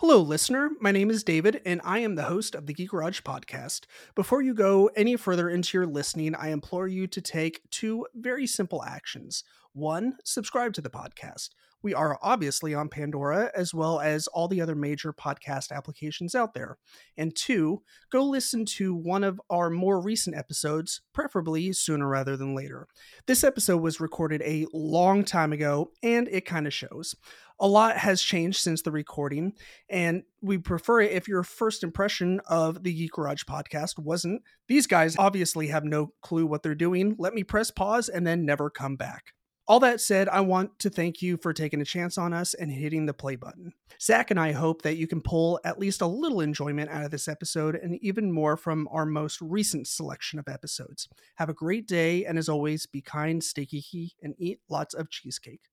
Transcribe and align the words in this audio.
Hello, 0.00 0.22
listener. 0.22 0.70
My 0.80 0.92
name 0.92 1.10
is 1.10 1.22
David, 1.22 1.60
and 1.66 1.78
I 1.84 1.98
am 1.98 2.14
the 2.14 2.22
host 2.22 2.54
of 2.54 2.64
the 2.64 2.72
Geek 2.72 2.88
Garage 2.88 3.20
podcast. 3.20 3.84
Before 4.14 4.40
you 4.40 4.54
go 4.54 4.86
any 4.96 5.14
further 5.14 5.50
into 5.50 5.76
your 5.76 5.86
listening, 5.86 6.34
I 6.34 6.52
implore 6.52 6.88
you 6.88 7.06
to 7.08 7.20
take 7.20 7.60
two 7.70 8.06
very 8.14 8.46
simple 8.46 8.82
actions. 8.82 9.44
One, 9.74 10.14
subscribe 10.24 10.72
to 10.72 10.80
the 10.80 10.88
podcast. 10.88 11.50
We 11.82 11.94
are 11.94 12.18
obviously 12.22 12.74
on 12.74 12.88
Pandora 12.88 13.50
as 13.54 13.72
well 13.72 14.00
as 14.00 14.26
all 14.26 14.48
the 14.48 14.60
other 14.60 14.74
major 14.74 15.12
podcast 15.12 15.72
applications 15.72 16.34
out 16.34 16.52
there. 16.52 16.76
And 17.16 17.34
two, 17.34 17.82
go 18.10 18.24
listen 18.24 18.66
to 18.76 18.94
one 18.94 19.24
of 19.24 19.40
our 19.48 19.70
more 19.70 20.00
recent 20.00 20.36
episodes, 20.36 21.00
preferably 21.14 21.72
sooner 21.72 22.06
rather 22.06 22.36
than 22.36 22.54
later. 22.54 22.86
This 23.26 23.44
episode 23.44 23.78
was 23.78 24.00
recorded 24.00 24.42
a 24.42 24.66
long 24.74 25.24
time 25.24 25.52
ago, 25.52 25.90
and 26.02 26.28
it 26.28 26.44
kind 26.44 26.66
of 26.66 26.74
shows. 26.74 27.14
A 27.62 27.68
lot 27.68 27.98
has 27.98 28.22
changed 28.22 28.58
since 28.58 28.80
the 28.80 28.90
recording, 28.90 29.52
and 29.90 30.22
we 30.40 30.56
prefer 30.56 31.02
it 31.02 31.12
if 31.12 31.28
your 31.28 31.42
first 31.42 31.82
impression 31.82 32.40
of 32.48 32.82
the 32.82 32.92
Geek 32.94 33.12
Garage 33.12 33.44
podcast 33.44 33.98
wasn't. 33.98 34.40
These 34.66 34.86
guys 34.86 35.18
obviously 35.18 35.66
have 35.66 35.84
no 35.84 36.14
clue 36.22 36.46
what 36.46 36.62
they're 36.62 36.74
doing. 36.74 37.16
Let 37.18 37.34
me 37.34 37.44
press 37.44 37.70
pause 37.70 38.08
and 38.08 38.26
then 38.26 38.46
never 38.46 38.70
come 38.70 38.96
back. 38.96 39.34
All 39.68 39.78
that 39.80 40.00
said, 40.00 40.28
I 40.30 40.40
want 40.40 40.78
to 40.80 40.90
thank 40.90 41.20
you 41.20 41.36
for 41.36 41.52
taking 41.52 41.82
a 41.82 41.84
chance 41.84 42.16
on 42.16 42.32
us 42.32 42.54
and 42.54 42.72
hitting 42.72 43.04
the 43.04 43.12
play 43.12 43.36
button. 43.36 43.72
Zach 44.00 44.30
and 44.30 44.40
I 44.40 44.52
hope 44.52 44.82
that 44.82 44.96
you 44.96 45.06
can 45.06 45.20
pull 45.20 45.60
at 45.62 45.78
least 45.78 46.00
a 46.00 46.06
little 46.06 46.40
enjoyment 46.40 46.90
out 46.90 47.04
of 47.04 47.10
this 47.12 47.28
episode 47.28 47.76
and 47.76 47.96
even 48.02 48.32
more 48.32 48.56
from 48.56 48.88
our 48.90 49.06
most 49.06 49.38
recent 49.40 49.86
selection 49.86 50.38
of 50.40 50.48
episodes. 50.48 51.08
Have 51.36 51.50
a 51.50 51.54
great 51.54 51.86
day, 51.86 52.24
and 52.24 52.36
as 52.36 52.48
always, 52.48 52.86
be 52.86 53.02
kind, 53.02 53.44
stay 53.44 53.66
geeky, 53.66 54.12
and 54.22 54.34
eat 54.38 54.58
lots 54.68 54.92
of 54.94 55.10
cheesecake. 55.10 55.69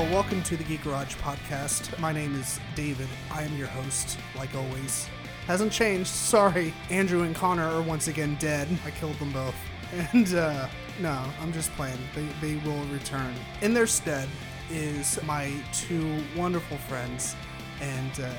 Well, 0.00 0.12
welcome 0.12 0.42
to 0.44 0.56
the 0.56 0.64
Geek 0.64 0.82
Garage 0.82 1.14
podcast. 1.16 1.98
My 1.98 2.10
name 2.10 2.34
is 2.34 2.58
David. 2.74 3.06
I 3.30 3.42
am 3.42 3.54
your 3.58 3.66
host, 3.66 4.18
like 4.34 4.48
always. 4.54 5.06
Hasn't 5.46 5.72
changed. 5.72 6.08
Sorry. 6.08 6.72
Andrew 6.88 7.24
and 7.24 7.36
Connor 7.36 7.66
are 7.66 7.82
once 7.82 8.08
again 8.08 8.34
dead. 8.40 8.66
I 8.86 8.92
killed 8.92 9.18
them 9.18 9.30
both. 9.30 9.54
And, 10.14 10.34
uh, 10.34 10.68
no, 11.02 11.22
I'm 11.42 11.52
just 11.52 11.70
playing. 11.72 11.98
They, 12.14 12.26
they 12.40 12.56
will 12.64 12.82
return. 12.84 13.34
In 13.60 13.74
their 13.74 13.86
stead 13.86 14.26
is 14.70 15.22
my 15.24 15.52
two 15.74 16.24
wonderful 16.34 16.78
friends. 16.78 17.36
And, 17.82 18.20
uh, 18.20 18.32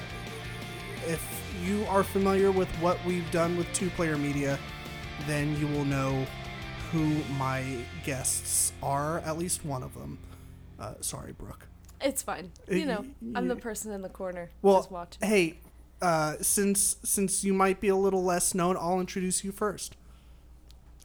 if 1.06 1.24
you 1.64 1.86
are 1.90 2.04
familiar 2.04 2.52
with 2.52 2.70
what 2.78 2.98
we've 3.06 3.30
done 3.30 3.56
with 3.56 3.72
two 3.72 3.92
player 3.92 4.18
media, 4.18 4.58
then 5.28 5.56
you 5.60 5.68
will 5.68 5.86
know 5.86 6.26
who 6.92 7.24
my 7.38 7.64
guests 8.04 8.74
are, 8.82 9.20
at 9.20 9.38
least 9.38 9.64
one 9.64 9.84
of 9.84 9.94
them. 9.94 10.18
Uh, 10.82 10.96
sorry, 11.02 11.32
Brooke. 11.32 11.68
It's 12.02 12.24
fine. 12.24 12.52
Uh, 12.70 12.74
You 12.76 12.86
know, 12.88 13.06
I'm 13.36 13.48
the 13.48 13.56
person 13.56 13.92
in 13.92 14.02
the 14.02 14.10
corner 14.10 14.50
Well, 14.64 14.78
just 14.80 14.92
watching. 14.92 15.28
hey, 15.28 15.60
uh, 16.02 16.38
since 16.42 16.96
since 17.04 17.44
you 17.44 17.54
might 17.54 17.80
be 17.80 17.90
a 17.90 17.96
little 17.96 18.24
less 18.24 18.56
known, 18.56 18.76
I'll 18.76 19.00
introduce 19.00 19.44
you 19.44 19.52
first. 19.52 19.96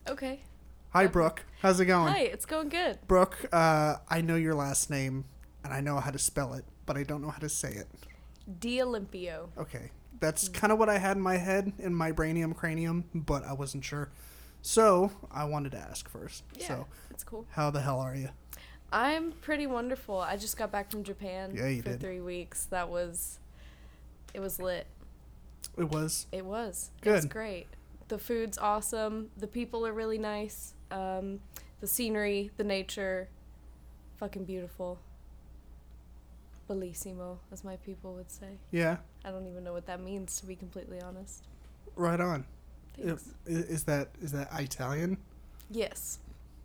Okay. 0.08 0.40
Hi, 0.90 1.06
Brooke. 1.06 1.44
How's 1.60 1.78
it 1.80 1.84
going? 1.86 2.12
Hi, 2.14 2.20
it's 2.20 2.46
going 2.46 2.70
good. 2.70 2.98
Brooke, 3.06 3.44
uh, 3.52 3.96
I 4.08 4.22
know 4.22 4.36
your 4.36 4.54
last 4.54 4.88
name, 4.88 5.26
and 5.62 5.74
I 5.74 5.80
know 5.82 6.00
how 6.00 6.10
to 6.10 6.18
spell 6.18 6.54
it, 6.54 6.64
but 6.86 6.96
I 6.96 7.02
don't 7.02 7.20
know 7.20 7.30
how 7.30 7.38
to 7.40 7.48
say 7.50 7.72
it. 7.72 7.86
D 8.60 8.78
Olympio. 8.78 9.48
Okay, 9.58 9.90
that's 10.20 10.48
kind 10.48 10.72
of 10.72 10.78
what 10.78 10.88
I 10.88 10.96
had 10.96 11.18
in 11.18 11.22
my 11.22 11.36
head, 11.36 11.74
in 11.78 11.94
my 11.94 12.12
brainium 12.12 12.56
cranium, 12.56 13.04
but 13.14 13.44
I 13.44 13.52
wasn't 13.52 13.84
sure. 13.84 14.08
So 14.62 15.10
I 15.30 15.44
wanted 15.44 15.72
to 15.72 15.78
ask 15.78 16.08
first. 16.08 16.44
Yeah, 16.58 16.66
So, 16.68 16.86
it's 17.10 17.22
cool. 17.24 17.46
how 17.50 17.70
the 17.70 17.82
hell 17.82 18.00
are 18.00 18.16
you? 18.16 18.30
I'm 18.92 19.32
pretty 19.32 19.66
wonderful. 19.66 20.18
I 20.20 20.36
just 20.36 20.56
got 20.56 20.70
back 20.70 20.90
from 20.90 21.02
Japan 21.02 21.52
Yeah, 21.54 21.76
for 21.82 21.90
did. 21.90 22.00
three 22.00 22.20
weeks. 22.20 22.64
That 22.66 22.88
was, 22.88 23.38
it 24.32 24.40
was 24.40 24.58
lit. 24.58 24.86
It 25.76 25.90
was 25.90 26.26
It 26.32 26.44
was. 26.44 26.90
It 27.02 27.10
was 27.10 27.24
Good. 27.24 27.30
great. 27.32 27.66
The 28.08 28.18
food's 28.18 28.56
awesome. 28.58 29.30
The 29.36 29.48
people 29.48 29.84
are 29.86 29.92
really 29.92 30.18
nice. 30.18 30.74
Um, 30.90 31.40
the 31.80 31.86
scenery, 31.88 32.50
the 32.56 32.64
nature, 32.64 33.28
fucking 34.18 34.44
beautiful. 34.44 34.98
Bellissimo, 36.68 37.38
as 37.52 37.62
my 37.64 37.76
people 37.76 38.14
would 38.14 38.30
say. 38.30 38.58
yeah, 38.72 38.96
I 39.24 39.30
don't 39.30 39.46
even 39.46 39.62
know 39.62 39.72
what 39.72 39.86
that 39.86 40.00
means, 40.00 40.40
to 40.40 40.46
be 40.46 40.56
completely 40.56 41.00
honest. 41.00 41.44
right 41.94 42.20
on. 42.20 42.44
Thanks. 43.00 43.24
Is 43.46 43.84
that 43.84 44.08
is 44.20 44.32
that 44.32 44.48
Italian? 44.58 45.18
Yes. 45.70 46.18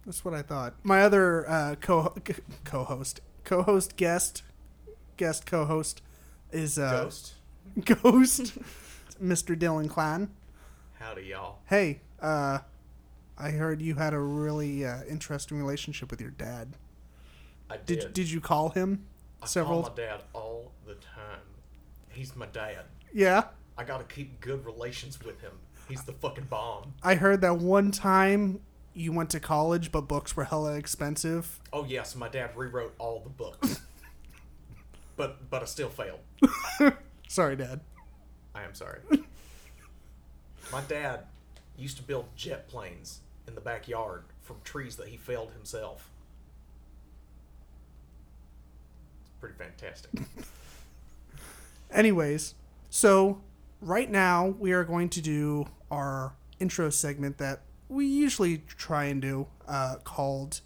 That's 0.05 0.25
what 0.25 0.33
I 0.33 0.41
thought. 0.41 0.73
My 0.83 1.01
other 1.03 1.47
uh, 1.49 1.75
co 1.79 2.13
co-host, 2.63 3.21
co-host 3.43 3.97
guest, 3.97 4.43
guest 5.17 5.45
co-host 5.45 6.01
is 6.51 6.79
uh, 6.79 7.03
Ghost. 7.03 7.33
Ghost, 7.85 8.57
Mr. 9.23 9.57
Dylan 9.57 9.89
Klein. 9.89 10.29
Howdy, 10.99 11.23
y'all. 11.23 11.59
Hey, 11.67 12.01
uh, 12.21 12.59
I 13.37 13.51
heard 13.51 13.81
you 13.81 13.95
had 13.95 14.13
a 14.13 14.19
really 14.19 14.85
uh, 14.85 15.03
interesting 15.09 15.57
relationship 15.57 16.11
with 16.11 16.21
your 16.21 16.31
dad. 16.31 16.75
I 17.69 17.77
did. 17.77 17.99
Did 17.99 18.13
did 18.13 18.31
you 18.31 18.41
call 18.41 18.69
him 18.69 19.05
I 19.41 19.45
several? 19.45 19.83
call 19.83 19.91
my 19.91 19.95
dad 19.95 20.21
all 20.33 20.71
the 20.85 20.95
time. 20.95 21.39
He's 22.09 22.35
my 22.35 22.47
dad. 22.47 22.85
yeah, 23.13 23.45
I 23.77 23.83
gotta 23.83 24.03
keep 24.03 24.39
good 24.41 24.65
relations 24.65 25.17
with 25.23 25.39
him. 25.41 25.53
He's 25.87 26.03
the 26.03 26.13
fucking 26.13 26.45
bomb. 26.45 26.93
I 27.03 27.15
heard 27.15 27.41
that 27.41 27.57
one 27.57 27.91
time 27.91 28.59
you 28.93 29.11
went 29.11 29.29
to 29.31 29.39
college, 29.39 29.91
but 29.91 30.01
books 30.01 30.35
were 30.35 30.45
hella 30.45 30.75
expensive. 30.75 31.59
Oh 31.71 31.85
yes, 31.85 32.15
my 32.15 32.27
dad 32.29 32.51
rewrote 32.55 32.93
all 32.97 33.19
the 33.21 33.29
books. 33.29 33.81
but 35.15 35.49
but 35.49 35.61
I 35.61 35.65
still 35.65 35.89
failed. 35.89 36.19
Sorry, 37.27 37.55
Dad. 37.55 37.79
I 38.53 38.63
am 38.63 38.73
sorry. 38.73 38.99
my 40.71 40.81
dad 40.89 41.21
used 41.77 41.95
to 41.95 42.03
build 42.03 42.25
jet 42.35 42.67
planes 42.67 43.21
in 43.47 43.55
the 43.55 43.61
backyard 43.61 44.23
from 44.41 44.57
trees 44.65 44.97
that 44.97 45.07
he 45.07 45.15
felled 45.15 45.53
himself. 45.53 46.09
It's 49.21 49.31
pretty 49.39 49.55
fantastic. 49.55 50.11
Anyways, 51.89 52.55
so 52.89 53.41
right 53.79 54.11
now 54.11 54.47
we 54.59 54.73
are 54.73 54.83
going 54.83 55.07
to 55.09 55.21
do 55.21 55.67
our 55.89 56.33
intro 56.59 56.89
segment 56.89 57.37
that 57.37 57.61
we 57.91 58.05
usually 58.05 58.59
try 58.77 59.05
and 59.05 59.21
do, 59.21 59.47
uh, 59.67 59.97
called 60.03 60.61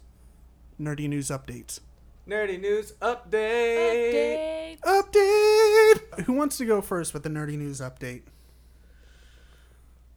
Nerdy 0.80 1.08
News 1.08 1.28
Updates. 1.28 1.80
Nerdy 2.28 2.60
news 2.60 2.92
update. 3.00 4.78
Update. 4.80 4.80
Update! 4.80 6.24
Who 6.24 6.32
wants 6.32 6.56
to 6.58 6.64
go 6.64 6.80
first 6.80 7.12
with 7.14 7.24
the 7.24 7.28
Nerdy 7.28 7.58
News 7.58 7.80
Update? 7.80 8.22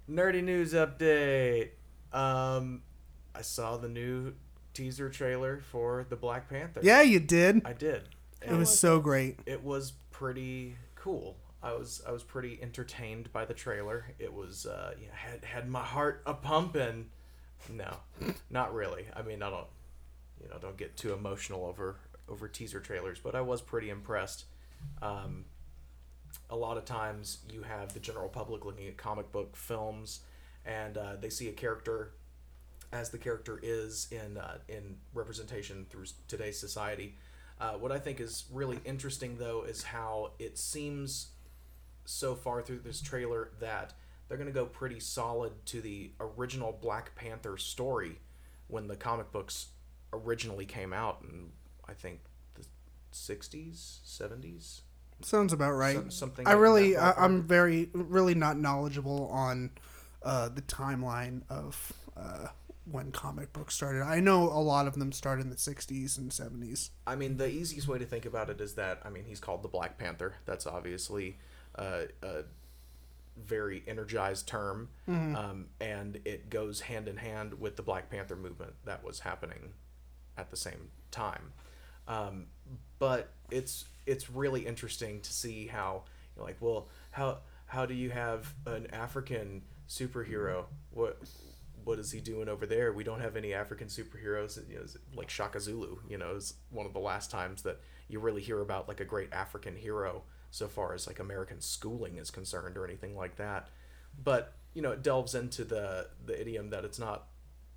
Nerdy 0.09 0.43
news 0.43 0.73
update. 0.73 1.69
Um, 2.11 2.81
I 3.35 3.41
saw 3.41 3.77
the 3.77 3.89
new 3.89 4.33
teaser 4.73 5.09
trailer 5.09 5.61
for 5.71 6.07
the 6.09 6.15
Black 6.15 6.49
Panther. 6.49 6.79
Yeah, 6.81 7.03
you 7.03 7.19
did. 7.19 7.61
I 7.63 7.73
did. 7.73 8.03
It 8.41 8.53
was 8.53 8.79
so 8.79 8.99
great. 8.99 9.39
It 9.45 9.63
was 9.63 9.93
pretty 10.09 10.77
cool. 10.95 11.37
I 11.61 11.73
was 11.73 12.01
I 12.07 12.11
was 12.11 12.23
pretty 12.23 12.59
entertained 12.61 13.31
by 13.33 13.45
the 13.45 13.53
trailer. 13.53 14.05
It 14.17 14.33
was 14.33 14.65
uh, 14.65 14.93
know, 15.07 15.13
had 15.13 15.43
had 15.43 15.69
my 15.69 15.83
heart 15.83 16.21
a 16.25 16.33
pumping. 16.33 17.09
No, 17.69 17.97
not 18.49 18.73
really. 18.73 19.05
I 19.13 19.21
mean, 19.21 19.43
I 19.43 19.49
don't 19.49 19.67
you 20.41 20.47
know 20.49 20.57
don't 20.59 20.77
get 20.77 20.95
too 20.95 21.13
emotional 21.13 21.65
over 21.65 21.97
over 22.29 22.47
teaser 22.47 22.79
trailers, 22.79 23.19
but 23.19 23.35
I 23.35 23.41
was 23.41 23.61
pretty 23.61 23.89
impressed. 23.89 24.45
Um, 25.01 25.45
a 26.49 26.55
lot 26.55 26.77
of 26.77 26.85
times 26.85 27.39
you 27.51 27.63
have 27.63 27.93
the 27.93 27.99
general 27.99 28.29
public 28.29 28.65
looking 28.65 28.87
at 28.87 28.97
comic 28.97 29.31
book 29.31 29.55
films, 29.55 30.21
and 30.65 30.97
uh, 30.97 31.15
they 31.19 31.29
see 31.29 31.49
a 31.49 31.53
character 31.53 32.13
as 32.91 33.09
the 33.09 33.17
character 33.17 33.59
is 33.61 34.07
in 34.11 34.37
uh, 34.37 34.57
in 34.67 34.97
representation 35.13 35.85
through 35.89 36.05
today's 36.27 36.59
society. 36.59 37.15
Uh, 37.59 37.73
what 37.73 37.91
I 37.91 37.99
think 37.99 38.21
is 38.21 38.45
really 38.53 38.79
interesting, 38.85 39.37
though, 39.37 39.63
is 39.63 39.83
how 39.83 40.31
it 40.39 40.57
seems 40.57 41.31
so 42.09 42.35
far 42.35 42.61
through 42.61 42.79
this 42.79 43.01
trailer 43.01 43.51
that 43.59 43.93
they're 44.27 44.37
going 44.37 44.47
to 44.47 44.53
go 44.53 44.65
pretty 44.65 44.99
solid 44.99 45.51
to 45.67 45.79
the 45.81 46.11
original 46.19 46.77
Black 46.81 47.15
Panther 47.15 47.57
story 47.57 48.19
when 48.67 48.87
the 48.87 48.95
comic 48.95 49.31
books 49.31 49.67
originally 50.11 50.65
came 50.65 50.91
out 50.91 51.19
in, 51.23 51.51
I 51.87 51.93
think, 51.93 52.21
the 52.55 52.65
60s, 53.13 53.99
70s. 54.05 54.81
Sounds 55.21 55.53
about 55.53 55.73
right. 55.73 55.95
Some- 55.95 56.11
something 56.11 56.47
I 56.47 56.53
in 56.53 56.59
really, 56.59 56.97
I, 56.97 57.11
I'm 57.11 57.43
very, 57.43 57.89
really 57.93 58.35
not 58.35 58.57
knowledgeable 58.57 59.27
on 59.31 59.71
uh, 60.23 60.49
the 60.49 60.61
timeline 60.61 61.41
of 61.49 61.93
uh, 62.17 62.47
when 62.89 63.11
comic 63.11 63.53
books 63.53 63.75
started. 63.75 64.01
I 64.01 64.19
know 64.19 64.43
a 64.43 64.61
lot 64.61 64.87
of 64.87 64.95
them 64.95 65.11
started 65.11 65.43
in 65.43 65.49
the 65.49 65.55
60s 65.55 66.17
and 66.17 66.31
70s. 66.31 66.89
I 67.05 67.15
mean, 67.15 67.37
the 67.37 67.49
easiest 67.49 67.87
way 67.87 67.99
to 67.99 68.05
think 68.05 68.25
about 68.25 68.49
it 68.49 68.61
is 68.61 68.75
that 68.75 69.01
I 69.03 69.09
mean 69.09 69.25
he's 69.25 69.39
called 69.39 69.61
the 69.61 69.67
Black 69.67 69.97
Panther. 69.97 70.35
That's 70.45 70.65
obviously 70.65 71.37
uh, 71.79 72.01
a 72.21 72.43
very 73.37 73.83
energized 73.87 74.47
term, 74.47 74.89
um, 75.07 75.67
and 75.79 76.19
it 76.25 76.49
goes 76.49 76.81
hand 76.81 77.07
in 77.07 77.17
hand 77.17 77.59
with 77.59 77.77
the 77.77 77.81
Black 77.81 78.09
Panther 78.09 78.35
movement 78.35 78.73
that 78.85 79.03
was 79.03 79.19
happening 79.21 79.73
at 80.37 80.49
the 80.51 80.57
same 80.57 80.89
time. 81.11 81.53
Um, 82.07 82.47
but 82.99 83.29
it's 83.49 83.85
it's 84.05 84.29
really 84.29 84.65
interesting 84.65 85.21
to 85.21 85.31
see 85.31 85.67
how 85.67 86.03
you're 86.35 86.45
like, 86.45 86.57
well, 86.59 86.89
how 87.11 87.39
how 87.65 87.85
do 87.85 87.93
you 87.93 88.09
have 88.09 88.53
an 88.65 88.87
African 88.91 89.61
superhero? 89.87 90.65
What 90.91 91.17
what 91.85 91.97
is 91.97 92.11
he 92.11 92.19
doing 92.19 92.49
over 92.49 92.65
there? 92.65 92.91
We 92.91 93.03
don't 93.03 93.21
have 93.21 93.37
any 93.37 93.53
African 93.53 93.87
superheroes. 93.87 94.59
You 94.69 94.79
know, 94.79 94.85
like 95.15 95.29
Shaka 95.29 95.59
Zulu, 95.61 95.99
you 96.09 96.17
know, 96.17 96.35
is 96.35 96.55
one 96.71 96.85
of 96.85 96.93
the 96.93 96.99
last 96.99 97.31
times 97.31 97.61
that 97.63 97.79
you 98.09 98.19
really 98.19 98.41
hear 98.41 98.59
about 98.61 98.87
like 98.87 98.99
a 98.99 99.05
great 99.05 99.31
African 99.31 99.77
hero 99.77 100.23
so 100.51 100.67
far 100.67 100.93
as 100.93 101.07
like 101.07 101.19
American 101.19 101.61
schooling 101.61 102.17
is 102.17 102.31
concerned 102.31 102.77
or 102.77 102.85
anything 102.85 103.15
like 103.15 103.35
that. 103.37 103.67
But 104.23 104.53
you 104.73 104.81
know, 104.81 104.91
it 104.91 105.01
delves 105.03 105.35
into 105.35 105.63
the 105.63 106.07
the 106.25 106.39
idiom 106.39 106.69
that 106.71 106.85
it's 106.85 106.99
not 106.99 107.27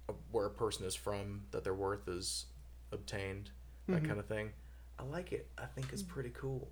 a, 0.09 0.13
where 0.31 0.47
a 0.47 0.51
person 0.51 0.85
is 0.87 0.95
from 0.95 1.43
that 1.51 1.65
their 1.65 1.75
worth 1.75 2.09
is 2.09 2.47
obtained, 2.91 3.51
that 3.89 4.05
kind 4.05 4.19
of 4.19 4.27
thing. 4.27 4.51
I 4.99 5.05
like 5.05 5.33
it. 5.33 5.49
I 5.59 5.65
think 5.67 5.89
it's 5.93 6.03
pretty 6.03 6.31
cool. 6.31 6.69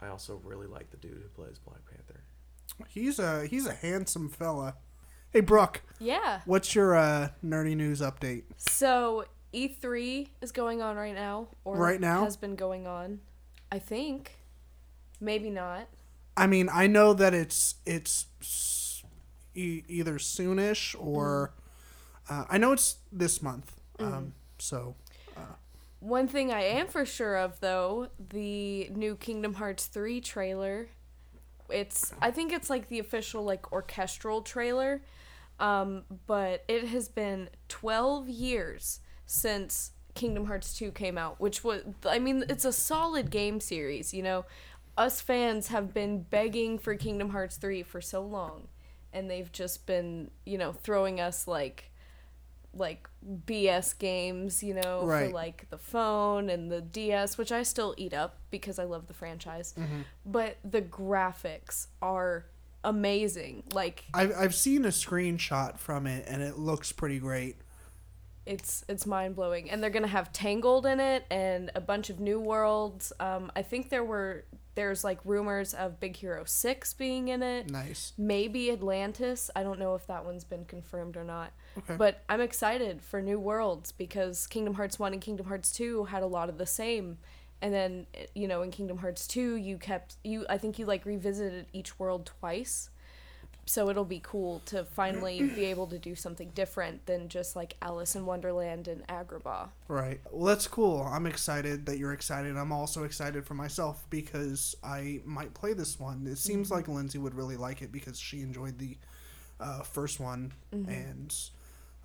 I 0.00 0.08
also 0.08 0.40
really 0.44 0.66
like 0.66 0.90
the 0.90 0.96
dude 0.96 1.12
who 1.22 1.28
plays 1.42 1.58
Black 1.58 1.80
Panther. 1.90 2.22
He's 2.88 3.18
a 3.18 3.46
he's 3.46 3.66
a 3.66 3.74
handsome 3.74 4.28
fella. 4.28 4.76
Hey 5.32 5.40
Brooke, 5.40 5.82
Yeah. 6.00 6.40
what's 6.44 6.74
your 6.74 6.96
uh, 6.96 7.28
nerdy 7.44 7.76
news 7.76 8.00
update? 8.00 8.44
So 8.56 9.24
E3 9.54 10.28
is 10.40 10.50
going 10.52 10.82
on 10.82 10.96
right 10.96 11.14
now, 11.14 11.48
or 11.64 11.76
Right 11.76 12.00
now? 12.00 12.24
has 12.24 12.36
been 12.36 12.56
going 12.56 12.86
on. 12.86 13.20
I 13.70 13.78
think, 13.78 14.39
maybe 15.20 15.50
not. 15.50 15.88
I 16.36 16.46
mean, 16.46 16.68
I 16.72 16.86
know 16.86 17.12
that 17.14 17.34
it's 17.34 17.76
it's 17.86 18.26
e- 19.54 19.82
either 19.88 20.14
soonish 20.14 20.94
or 20.98 21.52
uh, 22.28 22.44
I 22.48 22.58
know 22.58 22.72
it's 22.72 22.96
this 23.12 23.42
month. 23.42 23.76
Um, 23.98 24.34
so 24.58 24.94
One 25.98 26.28
thing 26.28 26.50
I 26.50 26.62
am 26.62 26.86
for 26.88 27.04
sure 27.04 27.36
of 27.36 27.60
though, 27.60 28.08
the 28.30 28.88
new 28.94 29.16
Kingdom 29.16 29.54
Hearts 29.54 29.86
3 29.86 30.20
trailer. 30.20 30.88
It's 31.68 32.12
I 32.20 32.30
think 32.30 32.52
it's 32.52 32.70
like 32.70 32.88
the 32.88 32.98
official 32.98 33.44
like 33.44 33.70
orchestral 33.72 34.42
trailer. 34.42 35.02
Um, 35.58 36.04
but 36.26 36.64
it 36.68 36.88
has 36.88 37.08
been 37.08 37.50
12 37.68 38.28
years 38.30 39.00
since 39.26 39.92
Kingdom 40.14 40.46
Hearts 40.46 40.76
2 40.76 40.90
came 40.92 41.18
out, 41.18 41.38
which 41.38 41.62
was 41.62 41.82
I 42.06 42.18
mean, 42.18 42.44
it's 42.48 42.64
a 42.64 42.72
solid 42.72 43.30
game 43.30 43.60
series, 43.60 44.14
you 44.14 44.22
know. 44.22 44.46
Us 45.00 45.22
fans 45.22 45.68
have 45.68 45.94
been 45.94 46.24
begging 46.24 46.78
for 46.78 46.94
Kingdom 46.94 47.30
Hearts 47.30 47.56
3 47.56 47.82
for 47.82 48.02
so 48.02 48.20
long, 48.20 48.68
and 49.14 49.30
they've 49.30 49.50
just 49.50 49.86
been, 49.86 50.30
you 50.44 50.58
know, 50.58 50.72
throwing 50.72 51.18
us 51.20 51.48
like 51.48 51.90
like 52.74 53.08
BS 53.46 53.98
games, 53.98 54.62
you 54.62 54.74
know, 54.74 55.04
Right. 55.04 55.28
for 55.28 55.34
like 55.34 55.68
the 55.70 55.78
phone 55.78 56.50
and 56.50 56.70
the 56.70 56.80
DS, 56.82 57.36
which 57.38 57.50
I 57.50 57.62
still 57.64 57.94
eat 57.96 58.12
up 58.12 58.36
because 58.50 58.78
I 58.78 58.84
love 58.84 59.06
the 59.08 59.14
franchise. 59.14 59.74
But 60.26 60.58
the 60.62 60.82
graphics 60.82 61.86
are 62.02 62.44
amazing. 62.84 63.64
Like 63.72 64.04
I've 64.12 64.32
I've 64.36 64.54
seen 64.54 64.84
a 64.84 64.88
screenshot 64.88 65.78
from 65.78 66.06
it 66.06 66.26
and 66.28 66.42
it 66.42 66.58
looks 66.58 66.92
pretty 66.92 67.18
great. 67.18 67.56
it's 68.46 68.84
it's 68.88 69.06
mind 69.06 69.34
blowing, 69.34 69.70
and 69.70 69.82
they're 69.82 69.90
gonna 69.90 70.06
have 70.06 70.30
Tangled 70.32 70.84
in 70.84 71.00
it 71.00 71.24
and 71.30 71.70
a 71.74 71.80
bunch 71.80 72.10
of 72.10 72.20
new 72.20 72.38
worlds. 72.38 73.12
Um, 73.18 73.50
I 73.56 73.62
think 73.62 73.88
there 73.88 74.04
were 74.04 74.44
there's 74.74 75.04
like 75.04 75.18
rumors 75.24 75.74
of 75.74 76.00
Big 76.00 76.16
Hero 76.16 76.44
Six 76.44 76.94
being 76.94 77.28
in 77.28 77.42
it. 77.42 77.70
Nice. 77.70 78.12
Maybe 78.16 78.70
Atlantis. 78.70 79.50
I 79.54 79.62
don't 79.62 79.78
know 79.78 79.94
if 79.94 80.06
that 80.06 80.24
one's 80.24 80.44
been 80.44 80.64
confirmed 80.64 81.16
or 81.16 81.24
not. 81.24 81.52
Okay. 81.78 81.96
But 81.96 82.22
I'm 82.28 82.40
excited 82.40 83.02
for 83.02 83.20
new 83.20 83.38
worlds 83.38 83.92
because 83.92 84.46
Kingdom 84.46 84.74
Hearts 84.74 84.98
1 84.98 85.12
and 85.12 85.22
Kingdom 85.22 85.46
Hearts 85.46 85.72
2 85.72 86.04
had 86.04 86.22
a 86.22 86.26
lot 86.26 86.48
of 86.48 86.58
the 86.58 86.66
same. 86.66 87.18
And 87.62 87.74
then 87.74 88.06
eh, 88.14 88.26
you 88.34 88.48
know 88.48 88.62
in 88.62 88.70
Kingdom 88.70 88.98
Hearts 88.98 89.26
2 89.26 89.56
you 89.56 89.76
kept 89.76 90.16
you 90.24 90.46
I 90.48 90.58
think 90.58 90.78
you 90.78 90.86
like 90.86 91.04
revisited 91.04 91.66
each 91.72 91.98
world 91.98 92.26
twice. 92.40 92.90
So 93.70 93.88
it'll 93.88 94.04
be 94.04 94.20
cool 94.20 94.62
to 94.66 94.84
finally 94.84 95.40
be 95.54 95.66
able 95.66 95.86
to 95.86 95.98
do 95.98 96.16
something 96.16 96.50
different 96.56 97.06
than 97.06 97.28
just 97.28 97.54
like 97.54 97.76
Alice 97.80 98.16
in 98.16 98.26
Wonderland 98.26 98.88
and 98.88 99.06
Agrabah. 99.06 99.68
Right. 99.86 100.20
Well, 100.32 100.46
that's 100.46 100.66
cool. 100.66 101.02
I'm 101.02 101.24
excited 101.24 101.86
that 101.86 101.96
you're 101.96 102.12
excited. 102.12 102.56
I'm 102.56 102.72
also 102.72 103.04
excited 103.04 103.46
for 103.46 103.54
myself 103.54 104.04
because 104.10 104.74
I 104.82 105.20
might 105.24 105.54
play 105.54 105.72
this 105.72 106.00
one. 106.00 106.26
It 106.26 106.38
seems 106.38 106.72
like 106.72 106.88
Lindsay 106.88 107.18
would 107.18 107.36
really 107.36 107.56
like 107.56 107.80
it 107.80 107.92
because 107.92 108.18
she 108.18 108.40
enjoyed 108.40 108.76
the 108.76 108.98
uh, 109.60 109.82
first 109.82 110.18
one 110.18 110.52
and 110.72 111.32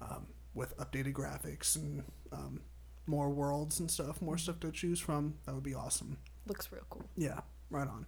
um, 0.04 0.28
with 0.54 0.78
updated 0.78 1.14
graphics 1.14 1.76
and 1.78 2.04
um, 2.32 2.62
more 3.08 3.32
worlds 3.32 3.80
and 3.80 3.90
stuff, 3.90 4.22
more 4.22 4.38
stuff 4.38 4.60
to 4.60 4.72
choose 4.72 5.00
from. 5.00 5.34
That 5.48 5.56
would 5.56 5.64
be 5.64 5.74
awesome. 5.74 6.20
Looks 6.46 6.72
real 6.72 6.84
cool. 6.92 7.06
Yeah, 7.18 7.40
right 7.72 7.88
on. 7.88 8.06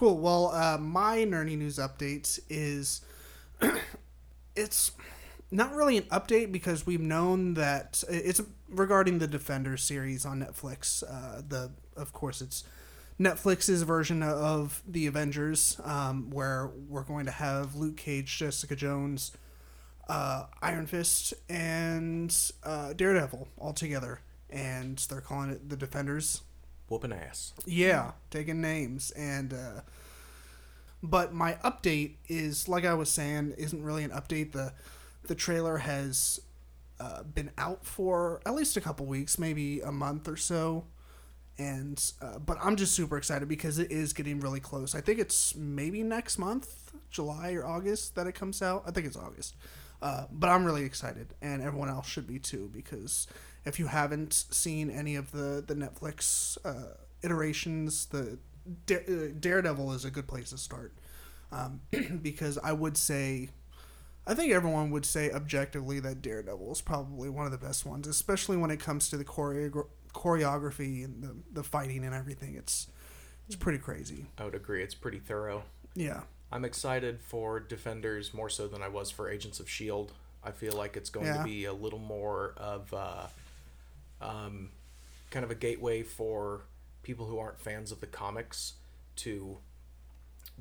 Cool. 0.00 0.16
Well, 0.16 0.46
uh, 0.46 0.78
my 0.78 1.18
nerdy 1.26 1.58
news 1.58 1.76
update 1.76 2.40
is 2.48 3.02
it's 4.56 4.92
not 5.50 5.74
really 5.74 5.98
an 5.98 6.04
update 6.04 6.50
because 6.50 6.86
we've 6.86 7.02
known 7.02 7.52
that 7.52 8.02
it's 8.08 8.40
regarding 8.70 9.18
the 9.18 9.26
Defenders 9.26 9.82
series 9.82 10.24
on 10.24 10.40
Netflix. 10.40 11.02
Uh, 11.02 11.42
the 11.46 11.72
of 11.98 12.14
course 12.14 12.40
it's 12.40 12.64
Netflix's 13.20 13.82
version 13.82 14.22
of 14.22 14.82
the 14.88 15.06
Avengers, 15.06 15.78
um, 15.84 16.30
where 16.30 16.70
we're 16.88 17.04
going 17.04 17.26
to 17.26 17.32
have 17.32 17.74
Luke 17.74 17.98
Cage, 17.98 18.38
Jessica 18.38 18.74
Jones, 18.74 19.32
uh, 20.08 20.44
Iron 20.62 20.86
Fist, 20.86 21.34
and 21.50 22.34
uh, 22.64 22.94
Daredevil 22.94 23.48
all 23.58 23.74
together, 23.74 24.22
and 24.48 24.96
they're 25.10 25.20
calling 25.20 25.50
it 25.50 25.68
the 25.68 25.76
Defenders 25.76 26.40
Whooping 26.90 27.12
ass. 27.14 27.54
yeah, 27.64 28.12
taking 28.30 28.60
names 28.60 29.10
and 29.12 29.54
uh 29.54 29.80
but 31.02 31.32
my 31.32 31.54
update 31.64 32.16
is 32.28 32.68
like 32.68 32.84
I 32.84 32.94
was 32.94 33.08
saying 33.08 33.54
isn't 33.56 33.82
really 33.82 34.04
an 34.04 34.10
update. 34.10 34.52
The 34.52 34.74
the 35.26 35.34
trailer 35.34 35.78
has 35.78 36.40
uh, 36.98 37.22
been 37.22 37.50
out 37.56 37.86
for 37.86 38.40
at 38.44 38.54
least 38.54 38.76
a 38.76 38.80
couple 38.80 39.06
weeks, 39.06 39.38
maybe 39.38 39.80
a 39.80 39.92
month 39.92 40.28
or 40.28 40.36
so. 40.36 40.84
And 41.58 42.02
uh, 42.20 42.38
but 42.38 42.58
I'm 42.62 42.76
just 42.76 42.94
super 42.94 43.16
excited 43.16 43.48
because 43.48 43.78
it 43.78 43.90
is 43.90 44.12
getting 44.12 44.40
really 44.40 44.60
close. 44.60 44.94
I 44.94 45.00
think 45.00 45.18
it's 45.18 45.54
maybe 45.54 46.02
next 46.02 46.38
month, 46.38 46.92
July 47.10 47.52
or 47.52 47.66
August 47.66 48.14
that 48.16 48.26
it 48.26 48.34
comes 48.34 48.60
out. 48.62 48.82
I 48.86 48.90
think 48.90 49.06
it's 49.06 49.16
August. 49.16 49.56
Uh, 50.02 50.24
but 50.32 50.48
I'm 50.48 50.64
really 50.64 50.84
excited, 50.84 51.34
and 51.42 51.62
everyone 51.62 51.90
else 51.90 52.06
should 52.08 52.26
be 52.26 52.38
too, 52.38 52.70
because 52.72 53.26
if 53.64 53.78
you 53.78 53.86
haven't 53.86 54.32
seen 54.50 54.90
any 54.90 55.16
of 55.16 55.32
the 55.32 55.62
the 55.66 55.74
Netflix 55.74 56.56
uh, 56.64 56.94
iterations, 57.22 58.06
the 58.06 58.38
Dare, 58.86 59.04
uh, 59.08 59.28
Daredevil 59.38 59.92
is 59.92 60.04
a 60.04 60.10
good 60.10 60.26
place 60.28 60.50
to 60.50 60.58
start, 60.58 60.92
um, 61.52 61.80
because 62.22 62.58
I 62.58 62.72
would 62.72 62.96
say, 62.96 63.48
I 64.26 64.34
think 64.34 64.52
everyone 64.52 64.90
would 64.90 65.06
say 65.06 65.30
objectively 65.30 65.98
that 66.00 66.22
Daredevil 66.22 66.70
is 66.72 66.80
probably 66.80 67.28
one 67.30 67.46
of 67.46 67.52
the 67.52 67.58
best 67.58 67.84
ones, 67.86 68.06
especially 68.06 68.56
when 68.56 68.70
it 68.70 68.78
comes 68.80 69.08
to 69.10 69.16
the 69.16 69.24
choreo- 69.24 69.86
choreography 70.14 71.04
and 71.04 71.22
the 71.22 71.36
the 71.52 71.62
fighting 71.64 72.04
and 72.04 72.14
everything. 72.14 72.54
It's 72.54 72.88
it's 73.46 73.56
pretty 73.56 73.78
crazy. 73.78 74.26
I 74.38 74.44
would 74.44 74.54
agree. 74.54 74.82
It's 74.82 74.94
pretty 74.94 75.18
thorough. 75.18 75.64
Yeah. 75.94 76.22
I'm 76.52 76.64
excited 76.64 77.20
for 77.20 77.60
Defenders 77.60 78.32
more 78.34 78.48
so 78.48 78.66
than 78.68 78.82
I 78.82 78.88
was 78.88 79.10
for 79.10 79.28
Agents 79.30 79.60
of 79.60 79.66
S.H.I.E.L.D. 79.66 80.12
I 80.42 80.50
feel 80.52 80.72
like 80.72 80.96
it's 80.96 81.10
going 81.10 81.26
Yeah. 81.26 81.38
to 81.38 81.44
be 81.44 81.64
a 81.64 81.72
little 81.72 81.98
more 81.98 82.54
of 82.56 82.92
uh, 82.94 83.26
um, 84.20 84.70
kind 85.30 85.44
of 85.44 85.50
a 85.50 85.54
gateway 85.54 86.02
for 86.02 86.62
people 87.02 87.26
who 87.26 87.38
aren't 87.38 87.60
fans 87.60 87.92
of 87.92 88.00
the 88.00 88.06
comics 88.06 88.74
to 89.16 89.58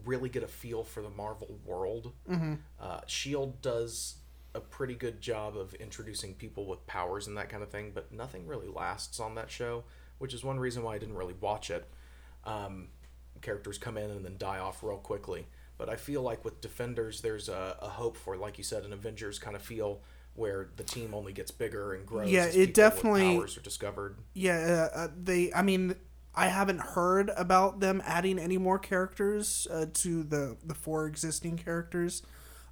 really 0.06 0.30
get 0.30 0.44
a 0.44 0.48
feel 0.48 0.84
for 0.84 1.02
the 1.02 1.10
Marvel 1.10 1.60
world. 1.66 2.14
Mm-hmm. 2.30 2.56
Uh, 2.80 3.00
S.H.I.E.L.D. 3.04 3.54
does 3.62 4.16
a 4.56 4.60
pretty 4.60 4.96
good 4.96 5.22
job 5.22 5.58
of 5.58 5.74
introducing 5.76 6.34
people 6.34 6.66
with 6.66 6.86
powers 6.88 7.28
and 7.28 7.38
that 7.38 7.50
kind 7.50 7.62
of 7.62 7.70
thing, 7.70 7.92
but 7.94 8.12
nothing 8.12 8.48
really 8.48 8.68
lasts 8.68 9.20
on 9.20 9.36
that 9.36 9.52
show, 9.52 9.84
which 10.18 10.34
is 10.34 10.44
one 10.44 10.60
reason 10.60 10.84
why 10.84 10.96
I 10.96 10.98
didn't 10.98 11.16
really 11.16 11.36
watch 11.40 11.70
it. 11.70 11.88
Um, 12.46 12.88
characters 13.42 13.78
come 13.78 13.98
in 13.98 14.10
and 14.10 14.26
then 14.26 14.38
die 14.38 14.60
off 14.60 14.84
real 14.84 14.98
quickly. 14.98 15.48
But 15.78 15.90
I 15.90 15.96
feel 15.96 16.22
like 16.22 16.44
with 16.44 16.60
Defenders, 16.62 17.22
there's 17.22 17.48
a, 17.48 17.78
a 17.82 17.88
hope 17.88 18.18
for, 18.18 18.36
like 18.36 18.58
you 18.58 18.64
said, 18.64 18.84
an 18.84 18.92
Avengers 18.92 19.40
kind 19.40 19.56
of 19.56 19.62
feel 19.62 20.02
where 20.36 20.70
the 20.78 20.84
team 20.84 21.14
only 21.14 21.34
gets 21.34 21.52
bigger 21.52 21.94
and 21.94 22.06
grows. 22.06 22.30
Yeah, 22.30 22.46
it 22.46 22.74
definitely- 22.74 23.38
powers 23.38 23.58
are 23.58 23.62
discovered. 23.62 24.18
Yeah, 24.34 24.90
uh, 24.94 24.98
uh, 24.98 25.08
they. 25.22 25.52
I 25.54 25.62
mean, 25.62 25.96
I 26.36 26.48
haven't 26.48 26.80
heard 26.80 27.32
about 27.36 27.80
them 27.82 28.02
adding 28.06 28.40
any 28.40 28.58
more 28.58 28.80
characters 28.80 29.68
uh, 29.72 29.88
to 29.96 30.24
the 30.24 30.58
the 30.64 30.76
four 30.76 31.08
existing 31.08 31.58
characters, 31.58 32.24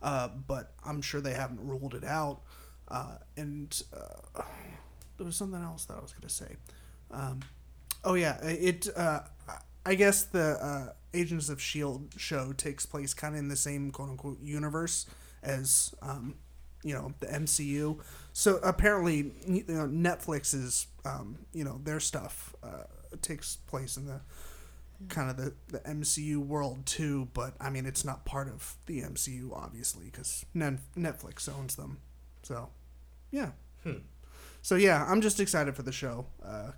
uh, 0.02 0.30
but 0.30 0.74
I'm 0.86 1.02
sure 1.02 1.20
they 1.22 1.34
haven't 1.34 1.60
ruled 1.62 1.94
it 1.96 2.04
out. 2.06 2.42
uh, 2.90 3.18
and 3.36 3.84
uh, 3.94 4.42
there 5.18 5.26
was 5.26 5.36
something 5.36 5.62
else 5.62 5.84
that 5.86 5.98
I 5.98 6.00
was 6.02 6.14
gonna 6.14 6.30
say. 6.30 6.56
Um, 7.12 7.42
oh 8.06 8.14
yeah, 8.14 8.38
it. 8.46 8.88
Uh, 8.96 9.22
I 9.86 9.96
guess 9.96 10.24
the 10.24 10.58
uh, 10.62 10.94
Agents 11.14 11.50
of 11.50 11.62
Shield 11.62 12.14
show 12.18 12.54
takes 12.54 12.86
place 12.86 13.14
kind 13.14 13.36
of 13.36 13.40
in 13.40 13.48
the 13.50 13.56
same 13.58 13.92
quote 13.92 14.10
unquote 14.10 14.40
universe 14.42 15.06
as 15.44 15.94
um, 16.02 16.36
you 16.84 16.94
know 16.94 17.14
the 17.20 17.28
MCU. 17.28 18.00
So 18.34 18.60
apparently, 18.64 19.32
you 19.48 19.64
know, 19.68 19.88
Netflix 19.88 20.54
is 20.54 20.88
um, 21.06 21.40
you 21.54 21.64
know 21.64 21.80
their 21.84 22.00
stuff 22.00 22.56
uh, 22.64 22.84
takes 23.22 23.56
place 23.56 23.98
in 23.98 24.06
the 24.06 24.22
kind 25.10 25.30
of 25.30 25.38
the, 25.38 25.54
the 25.68 25.80
MCU 25.80 26.38
world 26.38 26.86
too. 26.86 27.30
But 27.34 27.54
I 27.60 27.70
mean, 27.70 27.86
it's 27.86 28.06
not 28.06 28.26
part 28.26 28.48
of 28.48 28.76
the 28.86 29.02
MCU 29.02 29.52
obviously 29.54 30.06
because 30.06 30.46
Netflix 30.56 31.50
owns 31.54 31.76
them. 31.76 32.00
So 32.44 32.70
yeah. 33.32 33.52
Hmm. 33.84 34.00
So 34.62 34.76
yeah, 34.76 35.06
I'm 35.08 35.22
just 35.22 35.40
excited 35.40 35.76
for 35.76 35.84
the 35.84 35.92
show 35.92 36.26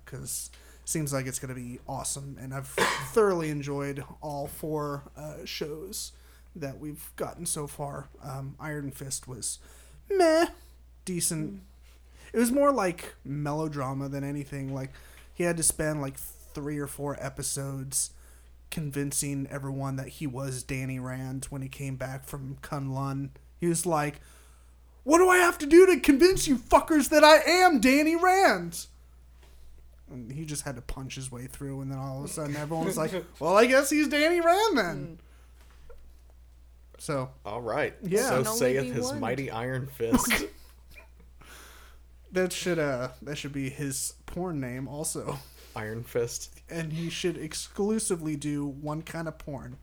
because 0.04 0.50
seems 0.84 1.12
like 1.12 1.26
it's 1.26 1.38
going 1.38 1.54
to 1.54 1.60
be 1.60 1.78
awesome, 1.88 2.36
and 2.40 2.52
I've 2.52 2.66
thoroughly 3.12 3.50
enjoyed 3.50 4.04
all 4.20 4.46
four 4.46 5.04
uh, 5.16 5.44
shows 5.44 6.12
that 6.56 6.78
we've 6.78 7.10
gotten 7.16 7.46
so 7.46 7.66
far. 7.66 8.08
Um, 8.22 8.56
Iron 8.58 8.90
Fist 8.90 9.28
was 9.28 9.60
meh, 10.16 10.46
decent. 11.04 11.60
It 12.32 12.38
was 12.38 12.52
more 12.52 12.72
like 12.72 13.14
melodrama 13.24 14.08
than 14.08 14.24
anything. 14.24 14.74
Like 14.74 14.90
he 15.34 15.44
had 15.44 15.56
to 15.56 15.62
spend 15.62 16.00
like 16.00 16.16
three 16.18 16.78
or 16.78 16.86
four 16.86 17.16
episodes 17.20 18.10
convincing 18.70 19.48
everyone 19.50 19.96
that 19.96 20.08
he 20.08 20.26
was 20.26 20.62
Danny 20.62 20.98
Rand 20.98 21.46
when 21.50 21.62
he 21.62 21.68
came 21.68 21.96
back 21.96 22.24
from 22.24 22.56
Kunlun. 22.62 23.30
He 23.58 23.66
was 23.66 23.84
like, 23.84 24.20
"What 25.02 25.18
do 25.18 25.28
I 25.28 25.38
have 25.38 25.58
to 25.58 25.66
do 25.66 25.86
to 25.86 25.98
convince 26.00 26.46
you 26.46 26.56
fuckers 26.56 27.08
that 27.08 27.24
I 27.24 27.38
am 27.38 27.80
Danny 27.80 28.16
Rand?" 28.16 28.86
And 30.10 30.32
he 30.32 30.44
just 30.44 30.64
had 30.64 30.76
to 30.76 30.82
punch 30.82 31.14
his 31.14 31.30
way 31.30 31.46
through, 31.46 31.80
and 31.80 31.90
then 31.90 31.98
all 31.98 32.18
of 32.18 32.24
a 32.24 32.28
sudden 32.28 32.56
everyone 32.56 32.86
was 32.86 32.96
like, 32.96 33.12
"Well, 33.40 33.56
I 33.56 33.66
guess 33.66 33.90
he's 33.90 34.08
Danny 34.08 34.40
Rand 34.40 34.78
then." 34.78 34.96
Hmm. 34.96 35.14
So 37.00 37.30
All 37.46 37.62
right. 37.62 37.94
Yeah. 38.02 38.28
So 38.28 38.42
saith 38.44 38.92
his 38.94 39.06
one. 39.06 39.20
mighty 39.20 39.50
iron 39.50 39.86
fist. 39.96 40.30
that 42.32 42.52
should 42.52 42.78
uh 42.78 43.08
that 43.22 43.36
should 43.36 43.52
be 43.52 43.70
his 43.70 44.14
porn 44.26 44.60
name 44.60 44.86
also, 44.86 45.38
iron 45.74 46.04
fist. 46.04 46.50
and 46.68 46.92
he 46.92 47.08
should 47.10 47.36
exclusively 47.36 48.36
do 48.36 48.66
one 48.66 49.02
kind 49.02 49.26
of 49.28 49.38
porn, 49.38 49.78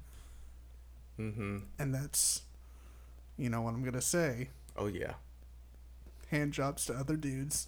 Mm-hmm. 1.20 1.58
and 1.80 1.94
that's, 1.96 2.44
you 3.38 3.50
know 3.50 3.62
what 3.62 3.74
I'm 3.74 3.84
gonna 3.84 4.00
say, 4.02 4.50
Oh 4.78 4.86
yeah. 4.86 5.14
hand 6.30 6.54
jobs 6.54 6.86
to 6.86 6.94
other 6.94 7.16
dudes. 7.16 7.68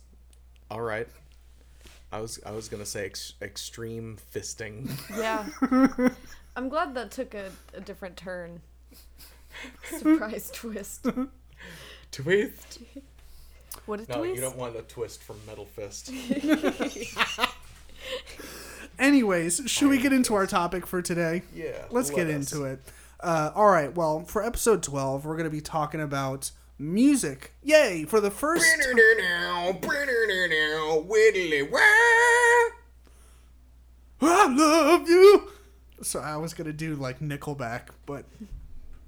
All 0.69 0.81
right. 0.81 1.07
I 2.11 2.21
was 2.21 2.39
I 2.45 2.51
was 2.51 2.69
gonna 2.69 2.85
say 2.85 3.07
ex- 3.07 3.33
extreme 3.41 4.17
fisting. 4.33 4.89
Yeah. 5.17 5.47
I'm 6.55 6.69
glad 6.69 6.93
that 6.93 7.09
took 7.11 7.33
a, 7.33 7.51
a 7.73 7.81
different 7.81 8.15
turn. 8.17 8.61
Surprise 9.97 10.51
twist. 10.53 11.05
twist. 12.11 12.79
What 13.85 13.99
a 14.01 14.05
No, 14.11 14.17
twist. 14.19 14.35
you 14.35 14.41
don't 14.41 14.57
want 14.57 14.75
a 14.75 14.81
twist 14.83 15.23
from 15.23 15.37
metal 15.47 15.65
fist. 15.65 16.11
Anyways, 18.99 19.61
should 19.65 19.89
we 19.89 19.97
get 19.97 20.11
into 20.13 20.35
our 20.35 20.45
topic 20.45 20.85
for 20.85 21.01
today? 21.01 21.43
Yeah. 21.53 21.85
Let's 21.89 22.09
get 22.09 22.27
us. 22.27 22.51
into 22.51 22.65
it. 22.65 22.81
Uh, 23.19 23.51
all 23.55 23.69
right. 23.69 23.93
Well, 23.95 24.21
for 24.21 24.43
episode 24.45 24.83
12, 24.83 25.25
we're 25.25 25.35
going 25.37 25.45
to 25.45 25.49
be 25.49 25.61
talking 25.61 26.01
about 26.01 26.51
music. 26.77 27.53
Yay! 27.63 28.05
For 28.05 28.19
the 28.19 28.31
first. 28.31 28.65
time. 28.65 28.95
I 34.21 34.47
love 34.53 35.07
you. 35.07 35.51
So 36.01 36.19
I 36.19 36.37
was 36.37 36.53
going 36.53 36.67
to 36.67 36.73
do 36.73 36.95
like 36.95 37.19
Nickelback, 37.19 37.89
but 38.05 38.25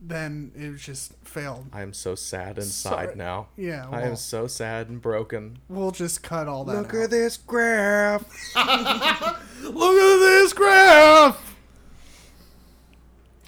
then 0.01 0.51
it 0.55 0.75
just 0.77 1.13
failed. 1.23 1.67
I 1.71 1.81
am 1.83 1.93
so 1.93 2.15
sad 2.15 2.57
inside 2.57 3.05
Sorry. 3.05 3.15
now. 3.15 3.47
Yeah, 3.55 3.87
I 3.91 4.01
am 4.01 4.15
so 4.15 4.47
sad 4.47 4.89
and 4.89 4.99
broken. 5.01 5.59
We'll 5.69 5.91
just 5.91 6.23
cut 6.23 6.47
all 6.47 6.65
that 6.65 6.75
Look 6.75 6.93
out. 6.95 7.01
at 7.03 7.09
this 7.11 7.37
graph. 7.37 8.23
Look 8.55 9.97
at 9.97 10.19
this 10.19 10.53
graph! 10.53 11.55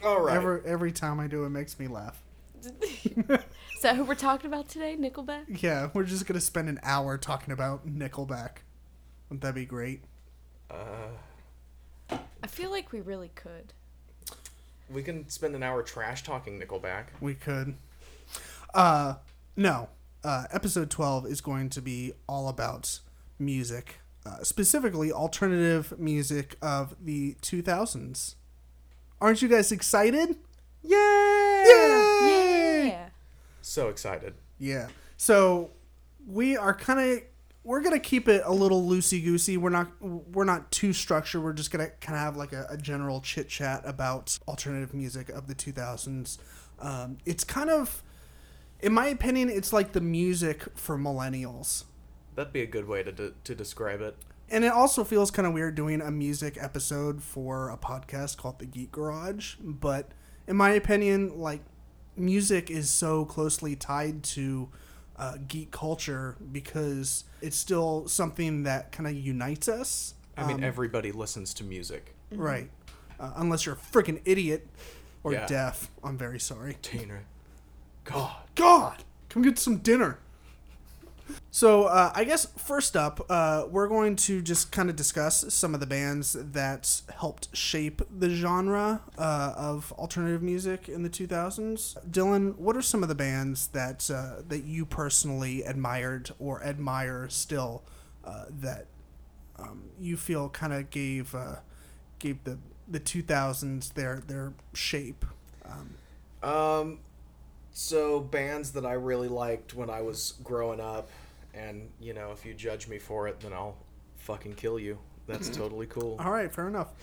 All 0.04 0.22
right. 0.22 0.36
Every, 0.36 0.62
every 0.66 0.92
time 0.92 1.20
I 1.20 1.28
do 1.28 1.44
it 1.46 1.50
makes 1.50 1.80
me 1.80 1.88
laugh. 1.88 2.22
Is 2.82 3.82
that 3.82 3.96
who 3.96 4.04
we're 4.04 4.16
talking 4.16 4.48
about 4.48 4.70
today? 4.70 4.96
Nickelback? 4.98 5.62
Yeah, 5.62 5.90
we're 5.94 6.04
just 6.04 6.26
going 6.28 6.40
to 6.40 6.46
spend 6.46 6.70
an 6.70 6.80
hour 6.84 7.18
talking 7.18 7.52
about 7.52 7.88
Nickelback. 7.88 8.58
Wouldn't 9.30 9.42
that 9.42 9.56
be 9.56 9.66
great? 9.66 10.04
Uh, 10.70 11.10
I 12.12 12.48
feel 12.48 12.70
like 12.70 12.92
we 12.92 13.02
really 13.02 13.32
could. 13.34 13.74
We 14.94 15.04
can 15.04 15.28
spend 15.30 15.56
an 15.56 15.64
hour 15.64 15.82
trash 15.82 16.24
talking 16.24 16.60
Nickelback. 16.60 17.06
We 17.20 17.34
could. 17.34 17.76
Uh, 18.74 19.16
no. 19.56 19.90
Uh, 20.24 20.46
episode 20.52 20.90
12 20.90 21.26
is 21.26 21.42
going 21.42 21.70
to 21.70 21.82
be 21.82 22.14
all 22.30 22.48
about 22.48 23.00
music, 23.38 24.00
uh, 24.26 24.42
specifically 24.44 25.12
alternative 25.12 26.00
music 26.00 26.56
of 26.62 26.96
the 27.04 27.36
2000s. 27.42 28.36
Aren't 29.20 29.42
you 29.42 29.50
guys 29.50 29.72
excited? 29.72 30.38
Yay! 30.82 31.64
Yay! 31.66 32.88
Yeah. 32.88 33.10
So 33.62 33.90
excited. 33.90 34.36
Yeah. 34.58 34.88
So 35.18 35.72
we 36.26 36.56
are 36.56 36.74
kind 36.74 37.00
of 37.00 37.24
we're 37.64 37.82
gonna 37.82 38.00
keep 38.00 38.28
it 38.28 38.42
a 38.46 38.54
little 38.54 38.84
loosey 38.84 39.24
goosey. 39.24 39.58
We're 39.58 39.70
not 39.70 39.90
we're 40.02 40.44
not 40.44 40.72
too 40.72 40.94
structured. 40.94 41.44
We're 41.44 41.54
just 41.54 41.72
gonna 41.72 41.90
kind 42.02 42.16
of 42.16 42.22
have 42.22 42.38
like 42.38 42.54
a, 42.54 42.68
a 42.70 42.78
general 42.78 43.22
chit 43.22 43.50
chat 43.50 43.82
about 43.86 44.38
alternative 44.48 44.94
music 44.94 45.30
of 45.30 45.48
the 45.48 45.56
2000s. 45.56 46.38
Um, 46.80 47.18
it's 47.26 47.44
kind 47.44 47.70
of, 47.70 48.04
in 48.82 48.94
my 48.94 49.08
opinion, 49.08 49.50
it's 49.50 49.72
like 49.72 49.94
the 49.94 50.02
music 50.02 50.66
for 50.76 50.98
millennials. 50.98 51.86
That'd 52.36 52.52
be 52.52 52.62
a 52.62 52.68
good 52.68 52.88
way 52.88 53.04
to 53.04 53.12
de- 53.12 53.34
to 53.44 53.56
describe 53.56 54.02
it. 54.02 54.18
And 54.50 54.66
it 54.66 54.72
also 54.72 55.04
feels 55.04 55.32
kind 55.32 55.48
of 55.48 55.54
weird 55.54 55.76
doing 55.76 56.02
a 56.02 56.12
music 56.12 56.58
episode 56.60 57.24
for 57.24 57.70
a 57.70 57.78
podcast 57.78 58.38
called 58.38 58.60
The 58.60 58.66
Geek 58.66 58.92
Garage. 58.92 59.56
But 59.60 60.12
in 60.48 60.58
my 60.58 60.72
opinion, 60.72 61.40
like, 61.40 61.62
music 62.16 62.70
is 62.70 62.92
so 62.92 63.26
closely 63.26 63.76
tied 63.76 64.22
to 64.24 64.70
uh, 65.18 65.38
geek 65.48 65.72
culture 65.72 66.36
because 66.52 67.24
it's 67.42 67.58
still 67.58 68.08
something 68.08 68.64
that 68.64 68.92
kind 68.92 69.08
of 69.08 69.14
unites 69.16 69.68
us. 69.68 70.16
I 70.36 70.46
mean, 70.48 70.58
Um, 70.58 70.64
everybody 70.64 71.12
listens 71.12 71.54
to 71.56 71.64
music. 71.64 72.16
Right. 72.32 72.70
Uh, 73.20 73.32
unless 73.36 73.66
you're 73.66 73.76
a 73.76 73.78
freaking 73.78 74.22
idiot 74.26 74.68
or 75.24 75.34
Yeah. 75.34 75.46
deaf. 75.46 75.92
I'm 76.04 76.18
very 76.18 76.40
sorry. 76.40 76.78
Tina. 76.82 77.20
God. 78.04 78.36
God, 78.56 79.04
come 79.30 79.44
get 79.44 79.58
some 79.60 79.78
dinner. 79.78 80.20
So, 81.52 81.84
uh, 81.84 82.12
I 82.16 82.24
guess 82.24 82.48
first 82.58 82.96
up, 82.98 83.26
uh, 83.30 83.66
we're 83.70 83.88
going 83.88 84.16
to 84.18 84.42
just 84.42 84.72
kind 84.72 84.90
of 84.90 84.96
discuss 84.96 85.54
some 85.54 85.74
of 85.74 85.80
the 85.80 85.86
bands 85.86 86.34
that 86.34 87.02
helped 87.16 87.56
shape 87.56 88.02
the 88.20 88.30
genre 88.30 89.02
uh, 89.18 89.54
of 89.56 89.92
alternative 89.94 90.42
music 90.42 90.90
in 90.90 91.04
the 91.04 91.10
2000s. 91.10 91.96
Dylan, 92.10 92.56
what 92.58 92.76
are 92.76 92.82
some 92.82 93.04
of 93.04 93.10
the 93.10 93.16
bands 93.16 93.68
that 93.68 94.10
uh, 94.10 94.42
that 94.48 94.64
you 94.64 94.86
personally 94.86 95.64
admired 95.64 96.32
or 96.40 96.64
admire 96.64 97.30
still 97.30 97.84
uh, 98.26 98.46
that 98.50 98.88
um, 99.60 99.84
you 100.00 100.18
feel 100.18 100.50
kind 100.50 100.74
of 100.74 100.90
gave 100.90 101.36
uh, 101.36 101.58
gave 102.20 102.44
the 102.44 102.58
the 102.88 103.00
2000s 103.00 103.94
their 103.94 104.24
their 104.28 104.54
shape? 104.74 105.26
Um, 105.66 105.96
Um, 106.42 107.00
so 107.74 108.20
bands 108.20 108.72
that 108.72 108.86
I 108.86 108.94
really 108.94 109.28
liked 109.28 109.74
when 109.74 109.90
I 109.90 110.02
was 110.02 110.36
growing 110.44 110.80
up, 110.80 111.10
and 111.54 111.90
you 112.00 112.14
know, 112.14 112.32
if 112.32 112.46
you 112.46 112.54
judge 112.54 112.88
me 112.88 113.00
for 113.00 113.28
it, 113.28 113.40
then 113.40 113.54
I'll 113.54 113.78
fucking 114.18 114.54
kill 114.54 114.80
you. 114.80 114.98
That's 115.28 115.50
totally 115.50 115.88
cool. 115.88 116.18
all 116.20 116.32
right, 116.32 116.52
fair 116.52 116.68
enough. 116.68 116.94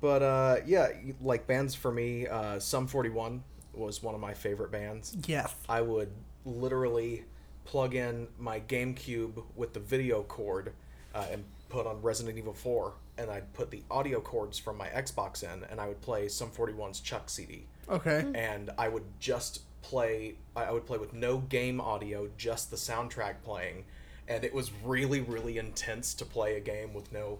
But 0.00 0.22
uh, 0.22 0.56
yeah, 0.66 0.88
like 1.20 1.46
bands 1.46 1.74
for 1.74 1.92
me, 1.92 2.26
uh, 2.26 2.58
Sum 2.58 2.86
Forty 2.86 3.10
One 3.10 3.42
was 3.72 4.02
one 4.02 4.14
of 4.14 4.20
my 4.20 4.34
favorite 4.34 4.70
bands. 4.70 5.16
Yes. 5.26 5.54
I 5.68 5.80
would 5.80 6.10
literally 6.44 7.24
plug 7.64 7.94
in 7.94 8.28
my 8.38 8.60
GameCube 8.60 9.42
with 9.56 9.72
the 9.72 9.80
video 9.80 10.22
cord 10.22 10.72
uh, 11.14 11.26
and 11.30 11.44
put 11.68 11.86
on 11.86 12.00
Resident 12.02 12.38
Evil 12.38 12.52
4, 12.52 12.94
and 13.18 13.30
I'd 13.30 13.52
put 13.54 13.70
the 13.70 13.82
audio 13.90 14.20
cords 14.20 14.58
from 14.58 14.76
my 14.76 14.88
Xbox 14.88 15.42
in, 15.42 15.64
and 15.64 15.80
I 15.80 15.88
would 15.88 16.00
play 16.02 16.28
Sum 16.28 16.50
41's 16.50 17.00
Chuck 17.00 17.28
CD. 17.28 17.66
Okay. 17.88 18.24
And 18.34 18.70
I 18.78 18.88
would 18.88 19.04
just 19.18 19.62
play, 19.84 20.34
I 20.56 20.72
would 20.72 20.86
play 20.86 20.98
with 20.98 21.12
no 21.12 21.38
game 21.38 21.80
audio, 21.80 22.28
just 22.38 22.70
the 22.70 22.76
soundtrack 22.76 23.42
playing. 23.44 23.84
And 24.26 24.42
it 24.42 24.54
was 24.54 24.70
really, 24.82 25.20
really 25.20 25.58
intense 25.58 26.14
to 26.14 26.24
play 26.24 26.56
a 26.56 26.60
game 26.60 26.94
with 26.94 27.12
no 27.12 27.38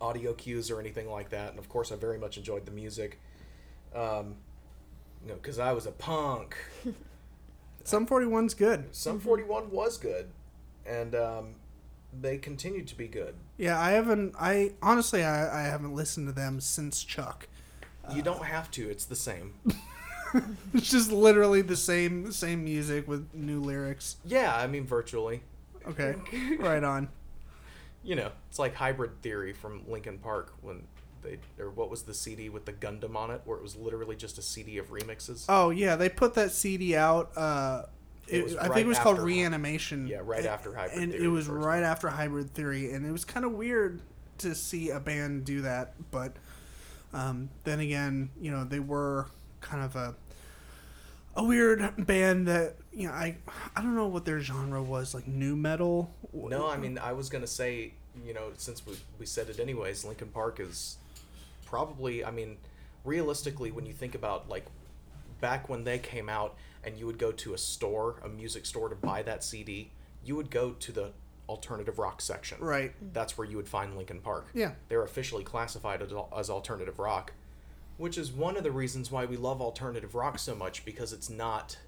audio 0.00 0.34
cues 0.34 0.70
or 0.70 0.78
anything 0.78 1.10
like 1.10 1.30
that. 1.30 1.50
And 1.50 1.58
of 1.58 1.70
course, 1.70 1.90
I 1.90 1.96
very 1.96 2.18
much 2.18 2.36
enjoyed 2.36 2.66
the 2.66 2.72
music. 2.72 3.18
Um, 3.94 4.34
you 5.22 5.30
know, 5.30 5.36
because 5.36 5.58
I 5.58 5.72
was 5.72 5.86
a 5.86 5.92
punk. 5.92 6.56
Sum 7.84 8.06
41's 8.06 8.52
good. 8.52 8.94
Sum 8.94 9.18
41 9.18 9.70
was 9.70 9.96
good, 9.96 10.28
and 10.84 11.14
um, 11.14 11.54
they 12.20 12.36
continued 12.36 12.88
to 12.88 12.96
be 12.96 13.08
good. 13.08 13.34
Yeah, 13.56 13.80
I 13.80 13.92
haven't. 13.92 14.34
I 14.38 14.72
honestly, 14.82 15.22
I, 15.22 15.62
I 15.62 15.68
haven't 15.68 15.94
listened 15.94 16.26
to 16.26 16.32
them 16.32 16.60
since 16.60 17.02
Chuck. 17.02 17.48
You 18.12 18.22
don't 18.22 18.44
have 18.44 18.70
to. 18.72 18.88
It's 18.88 19.04
the 19.04 19.16
same. 19.16 19.54
It's 20.74 20.90
just 20.90 21.10
literally 21.10 21.62
the 21.62 21.76
same 21.76 22.30
same 22.32 22.64
music 22.64 23.08
with 23.08 23.28
new 23.34 23.60
lyrics. 23.60 24.16
Yeah, 24.24 24.54
I 24.54 24.66
mean 24.66 24.84
virtually. 24.86 25.42
Okay, 25.88 26.14
right 26.58 26.82
on. 26.84 27.08
You 28.02 28.16
know, 28.16 28.30
it's 28.48 28.58
like 28.58 28.74
hybrid 28.74 29.22
theory 29.22 29.52
from 29.52 29.82
Linkin 29.88 30.18
Park 30.18 30.52
when 30.62 30.82
they 31.22 31.38
or 31.58 31.70
what 31.70 31.90
was 31.90 32.02
the 32.02 32.14
CD 32.14 32.48
with 32.48 32.64
the 32.66 32.72
Gundam 32.72 33.16
on 33.16 33.30
it, 33.30 33.40
where 33.44 33.56
it 33.56 33.62
was 33.62 33.74
literally 33.76 34.16
just 34.16 34.38
a 34.38 34.42
CD 34.42 34.78
of 34.78 34.90
remixes. 34.90 35.44
Oh 35.48 35.70
yeah, 35.70 35.96
they 35.96 36.08
put 36.08 36.34
that 36.34 36.52
CD 36.52 36.94
out. 36.96 37.30
Uh, 37.36 37.82
It 38.28 38.52
it, 38.52 38.58
I 38.60 38.64
think 38.68 38.84
it 38.84 38.86
was 38.86 38.98
called 38.98 39.18
Reanimation. 39.18 40.06
Yeah, 40.06 40.20
right 40.24 40.40
and- 40.40 40.48
after 40.48 40.72
Hybrid 40.74 40.90
Theory. 40.92 41.02
and 41.04 41.12
Theory, 41.12 41.24
it 41.24 41.28
was 41.28 41.48
right 41.48 41.80
one. 41.80 41.84
after 41.84 42.08
Hybrid 42.08 42.52
Theory, 42.54 42.92
and 42.92 43.06
it 43.06 43.12
was 43.12 43.24
kind 43.24 43.44
of 43.46 43.52
weird 43.52 44.02
to 44.38 44.54
see 44.54 44.90
a 44.90 45.00
band 45.00 45.44
do 45.44 45.62
that. 45.62 45.94
But 46.10 46.32
um, 47.12 47.48
then 47.64 47.80
again, 47.80 48.30
you 48.40 48.50
know, 48.50 48.64
they 48.64 48.80
were 48.80 49.26
kind 49.60 49.82
of 49.82 49.96
a 49.96 50.14
a 51.36 51.44
weird 51.44 52.06
band 52.06 52.48
that 52.48 52.76
you 52.92 53.06
know 53.08 53.12
I 53.14 53.36
I 53.74 53.82
don't 53.82 53.94
know 53.94 54.08
what 54.08 54.24
their 54.24 54.40
genre 54.40 54.82
was 54.82 55.14
like 55.14 55.28
nu 55.28 55.54
metal. 55.56 56.12
No, 56.32 56.68
I 56.68 56.76
mean 56.76 56.98
I 56.98 57.12
was 57.12 57.28
gonna 57.28 57.46
say, 57.46 57.92
you 58.24 58.34
know, 58.34 58.48
since 58.56 58.84
we 58.86 58.94
we 59.18 59.26
said 59.26 59.48
it 59.48 59.60
anyways, 59.60 60.04
Linkin 60.04 60.28
Park 60.28 60.60
is 60.60 60.96
probably. 61.64 62.24
I 62.24 62.30
mean, 62.30 62.56
realistically, 63.04 63.70
when 63.70 63.86
you 63.86 63.92
think 63.92 64.14
about 64.14 64.48
like 64.48 64.66
back 65.40 65.68
when 65.68 65.84
they 65.84 65.98
came 65.98 66.28
out, 66.28 66.56
and 66.84 66.96
you 66.98 67.06
would 67.06 67.18
go 67.18 67.32
to 67.32 67.54
a 67.54 67.58
store, 67.58 68.16
a 68.24 68.28
music 68.28 68.64
store, 68.66 68.88
to 68.88 68.94
buy 68.94 69.22
that 69.22 69.44
CD, 69.44 69.90
you 70.24 70.36
would 70.36 70.50
go 70.50 70.70
to 70.70 70.92
the 70.92 71.10
alternative 71.48 71.98
rock 71.98 72.20
section. 72.20 72.58
right. 72.60 72.92
That's 73.12 73.38
where 73.38 73.46
you 73.46 73.56
would 73.56 73.68
find 73.68 73.96
Linkin 73.96 74.20
Park. 74.20 74.48
Yeah. 74.52 74.72
They're 74.88 75.04
officially 75.04 75.44
classified 75.44 76.02
as, 76.02 76.12
as 76.36 76.50
alternative 76.50 76.98
rock, 76.98 77.32
which 77.96 78.18
is 78.18 78.30
one 78.32 78.56
of 78.56 78.62
the 78.64 78.70
reasons 78.70 79.10
why 79.10 79.24
we 79.24 79.36
love 79.36 79.60
alternative 79.60 80.14
rock 80.14 80.38
so 80.38 80.54
much 80.54 80.84
because 80.84 81.12
it's 81.12 81.30
not 81.30 81.78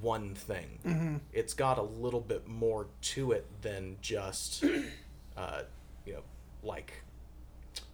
one 0.00 0.34
thing. 0.34 0.78
Mm-hmm. 0.86 1.16
It's 1.32 1.52
got 1.54 1.78
a 1.78 1.82
little 1.82 2.20
bit 2.20 2.48
more 2.48 2.86
to 3.02 3.32
it 3.32 3.46
than 3.62 3.96
just, 4.00 4.64
uh, 5.36 5.62
you 6.06 6.14
know, 6.14 6.22
like 6.62 7.02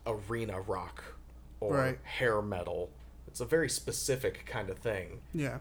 arena 0.07 0.61
rock 0.61 1.03
or 1.61 1.75
Right. 1.75 1.99
hair 2.05 2.41
metal. 2.43 2.91
It's 3.27 3.41
a 3.41 3.45
very 3.45 3.69
specific 3.69 4.47
kind 4.47 4.71
of 4.71 4.79
thing. 4.79 5.21
Yeah. 5.35 5.59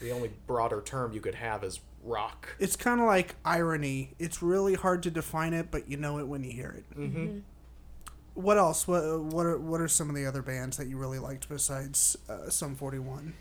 The 0.00 0.10
only 0.12 0.30
broader 0.46 0.82
term 0.82 1.12
you 1.12 1.20
could 1.20 1.36
have 1.36 1.64
is 1.64 1.80
rock. 2.04 2.54
It's 2.58 2.76
kind 2.76 3.00
of 3.00 3.06
like 3.06 3.34
irony. 3.44 4.10
It's 4.18 4.42
really 4.42 4.74
hard 4.74 5.02
to 5.04 5.10
define 5.10 5.54
it, 5.54 5.70
but 5.70 5.88
you 5.90 5.96
know 5.96 6.18
it 6.18 6.28
when 6.28 6.44
you 6.44 6.52
hear 6.52 6.70
it. 6.70 6.98
Mm-hmm. 6.98 7.38
What 8.36 8.58
else? 8.58 8.86
What 8.86 9.18
what 9.20 9.46
are 9.46 9.58
what 9.58 9.80
are 9.80 9.88
some 9.88 10.10
of 10.10 10.14
the 10.14 10.26
other 10.26 10.42
bands 10.42 10.76
that 10.76 10.88
you 10.88 10.98
really 10.98 11.18
liked 11.18 11.48
besides 11.48 12.18
uh, 12.28 12.50
Sum 12.50 12.76
Forty 12.76 12.98
One? 12.98 13.32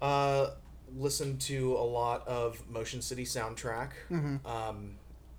Uh, 0.00 0.50
listened 0.94 1.40
to 1.42 1.72
a 1.72 1.82
lot 1.84 2.28
of 2.28 2.62
Motion 2.68 3.00
City 3.00 3.24
soundtrack. 3.24 3.90
Um, 4.46 4.96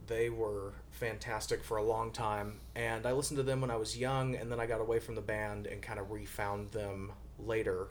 they 0.08 0.30
were 0.32 0.74
fantastic 0.92 1.64
for 1.64 1.78
a 1.78 1.84
long 1.84 2.12
time, 2.12 2.60
and 2.76 3.06
I 3.06 3.12
listened 3.12 3.38
to 3.38 3.44
them 3.44 3.62
when 3.62 3.70
I 3.70 3.76
was 3.76 3.96
young, 3.96 4.36
and 4.36 4.52
then 4.52 4.60
I 4.60 4.66
got 4.66 4.82
away 4.82 4.98
from 5.00 5.14
the 5.14 5.22
band 5.22 5.68
and 5.68 5.80
kind 5.82 6.00
of 6.00 6.10
refound 6.10 6.72
them 6.72 7.12
later. 7.40 7.90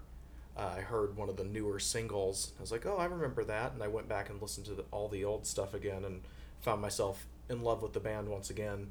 Uh, 0.56 0.74
I 0.78 0.80
heard 0.80 1.16
one 1.16 1.28
of 1.28 1.36
the 1.36 1.44
newer 1.44 1.78
singles. 1.78 2.52
I 2.58 2.60
was 2.60 2.72
like, 2.72 2.84
"Oh, 2.84 2.96
I 2.96 3.04
remember 3.04 3.44
that," 3.44 3.74
and 3.74 3.82
I 3.82 3.88
went 3.88 4.08
back 4.08 4.28
and 4.28 4.42
listened 4.42 4.66
to 4.66 4.74
the, 4.74 4.84
all 4.90 5.08
the 5.08 5.24
old 5.24 5.46
stuff 5.46 5.72
again, 5.72 6.04
and 6.04 6.22
found 6.60 6.82
myself 6.82 7.26
in 7.48 7.62
love 7.62 7.80
with 7.80 7.92
the 7.92 8.00
band 8.00 8.28
once 8.28 8.50
again. 8.50 8.88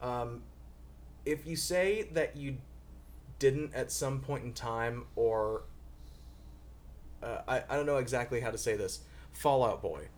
Um, 0.00 0.42
if 1.24 1.46
you 1.46 1.56
say 1.56 2.08
that 2.12 2.36
you 2.36 2.58
didn't 3.38 3.74
at 3.74 3.90
some 3.92 4.20
point 4.20 4.44
in 4.44 4.52
time, 4.52 5.06
or 5.16 5.62
uh, 7.22 7.38
I, 7.46 7.62
I 7.68 7.76
don't 7.76 7.86
know 7.86 7.98
exactly 7.98 8.40
how 8.40 8.50
to 8.50 8.58
say 8.58 8.76
this. 8.76 9.00
Fall 9.32 9.64
Out 9.64 9.82
Boy. 9.82 10.08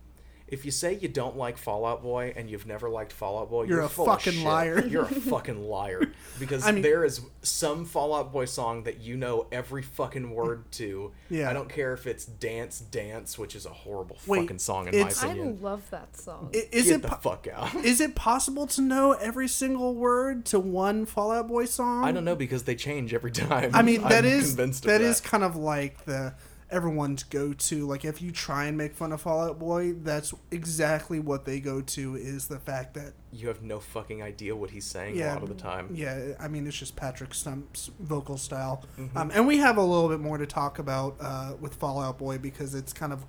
If 0.51 0.65
you 0.65 0.71
say 0.71 0.97
you 1.01 1.07
don't 1.07 1.37
like 1.37 1.57
Fall 1.57 1.85
Out 1.85 2.03
Boy 2.03 2.33
and 2.35 2.49
you've 2.49 2.67
never 2.67 2.89
liked 2.89 3.13
Fall 3.13 3.39
Out 3.39 3.49
Boy, 3.49 3.63
You're 3.63 3.77
you're, 3.77 3.85
a 3.85 3.89
fucking 3.89 4.43
liar. 4.43 4.85
You're 4.87 5.03
a 5.05 5.07
fucking 5.07 5.67
liar 5.69 6.11
because 6.39 6.65
I 6.67 6.71
mean- 6.73 6.83
there 6.83 7.05
is 7.05 7.21
some 7.41 7.85
Fall 7.85 8.13
Out 8.13 8.31
Boy 8.33 8.45
song 8.45 8.83
that 8.83 8.99
you 8.99 9.15
know 9.17 9.47
every 9.51 9.81
fucking 9.81 10.29
word 10.31 10.69
to. 10.73 11.11
Yeah. 11.29 11.49
I 11.49 11.53
don't 11.53 11.69
care 11.69 11.93
if 11.93 12.05
it's 12.05 12.25
Dance 12.25 12.79
Dance, 12.81 13.39
which 13.39 13.55
is 13.55 13.65
a 13.65 13.69
horrible 13.69 14.17
Wait, 14.27 14.41
fucking 14.41 14.59
song 14.59 14.87
in 14.89 14.93
it's- 14.93 15.23
my 15.23 15.29
I 15.31 15.33
love 15.35 15.89
that 15.91 16.17
song. 16.17 16.51
I- 16.53 16.67
Is 16.71 16.85
Get 16.87 16.95
it 16.95 17.01
the 17.03 17.07
po- 17.07 17.15
fuck 17.31 17.47
out. 17.51 17.73
is 17.85 18.01
it 18.01 18.13
possible 18.15 18.67
to 18.67 18.81
know 18.81 19.13
every 19.13 19.47
single 19.47 19.95
word 19.95 20.43
to 20.47 20.59
one 20.59 21.05
Fall 21.05 21.31
Out 21.31 21.47
Boy 21.47 21.63
song? 21.65 22.03
I 22.03 22.11
don't 22.11 22.25
know 22.25 22.35
because 22.35 22.63
they 22.63 22.75
change 22.75 23.13
every 23.13 23.31
time. 23.31 23.71
I 23.73 23.81
mean, 23.83 24.01
that 24.01 24.25
I'm 24.25 24.31
is 24.31 24.49
convinced 24.49 24.83
of 24.83 24.91
that 24.91 24.99
is 25.01 25.21
kind 25.21 25.43
of 25.45 25.55
like 25.55 26.03
the 26.05 26.33
everyone's 26.71 27.23
go 27.23 27.53
to. 27.53 27.85
Like 27.85 28.05
if 28.05 28.21
you 28.21 28.31
try 28.31 28.65
and 28.65 28.77
make 28.77 28.95
fun 28.95 29.11
of 29.11 29.21
Fall 29.21 29.41
Out 29.41 29.59
Boy, 29.59 29.93
that's 29.93 30.33
exactly 30.49 31.19
what 31.19 31.45
they 31.45 31.59
go 31.59 31.81
to. 31.81 32.15
Is 32.15 32.47
the 32.47 32.59
fact 32.59 32.93
that 32.95 33.13
You 33.31 33.47
have 33.49 33.61
no 33.61 33.79
fucking 33.79 34.23
idea 34.23 34.55
what 34.55 34.69
he's 34.71 34.85
saying 34.85 35.15
Yeah, 35.17 35.33
a 35.33 35.35
lot 35.35 35.43
of 35.43 35.49
the 35.49 35.55
time. 35.55 35.89
yeah, 35.93 36.33
I 36.39 36.47
mean 36.47 36.65
it's 36.65 36.77
just 36.77 36.95
Patrick 36.95 37.33
Stump's 37.33 37.91
vocal 37.99 38.37
style, 38.37 38.83
Mm-hmm. 38.97 39.17
um, 39.17 39.31
and 39.33 39.45
we 39.45 39.57
have 39.57 39.77
a 39.77 39.83
little 39.83 40.09
bit 40.09 40.19
more 40.19 40.37
to 40.37 40.47
talk 40.47 40.79
about 40.79 41.17
uh, 41.19 41.53
with 41.59 41.75
Fall 41.75 41.99
Out 41.99 42.17
Boy 42.17 42.37
because 42.37 42.73
it's 42.73 42.93
kind 42.93 43.11
of 43.13 43.25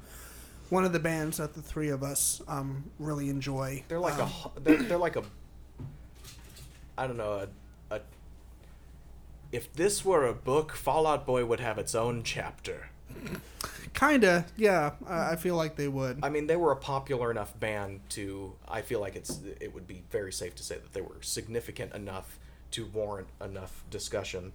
one 0.71 0.85
of 0.85 0.93
the 0.93 0.99
bands 1.01 1.37
that 1.37 1.53
the 1.55 1.61
three 1.63 1.89
of 1.91 2.03
us 2.03 2.41
um, 2.49 2.85
really 2.99 3.29
enjoy. 3.29 3.83
They're 3.89 3.99
like 3.99 4.19
a 4.19 4.23
Um, 4.25 4.33
a 4.57 4.61
they're, 4.61 4.83
they're 4.85 4.99
like 4.99 5.17
a 5.17 5.23
I 6.97 7.07
don't 7.07 7.17
know 7.17 7.47
a, 7.91 7.95
a 7.97 8.01
if 9.51 9.73
this 9.75 10.03
were 10.05 10.27
a 10.27 10.33
book, 10.33 10.73
Fall 10.73 11.07
Out 11.07 11.27
Boy 11.27 11.45
would 11.45 11.61
have 11.61 11.77
its 11.79 11.95
own 11.95 12.23
chapter. 12.23 12.89
Kinda, 13.95 14.47
yeah. 14.57 14.93
I 15.07 15.33
I 15.33 15.37
feel 15.37 15.57
like 15.57 15.77
they 15.77 15.89
would. 15.89 16.21
I 16.23 16.29
mean, 16.29 16.47
they 16.47 16.57
were 16.57 16.73
a 16.73 16.77
popular 16.77 17.31
enough 17.31 17.59
band 17.59 18.01
to 18.11 18.55
I 18.69 18.83
feel 18.83 19.01
like 19.01 19.17
it's 19.17 19.41
it 19.61 19.75
would 19.75 19.87
be 19.87 20.03
very 20.11 20.33
safe 20.33 20.55
to 20.57 20.63
say 20.63 20.77
that 20.77 20.93
they 20.93 21.01
were 21.01 21.17
significant 21.21 21.95
enough 21.95 22.39
to 22.73 22.87
warrant 22.87 23.29
enough 23.41 23.85
discussion. 23.91 24.53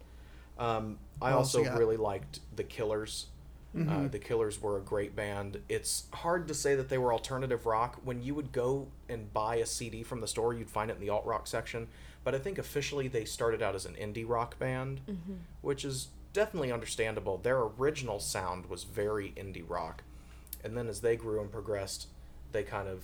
Um, 0.57 0.97
I 1.21 1.31
What 1.31 1.37
also 1.39 1.59
you 1.59 1.65
got? 1.65 1.71
Mm-hmm. 1.71 1.79
really 1.79 1.97
liked 1.97 2.39
the 2.55 2.63
Killers. 2.63 3.27
Uh, 3.77 4.07
the 4.07 4.17
Killers 4.17 4.59
were 4.59 4.77
a 4.77 4.81
great 4.81 5.15
band. 5.15 5.61
It's 5.69 6.05
hard 6.11 6.47
to 6.47 6.55
say 6.55 6.73
that 6.73 6.89
they 6.89 6.97
were 6.97 7.13
alternative 7.13 7.67
rock. 7.67 7.99
When 8.03 8.23
you 8.23 8.33
would 8.33 8.51
go 8.51 8.87
and 9.07 9.31
buy 9.33 9.57
a 9.57 9.67
CD 9.67 10.01
from 10.01 10.19
the 10.19 10.25
store, 10.27 10.55
you'd 10.55 10.71
find 10.71 10.89
it 10.89 10.95
in 10.95 10.99
the 10.99 11.09
alt 11.11 11.27
rock 11.27 11.45
section. 11.45 11.87
But 12.23 12.33
I 12.33 12.39
think 12.39 12.57
officially 12.57 13.07
they 13.07 13.23
started 13.23 13.61
out 13.61 13.75
as 13.75 13.85
an 13.85 13.93
indie 13.93 14.27
rock 14.27 14.57
band, 14.57 15.01
which 15.61 15.85
is 15.85 16.07
definitely 16.37 16.71
understandable. 16.71 17.39
Their 17.39 17.57
original 17.61 18.19
sound 18.19 18.67
was 18.67 18.83
very 18.83 19.33
indie 19.35 19.67
rock. 19.67 20.03
And 20.63 20.77
then 20.77 20.87
as 20.87 21.01
they 21.01 21.15
grew 21.15 21.41
and 21.41 21.51
progressed, 21.51 22.09
they 22.51 22.61
kind 22.61 22.87
of 22.87 23.03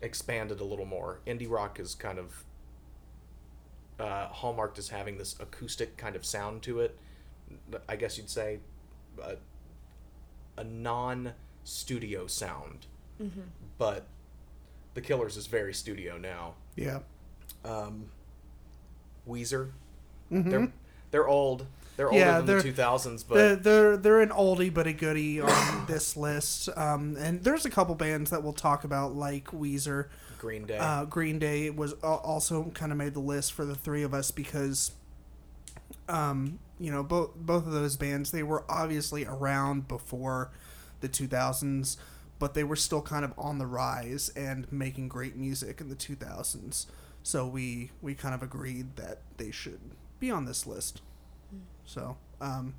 expanded 0.00 0.58
a 0.60 0.64
little 0.64 0.86
more. 0.86 1.20
Indie 1.26 1.50
rock 1.50 1.78
is 1.78 1.94
kind 1.94 2.18
of 2.18 2.44
uh, 4.00 4.28
hallmarked 4.28 4.78
as 4.78 4.88
having 4.88 5.18
this 5.18 5.36
acoustic 5.38 5.98
kind 5.98 6.16
of 6.16 6.24
sound 6.24 6.62
to 6.62 6.80
it. 6.80 6.98
I 7.86 7.96
guess 7.96 8.16
you'd 8.16 8.30
say 8.30 8.60
a, 9.22 9.36
a 10.56 10.64
non 10.64 11.32
studio 11.64 12.26
sound. 12.26 12.86
But 13.76 14.06
The 14.94 15.02
Killers 15.02 15.36
is 15.36 15.46
very 15.46 15.74
studio 15.74 16.16
now. 16.16 16.54
yeah, 16.74 17.00
Um, 17.66 18.06
Weezer, 19.28 19.72
they're 20.30 20.72
they're 21.10 21.28
old. 21.28 21.66
They're 21.98 22.06
older. 22.06 22.20
Yeah, 22.20 22.36
than 22.36 22.46
they're- 22.46 22.56
the 22.58 22.62
two 22.62 22.72
thousands, 22.72 23.24
but 23.24 23.34
they're, 23.34 23.56
they're 23.56 23.96
they're 23.96 24.20
an 24.20 24.28
oldie 24.28 24.72
but 24.72 24.86
a 24.86 24.92
goodie 24.92 25.40
on 25.40 25.84
this 25.88 26.16
list. 26.16 26.68
Um, 26.76 27.16
and 27.18 27.42
there's 27.42 27.66
a 27.66 27.70
couple 27.70 27.96
bands 27.96 28.30
that 28.30 28.44
we'll 28.44 28.52
talk 28.52 28.84
about 28.84 29.16
like 29.16 29.46
Weezer. 29.46 30.06
Green 30.38 30.64
Day. 30.64 30.78
Uh, 30.78 31.06
Green 31.06 31.40
Day 31.40 31.70
was 31.70 31.94
also 31.94 32.70
kind 32.72 32.92
of 32.92 32.98
made 32.98 33.14
the 33.14 33.20
list 33.20 33.52
for 33.52 33.64
the 33.64 33.74
three 33.74 34.04
of 34.04 34.14
us 34.14 34.30
because, 34.30 34.92
um, 36.08 36.60
you 36.78 36.92
know, 36.92 37.02
both 37.02 37.34
both 37.34 37.66
of 37.66 37.72
those 37.72 37.96
bands 37.96 38.30
they 38.30 38.44
were 38.44 38.64
obviously 38.68 39.24
around 39.24 39.88
before 39.88 40.52
the 41.00 41.08
2000s, 41.08 41.96
but 42.38 42.54
they 42.54 42.62
were 42.62 42.76
still 42.76 43.02
kind 43.02 43.24
of 43.24 43.34
on 43.36 43.58
the 43.58 43.66
rise 43.66 44.28
and 44.36 44.70
making 44.72 45.08
great 45.08 45.34
music 45.34 45.80
in 45.80 45.88
the 45.88 45.96
2000s. 45.96 46.86
So 47.24 47.44
we 47.44 47.90
we 48.00 48.14
kind 48.14 48.36
of 48.36 48.42
agreed 48.44 48.94
that 48.94 49.22
they 49.36 49.50
should 49.50 49.80
be 50.20 50.30
on 50.30 50.44
this 50.44 50.64
list. 50.64 51.02
So, 51.88 52.16
um, 52.42 52.74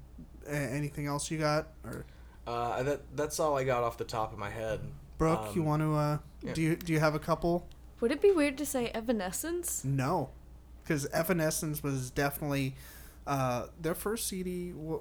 a- 0.47 0.51
anything 0.55 1.07
else 1.07 1.31
you 1.31 1.39
got 1.39 1.69
or 1.83 2.05
uh, 2.45 2.83
that 2.83 3.01
that's 3.15 3.39
all 3.39 3.57
I 3.57 3.63
got 3.63 3.81
off 3.83 3.97
the 3.97 4.03
top 4.05 4.31
of 4.31 4.37
my 4.37 4.51
head. 4.51 4.79
Brooke? 5.17 5.55
you 5.55 5.61
Um, 5.63 5.67
want 5.67 5.81
to? 5.81 5.95
Uh, 5.95 6.17
yeah. 6.43 6.53
Do 6.53 6.61
you 6.61 6.75
do 6.75 6.93
you 6.93 6.99
have 6.99 7.15
a 7.15 7.19
couple? 7.19 7.67
Would 8.01 8.11
it 8.11 8.21
be 8.21 8.31
weird 8.31 8.55
to 8.59 8.65
say 8.67 8.87
Evanescence? 8.93 9.83
No, 9.83 10.29
because 10.83 11.07
Evanescence 11.07 11.81
was 11.83 12.11
definitely 12.11 12.75
uh, 13.25 13.65
their 13.81 13.95
first 13.95 14.27
CD. 14.27 14.73
wa- 14.73 14.99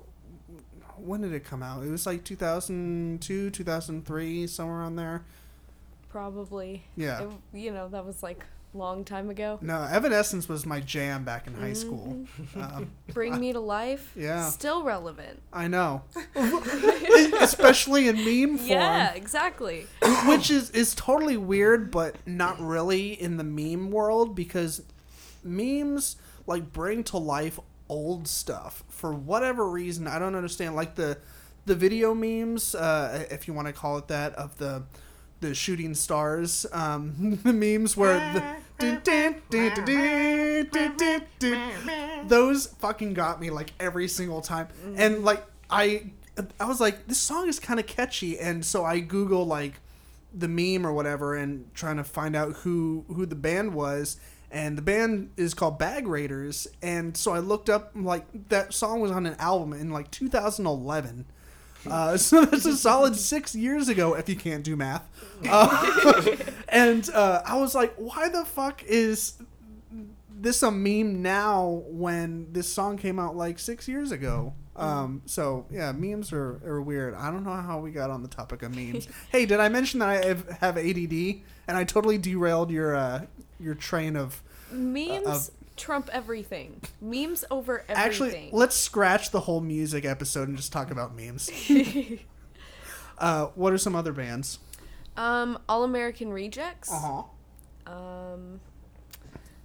when 0.97 1.21
did 1.21 1.33
it 1.35 1.45
come 1.45 1.63
out? 1.63 1.85
It 1.85 1.91
was 1.91 2.07
like 2.07 2.25
2002, 2.25 3.51
2003, 3.51 4.47
somewhere 4.49 4.81
on 4.81 4.97
there. 4.97 5.23
Probably. 6.09 6.85
Yeah. 6.97 7.25
It- 7.25 7.31
you 7.53 7.73
know, 7.73 7.89
that 7.89 8.05
was 8.07 8.23
like 8.23 8.45
long 8.75 9.05
time 9.05 9.31
ago. 9.31 9.59
No, 9.61 9.83
Evanescence 9.83 10.49
was 10.49 10.67
my 10.67 10.81
jam 10.81 11.25
back 11.25 11.47
in 11.47 11.55
high 11.55 11.73
school. 11.73 12.27
Um, 12.57 12.91
Bring 13.13 13.39
Me 13.39 13.53
to 13.53 13.61
Life. 13.61 14.13
Yeah. 14.17 14.49
Still 14.51 14.83
relevant. 14.83 15.43
I 15.53 15.69
know, 15.69 16.03
especially 17.41 18.09
in 18.09 18.17
meme 18.17 18.59
form. 18.59 18.71
Yeah, 18.71 19.15
exactly. 19.15 19.87
which 20.27 20.51
is 20.51 20.71
is 20.71 20.95
totally 20.95 21.37
weird, 21.37 21.91
but 21.91 22.17
not 22.27 22.61
really 22.61 23.13
in 23.21 23.37
the 23.37 23.45
meme 23.45 23.91
world 23.91 24.35
because 24.35 24.83
memes 25.43 26.17
like 26.47 26.73
bring 26.73 27.05
to 27.05 27.19
life 27.19 27.59
old 27.89 28.29
stuff 28.29 28.85
for 28.89 29.13
whatever 29.13 29.69
reason. 29.69 30.07
I 30.07 30.19
don't 30.19 30.35
understand. 30.35 30.77
Like 30.77 30.95
the 30.95 31.19
the 31.67 31.75
video 31.75 32.15
memes, 32.15 32.75
uh, 32.75 33.27
if 33.31 33.47
you 33.47 33.55
want 33.55 33.69
to 33.69 33.73
call 33.73 33.99
it 33.99 34.09
that, 34.09 34.35
of 34.35 34.57
the 34.59 34.85
the 35.41 35.55
shooting 35.55 35.95
stars, 35.95 36.67
um, 36.73 37.39
the 37.45 37.53
memes 37.53 37.97
where 37.97 38.19
the 38.33 38.41
dun, 38.79 39.01
dun, 39.51 41.25
dun, 41.39 42.29
those 42.29 42.67
fucking 42.67 43.15
got 43.15 43.41
me 43.41 43.51
like 43.51 43.73
every 43.81 44.09
single 44.09 44.41
time, 44.41 44.69
and 44.97 45.25
like 45.25 45.45
I 45.71 46.11
I 46.61 46.65
was 46.67 46.81
like 46.81 47.07
this 47.07 47.19
song 47.19 47.49
is 47.49 47.59
kind 47.59 47.81
of 47.81 47.87
catchy, 47.87 48.39
and 48.39 48.65
so 48.65 48.85
I 48.85 49.01
Google 49.01 49.47
like 49.47 49.75
the 50.33 50.49
meme 50.49 50.87
or 50.87 50.93
whatever 50.93 51.35
and 51.35 51.73
trying 51.75 51.97
to 51.97 52.05
find 52.05 52.37
out 52.37 52.53
who 52.57 53.05
who 53.09 53.27
the 53.27 53.37
band 53.37 53.75
was. 53.75 54.19
And 54.51 54.79
the 54.79 54.83
band 54.83 55.31
is 55.37 55.53
called 55.53 55.79
bag 55.79 56.07
raiders. 56.07 56.67
And 56.81 57.15
so 57.17 57.33
i 57.33 57.39
looked 57.39 57.69
up 57.69 57.91
like 57.95 58.25
that 58.49 58.73
song 58.73 59.01
was 59.01 59.11
on 59.11 59.27
an 59.27 59.37
album 59.39 59.75
in 59.75 59.91
like 59.91 60.11
2011 60.11 61.27
uh, 61.87 62.17
so 62.17 62.45
that's 62.45 62.67
a 62.67 62.77
solid 62.77 63.17
six 63.17 63.55
years 63.55 63.89
ago 63.89 64.15
if 64.15 64.29
you 64.29 64.37
can't 64.37 64.65
do 64.65 64.77
math 64.77 65.09
uh, 65.49 66.37
and 66.69 67.11
uh, 67.11 67.43
i 67.45 67.57
was 67.57 67.75
like 67.75 67.95
why 67.97 68.29
the 68.29 68.45
fuck 68.45 68.83
is 68.85 69.35
this 70.31 70.63
a 70.63 70.71
meme 70.71 71.23
now 71.23 71.83
when 71.89 72.53
this 72.53 72.73
song 72.73 72.97
came 72.97 73.19
out 73.19 73.37
like 73.37 73.59
six 73.59 73.89
years 73.89 74.13
ago 74.13 74.53
um, 74.79 75.23
so 75.27 75.67
yeah, 75.71 75.91
memes 75.93 76.33
are, 76.33 76.61
are 76.65 76.81
weird. 76.81 77.15
I 77.15 77.31
don't 77.31 77.45
know 77.45 77.51
how 77.51 77.81
we 77.81 77.91
got 77.91 78.11
on 78.11 78.23
the 78.23 78.29
topic 78.29 78.63
of 78.63 78.75
memes. 78.75 79.09
hey, 79.33 79.45
did 79.45 79.59
I 79.59 79.69
mention 79.69 79.99
that 80.01 80.09
I 80.09 80.25
have, 80.25 80.49
have 80.61 80.79
ADD 80.79 81.13
and 81.67 81.77
I 81.77 81.85
totally 81.85 82.17
derailed 82.17 82.71
your 82.71 82.95
uh, 82.95 83.27
your 83.59 83.75
train 83.75 84.15
of? 84.17 84.41
Memes 84.71 85.27
of- 85.27 85.51
trump 85.79 86.11
everything. 86.13 86.81
Memes 87.01 87.45
over 87.51 87.81
everything. 87.89 87.97
Actually, 88.05 88.51
let's 88.53 88.77
scratch 88.77 89.31
the 89.31 89.41
whole 89.41 89.61
music 89.61 90.05
episode 90.05 90.49
and 90.49 90.57
just 90.57 90.73
talk 90.73 90.91
about 90.91 91.15
memes. 91.17 91.51
uh, 93.19 93.47
what 93.55 93.73
are 93.73 93.79
some 93.79 93.95
other 93.97 94.13
bands? 94.13 94.59
um, 95.17 95.59
All 95.69 95.85
American 95.85 96.33
Rejects. 96.33 96.91
Uh 96.93 97.23
huh. 97.87 97.93
Um, 97.93 98.61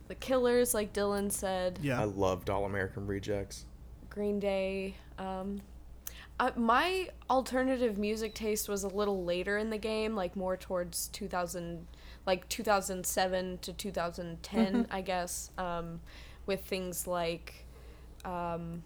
The 0.07 0.15
Killers, 0.15 0.73
like 0.73 0.93
Dylan 0.93 1.31
said. 1.31 1.79
Yeah. 1.81 2.01
I 2.01 2.05
loved 2.05 2.49
All 2.49 2.65
American 2.65 3.05
Rejects. 3.07 3.65
Green 4.09 4.39
Day. 4.39 4.95
Um, 5.17 5.61
uh, 6.39 6.51
my 6.55 7.09
alternative 7.29 7.97
music 7.97 8.33
taste 8.33 8.67
was 8.67 8.83
a 8.83 8.87
little 8.87 9.23
later 9.23 9.57
in 9.57 9.69
the 9.69 9.77
game, 9.77 10.15
like 10.15 10.35
more 10.35 10.57
towards 10.57 11.07
2000, 11.09 11.85
like 12.25 12.47
2007 12.49 13.57
to 13.59 13.73
2010, 13.73 14.87
I 14.91 15.01
guess, 15.01 15.51
um, 15.57 15.99
with 16.45 16.63
things 16.65 17.05
like, 17.07 17.65
um, 18.25 18.83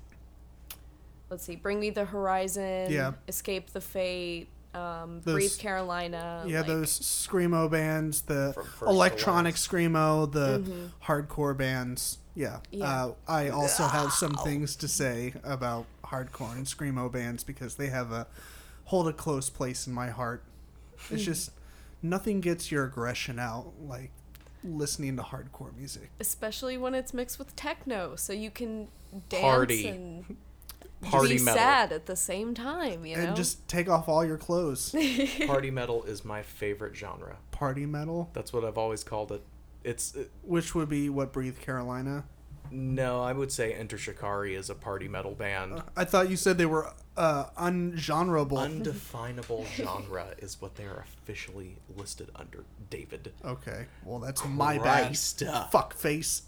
let's 1.29 1.43
see, 1.43 1.55
Bring 1.55 1.79
Me 1.79 1.89
the 1.89 2.05
Horizon, 2.05 2.91
Yeah. 2.91 3.13
Escape 3.27 3.71
the 3.71 3.81
Fate, 3.81 4.47
um, 4.73 5.21
Those- 5.23 5.33
Breathe 5.35 5.57
Carolina. 5.57 6.43
yeah, 6.47 6.59
like- 6.59 6.67
those 6.67 6.99
screamo 6.99 7.69
bands, 7.69 8.21
the 8.23 8.51
From 8.53 8.65
first 8.65 8.79
to 8.79 8.85
electronic 8.87 9.55
screamo, 9.55 10.31
the 10.31 10.89
hardcore 11.05 11.55
bands. 11.57 12.19
Yeah. 12.35 12.59
Mm-hmm. 12.71 12.75
Yeah. 12.79 13.05
Uh, 13.05 13.13
I 13.27 13.49
also 13.49 13.83
have 13.87 14.11
some 14.13 14.33
things 14.35 14.75
to 14.77 14.87
say 14.87 15.33
about 15.43 15.85
hardcore 16.05 16.55
and 16.55 16.65
screamo 16.65 17.11
bands 17.11 17.43
because 17.43 17.75
they 17.75 17.87
have 17.87 18.11
a 18.11 18.27
hold 18.85 19.07
a 19.07 19.13
close 19.13 19.49
place 19.49 19.85
in 19.87 19.93
my 19.93 20.09
heart. 20.09 20.43
Mm-hmm. 20.97 21.15
It's 21.15 21.23
just 21.23 21.51
nothing 22.01 22.41
gets 22.41 22.71
your 22.71 22.85
aggression 22.85 23.39
out 23.39 23.73
like 23.81 24.11
listening 24.63 25.15
to 25.17 25.23
hardcore 25.23 25.75
music. 25.77 26.09
especially 26.19 26.77
when 26.77 26.93
it's 26.95 27.13
mixed 27.13 27.37
with 27.39 27.55
techno, 27.55 28.15
so 28.15 28.33
you 28.33 28.49
can 28.51 28.87
dance 29.29 29.41
Party. 29.41 29.87
and 29.87 30.35
Party 31.01 31.37
be 31.37 31.43
metal. 31.43 31.57
sad 31.57 31.91
at 31.91 32.07
the 32.07 32.15
same 32.15 32.53
time. 32.55 33.05
You 33.05 33.17
know, 33.17 33.23
And 33.23 33.35
just 33.35 33.67
take 33.67 33.87
off 33.87 34.09
all 34.09 34.25
your 34.25 34.37
clothes. 34.37 34.95
Party 35.45 35.69
metal 35.69 36.03
is 36.03 36.25
my 36.25 36.41
favorite 36.41 36.95
genre. 36.95 37.37
Party 37.51 37.85
metal, 37.85 38.29
That's 38.33 38.51
what 38.51 38.65
I've 38.65 38.77
always 38.79 39.03
called 39.03 39.31
it. 39.31 39.43
It's 39.83 40.15
it, 40.15 40.31
which 40.43 40.73
would 40.75 40.89
be 40.89 41.07
what 41.09 41.31
Breathe 41.31 41.59
Carolina. 41.59 42.25
No, 42.71 43.21
I 43.21 43.33
would 43.33 43.51
say 43.51 43.73
Enter 43.73 43.97
Shikari 43.97 44.55
is 44.55 44.69
a 44.69 44.75
party 44.75 45.07
metal 45.07 45.33
band. 45.33 45.81
I 45.95 46.05
thought 46.05 46.29
you 46.29 46.35
said 46.37 46.57
they 46.57 46.65
were 46.65 46.91
uh, 47.15 47.45
ungenreable. 47.57 48.57
Undefinable 48.59 49.65
genre 49.75 50.27
is 50.39 50.61
what 50.61 50.75
they 50.75 50.85
are 50.85 51.03
officially 51.23 51.77
listed 51.95 52.29
under. 52.35 52.63
David. 52.89 53.33
okay, 53.43 53.85
well 54.05 54.19
that's 54.19 54.45
my 54.45 54.77
bad. 54.77 55.17
Uh, 55.47 55.65
Fuck 55.67 55.93
face. 55.93 56.43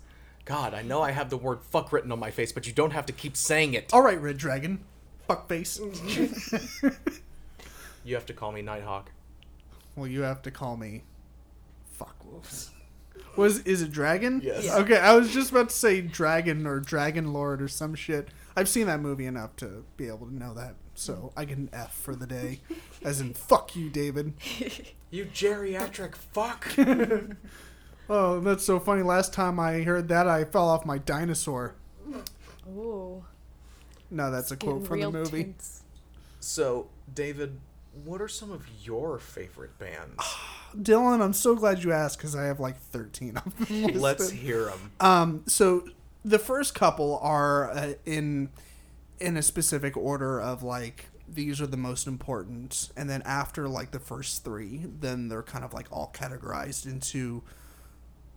God, 0.45 0.73
I 0.73 0.81
know 0.81 1.01
I 1.01 1.11
have 1.11 1.29
the 1.29 1.37
word 1.37 1.61
fuck 1.61 1.91
written 1.91 2.11
on 2.11 2.19
my 2.19 2.31
face, 2.31 2.51
but 2.51 2.65
you 2.65 2.73
don't 2.73 2.91
have 2.91 3.05
to 3.07 3.13
keep 3.13 3.35
saying 3.37 3.73
it. 3.73 3.93
All 3.93 4.01
right, 4.01 4.19
Red 4.19 4.37
Dragon. 4.37 4.79
Fuck 5.27 5.47
face. 5.47 5.79
You 8.03 8.15
have 8.15 8.25
to 8.27 8.33
call 8.33 8.51
me 8.51 8.61
Nighthawk. 8.61 9.11
well, 9.95 10.07
you 10.07 10.21
have 10.21 10.41
to 10.43 10.51
call 10.51 10.77
me. 10.77 11.03
Fuck 11.91 12.15
wolves. 12.25 12.71
Was 13.39 13.59
is 13.59 13.81
it 13.81 13.91
dragon? 13.91 14.41
Yes. 14.43 14.65
Yeah. 14.65 14.77
Okay, 14.77 14.97
I 14.97 15.13
was 15.15 15.31
just 15.33 15.51
about 15.51 15.69
to 15.69 15.75
say 15.75 16.01
dragon 16.01 16.67
or 16.67 16.79
dragon 16.79 17.31
lord 17.33 17.61
or 17.61 17.67
some 17.67 17.95
shit. 17.95 18.27
I've 18.55 18.67
seen 18.69 18.87
that 18.87 18.99
movie 18.99 19.25
enough 19.25 19.55
to 19.57 19.85
be 19.97 20.07
able 20.07 20.27
to 20.27 20.35
know 20.35 20.53
that, 20.55 20.75
so 20.95 21.31
I 21.37 21.45
get 21.45 21.57
an 21.57 21.69
F 21.71 21.95
for 21.95 22.15
the 22.15 22.27
day, 22.27 22.59
as 23.03 23.21
in 23.21 23.33
fuck 23.49 23.75
you, 23.75 23.89
David. 23.89 24.33
You 25.11 25.25
geriatric 25.25 26.15
fuck. 26.15 26.67
Oh, 28.11 28.39
that's 28.39 28.63
so 28.63 28.79
funny. 28.79 29.01
Last 29.03 29.33
time 29.33 29.59
I 29.59 29.81
heard 29.81 30.07
that, 30.09 30.27
I 30.27 30.43
fell 30.45 30.67
off 30.67 30.83
my 30.85 30.97
dinosaur. 30.97 31.75
Ooh, 32.67 33.23
No, 34.11 34.31
that's 34.31 34.51
a 34.51 34.57
quote 34.57 34.85
from 34.87 34.99
the 35.01 35.11
movie. 35.11 35.43
tense. 35.45 35.83
so, 36.39 36.89
David, 37.13 37.59
what 38.05 38.21
are 38.21 38.27
some 38.27 38.51
of 38.51 38.65
your 38.81 39.19
favorite 39.19 39.77
bands? 39.79 40.23
Dylan, 40.77 41.21
I'm 41.21 41.33
so 41.33 41.55
glad 41.55 41.83
you 41.83 41.91
asked 41.91 42.17
because 42.17 42.35
I 42.35 42.45
have 42.45 42.59
like 42.59 42.77
13 42.77 43.37
of 43.37 43.67
them. 43.67 43.87
Let's 43.99 44.29
hear 44.29 44.65
them. 44.65 44.91
Um, 44.99 45.43
so 45.47 45.83
the 46.23 46.39
first 46.39 46.75
couple 46.75 47.19
are 47.21 47.71
uh, 47.71 47.93
in 48.05 48.49
in 49.19 49.35
a 49.35 49.41
specific 49.41 49.97
order 49.97 50.39
of 50.39 50.63
like 50.63 51.07
these 51.27 51.61
are 51.61 51.67
the 51.67 51.77
most 51.77 52.07
important, 52.07 52.89
and 52.95 53.09
then 53.09 53.21
after 53.23 53.67
like 53.67 53.91
the 53.91 53.99
first 53.99 54.43
three, 54.43 54.85
then 54.99 55.27
they're 55.27 55.43
kind 55.43 55.63
of 55.63 55.73
like 55.73 55.87
all 55.91 56.11
categorized 56.13 56.85
into. 56.85 57.43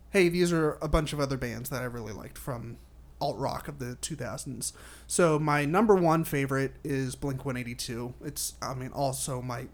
Hey, 0.09 0.29
these 0.29 0.53
are 0.53 0.77
a 0.79 0.87
bunch 0.87 1.11
of 1.11 1.19
other 1.19 1.37
bands 1.37 1.71
that 1.71 1.81
I 1.81 1.85
really 1.85 2.13
liked 2.13 2.37
from 2.37 2.77
alt 3.19 3.37
rock 3.37 3.67
of 3.67 3.79
the 3.79 3.97
2000s. 4.01 4.73
So 5.07 5.39
my 5.39 5.65
number 5.65 5.95
one 5.95 6.23
favorite 6.23 6.73
is 6.83 7.15
Blink 7.15 7.45
182. 7.45 8.13
It's 8.23 8.53
I 8.61 8.73
mean 8.73 8.91
also 8.91 9.41
my 9.41 9.67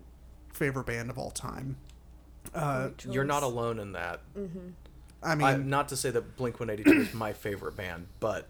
favorite 0.53 0.85
band 0.85 1.09
of 1.09 1.17
all 1.17 1.31
time. 1.31 1.77
Uh, 2.53 2.89
You're 3.09 3.23
not 3.23 3.43
alone 3.43 3.79
in 3.79 3.93
that. 3.93 4.21
I 5.21 5.35
mean, 5.35 5.47
I, 5.47 5.55
not 5.57 5.89
to 5.89 5.97
say 5.97 6.11
that 6.11 6.37
Blink 6.37 6.59
182 6.59 7.09
is 7.09 7.13
my 7.13 7.33
favorite 7.33 7.75
band, 7.75 8.07
but 8.19 8.47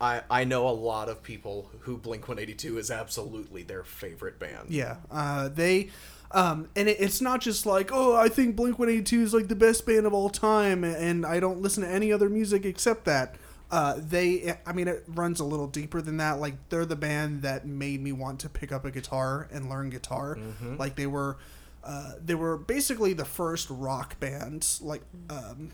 I 0.00 0.22
I 0.30 0.44
know 0.44 0.66
a 0.68 0.70
lot 0.70 1.08
of 1.08 1.22
people 1.22 1.70
who 1.80 1.96
Blink 1.96 2.28
182 2.28 2.78
is 2.78 2.90
absolutely 2.90 3.62
their 3.62 3.84
favorite 3.84 4.38
band. 4.38 4.70
Yeah, 4.70 4.96
uh, 5.10 5.48
they, 5.48 5.90
um, 6.32 6.68
and 6.74 6.88
it, 6.88 6.96
it's 6.98 7.20
not 7.20 7.40
just 7.40 7.66
like, 7.66 7.90
oh, 7.92 8.16
I 8.16 8.28
think 8.28 8.56
Blink 8.56 8.78
One 8.78 8.88
Eighty 8.88 9.02
Two 9.02 9.22
is 9.22 9.34
like 9.34 9.48
the 9.48 9.56
best 9.56 9.84
band 9.86 10.06
of 10.06 10.14
all 10.14 10.30
time, 10.30 10.82
and 10.82 11.26
I 11.26 11.40
don't 11.40 11.60
listen 11.60 11.82
to 11.82 11.88
any 11.88 12.12
other 12.12 12.28
music 12.28 12.64
except 12.64 13.04
that. 13.04 13.36
Uh, 13.72 13.94
they, 13.98 14.54
I 14.66 14.72
mean, 14.74 14.86
it 14.86 15.02
runs 15.08 15.40
a 15.40 15.44
little 15.44 15.66
deeper 15.66 16.02
than 16.02 16.18
that. 16.18 16.38
Like 16.38 16.68
they're 16.68 16.84
the 16.84 16.94
band 16.94 17.40
that 17.42 17.66
made 17.66 18.02
me 18.02 18.12
want 18.12 18.38
to 18.40 18.48
pick 18.50 18.70
up 18.70 18.84
a 18.84 18.90
guitar 18.90 19.48
and 19.50 19.68
learn 19.70 19.88
guitar. 19.88 20.38
Like 20.76 20.94
they 20.94 21.06
were, 21.06 21.38
uh, 21.82 22.12
they 22.22 22.34
were 22.34 22.58
basically 22.58 23.14
the 23.14 23.24
first 23.24 23.68
rock 23.70 24.20
band, 24.20 24.66
like 24.82 25.00
um, 25.30 25.70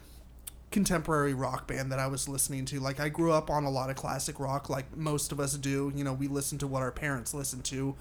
contemporary 0.71 1.35
rock 1.35 1.67
band 1.67 1.91
that 1.91 1.99
I 1.99 2.07
was 2.07 2.29
listening 2.29 2.65
to. 2.67 2.79
Like 2.79 3.01
I 3.01 3.09
grew 3.09 3.33
up 3.33 3.51
on 3.51 3.65
a 3.65 3.71
lot 3.71 3.91
of 3.91 3.97
classic 3.97 4.39
rock, 4.39 4.71
like 4.71 4.97
most 4.97 5.33
of 5.33 5.41
us 5.41 5.55
do. 5.55 5.93
You 5.95 6.05
know, 6.05 6.13
we 6.13 6.29
listen 6.29 6.57
to 6.59 6.67
what 6.69 6.83
our 6.83 6.93
parents 6.93 7.35
listen 7.35 7.63
to 7.63 7.97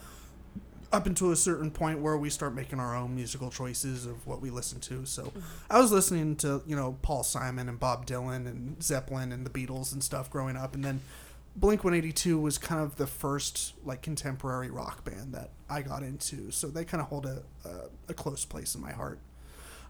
up 0.92 1.06
until 1.06 1.32
a 1.32 1.36
certain 1.36 1.72
point 1.72 2.00
where 2.00 2.18
we 2.18 2.30
start 2.30 2.56
making 2.56 2.80
our 2.80 2.96
own 2.96 3.16
musical 3.16 3.50
choices 3.50 4.06
of 4.06 4.26
what 4.26 4.42
we 4.42 4.50
listen 4.50 4.80
to. 4.80 5.06
So 5.06 5.32
I 5.70 5.80
was 5.80 5.92
listening 5.92 6.36
to, 6.38 6.62
you 6.66 6.76
know, 6.76 6.98
Paul 7.02 7.24
Simon 7.24 7.68
and 7.68 7.80
Bob 7.80 8.06
Dylan 8.06 8.48
and 8.48 8.82
Zeppelin 8.82 9.32
and 9.32 9.46
the 9.46 9.50
Beatles 9.50 9.92
and 9.92 10.04
stuff 10.04 10.30
growing 10.30 10.56
up 10.56 10.76
and 10.76 10.84
then 10.84 11.02
Blink 11.58 11.84
182 11.84 12.40
was 12.40 12.60
kind 12.60 12.80
of 12.80 12.98
the 12.98 13.08
first 13.08 13.74
like 13.84 14.04
contemporary 14.04 14.70
rock 14.70 15.04
band 15.04 15.34
that 15.34 15.50
I 15.68 15.82
got 15.82 16.04
into, 16.04 16.52
so 16.52 16.68
they 16.68 16.86
kind 16.86 17.02
of 17.02 17.08
hold 17.08 17.26
a, 17.26 17.42
a, 17.66 17.70
a 18.10 18.14
close 18.14 18.46
place 18.46 18.76
in 18.76 18.82
my 18.82 18.92
heart. 18.92 19.18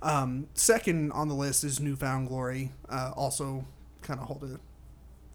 Um, 0.02 0.48
second 0.54 1.12
on 1.12 1.28
the 1.28 1.34
list 1.34 1.66
is 1.66 1.82
New 1.82 1.98
Found 1.98 2.30
Glory, 2.30 2.72
uh, 2.88 3.12
also 3.18 3.66
kind 4.02 4.22
of 4.22 4.28
hold 4.28 4.44
a 4.44 4.60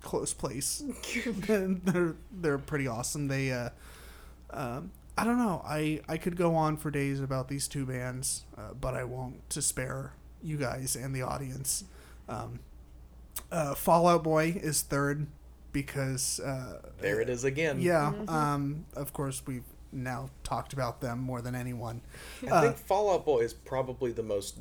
close 0.01 0.33
place. 0.33 0.83
they're 1.46 2.14
they're 2.33 2.59
pretty 2.59 2.88
awesome. 2.88 3.29
They, 3.29 3.53
uh, 3.53 3.68
um, 4.51 4.90
I 5.16 5.25
don't 5.25 5.38
know. 5.38 5.62
I 5.64 6.01
I 6.09 6.16
could 6.16 6.37
go 6.37 6.55
on 6.55 6.77
for 6.77 6.90
days 6.90 7.20
about 7.20 7.48
these 7.48 7.68
two 7.68 7.85
bands, 7.87 8.44
uh, 8.57 8.72
but 8.81 8.94
I 8.94 9.05
won't 9.05 9.48
to 9.51 9.61
spare 9.62 10.14
you 10.42 10.57
guys 10.57 10.96
and 10.96 11.14
the 11.14 11.22
audience. 11.22 11.85
Um, 12.29 12.61
uh, 13.51 13.75
Fall 13.75 14.07
Out 14.09 14.22
Boy 14.25 14.59
is 14.62 14.83
third 14.83 15.27
because 15.72 16.40
uh, 16.40 16.81
There 17.01 17.20
it 17.20 17.29
is 17.29 17.44
again. 17.44 17.81
yeah. 17.81 18.12
Um, 18.29 18.87
of 18.94 19.12
course, 19.12 19.42
we've 19.46 19.64
now 19.92 20.31
talked 20.44 20.72
about 20.72 21.01
them 21.01 21.18
more 21.20 21.40
than 21.42 21.55
anyone. 21.55 22.01
I 22.51 22.61
think 22.62 22.77
Fall 22.79 23.12
Out 23.12 23.25
Boy 23.27 23.40
is 23.40 23.53
probably 23.53 24.12
the 24.12 24.22
most 24.22 24.59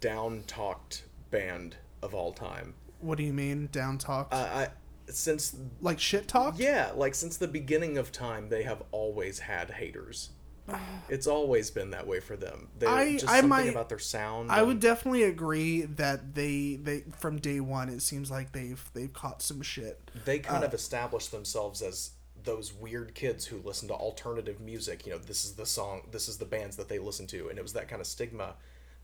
down 0.00 0.44
talked 0.46 1.04
band 1.30 1.76
of 2.02 2.14
all 2.14 2.32
time. 2.32 2.74
What 3.00 3.18
do 3.18 3.24
you 3.24 3.32
mean 3.32 3.68
down 3.72 3.98
talk? 3.98 4.28
Uh, 4.32 4.36
I 4.36 4.68
since 5.08 5.54
like 5.80 5.98
shit 6.00 6.28
talk? 6.28 6.54
yeah, 6.58 6.92
like 6.94 7.14
since 7.14 7.36
the 7.36 7.48
beginning 7.48 7.98
of 7.98 8.12
time, 8.12 8.48
they 8.48 8.62
have 8.62 8.82
always 8.90 9.38
had 9.40 9.70
haters. 9.70 10.30
It's 11.10 11.26
always 11.26 11.70
been 11.70 11.90
that 11.90 12.06
way 12.06 12.20
for 12.20 12.36
them. 12.36 12.68
They 12.78 12.86
I- 12.86 13.12
just 13.12 13.28
I 13.28 13.36
something 13.40 13.48
might- 13.50 13.68
about 13.68 13.90
their 13.90 13.98
sound. 13.98 14.50
I 14.50 14.62
would 14.62 14.80
definitely 14.80 15.24
agree 15.24 15.82
that 15.82 16.34
they 16.34 16.76
they 16.82 17.04
from 17.18 17.38
day 17.38 17.60
one 17.60 17.90
it 17.90 18.00
seems 18.00 18.30
like 18.30 18.52
they've 18.52 18.82
they've 18.94 19.12
caught 19.12 19.42
some 19.42 19.60
shit. 19.60 20.10
they 20.24 20.38
kind 20.38 20.64
uh, 20.64 20.68
of 20.68 20.74
established 20.74 21.30
themselves 21.30 21.82
as 21.82 22.12
those 22.42 22.72
weird 22.74 23.14
kids 23.14 23.46
who 23.46 23.58
listen 23.58 23.88
to 23.88 23.94
alternative 23.94 24.60
music. 24.60 25.06
You 25.06 25.12
know, 25.12 25.18
this 25.18 25.44
is 25.44 25.52
the 25.52 25.66
song, 25.66 26.08
this 26.10 26.28
is 26.28 26.38
the 26.38 26.44
bands 26.46 26.76
that 26.76 26.88
they 26.88 26.98
listen 26.98 27.26
to, 27.28 27.48
and 27.48 27.58
it 27.58 27.62
was 27.62 27.72
that 27.74 27.88
kind 27.88 28.00
of 28.00 28.06
stigma 28.06 28.54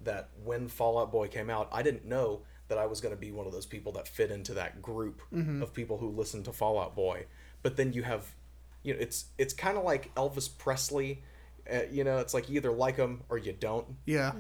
that 0.03 0.31
when 0.45 0.69
Fall 0.69 0.99
Out 0.99 1.11
Boy 1.13 1.29
came 1.29 1.51
out, 1.51 1.69
I 1.73 1.83
didn't 1.83 2.07
know 2.07 2.43
that 2.71 2.79
I 2.79 2.87
was 2.87 3.01
going 3.03 3.15
to 3.15 3.21
be 3.21 3.31
one 3.31 3.47
of 3.47 3.53
those 3.53 3.67
people 3.67 3.93
that 3.93 4.09
fit 4.09 4.31
into 4.31 4.55
that 4.55 4.81
group 4.81 5.21
Mm-hmm. 5.33 5.63
of 5.63 5.75
people 5.75 5.99
who 5.99 6.09
listen 6.09 6.43
to 6.45 6.53
Fall 6.53 6.81
Out 6.81 6.97
Boy. 6.97 7.27
But 7.63 7.77
then 7.77 7.93
you 7.93 8.03
have, 8.03 8.25
you 8.83 8.95
know, 8.95 9.01
it's 9.01 9.27
it's 9.37 9.53
kind 9.53 9.77
of 9.77 9.85
like 9.85 10.15
Elvis 10.15 10.49
Presley. 10.57 11.23
Uh, 11.71 11.81
you 11.91 12.03
know, 12.03 12.19
it's 12.19 12.33
like 12.33 12.49
you 12.49 12.57
either 12.57 12.73
like 12.73 12.97
him 12.97 13.23
or 13.29 13.37
you 13.39 13.53
don't. 13.53 13.87
Yeah. 14.07 14.33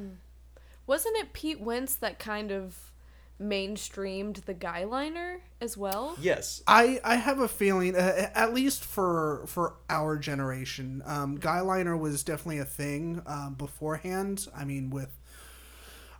Wasn't 0.87 1.16
it 1.19 1.33
Pete 1.33 1.61
Wentz 1.61 1.95
that 1.97 2.19
kind 2.19 2.51
of 2.51 2.93
mainstreamed 3.40 4.45
the 4.45 4.55
guyliner 4.55 5.38
as 5.61 5.77
well? 5.77 6.16
Yes, 6.21 6.62
I, 6.66 7.01
I 7.05 7.16
have 7.16 7.38
a 7.40 7.49
feeling, 7.49 7.95
uh, 7.97 8.31
at 8.35 8.53
least 8.55 8.85
for 8.85 9.45
for 9.47 9.75
our 9.88 10.16
generation, 10.16 11.03
um, 11.07 11.38
Guyliner 11.38 11.99
was 11.99 12.23
definitely 12.25 12.59
a 12.59 12.64
thing 12.64 13.23
um, 13.27 13.55
beforehand. 13.55 14.47
I 14.57 14.64
mean, 14.64 14.90
with 14.90 15.16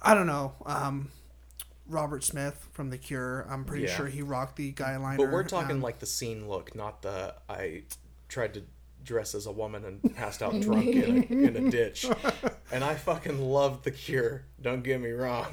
I 0.03 0.15
don't 0.15 0.27
know, 0.27 0.55
um, 0.67 1.11
Robert 1.91 2.25
Smith 2.25 2.69
from 2.73 2.91
The 2.91 2.99
Cure. 2.99 3.47
I'm 3.51 3.65
pretty 3.65 3.85
Yeah. 3.85 3.97
sure 3.97 4.07
he 4.07 4.23
rocked 4.23 4.57
the 4.57 4.73
Guyliner. 4.73 5.17
but 5.19 5.31
we're 5.31 5.45
talking 5.45 5.77
um, 5.77 5.83
like 5.83 5.99
the 5.99 6.07
scene 6.07 6.49
look, 6.49 6.75
not 6.75 7.03
the 7.03 7.35
I 7.49 7.83
tried 8.29 8.55
to 8.55 8.63
dress 9.05 9.35
as 9.35 9.47
a 9.47 9.53
woman 9.53 9.85
and 9.85 10.15
passed 10.15 10.43
out 10.43 10.59
drunk 10.61 10.87
in 10.87 11.03
a, 11.03 11.49
in 11.49 11.67
a 11.67 11.71
ditch. 11.71 12.07
And 12.71 12.85
I 12.85 12.95
fucking 12.95 13.41
loved 13.41 13.85
The 13.85 13.91
Cure. 13.91 14.45
Don't 14.61 14.83
get 14.85 15.01
me 15.01 15.11
wrong. 15.11 15.47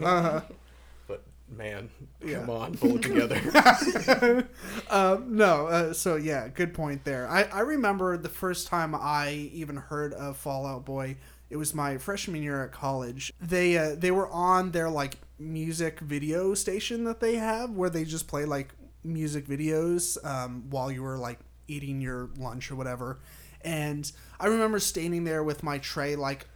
But 1.07 1.23
man, 1.49 1.89
come 2.21 2.49
Uh-huh. 2.49 2.51
On, 2.53 2.77
pull 2.77 2.95
it 2.97 3.01
together. 3.03 4.47
Um, 4.89 5.35
no, 5.35 5.67
uh, 5.67 5.93
so 5.93 6.15
yeah, 6.15 6.47
good 6.47 6.73
point 6.73 7.03
there. 7.03 7.27
I, 7.27 7.43
I 7.43 7.59
remember 7.61 8.17
the 8.17 8.29
first 8.29 8.67
time 8.67 8.95
I 8.95 9.49
even 9.53 9.75
heard 9.77 10.13
of 10.13 10.37
Fall 10.37 10.65
Out 10.65 10.85
Boy. 10.85 11.17
It 11.49 11.57
was 11.57 11.73
my 11.73 11.97
freshman 11.97 12.41
year 12.43 12.63
at 12.63 12.71
college. 12.71 13.33
They 13.41 13.77
uh, 13.77 13.95
they 13.97 14.11
were 14.11 14.27
on 14.29 14.71
their 14.71 14.89
like 14.89 15.17
music 15.39 15.99
video 15.99 16.53
station 16.53 17.03
that 17.05 17.19
they 17.19 17.35
have, 17.35 17.71
where 17.71 17.89
they 17.89 18.03
just 18.03 18.27
play 18.27 18.45
like 18.45 18.73
music 19.03 19.47
videos 19.47 20.23
um, 20.25 20.69
while 20.69 20.91
you 20.91 21.03
were 21.03 21.17
like 21.17 21.39
eating 21.67 22.01
your 22.01 22.29
lunch 22.37 22.71
or 22.71 22.75
whatever. 22.75 23.19
And 23.61 24.09
I 24.39 24.47
remember 24.47 24.79
standing 24.79 25.23
there 25.23 25.43
with 25.43 25.63
my 25.63 25.77
tray, 25.77 26.15
like 26.15 26.47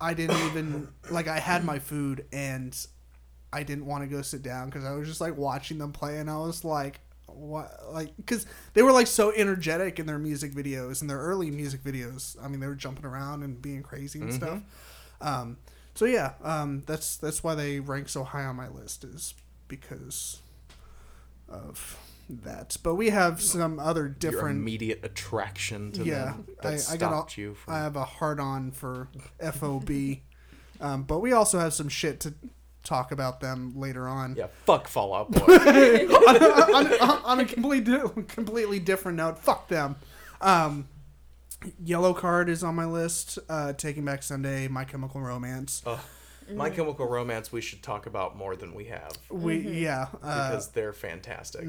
I 0.00 0.14
didn't 0.14 0.46
even 0.46 0.88
like 1.10 1.28
I 1.28 1.38
had 1.38 1.64
my 1.64 1.78
food 1.78 2.26
and 2.32 2.76
I 3.52 3.62
didn't 3.62 3.86
want 3.86 4.02
to 4.02 4.08
go 4.08 4.22
sit 4.22 4.42
down 4.42 4.66
because 4.66 4.84
I 4.84 4.92
was 4.92 5.08
just 5.08 5.20
like 5.20 5.36
watching 5.36 5.78
them 5.78 5.92
play, 5.92 6.18
and 6.18 6.28
I 6.30 6.36
was 6.38 6.64
like, 6.64 7.00
what? 7.26 7.70
Like, 7.90 8.14
because 8.16 8.46
they 8.74 8.82
were 8.82 8.92
like 8.92 9.06
so 9.06 9.32
energetic 9.32 9.98
in 9.98 10.06
their 10.06 10.18
music 10.18 10.52
videos 10.52 11.00
and 11.00 11.08
their 11.08 11.18
early 11.18 11.50
music 11.50 11.82
videos. 11.82 12.36
I 12.42 12.48
mean, 12.48 12.60
they 12.60 12.66
were 12.66 12.74
jumping 12.74 13.06
around 13.06 13.42
and 13.42 13.60
being 13.60 13.82
crazy 13.82 14.20
and 14.20 14.32
stuff. 14.34 14.60
Um, 15.20 15.56
so 15.98 16.04
yeah, 16.04 16.34
um, 16.44 16.84
that's 16.86 17.16
that's 17.16 17.42
why 17.42 17.56
they 17.56 17.80
rank 17.80 18.08
so 18.08 18.22
high 18.22 18.44
on 18.44 18.54
my 18.54 18.68
list 18.68 19.02
is 19.02 19.34
because 19.66 20.40
of 21.48 21.98
that. 22.30 22.76
But 22.84 22.94
we 22.94 23.10
have 23.10 23.42
some 23.42 23.80
other 23.80 24.02
Your 24.02 24.08
different. 24.10 24.60
immediate 24.60 25.00
attraction 25.02 25.90
to 25.92 26.04
Yeah, 26.04 26.24
them 26.26 26.46
that 26.62 26.68
I, 26.68 26.72
I 26.74 26.76
stopped. 26.76 27.36
A, 27.36 27.40
you 27.40 27.54
from. 27.54 27.74
I 27.74 27.78
have 27.78 27.96
a 27.96 28.04
hard 28.04 28.38
on 28.38 28.70
for 28.70 29.08
FOB, 29.52 29.90
um, 30.80 31.02
but 31.02 31.18
we 31.18 31.32
also 31.32 31.58
have 31.58 31.74
some 31.74 31.88
shit 31.88 32.20
to 32.20 32.34
talk 32.84 33.10
about 33.10 33.40
them 33.40 33.72
later 33.76 34.06
on. 34.06 34.36
yeah, 34.36 34.46
fuck 34.66 34.86
Fall 34.86 35.12
Out 35.12 35.32
Boy. 35.32 35.40
on, 35.52 36.86
on, 37.00 37.24
on 37.24 37.40
a 37.40 37.44
complete, 37.44 37.86
completely 38.28 38.78
different 38.78 39.16
note, 39.18 39.36
fuck 39.36 39.66
them. 39.66 39.96
Um, 40.40 40.86
Yellowcard 41.84 42.48
is 42.48 42.62
on 42.62 42.74
my 42.74 42.84
list. 42.84 43.38
Uh, 43.48 43.72
Taking 43.72 44.04
Back 44.04 44.22
Sunday, 44.22 44.68
My 44.68 44.84
Chemical 44.84 45.20
Romance. 45.20 45.82
Ugh. 45.86 45.98
My 46.50 46.70
Chemical 46.70 47.06
Romance, 47.06 47.52
we 47.52 47.60
should 47.60 47.82
talk 47.82 48.06
about 48.06 48.34
more 48.36 48.56
than 48.56 48.74
we 48.74 48.86
have 48.86 49.12
We 49.30 49.58
yeah. 49.82 50.06
Uh, 50.22 50.50
because 50.50 50.68
they're 50.68 50.94
fantastic. 50.94 51.64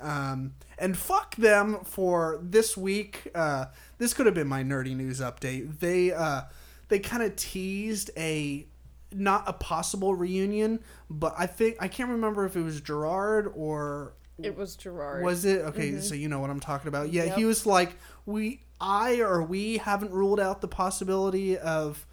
um, 0.00 0.54
and 0.78 0.96
fuck 0.96 1.34
them 1.36 1.80
for 1.84 2.38
this 2.40 2.76
week. 2.76 3.28
Uh, 3.34 3.66
this 3.98 4.14
could 4.14 4.26
have 4.26 4.34
been 4.34 4.46
my 4.46 4.62
nerdy 4.62 4.94
news 4.94 5.20
update. 5.20 5.80
They 5.80 6.12
uh, 6.12 6.42
they 6.88 7.00
kind 7.00 7.24
of 7.24 7.34
teased 7.34 8.10
a 8.16 8.66
not 9.10 9.44
a 9.48 9.52
possible 9.52 10.14
reunion, 10.14 10.80
but 11.10 11.34
I 11.36 11.46
think 11.46 11.76
I 11.80 11.88
can't 11.88 12.10
remember 12.10 12.46
if 12.46 12.56
it 12.56 12.62
was 12.62 12.80
Gerard 12.80 13.50
or 13.54 14.14
It 14.38 14.56
was 14.56 14.76
Gerard. 14.76 15.22
Was 15.24 15.44
it 15.44 15.60
okay? 15.66 15.98
So 16.00 16.14
you 16.14 16.28
know 16.28 16.40
what 16.40 16.50
I'm 16.50 16.60
talking 16.60 16.88
about. 16.88 17.12
Yeah, 17.12 17.34
he 17.36 17.44
was 17.44 17.66
like, 17.66 17.96
we, 18.26 18.62
I 18.80 19.20
or 19.20 19.42
we 19.42 19.78
haven't 19.78 20.10
ruled 20.12 20.40
out 20.40 20.60
the 20.60 20.68
possibility 20.68 21.56
of, 21.58 22.06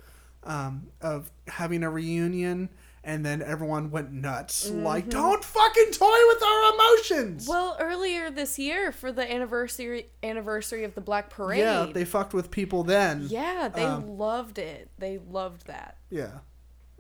um, 0.44 0.88
of 1.02 1.32
having 1.48 1.84
a 1.84 1.90
reunion, 1.90 2.70
and 3.04 3.26
then 3.26 3.42
everyone 3.42 3.90
went 3.90 4.12
nuts. 4.12 4.70
Like, 4.70 5.10
don't 5.10 5.44
fucking 5.44 5.92
toy 5.94 6.18
with 6.28 6.44
our 6.44 6.74
emotions. 6.74 7.48
well, 7.48 7.78
earlier 7.80 8.30
this 8.30 8.60
year 8.60 8.92
for 8.92 9.12
the 9.12 9.32
anniversary 9.32 10.08
anniversary 10.22 10.84
of 10.84 10.94
the 10.96 11.02
Black 11.02 11.30
Parade. 11.30 11.60
yeah, 11.60 11.88
they 11.92 12.06
fucked 12.06 12.34
with 12.34 12.52
people 12.52 12.84
then. 12.84 13.26
Yeah, 13.30 13.70
they 13.70 13.86
Um, 13.86 14.18
loved 14.18 14.60
it. 14.60 14.90
They 15.00 15.18
loved 15.18 15.66
that. 15.68 15.98
Yeah. 16.10 16.40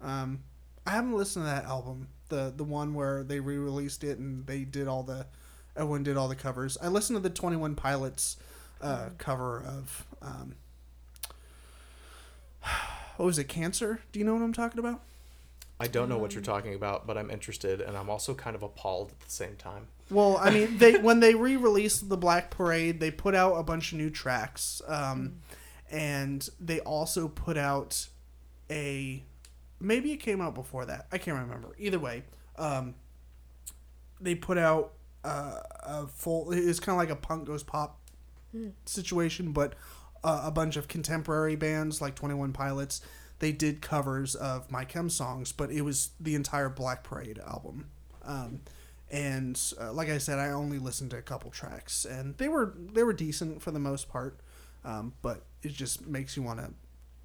Um, 0.01 0.43
I 0.87 0.91
haven't 0.91 1.13
listened 1.13 1.43
to 1.45 1.49
that 1.51 1.65
album. 1.65 2.07
The 2.29 2.53
the 2.55 2.63
one 2.63 2.93
where 2.93 3.23
they 3.23 3.39
re-released 3.39 4.03
it 4.03 4.17
and 4.17 4.45
they 4.45 4.63
did 4.63 4.87
all 4.87 5.03
the 5.03 5.25
everyone 5.75 6.03
did 6.03 6.17
all 6.17 6.27
the 6.27 6.35
covers. 6.35 6.77
I 6.81 6.87
listened 6.87 7.17
to 7.17 7.21
the 7.21 7.29
Twenty 7.29 7.57
One 7.57 7.75
Pilots 7.75 8.37
uh, 8.81 9.09
cover 9.17 9.61
of 9.61 10.05
um, 10.21 10.55
what 13.17 13.25
was 13.25 13.39
it? 13.39 13.45
Cancer. 13.45 14.01
Do 14.11 14.19
you 14.19 14.25
know 14.25 14.33
what 14.33 14.41
I'm 14.43 14.53
talking 14.53 14.79
about? 14.79 15.01
I 15.79 15.87
don't 15.87 16.09
know 16.09 16.17
what 16.17 16.33
you're 16.33 16.43
talking 16.43 16.73
about, 16.73 17.07
but 17.07 17.17
I'm 17.17 17.31
interested, 17.31 17.79
and 17.79 17.95
I'm 17.95 18.09
also 18.09 18.33
kind 18.33 18.55
of 18.55 18.63
appalled 18.63 19.11
at 19.11 19.19
the 19.21 19.31
same 19.31 19.55
time. 19.55 19.87
Well, 20.09 20.37
I 20.37 20.49
mean, 20.49 20.77
they 20.77 20.97
when 21.01 21.21
they 21.21 21.35
re-released 21.35 22.09
the 22.09 22.17
Black 22.17 22.49
Parade, 22.49 22.99
they 22.99 23.11
put 23.11 23.33
out 23.33 23.53
a 23.53 23.63
bunch 23.63 23.93
of 23.93 23.97
new 23.97 24.09
tracks, 24.09 24.81
um, 24.87 25.35
and 25.89 26.47
they 26.59 26.81
also 26.81 27.29
put 27.29 27.57
out 27.57 28.07
a 28.69 29.23
maybe 29.79 30.11
it 30.11 30.17
came 30.17 30.41
out 30.41 30.55
before 30.55 30.85
that. 30.85 31.07
I 31.11 31.17
can't 31.17 31.37
remember. 31.39 31.75
Either 31.77 31.99
way, 31.99 32.23
um, 32.57 32.95
they 34.19 34.35
put 34.35 34.57
out 34.57 34.93
uh, 35.23 35.61
a 35.81 36.07
full. 36.07 36.51
It's 36.51 36.79
kind 36.79 36.95
of 36.95 36.99
like 36.99 37.09
a 37.09 37.19
punk 37.19 37.45
goes 37.45 37.63
pop 37.63 37.99
situation, 38.85 39.51
but 39.51 39.73
uh, 40.23 40.41
a 40.45 40.51
bunch 40.51 40.75
of 40.77 40.87
contemporary 40.87 41.55
bands 41.55 42.01
like 42.01 42.15
Twenty 42.15 42.35
One 42.35 42.53
Pilots. 42.53 43.01
They 43.39 43.51
did 43.53 43.81
covers 43.81 44.35
of 44.35 44.69
My 44.69 44.83
Chem 44.83 45.09
songs, 45.09 45.53
but 45.53 45.71
it 45.71 45.81
was 45.81 46.09
the 46.19 46.35
entire 46.35 46.67
Black 46.67 47.03
Parade 47.03 47.39
album. 47.39 47.87
Um, 48.25 48.61
and 49.09 49.59
uh, 49.79 49.93
like 49.93 50.09
I 50.09 50.17
said, 50.17 50.39
I 50.39 50.49
only 50.49 50.77
listened 50.77 51.11
to 51.11 51.17
a 51.17 51.21
couple 51.21 51.49
tracks, 51.49 52.05
and 52.05 52.37
they 52.37 52.47
were 52.47 52.73
they 52.77 53.03
were 53.03 53.13
decent 53.13 53.61
for 53.61 53.71
the 53.71 53.79
most 53.79 54.09
part. 54.09 54.39
Um, 54.83 55.13
but 55.21 55.43
it 55.61 55.73
just 55.73 56.07
makes 56.07 56.37
you 56.37 56.43
want 56.43 56.59
to 56.59 56.71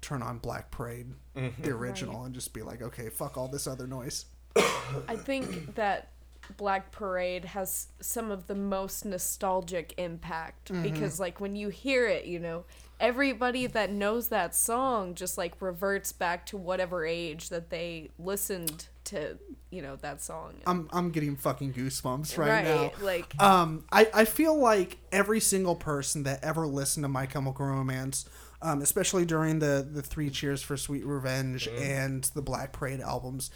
turn 0.05 0.21
on 0.21 0.37
Black 0.37 0.69
Parade, 0.71 1.07
the 1.33 1.71
original, 1.71 2.23
and 2.25 2.33
just 2.33 2.53
be 2.53 2.61
like, 2.61 2.81
okay, 2.81 3.09
fuck 3.09 3.37
all 3.37 3.47
this 3.47 3.65
other 3.67 3.87
noise. 3.87 4.25
I 4.55 5.15
think 5.15 5.75
that 5.75 6.09
Black 6.57 6.91
Parade 6.91 7.45
has 7.45 7.87
some 7.99 8.29
of 8.29 8.47
the 8.47 8.55
most 8.55 9.03
nostalgic 9.03 9.93
impact 9.97 10.71
because 10.83 11.19
like 11.19 11.39
when 11.41 11.55
you 11.55 11.69
hear 11.69 12.07
it, 12.07 12.25
you 12.25 12.39
know, 12.39 12.65
everybody 12.99 13.67
that 13.67 13.91
knows 13.91 14.29
that 14.29 14.55
song 14.55 15.15
just 15.15 15.37
like 15.37 15.59
reverts 15.59 16.11
back 16.11 16.45
to 16.47 16.57
whatever 16.57 17.05
age 17.05 17.49
that 17.49 17.69
they 17.69 18.09
listened 18.19 18.87
to, 19.05 19.37
you 19.71 19.81
know, 19.81 19.95
that 19.97 20.21
song. 20.21 20.53
I'm 20.67 20.87
I'm 20.93 21.09
getting 21.09 21.35
fucking 21.35 21.73
goosebumps 21.73 22.37
right, 22.37 22.63
now. 22.63 22.91
Like 23.01 23.33
Um, 23.41 23.85
I, 23.91 24.07
I 24.13 24.25
feel 24.25 24.57
like 24.57 24.97
every 25.11 25.39
single 25.39 25.75
person 25.75 26.23
that 26.23 26.43
ever 26.43 26.67
listened 26.67 27.03
to 27.03 27.09
My 27.09 27.25
Chemical 27.25 27.65
Romance, 27.65 28.29
um, 28.65 28.81
especially 28.81 29.25
during 29.25 29.59
the, 29.59 29.87
the 29.89 30.01
Three 30.01 30.31
Cheers 30.31 30.63
for 30.63 30.75
Sweet 30.75 31.05
Revenge 31.05 31.67
and 31.67 32.23
the 32.33 32.41
Black 32.41 32.73
Parade 32.73 32.99
albums, 32.99 33.51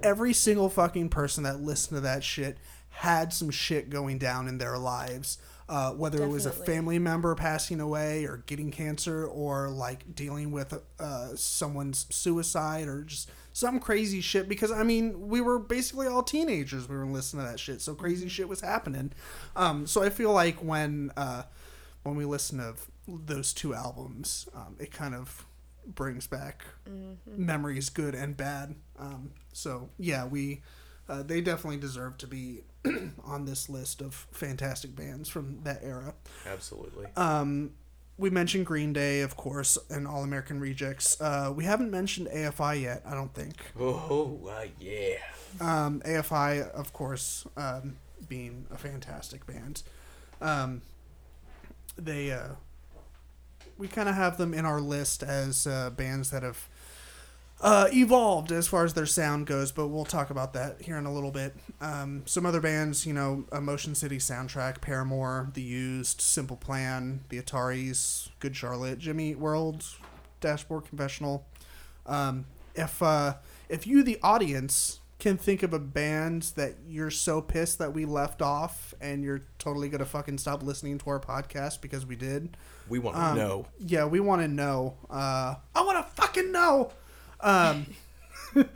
every 0.00 0.32
single 0.32 0.68
fucking 0.68 1.10
person 1.10 1.44
that 1.44 1.60
listened 1.60 1.96
to 1.96 2.00
that 2.00 2.24
shit 2.24 2.58
had 2.88 3.32
some 3.32 3.50
shit 3.50 3.88
going 3.88 4.18
down 4.18 4.48
in 4.48 4.58
their 4.58 4.76
lives. 4.76 5.38
Uh, 5.68 5.92
whether 5.92 6.22
it 6.22 6.28
was 6.28 6.46
a 6.46 6.50
family 6.50 6.98
member 6.98 7.34
passing 7.34 7.78
away 7.78 8.24
or 8.24 8.38
getting 8.46 8.70
cancer 8.70 9.26
or 9.26 9.68
like 9.68 10.14
dealing 10.14 10.50
with 10.50 10.72
uh, 10.98 11.36
someone's 11.36 12.06
suicide 12.08 12.88
or 12.88 13.02
just 13.02 13.30
some 13.52 13.78
crazy 13.78 14.22
shit. 14.22 14.48
Because 14.48 14.72
I 14.72 14.82
mean 14.82 15.28
we 15.28 15.42
were 15.42 15.58
basically 15.58 16.06
all 16.06 16.22
teenagers 16.22 16.88
we 16.88 16.96
were 16.96 17.04
listening 17.04 17.44
to 17.44 17.50
that 17.50 17.60
shit 17.60 17.82
so 17.82 17.94
crazy 17.94 18.30
shit 18.30 18.48
was 18.48 18.62
happening. 18.62 19.12
Um, 19.56 19.86
so 19.86 20.02
I 20.02 20.08
feel 20.08 20.32
like 20.32 20.56
when 20.56 21.12
uh, 21.18 21.42
when 22.02 22.16
we 22.16 22.24
listen 22.24 22.56
to 22.56 22.74
those 23.08 23.52
two 23.52 23.74
albums 23.74 24.48
um, 24.54 24.76
it 24.78 24.92
kind 24.92 25.14
of 25.14 25.46
brings 25.86 26.26
back 26.26 26.64
memories 27.26 27.88
good 27.88 28.14
and 28.14 28.36
bad 28.36 28.74
um, 28.98 29.30
so 29.52 29.88
yeah 29.98 30.26
we 30.26 30.60
uh, 31.08 31.22
they 31.22 31.40
definitely 31.40 31.78
deserve 31.78 32.18
to 32.18 32.26
be 32.26 32.60
on 33.24 33.46
this 33.46 33.70
list 33.70 34.02
of 34.02 34.14
fantastic 34.30 34.94
bands 34.94 35.28
from 35.28 35.60
that 35.62 35.80
era 35.82 36.14
Absolutely. 36.46 37.06
um, 37.16 37.70
we 38.18 38.30
mentioned 38.30 38.66
Green 38.66 38.92
Day, 38.92 39.20
of 39.20 39.36
course, 39.36 39.78
and 39.88 40.06
All 40.06 40.24
American 40.24 40.58
Rejects. 40.58 41.20
Uh, 41.20 41.52
we 41.54 41.62
haven't 41.64 41.92
mentioned 41.92 42.26
AFI 42.26 42.82
yet, 42.82 43.02
I 43.06 43.14
don't 43.14 43.32
think. 43.32 43.54
oh, 43.78 44.40
uh, 44.50 44.66
yeah. 44.80 45.18
Um, 45.60 46.00
AFI, 46.04 46.68
of 46.72 46.92
course, 46.92 47.46
um, 47.56 47.96
being 48.28 48.66
a 48.72 48.76
fantastic 48.76 49.46
band. 49.46 49.84
Um, 50.40 50.82
they, 51.96 52.32
uh, 52.32 52.54
we 53.78 53.88
kind 53.88 54.08
of 54.08 54.14
have 54.14 54.36
them 54.36 54.52
in 54.52 54.66
our 54.66 54.80
list 54.80 55.22
as 55.22 55.66
uh, 55.66 55.90
bands 55.90 56.30
that 56.30 56.42
have 56.42 56.68
uh, 57.60 57.88
evolved 57.92 58.52
as 58.52 58.68
far 58.68 58.84
as 58.84 58.94
their 58.94 59.06
sound 59.06 59.46
goes, 59.46 59.72
but 59.72 59.88
we'll 59.88 60.04
talk 60.04 60.30
about 60.30 60.52
that 60.52 60.80
here 60.82 60.96
in 60.96 61.06
a 61.06 61.12
little 61.12 61.30
bit. 61.30 61.56
Um, 61.80 62.22
some 62.26 62.46
other 62.46 62.60
bands, 62.60 63.04
you 63.04 63.12
know, 63.12 63.44
Motion 63.60 63.94
City 63.94 64.18
soundtrack, 64.18 64.80
Paramore, 64.80 65.50
The 65.54 65.62
Used, 65.62 66.20
Simple 66.20 66.56
Plan, 66.56 67.20
The 67.30 67.40
Ataris, 67.40 68.28
Good 68.38 68.54
Charlotte, 68.54 68.98
Jimmy 68.98 69.30
Eat 69.30 69.38
World, 69.38 69.84
Dashboard 70.40 70.84
Confessional. 70.84 71.46
Um, 72.06 72.46
if 72.74 73.02
uh, 73.02 73.34
if 73.68 73.86
you, 73.86 74.02
the 74.04 74.18
audience, 74.22 75.00
can 75.18 75.36
think 75.36 75.64
of 75.64 75.72
a 75.72 75.80
band 75.80 76.42
that 76.54 76.74
you're 76.88 77.10
so 77.10 77.40
pissed 77.40 77.78
that 77.80 77.92
we 77.92 78.04
left 78.04 78.40
off 78.40 78.94
and 79.00 79.24
you're 79.24 79.42
totally 79.58 79.88
gonna 79.88 80.04
fucking 80.04 80.38
stop 80.38 80.62
listening 80.62 80.96
to 80.98 81.10
our 81.10 81.18
podcast 81.18 81.80
because 81.80 82.06
we 82.06 82.14
did, 82.14 82.56
We 82.88 82.98
want 82.98 83.16
to 83.16 83.22
um, 83.22 83.36
know. 83.36 83.66
Yeah, 83.78 84.06
we 84.06 84.20
want 84.20 84.42
to 84.42 84.48
know. 84.48 84.96
Uh, 85.10 85.56
I 85.74 85.82
want 85.82 86.06
to 86.06 86.12
fucking 86.14 86.52
know. 86.52 86.92
Um, 87.40 87.86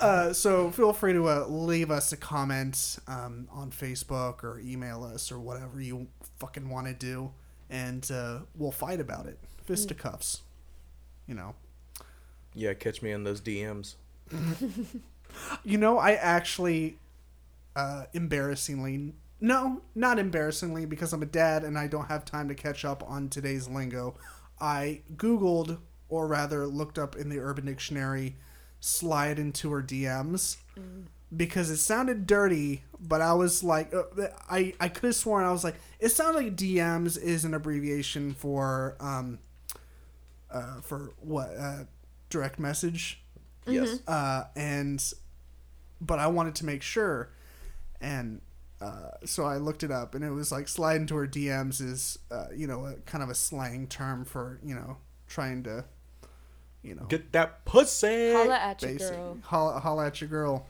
uh, 0.00 0.32
so 0.32 0.70
feel 0.70 0.92
free 0.92 1.12
to 1.12 1.28
uh, 1.28 1.46
leave 1.46 1.90
us 1.90 2.12
a 2.12 2.16
comment 2.16 2.98
um, 3.06 3.48
on 3.50 3.70
Facebook 3.70 4.44
or 4.44 4.60
email 4.60 5.04
us 5.04 5.32
or 5.32 5.38
whatever 5.38 5.80
you 5.80 6.06
fucking 6.38 6.68
want 6.68 6.86
to 6.86 6.94
do, 6.94 7.32
and 7.70 8.10
uh, 8.10 8.40
we'll 8.56 8.72
fight 8.72 9.00
about 9.00 9.26
it. 9.26 9.38
Fisticuffs, 9.64 10.42
you 11.26 11.34
know. 11.34 11.54
Yeah, 12.54 12.74
catch 12.74 13.02
me 13.02 13.10
in 13.12 13.24
those 13.24 13.40
DMs. 13.40 13.94
You 15.64 15.78
know, 15.78 15.98
I 15.98 16.12
actually, 16.12 16.98
uh, 17.76 18.04
embarrassingly, 18.12 19.14
no, 19.42 19.82
not 19.94 20.18
embarrassingly, 20.18 20.86
because 20.86 21.12
I'm 21.12 21.22
a 21.22 21.26
dad 21.26 21.64
and 21.64 21.76
I 21.76 21.86
don't 21.88 22.06
have 22.06 22.24
time 22.24 22.48
to 22.48 22.54
catch 22.54 22.84
up 22.84 23.02
on 23.06 23.28
today's 23.28 23.68
lingo. 23.68 24.16
I 24.60 25.02
Googled, 25.16 25.78
or 26.08 26.26
rather 26.28 26.66
looked 26.66 26.98
up 26.98 27.16
in 27.16 27.28
the 27.28 27.38
Urban 27.40 27.66
Dictionary, 27.66 28.36
slide 28.80 29.38
into 29.38 29.70
her 29.72 29.82
DMs 29.82 30.56
because 31.36 31.70
it 31.70 31.78
sounded 31.78 32.26
dirty, 32.26 32.82
but 33.00 33.20
I 33.20 33.32
was 33.32 33.64
like, 33.64 33.92
uh, 33.94 34.02
I, 34.50 34.74
I 34.78 34.88
could 34.88 35.04
have 35.04 35.14
sworn 35.16 35.44
I 35.44 35.50
was 35.52 35.64
like, 35.64 35.76
it 35.98 36.10
sounds 36.10 36.36
like 36.36 36.54
DMs 36.56 37.18
is 37.20 37.44
an 37.44 37.54
abbreviation 37.54 38.34
for, 38.34 38.96
um, 39.00 39.38
uh, 40.50 40.80
for 40.82 41.12
what, 41.20 41.48
uh, 41.58 41.84
direct 42.30 42.58
message 42.58 43.22
Yes. 43.66 44.00
uh, 44.06 44.44
and 44.56 45.02
but 46.00 46.18
I 46.18 46.26
wanted 46.26 46.54
to 46.56 46.66
make 46.66 46.82
sure, 46.82 47.30
and 48.00 48.40
uh, 48.82 49.10
so 49.24 49.44
I 49.44 49.56
looked 49.58 49.82
it 49.82 49.90
up, 49.90 50.14
and 50.14 50.24
it 50.24 50.30
was 50.30 50.50
like 50.50 50.66
slide 50.68 50.96
into 50.96 51.14
her 51.16 51.26
DMs 51.26 51.80
is 51.80 52.18
uh, 52.30 52.46
you 52.54 52.66
know 52.66 52.86
a 52.86 52.94
kind 53.06 53.22
of 53.22 53.30
a 53.30 53.34
slang 53.34 53.86
term 53.86 54.24
for 54.24 54.58
you 54.64 54.74
know 54.74 54.96
trying 55.28 55.62
to 55.64 55.84
you 56.82 56.94
know 56.94 57.04
Get 57.04 57.32
that 57.32 57.64
pussy. 57.64 58.32
holla 58.32 58.56
at 58.56 58.82
you, 58.82 58.88
basic 58.88 59.16
girl. 59.16 59.38
holla, 59.44 59.80
holla 59.80 60.06
at 60.06 60.20
your 60.20 60.28
girl, 60.28 60.66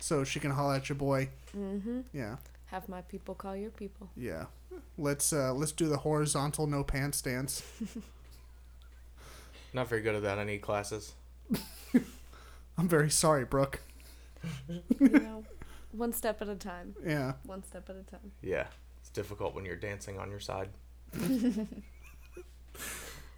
so 0.00 0.24
she 0.24 0.40
can 0.40 0.50
holla 0.52 0.76
at 0.76 0.88
your 0.88 0.96
boy. 0.96 1.28
Mm-hmm. 1.56 2.00
Yeah, 2.12 2.36
Have 2.66 2.88
my 2.88 3.02
people 3.02 3.34
call 3.34 3.54
your 3.56 3.70
people. 3.70 4.08
yeah. 4.16 4.46
Let's 4.98 5.32
uh, 5.32 5.52
let's 5.54 5.70
do 5.72 5.86
the 5.88 5.98
horizontal 5.98 6.66
no 6.66 6.82
pants 6.82 7.22
dance. 7.22 7.62
Not 9.72 9.88
very 9.88 10.02
good 10.02 10.14
at 10.14 10.22
that. 10.22 10.38
I 10.38 10.44
need 10.44 10.62
classes. 10.62 11.14
I'm 12.78 12.88
very 12.88 13.10
sorry, 13.10 13.44
Brooke. 13.44 13.80
You 14.68 15.08
know, 15.08 15.44
one 15.94 16.12
step 16.12 16.42
at 16.42 16.48
a 16.48 16.56
time. 16.56 16.94
Yeah. 17.06 17.34
One 17.44 17.62
step 17.62 17.88
at 17.88 17.96
a 17.96 18.02
time. 18.02 18.32
Yeah. 18.42 18.66
It's 19.00 19.10
difficult 19.10 19.54
when 19.54 19.64
you're 19.64 19.76
dancing 19.76 20.18
on 20.18 20.30
your 20.30 20.40
side. 20.40 20.70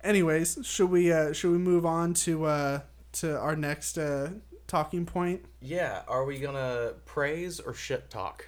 Anyways, 0.03 0.59
should 0.63 0.91
we 0.91 1.13
uh, 1.13 1.33
should 1.33 1.53
we 1.53 1.59
move 1.59 1.85
on 1.85 2.15
to 2.15 2.45
uh, 2.45 2.81
to 3.13 3.39
our 3.39 3.57
next 3.57 3.99
uh, 3.99 4.31
talking 4.67 5.05
point? 5.05 5.45
Yeah. 5.61 6.03
Are 6.09 6.25
we 6.25 6.39
gonna 6.39 6.93
praise 7.05 7.61
or 7.61 7.75
shit 7.75 8.11
talk? 8.11 8.47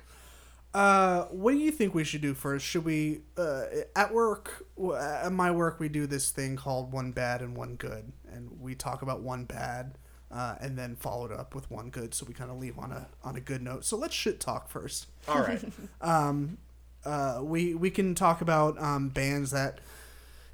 Uh, 0.75 1.25
what 1.25 1.53
do 1.53 1.59
you 1.59 1.71
think 1.71 1.95
we 1.95 2.05
should 2.05 2.21
do 2.21 2.35
first? 2.35 2.65
Should 2.65 2.85
we 2.85 3.23
uh, 3.37 3.65
at 3.97 4.13
work? 4.13 4.67
At 4.95 5.33
my 5.33 5.51
work, 5.51 5.81
we 5.81 5.89
do 5.89 6.07
this 6.07 6.31
thing 6.31 6.57
called 6.57 6.93
one 6.93 7.11
bad 7.11 7.43
and 7.43 7.57
one 7.57 7.75
good, 7.77 8.13
and 8.31 8.51
we 8.61 8.75
talk 8.75 9.03
about 9.03 9.21
one 9.21 9.45
bad, 9.45 9.99
uh, 10.31 10.57
and 10.61 10.79
then 10.79 10.97
followed 10.97 11.33
up 11.33 11.55
with 11.55 11.71
one 11.71 11.91
good. 11.91 12.15
So 12.15 12.27
we 12.27 12.35
kind 12.35 12.51
of 12.51 12.59
leave 12.59 12.79
on 12.79 12.93
a 12.93 13.09
on 13.25 13.37
a 13.37 13.41
good 13.41 13.63
note. 13.63 13.85
So 13.85 13.97
let's 13.97 14.15
shit 14.15 14.41
talk 14.41 14.69
first. 14.69 15.07
All 15.27 15.41
right. 15.41 15.63
Um, 16.01 16.59
uh, 17.05 17.41
we 17.43 17.75
we 17.75 17.91
can 17.91 18.15
talk 18.15 18.41
about 18.41 18.81
um, 18.81 19.09
bands 19.09 19.51
that 19.53 19.81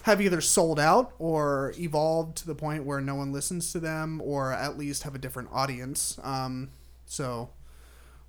have 0.02 0.20
either 0.20 0.40
sold 0.40 0.78
out 0.78 1.12
or 1.18 1.72
evolved 1.78 2.36
to 2.36 2.46
the 2.46 2.54
point 2.54 2.84
where 2.84 3.00
no 3.00 3.14
one 3.14 3.32
listens 3.32 3.72
to 3.72 3.80
them, 3.80 4.20
or 4.22 4.52
at 4.52 4.76
least 4.76 5.02
have 5.02 5.14
a 5.14 5.18
different 5.18 5.48
audience. 5.50 6.18
Um, 6.22 6.68
so, 7.06 7.48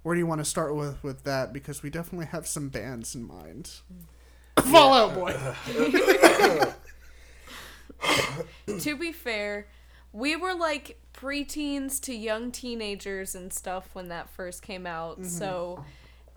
where 0.02 0.16
do 0.16 0.20
you 0.20 0.26
want 0.26 0.40
to 0.40 0.46
start 0.46 0.76
with 0.76 1.04
with 1.04 1.24
that? 1.26 1.52
Because 1.54 1.84
we 1.84 1.90
definitely 1.90 2.28
have 2.28 2.48
some 2.48 2.70
bands 2.70 3.14
in 3.14 3.28
mind. 3.28 3.72
Fall 4.72 4.94
Out 4.94 5.14
Boy. 5.14 5.36
to 8.80 8.96
be 8.96 9.12
fair, 9.12 9.68
we 10.16 10.36
were 10.38 10.54
like 10.54 10.98
preteens 11.14 12.00
to 12.02 12.14
young 12.16 12.52
teenagers 12.52 13.36
and 13.36 13.52
stuff 13.52 13.90
when 13.94 14.08
that 14.08 14.30
first 14.30 14.62
came 14.62 14.88
out. 14.88 15.20
Mm-hmm. 15.20 15.28
So 15.30 15.84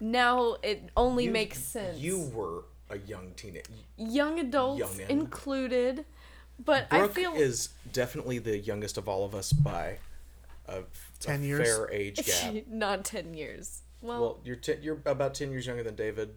now 0.00 0.56
it 0.62 0.90
only 0.96 1.24
You- 1.26 1.30
makes 1.30 1.58
sense. 1.58 1.98
You 1.98 2.18
were 2.34 2.64
a 2.90 2.98
young 2.98 3.32
teenager. 3.36 3.70
young 3.96 4.40
adults 4.40 4.82
Youngin'. 4.82 5.08
included, 5.10 6.04
but 6.64 6.88
Brooke 6.90 7.10
I 7.10 7.14
feel 7.14 7.34
is 7.34 7.68
definitely 7.92 8.38
the 8.38 8.58
youngest 8.58 8.96
of 8.98 9.08
all 9.08 9.24
of 9.24 9.34
us 9.34 9.52
by 9.52 9.98
a, 10.66 10.82
10 11.20 11.42
a 11.42 11.44
years? 11.44 11.68
fair 11.68 11.90
age 11.92 12.16
gap. 12.26 12.66
not 12.68 13.04
ten 13.04 13.34
years. 13.34 13.82
Well, 14.02 14.20
well, 14.20 14.40
you're 14.44 14.56
ten, 14.56 14.78
you're 14.82 14.98
about 15.06 15.34
ten 15.34 15.50
years 15.50 15.66
younger 15.66 15.82
than 15.84 15.94
David. 15.96 16.30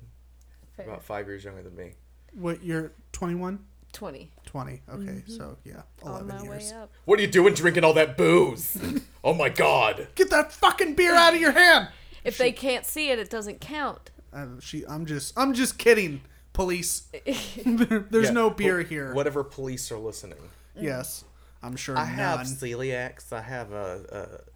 fair. 0.76 0.86
About 0.88 1.04
five 1.04 1.26
years 1.28 1.44
younger 1.44 1.62
than 1.64 1.76
me. 1.76 1.94
What 2.34 2.64
you're 2.64 2.92
21? 3.14 3.60
twenty 3.60 3.71
20. 3.94 4.32
20. 4.46 4.82
Okay, 4.94 5.24
so 5.28 5.58
yeah, 5.66 5.82
on 6.04 6.24
11 6.24 6.28
my 6.28 6.44
years. 6.56 6.72
way 6.72 6.78
up. 6.78 6.92
What 7.06 7.20
are 7.20 7.22
you 7.22 7.28
doing 7.28 7.54
drinking 7.54 7.84
all 7.84 7.94
that 7.94 8.18
booze? 8.18 8.78
oh 9.24 9.34
my 9.34 9.50
god. 9.50 10.08
Get 10.16 10.30
that 10.30 10.52
fucking 10.52 10.96
beer 10.96 11.14
out 11.16 11.34
of 11.34 11.40
your 11.42 11.52
hand. 11.52 11.90
If 12.24 12.38
they 12.38 12.52
can't 12.52 12.86
see 12.86 13.10
it, 13.10 13.20
it 13.20 13.30
doesn't 13.30 13.62
count. 13.62 14.12
Uh, 14.34 14.48
she, 14.60 14.86
I'm 14.88 15.06
just, 15.06 15.38
I'm 15.38 15.54
just 15.54 15.78
kidding. 15.78 16.22
Police, 16.54 17.04
there's 17.66 18.26
Yeah, 18.26 18.32
no 18.32 18.50
beer 18.50 18.84
wh- 18.84 18.88
here. 18.90 19.14
Whatever 19.14 19.42
police 19.44 19.90
are 19.92 19.98
listening. 19.98 20.38
Yes, 20.78 21.24
I'm 21.64 21.78
sure 21.78 21.98
I 21.98 22.06
none. 22.08 22.16
have 22.16 22.40
celiacs. 22.42 23.32
I 23.32 23.42
have 23.42 23.72
a, 23.72 24.04
a 24.12 24.51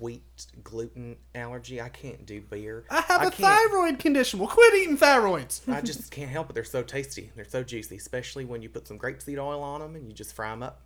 wheat 0.00 0.22
gluten 0.62 1.16
allergy. 1.34 1.80
I 1.80 1.88
can't 1.88 2.24
do 2.26 2.40
beer. 2.40 2.84
I 2.90 3.00
have 3.02 3.22
a 3.22 3.30
can't- 3.30 3.34
thyroid 3.70 3.98
condition. 3.98 4.38
Well, 4.38 4.48
quit 4.48 4.74
eating 4.74 4.96
thyroids. 4.98 5.60
I 5.72 5.80
just 5.80 6.10
can't 6.10 6.30
help 6.30 6.50
it. 6.50 6.54
They're 6.54 6.64
so 6.64 6.82
tasty. 6.82 7.30
They're 7.36 7.44
so 7.44 7.62
juicy, 7.62 7.96
especially 7.96 8.44
when 8.44 8.62
you 8.62 8.68
put 8.68 8.86
some 8.88 8.98
grapeseed 8.98 9.38
oil 9.38 9.62
on 9.62 9.80
them 9.80 9.96
and 9.96 10.06
you 10.08 10.14
just 10.14 10.34
fry 10.34 10.50
them 10.50 10.62
up. 10.62 10.82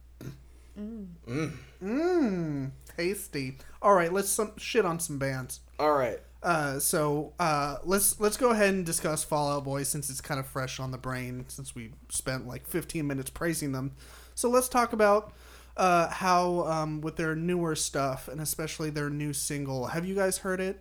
Mmm, 1.82 2.70
tasty. 2.96 3.58
All 3.82 3.94
right, 3.94 4.12
let's 4.12 4.28
some 4.28 4.52
shit 4.58 4.84
on 4.84 4.98
some 5.00 5.18
bands. 5.18 5.60
All 5.78 5.92
right. 5.92 6.20
Uh, 6.42 6.78
so 6.78 7.32
uh, 7.40 7.76
let's 7.84 8.20
let's 8.20 8.36
go 8.36 8.50
ahead 8.50 8.72
and 8.74 8.84
discuss 8.86 9.24
Fall 9.24 9.50
Out 9.50 9.64
Boy 9.64 9.82
since 9.82 10.10
it's 10.10 10.20
kind 10.20 10.38
of 10.38 10.46
fresh 10.46 10.78
on 10.78 10.90
the 10.90 10.98
brain 10.98 11.44
since 11.48 11.74
we 11.74 11.92
spent 12.08 12.46
like 12.46 12.66
15 12.66 13.06
minutes 13.06 13.30
praising 13.30 13.72
them. 13.72 13.92
So 14.34 14.48
let's 14.50 14.68
talk 14.68 14.92
about 14.92 15.32
uh, 15.76 16.08
how 16.08 16.64
um, 16.64 17.00
with 17.00 17.16
their 17.16 17.34
newer 17.36 17.74
stuff 17.74 18.28
and 18.28 18.40
especially 18.40 18.90
their 18.90 19.10
new 19.10 19.32
single. 19.32 19.86
Have 19.88 20.06
you 20.06 20.14
guys 20.14 20.38
heard 20.38 20.60
it? 20.60 20.80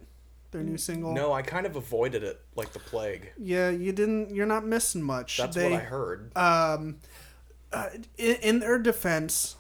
Their 0.52 0.64
new 0.64 0.78
single? 0.78 1.14
No, 1.14 1.34
I 1.34 1.42
kind 1.42 1.66
of 1.66 1.76
avoided 1.76 2.24
it 2.24 2.40
like 2.56 2.72
the 2.72 2.80
plague. 2.80 3.32
Yeah, 3.38 3.70
you 3.72 3.92
didn't. 3.92 4.34
You're 4.34 4.46
not 4.46 4.66
missing 4.66 5.02
much. 5.04 5.38
That's 5.38 5.56
They- 5.56 5.72
what 5.72 5.82
I 5.82 5.84
heard. 5.84 6.38
um, 6.38 6.98
uh, 7.74 7.90
in, 8.18 8.36
in 8.38 8.60
their 8.60 8.80
defense, 8.80 9.56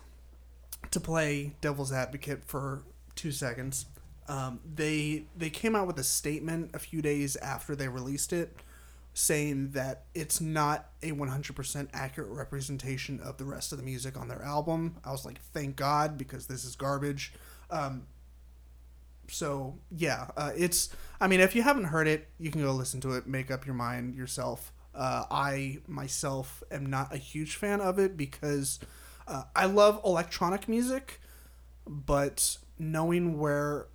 to 0.92 1.00
play 1.02 1.56
devil's 1.60 1.92
advocate 1.92 2.46
for 2.46 2.84
two 3.16 3.32
seconds, 3.34 3.88
um, 4.30 4.62
they 4.74 5.26
they 5.36 5.50
came 5.50 5.76
out 5.76 5.86
with 5.86 6.00
a 6.00 6.04
statement 6.04 6.72
a 6.74 6.80
few 6.80 7.02
days 7.02 7.36
after 7.38 7.76
they 7.76 7.90
released 7.90 8.32
it, 8.32 8.56
saying 9.18 9.72
that 9.72 10.04
it's 10.14 10.42
not 10.42 10.90
a 11.02 11.12
100% 11.12 11.88
accurate 11.94 12.30
representation 12.30 13.22
of 13.22 13.38
the 13.38 13.46
rest 13.46 13.72
of 13.72 13.78
the 13.78 13.84
music 13.84 14.20
on 14.20 14.28
their 14.28 14.44
album. 14.44 14.98
I 15.06 15.12
was 15.12 15.26
like, 15.26 15.40
thank 15.54 15.78
God, 15.78 16.18
because 16.18 16.48
this 16.48 16.66
is 16.66 16.76
garbage. 16.76 17.34
Um, 17.72 18.08
so 19.30 19.80
yeah, 19.90 20.28
uh, 20.36 20.52
it's. 20.56 20.90
I 21.20 21.28
mean, 21.28 21.40
if 21.40 21.56
you 21.56 21.64
haven't 21.64 21.86
heard 21.86 22.08
it, 22.08 22.28
you 22.38 22.52
can 22.52 22.62
go 22.62 22.74
listen 22.74 23.00
to 23.02 23.14
it, 23.14 23.26
make 23.26 23.50
up 23.50 23.66
your 23.66 23.74
mind 23.74 24.16
yourself. 24.16 24.74
Uh, 24.94 25.24
I 25.32 25.80
myself 25.88 26.62
am 26.70 26.86
not 26.86 27.14
a 27.14 27.18
huge 27.18 27.56
fan 27.56 27.80
of 27.80 27.98
it 27.98 28.18
because 28.18 28.80
uh, 29.28 29.44
I 29.56 29.66
love 29.66 30.02
electronic 30.06 30.68
music, 30.68 31.22
but 31.88 32.58
knowing 32.78 33.40
where 33.40 33.88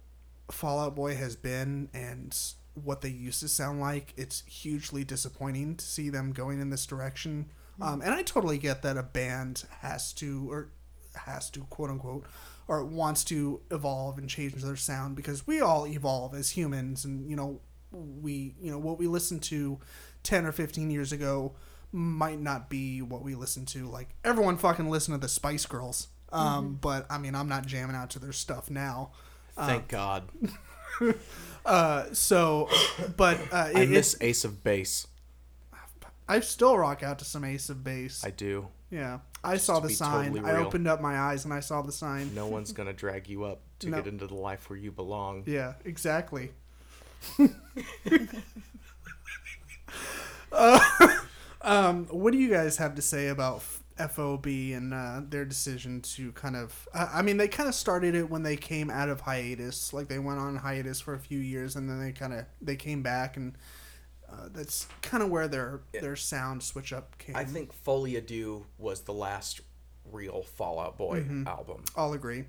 Fall 0.51 0.81
Out 0.81 0.97
Boy 0.97 1.15
has 1.15 1.37
been 1.37 1.91
and 1.93 2.37
what 2.85 3.01
they 3.01 3.09
used 3.09 3.41
to 3.41 3.49
sound 3.49 3.81
like, 3.81 4.13
it's 4.17 4.43
hugely 4.47 5.05
disappointing 5.05 5.77
to 5.77 5.85
see 5.85 6.11
them 6.11 6.33
going 6.33 6.61
in 6.61 6.71
this 6.71 6.87
direction. 6.87 7.51
Um, 7.81 8.03
and 8.03 8.13
I 8.13 8.23
totally 8.23 8.59
get 8.59 8.83
that 8.83 8.99
a 8.99 9.03
band 9.03 9.65
has 9.81 10.13
to 10.15 10.51
or 10.51 10.69
has 11.15 11.51
to 11.51 11.61
quote 11.61 11.91
unquote 11.91 12.27
or 12.69 12.85
wants 12.85 13.25
to 13.25 13.61
evolve 13.71 14.19
and 14.19 14.29
change 14.29 14.55
their 14.55 14.77
sound 14.77 15.17
because 15.17 15.47
we 15.47 15.61
all 15.61 15.87
evolve 15.87 16.35
as 16.35 16.51
humans 16.51 17.05
and 17.05 17.29
you 17.29 17.35
know 17.35 17.61
we 17.91 18.55
you 18.61 18.71
know 18.71 18.79
what 18.79 18.99
we 18.99 19.07
listened 19.07 19.43
to 19.43 19.79
10 20.23 20.47
or 20.47 20.53
15 20.53 20.91
years 20.91 21.13
ago 21.13 21.55
might 21.91 22.39
not 22.39 22.71
be 22.71 23.03
what 23.03 23.23
we 23.23 23.35
listen 23.35 23.65
to. 23.67 23.87
Like 23.87 24.11
everyone 24.25 24.57
fucking 24.57 24.89
listened 24.89 25.15
to 25.15 25.21
the 25.21 25.29
Spice 25.29 25.67
Girls. 25.67 26.09
Um 26.33 26.79
but 26.81 27.07
I 27.11 27.19
mean 27.19 27.35
I'm 27.35 27.49
not 27.49 27.67
jamming 27.67 27.97
out 27.97 28.11
to 28.11 28.19
their 28.19 28.33
stuff 28.33 28.71
now. 28.71 29.13
Thank 29.57 29.89
God. 29.89 30.29
uh 31.67 32.05
so 32.13 32.69
but 33.17 33.39
uh 33.53 33.71
I 33.75 33.87
miss 33.87 34.15
it's 34.15 34.23
Ace 34.23 34.45
of 34.45 34.63
Base. 34.65 35.07
I 36.29 36.41
still 36.41 36.79
rock 36.79 37.03
out 37.03 37.19
to 37.19 37.25
some 37.25 37.45
Ace 37.45 37.69
of 37.71 37.83
Base 37.85 38.25
I 38.25 38.31
do. 38.31 38.69
yeah 38.91 39.19
I 39.43 39.57
saw 39.57 39.81
the 39.81 39.91
sign 39.91 40.35
totally 40.35 40.51
I 40.51 40.57
opened 40.57 40.87
up 40.89 41.01
my 41.01 41.19
eyes 41.19 41.45
and 41.45 41.53
I 41.55 41.61
saw 41.61 41.83
the 41.83 41.93
sign 41.93 42.35
No 42.35 42.47
one's 42.47 42.73
gonna 42.73 42.93
drag 42.93 43.29
you 43.29 43.45
up 43.45 43.61
to 43.81 43.89
No. 43.89 43.97
get 43.99 44.07
into 44.07 44.27
the 44.27 44.35
life 44.35 44.69
where 44.71 44.79
you 44.79 44.93
belong. 44.93 45.43
Yeah, 45.47 45.75
exactly. 45.85 46.53
uh, 50.53 50.81
um, 51.63 52.07
what 52.07 52.33
do 52.33 52.39
you 52.39 52.51
guys 52.51 52.77
have 52.77 52.95
to 52.97 53.03
say 53.03 53.29
about 53.29 53.63
FOB 54.09 54.47
and 54.47 54.95
uh, 54.95 55.21
their 55.29 55.45
decision 55.45 56.01
to 56.03 56.33
kind 56.33 56.57
of? 56.57 56.89
Uh, 56.95 57.09
I 57.13 57.23
mean, 57.23 57.37
they 57.37 57.49
kind 57.49 57.69
of 57.69 57.75
started 57.75 58.15
it 58.15 58.31
when 58.31 58.43
they 58.43 58.57
came 58.57 58.91
out 58.91 59.09
of 59.09 59.21
hiatus. 59.21 59.93
Like 59.93 60.09
they 60.09 60.19
went 60.19 60.39
on 60.39 60.57
hiatus 60.57 61.01
for 61.01 61.15
a 61.15 61.19
few 61.19 61.39
years, 61.39 61.77
and 61.77 61.89
then 61.89 62.01
they 62.01 62.13
kind 62.13 62.33
of 62.33 62.47
they 62.63 62.77
came 62.77 63.03
back, 63.03 63.37
and 63.37 63.57
uh, 64.31 64.49
that's 64.53 64.87
kind 65.03 65.23
of 65.23 65.31
where 65.31 65.49
their 65.49 65.81
their 65.93 66.17
sound 66.17 66.63
switch 66.63 66.93
up 66.93 67.19
came. 67.19 67.37
I 67.37 67.45
think 67.45 67.73
Folie 67.73 68.15
à 68.15 68.25
Deux 68.27 68.65
was 68.79 69.03
the 69.03 69.13
last 69.15 69.61
real 70.11 70.43
Fall 70.43 70.81
Out 70.81 70.97
Boy 70.99 71.21
Mm-hmm. 71.21 71.47
album. 71.47 71.85
I'll 71.97 72.13
agree. 72.13 72.45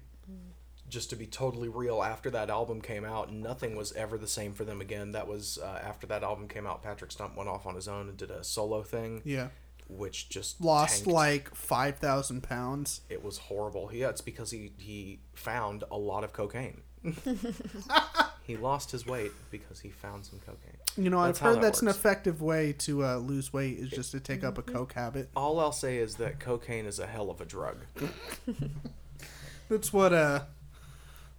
Just 0.89 1.09
to 1.11 1.15
be 1.15 1.25
totally 1.25 1.69
real, 1.69 2.03
after 2.03 2.29
that 2.31 2.49
album 2.49 2.81
came 2.81 3.05
out, 3.05 3.31
nothing 3.31 3.77
was 3.77 3.93
ever 3.93 4.17
the 4.17 4.27
same 4.27 4.51
for 4.51 4.65
them 4.65 4.81
again. 4.81 5.13
That 5.13 5.25
was 5.25 5.57
uh, 5.57 5.79
after 5.81 6.05
that 6.07 6.21
album 6.21 6.49
came 6.49 6.67
out. 6.67 6.83
Patrick 6.83 7.11
Stump 7.13 7.37
went 7.37 7.47
off 7.47 7.65
on 7.65 7.75
his 7.75 7.87
own 7.87 8.09
and 8.09 8.17
did 8.17 8.29
a 8.29 8.43
solo 8.43 8.83
thing, 8.83 9.21
Yeah, 9.23 9.47
which 9.91 10.29
just 10.29 10.61
lost 10.61 11.03
tanked. 11.03 11.11
like 11.11 11.55
five 11.55 11.97
thousand 11.97 12.43
pounds. 12.43 13.01
It 13.09 13.23
was 13.23 13.37
horrible. 13.37 13.89
Yeah, 13.93 14.09
it's 14.09 14.21
because 14.21 14.51
he 14.51 14.71
he 14.77 15.19
found 15.33 15.83
a 15.91 15.97
lot 15.97 16.23
of 16.23 16.33
cocaine. 16.33 16.81
he 18.43 18.57
lost 18.57 18.91
his 18.91 19.05
weight 19.07 19.31
because 19.49 19.79
he 19.79 19.89
found 19.89 20.25
some 20.25 20.39
cocaine. 20.39 20.77
You 20.97 21.09
know, 21.09 21.23
That's 21.23 21.41
I've 21.41 21.47
heard 21.47 21.55
that 21.57 21.61
that's 21.61 21.81
an 21.81 21.87
effective 21.87 22.41
way 22.41 22.73
to 22.79 23.03
uh, 23.03 23.17
lose 23.17 23.51
weight 23.51 23.79
is 23.79 23.89
just 23.89 24.11
to 24.11 24.19
take 24.19 24.43
up 24.43 24.57
a 24.57 24.61
coke 24.61 24.93
habit. 24.93 25.29
All 25.35 25.59
I'll 25.59 25.71
say 25.71 25.97
is 25.97 26.15
that 26.15 26.39
cocaine 26.39 26.85
is 26.85 26.99
a 26.99 27.07
hell 27.07 27.29
of 27.31 27.41
a 27.41 27.45
drug. 27.45 27.77
That's 29.69 29.93
what 29.93 30.11
uh 30.11 30.41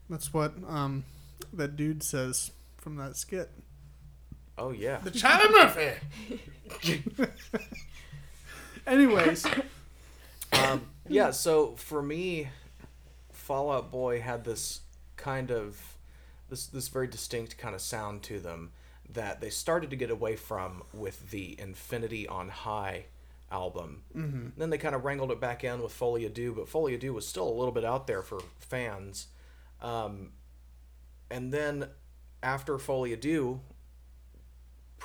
that's 0.09 0.33
what 0.33 0.55
um 0.67 1.05
that 1.53 1.77
dude 1.77 2.03
says 2.03 2.51
from 2.79 2.97
that 2.97 3.17
skit. 3.19 3.51
Oh 4.57 4.71
yeah. 4.71 4.99
The 5.05 5.11
Charlie 5.11 5.51
Murphy. 5.51 5.93
Anyways, 8.87 9.47
um, 10.53 10.87
yeah, 11.09 11.31
so 11.31 11.75
for 11.77 12.03
me, 12.03 12.49
Fall 13.33 13.71
Out 13.71 13.91
Boy 13.91 14.21
had 14.21 14.45
this 14.45 14.81
kind 15.17 15.51
of 15.51 15.97
this 16.49 16.67
this 16.67 16.89
very 16.89 17.07
distinct 17.07 17.59
kind 17.59 17.75
of 17.75 17.81
sound 17.81 18.23
to 18.25 18.41
them 18.41 18.73
that 19.09 19.41
they 19.41 19.51
started 19.51 19.91
to 19.91 19.97
get 19.97 20.11
away 20.11 20.37
from 20.37 20.83
with 20.93 21.31
the 21.31 21.59
Infinity 21.61 22.27
on 22.27 22.49
High 22.49 23.07
album. 23.51 24.03
Mm-hmm. 24.17 24.49
Then 24.57 24.71
they 24.71 24.79
kind 24.79 24.95
of 24.95 25.05
wrangled 25.05 25.31
it 25.31 25.41
back 25.41 25.63
in 25.65 25.83
with 25.83 25.93
Folie 25.93 26.25
à 26.25 26.33
Deux, 26.33 26.53
but 26.53 26.69
Folie 26.69 26.97
à 26.97 27.01
Deux 27.01 27.13
was 27.13 27.27
still 27.27 27.49
a 27.49 27.53
little 27.53 27.73
bit 27.73 27.85
out 27.85 28.07
there 28.07 28.23
for 28.23 28.41
fans. 28.59 29.27
Um, 29.81 30.31
and 31.31 31.53
then 31.53 31.89
after 32.43 32.79
Folie 32.79 33.15
à 33.17 33.21
Deux, 33.21 33.61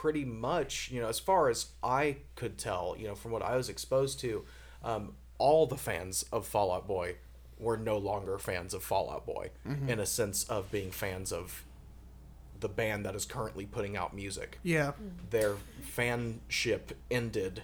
pretty 0.02 0.24
much, 0.24 0.91
you 0.91 1.02
know, 1.02 1.08
as 1.08 1.18
far 1.18 1.50
as 1.50 1.72
I 1.82 2.18
could 2.36 2.60
tell, 2.60 2.95
you 3.00 3.08
know, 3.08 3.16
from 3.16 3.32
what 3.32 3.41
I 3.41 3.56
was 3.58 3.68
exposed 3.68 4.20
to, 4.20 4.45
um, 4.84 5.16
all 5.39 5.66
the 5.66 5.76
fans 5.76 6.24
of 6.32 6.45
Fall 6.45 6.72
Out 6.72 6.88
Boy 6.88 7.16
were 7.58 7.78
no 7.78 7.98
longer 7.98 8.38
fans 8.38 8.76
of 8.76 8.84
Fall 8.84 9.10
Out 9.10 9.26
Boy 9.26 9.50
in 9.88 10.00
a 10.00 10.06
sense 10.06 10.43
of 10.43 10.70
being 10.70 10.91
fans 10.91 11.32
of 11.34 11.64
the 12.60 12.70
band 12.70 13.08
that 13.08 13.16
is 13.16 13.26
currently 13.26 13.66
putting 13.66 13.98
out 13.98 14.16
music. 14.16 14.60
yeah. 14.62 14.91
Their 15.32 15.56
fanship 15.95 16.91
ended 17.10 17.64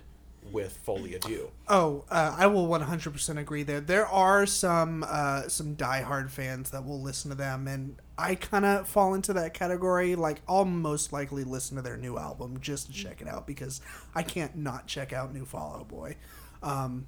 with 0.51 0.77
Folie 0.85 1.11
à 1.15 1.19
Deux. 1.21 1.49
Oh, 1.67 2.03
uh, 2.09 2.35
I 2.37 2.47
will 2.47 2.67
100% 2.67 3.37
agree 3.37 3.63
there. 3.63 3.79
There 3.81 4.05
are 4.07 4.45
some 4.45 5.03
uh, 5.07 5.47
some 5.47 5.75
diehard 5.75 6.29
fans 6.29 6.69
that 6.71 6.85
will 6.85 7.01
listen 7.01 7.29
to 7.31 7.35
them, 7.37 7.67
and 7.67 7.95
I 8.17 8.35
kind 8.35 8.65
of 8.65 8.87
fall 8.87 9.13
into 9.13 9.33
that 9.33 9.53
category. 9.53 10.15
Like, 10.15 10.41
I'll 10.47 10.65
most 10.65 11.11
likely 11.13 11.43
listen 11.43 11.75
to 11.77 11.81
their 11.81 11.97
new 11.97 12.17
album 12.17 12.59
just 12.61 12.87
to 12.87 12.93
check 12.93 13.21
it 13.21 13.27
out 13.27 13.47
because 13.47 13.81
I 14.13 14.23
can't 14.23 14.55
not 14.57 14.87
check 14.87 15.13
out 15.13 15.33
new 15.33 15.45
Fall 15.45 15.77
Out 15.79 15.87
Boy, 15.87 16.17
um, 16.61 17.07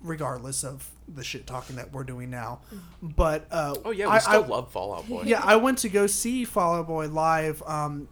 regardless 0.00 0.64
of 0.64 0.88
the 1.06 1.22
shit 1.22 1.46
talking 1.46 1.76
that 1.76 1.92
we're 1.92 2.04
doing 2.04 2.30
now. 2.30 2.60
But 3.02 3.46
uh, 3.50 3.74
Oh 3.84 3.90
yeah, 3.90 4.06
we 4.06 4.12
I- 4.12 4.18
still 4.18 4.44
I- 4.44 4.46
love 4.46 4.72
Fall 4.72 4.94
Out 4.94 5.08
Boy. 5.08 5.22
yeah, 5.26 5.40
I 5.44 5.56
went 5.56 5.78
to 5.78 5.88
go 5.88 6.06
see 6.06 6.44
Fall 6.44 6.74
Out 6.76 6.86
Boy 6.88 7.08
live. 7.08 7.62
Um, 7.66 8.08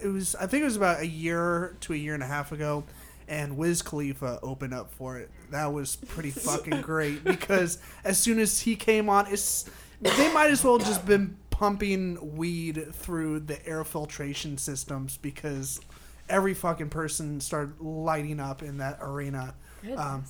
it 0.00 0.08
was 0.08 0.34
I 0.36 0.46
think 0.46 0.62
it 0.62 0.64
was 0.66 0.76
about 0.76 1.00
a 1.00 1.06
year 1.06 1.76
to 1.80 1.92
a 1.92 1.96
year 1.96 2.14
and 2.14 2.22
a 2.22 2.26
half 2.26 2.52
ago, 2.52 2.84
and 3.28 3.56
Wiz 3.56 3.82
Khalifa 3.82 4.40
opened 4.42 4.74
up 4.74 4.90
for 4.92 5.18
it. 5.18 5.30
That 5.50 5.72
was 5.72 5.96
pretty 5.96 6.30
fucking 6.32 6.80
great 6.80 7.22
because 7.22 7.78
as 8.04 8.18
soon 8.18 8.38
as 8.38 8.60
he 8.60 8.74
came 8.74 9.08
on, 9.08 9.26
it's 9.28 9.68
they 10.00 10.32
might 10.32 10.50
as 10.50 10.64
well 10.64 10.78
just 10.78 11.04
been 11.06 11.36
pumping 11.50 12.36
weed 12.36 12.94
through 12.94 13.40
the 13.40 13.64
air 13.66 13.84
filtration 13.84 14.56
systems 14.56 15.16
because 15.16 15.80
every 16.28 16.54
fucking 16.54 16.88
person 16.88 17.40
started 17.40 17.80
lighting 17.80 18.38
up 18.40 18.62
in 18.62 18.78
that 18.78 18.98
arena. 19.00 19.54
Um, 19.96 20.24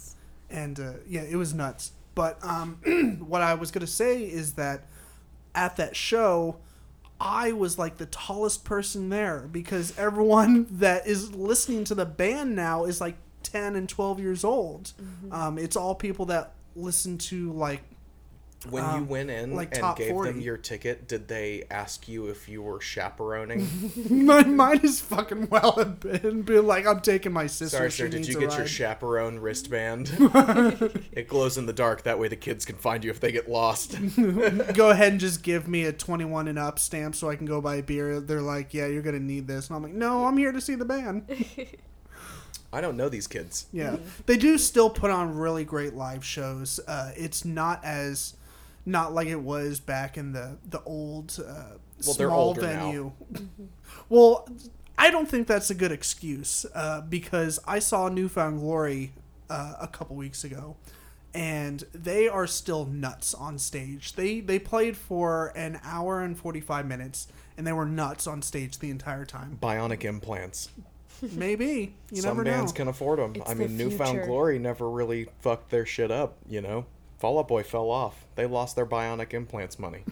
and 0.51 0.81
uh, 0.81 0.93
yeah, 1.07 1.23
it 1.23 1.37
was 1.37 1.55
nuts. 1.55 1.93
But 2.15 2.43
um, 2.45 3.19
what 3.27 3.43
I 3.43 3.55
was 3.55 3.71
gonna 3.71 3.87
say 3.87 4.23
is 4.23 4.55
that 4.55 4.87
at 5.55 5.77
that 5.77 5.95
show, 5.95 6.57
I 7.21 7.53
was 7.53 7.79
like 7.79 7.97
the 7.97 8.07
tallest 8.07 8.65
person 8.65 9.09
there 9.09 9.49
because 9.51 9.97
everyone 9.99 10.67
that 10.79 11.07
is 11.07 11.35
listening 11.35 11.85
to 11.85 11.95
the 11.95 12.07
band 12.07 12.55
now 12.55 12.85
is 12.85 13.01
like 13.01 13.17
ten 13.43 13.75
and 13.77 13.89
twelve 13.89 14.21
years 14.21 14.45
old. 14.45 14.93
Um, 15.33 15.59
it's 15.59 15.77
all 15.77 15.95
people 15.95 16.27
that 16.27 16.53
listen 16.77 17.19
to 17.19 17.53
like 17.53 17.83
When 18.69 18.83
you 18.83 18.89
Um, 18.91 19.09
went 19.09 19.31
in 19.31 19.55
like 19.55 19.77
and 19.79 19.97
gave 19.97 20.11
40. 20.11 20.33
them 20.33 20.41
your 20.41 20.57
ticket, 20.57 21.07
did 21.07 21.29
they 21.29 21.63
ask 21.71 22.09
you 22.09 22.27
if 22.27 22.49
you 22.49 22.61
were 22.61 22.81
chaperoning? 22.81 23.69
My 24.11 24.43
mine 24.43 24.81
is 24.83 25.01
fucking 25.01 25.49
well 25.49 25.73
have 25.79 26.01
been, 26.01 26.43
been 26.43 26.67
like, 26.67 26.85
I'm 26.85 27.01
taking 27.01 27.33
my 27.33 27.47
sister. 27.47 27.77
Sorry, 27.77 27.91
she 27.91 28.03
sir. 28.03 28.09
Did 28.09 28.27
you 28.27 28.37
a 28.37 28.41
get 28.41 28.57
your 28.59 28.67
chaperone 28.67 29.39
wristband? 29.39 30.11
it 31.13 31.29
glows 31.29 31.57
in 31.57 31.67
the 31.67 31.73
dark. 31.73 32.03
That 32.03 32.19
way, 32.19 32.27
the 32.27 32.35
kids 32.35 32.65
can 32.65 32.75
find 32.75 33.05
you 33.05 33.11
if 33.13 33.21
they 33.21 33.31
get 33.31 33.49
lost. 33.49 33.97
Go 34.75 34.91
ahead 34.91 35.13
and 35.13 35.21
just 35.21 35.45
give 35.45 35.69
me 35.69 35.85
a 35.85 35.93
21 35.93 36.49
and 36.49 36.59
up 36.59 36.81
stamp 36.81 37.15
so 37.15 37.31
I 37.31 37.37
can 37.37 37.47
go 37.47 37.61
buy 37.61 37.77
a 37.77 37.83
beer. 37.83 38.19
They're 38.19 38.43
like, 38.43 38.75
yeah, 38.75 38.87
you're 38.89 39.03
gonna 39.03 39.21
need 39.21 39.47
this, 39.47 39.69
and 39.69 39.77
I'm 39.77 39.85
like, 39.85 39.93
no, 39.95 40.27
I'm 40.27 40.37
here 40.37 40.51
to 40.51 40.61
see 40.61 40.75
the 40.75 40.85
band. 40.85 41.31
I 42.73 42.81
don't 42.81 42.97
know 42.97 43.09
these 43.09 43.29
kids. 43.29 43.67
Yeah, 43.73 43.97
they 44.27 44.37
do 44.37 44.59
still 44.59 44.91
put 44.91 45.11
on 45.13 45.37
really 45.37 45.65
great 45.65 45.95
live 45.95 46.25
shows. 46.25 46.81
Uh, 46.89 47.13
it's 47.17 47.45
not 47.45 47.83
as 47.85 48.35
not 48.89 49.13
like 49.15 49.29
it 49.29 49.41
was 49.41 49.81
back 49.81 50.17
in 50.17 50.33
the 50.33 50.59
the 50.69 50.83
old 50.83 51.39
uh, 51.41 51.77
Well, 52.05 52.15
small 52.15 52.31
older 52.33 52.63
now. 52.63 52.69
venue. 52.87 53.13
well, 54.09 54.49
I 54.97 55.11
don't 55.11 55.29
think 55.29 55.47
that's 55.47 55.71
a 55.71 55.75
good 55.75 55.93
excuse 55.93 56.67
uh, 56.75 57.03
because 57.03 57.61
I 57.67 57.79
saw 57.79 58.09
New 58.09 58.29
Found 58.29 58.61
Glory 58.61 59.13
uh, 59.49 59.75
a 59.81 59.87
couple 59.89 60.17
weeks 60.17 60.43
ago, 60.45 60.77
and 61.35 61.85
they 61.95 62.29
are 62.29 62.47
still 62.47 62.85
nuts 62.85 63.35
on 63.35 63.59
stage. 63.59 64.15
They 64.15 64.41
they 64.41 64.59
played 64.59 64.97
for 64.97 65.53
an 65.55 65.79
hour 65.85 66.21
and 66.23 66.37
forty 66.37 66.61
five 66.61 66.87
minutes, 66.87 67.29
and 67.57 67.67
they 67.67 67.73
were 67.73 67.87
nuts 67.87 68.27
on 68.27 68.43
stage 68.43 68.79
the 68.79 68.91
entire 68.91 69.25
time. 69.25 69.59
Bionic 69.63 70.05
implants. 70.05 70.71
Maybe 71.33 71.95
you 72.13 72.23
Some 72.23 72.31
never 72.37 72.45
bands 72.45 72.73
know. 72.73 72.77
can 72.77 72.89
afford 72.89 73.19
them. 73.19 73.33
It's 73.35 73.51
I 73.51 73.55
the 73.55 73.67
mean, 73.67 73.77
Newfound. 73.77 74.23
Glory 74.25 74.59
never 74.61 74.89
really 74.89 75.27
fucked 75.41 75.71
their 75.71 75.85
shit 75.85 76.11
up. 76.13 76.37
You 76.49 76.61
know, 76.61 76.87
Fall 77.19 77.39
Out 77.39 77.49
Boy 77.49 77.63
fell 77.63 77.91
off. 77.91 78.27
They 78.37 78.47
lost 78.47 78.77
their 78.77 78.87
bionic 78.87 79.35
implants 79.35 79.79
money. 79.79 80.05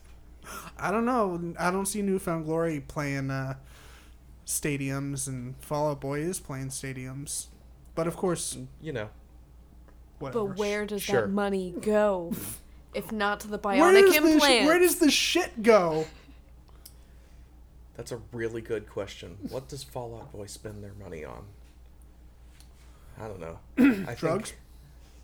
I 0.78 0.90
don't 0.90 1.04
know. 1.04 1.54
I 1.58 1.70
don't 1.70 1.86
see 1.86 2.02
New 2.02 2.18
Found 2.18 2.46
Glory 2.46 2.80
playing 2.80 3.30
uh, 3.30 3.54
stadiums, 4.46 5.28
and 5.28 5.54
Fall 5.62 5.90
Out 5.90 6.00
Boy 6.00 6.20
is 6.20 6.40
playing 6.40 6.68
stadiums. 6.68 7.46
But 7.94 8.06
of 8.06 8.16
course, 8.16 8.56
You 8.80 8.92
know, 8.92 9.08
whatever. 10.18 10.46
But 10.48 10.58
where 10.58 10.86
does 10.86 11.02
Sure. 11.02 11.22
that 11.22 11.28
money 11.28 11.74
go? 11.80 12.32
if 12.94 13.12
not 13.12 13.40
to 13.40 13.48
the 13.48 13.58
where 13.58 13.76
bionic 13.76 14.06
does, 14.06 14.16
the, 14.22 14.32
implant? 14.32 14.66
where 14.66 14.78
does 14.78 14.96
the 14.96 15.10
shit 15.10 15.62
go? 15.62 16.06
that's 17.96 18.12
a 18.12 18.20
really 18.32 18.62
good 18.62 18.88
question. 18.88 19.36
What 19.50 19.68
does 19.68 19.84
Fall 19.84 20.16
Out 20.18 20.32
Boy 20.32 20.46
spend 20.46 20.82
their 20.82 20.94
money 20.94 21.22
on? 21.22 21.44
I 23.20 23.28
don't 23.28 23.40
know. 23.40 23.58
I 24.08 24.14
Drugs? 24.14 24.50
Think, 24.52 24.60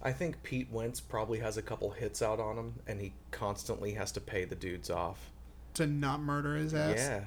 I 0.07 0.13
think 0.13 0.41
Pete 0.45 0.69
Wentz 0.71 1.01
probably 1.01 1.41
has 1.41 1.57
a 1.57 1.63
couple 1.63 1.91
hits 1.91 2.23
out 2.23 2.39
on 2.39 2.57
him, 2.57 2.75
and 2.87 3.01
he 3.01 3.13
constantly 3.33 3.95
has 3.95 4.13
to 4.13 4.21
pay 4.21 4.45
the 4.45 4.55
dudes 4.55 4.89
off. 4.89 5.33
To 5.75 5.87
not 5.89 6.21
murder 6.21 6.55
his 6.55 6.75
ass. 6.75 6.95
Yeah. 6.97 7.25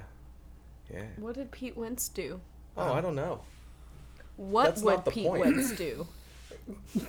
Yeah. 0.90 1.04
What 1.16 1.34
did 1.34 1.50
Pete 1.50 1.76
Wentz 1.76 2.08
do? 2.08 2.40
Oh, 2.78 2.90
I 2.94 3.02
don't 3.02 3.14
know. 3.14 3.42
What 4.38 4.64
That's 4.64 4.82
not 4.82 5.04
would 5.04 5.12
Pete 5.12 5.26
point. 5.26 5.40
Wentz 5.44 5.72
do? 5.72 6.06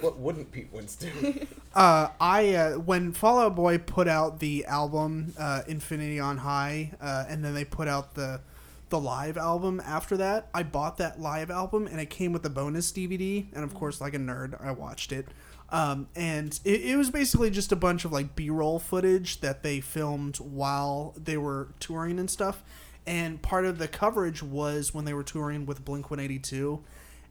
What 0.02 0.18
wouldn't 0.18 0.52
Pete 0.52 0.70
Wentz 0.72 0.96
do? 0.96 1.10
Uh, 1.74 2.10
I 2.20 2.54
uh, 2.56 2.72
when 2.74 3.14
Fall 3.14 3.40
Out 3.40 3.56
Boy 3.56 3.78
put 3.78 4.10
out 4.10 4.40
the 4.42 4.66
album 4.66 5.34
uh, 5.40 5.62
Infinity 5.68 6.20
on 6.20 6.40
High, 6.40 6.92
uh, 7.00 7.24
and 7.30 7.46
then 7.46 7.54
they 7.54 7.64
put 7.64 7.88
out 7.88 8.16
the 8.16 8.42
the 8.90 9.00
live 9.00 9.38
album 9.38 9.82
after 9.86 10.18
that. 10.18 10.50
I 10.54 10.64
bought 10.64 10.98
that 10.98 11.22
live 11.22 11.50
album, 11.50 11.88
and 11.88 12.02
it 12.02 12.10
came 12.10 12.34
with 12.34 12.46
a 12.46 12.50
bonus 12.50 12.92
DVD. 12.92 13.46
And 13.54 13.64
of 13.64 13.74
course, 13.74 14.02
like 14.02 14.14
a 14.14 14.18
nerd, 14.18 14.62
I 14.62 14.72
watched 14.72 15.14
it. 15.14 15.30
Um, 15.72 16.08
and 16.16 16.60
it, 16.66 16.82
it 16.82 16.98
was 16.98 17.10
basically 17.10 17.50
just 17.50 17.72
a 17.72 17.78
bunch 17.78 18.04
of 18.04 18.12
like 18.12 18.36
B-roll 18.36 18.78
footage 18.78 19.40
that 19.40 19.64
they 19.64 19.80
filmed 19.80 20.38
while 20.38 21.14
they 21.16 21.38
were 21.38 21.70
touring 21.80 22.20
and 22.20 22.30
stuff. 22.30 22.62
And 23.08 23.42
part 23.42 23.66
of 23.66 23.78
the 23.78 23.88
coverage 23.88 24.44
was 24.44 24.94
when 24.94 25.06
they 25.06 25.14
were 25.14 25.24
touring 25.24 25.66
with 25.66 25.84
Blink 25.84 26.12
One 26.12 26.20
Eighty 26.20 26.38
Two, 26.38 26.84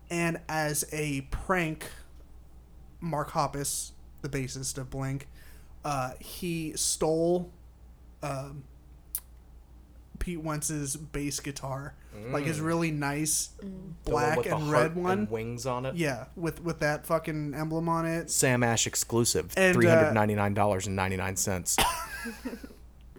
and 0.08 0.40
as 0.48 0.84
a 0.90 1.20
prank 1.30 1.86
Mark 3.00 3.30
Hoppus, 3.30 3.92
the 4.22 4.28
bassist 4.28 4.78
of 4.78 4.90
Blink, 4.90 5.28
uh, 5.84 6.12
he 6.18 6.72
stole 6.76 7.50
um, 8.22 8.64
Pete 10.20 10.40
Wentz's 10.40 10.96
bass 10.96 11.40
guitar, 11.40 11.94
like 12.30 12.44
his 12.44 12.60
really 12.60 12.92
nice 12.92 13.48
The 13.58 13.66
one 13.66 13.94
black 14.04 14.36
with 14.36 14.46
the 14.46 14.54
and 14.54 14.64
heart 14.64 14.82
red 14.82 14.94
one. 14.96 15.26
wings 15.28 15.66
on 15.66 15.86
it. 15.86 15.96
Yeah, 15.96 16.26
with 16.36 16.62
with 16.62 16.78
that 16.78 17.04
fucking 17.06 17.54
emblem 17.54 17.88
on 17.88 18.06
it. 18.06 18.30
Sam 18.30 18.62
Ash 18.62 18.86
exclusive. 18.86 19.52
Uh, 19.56 19.72
Three 19.72 19.86
hundred 19.88 20.12
ninety 20.12 20.36
nine 20.36 20.54
dollars 20.54 20.86
and 20.86 20.94
ninety 20.94 21.16
nine 21.16 21.34
cents. 21.34 21.76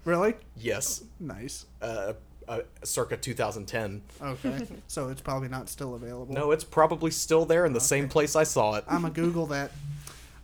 Really 0.04 0.34
yes. 0.58 1.04
nice. 1.20 1.66
Uh, 1.82 2.14
uh, 2.48 2.62
circa 2.84 3.16
2010. 3.18 4.02
Okay, 4.20 4.68
so 4.88 5.10
it's 5.10 5.22
probably 5.22 5.48
not 5.48 5.70
still 5.70 5.94
available. 5.94 6.34
No, 6.34 6.52
it's 6.52 6.64
probably 6.64 7.12
still 7.12 7.46
there 7.46 7.66
in 7.68 7.74
the 7.74 7.80
same 7.80 8.10
place 8.10 8.36
I 8.36 8.44
saw 8.44 8.76
it. 8.76 8.84
I'm 8.88 9.04
gonna 9.04 9.14
Google 9.14 9.46
that. 9.48 9.72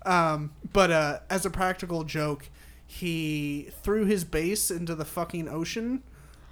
Um, 0.06 0.52
but 0.74 0.92
uh, 0.92 1.20
as 1.30 1.46
a 1.46 1.50
practical 1.50 2.04
joke, 2.04 2.50
he 2.86 3.70
threw 3.82 4.06
his 4.06 4.24
bass 4.24 4.70
into 4.70 4.94
the 4.94 5.06
fucking 5.06 5.50
ocean. 5.50 6.04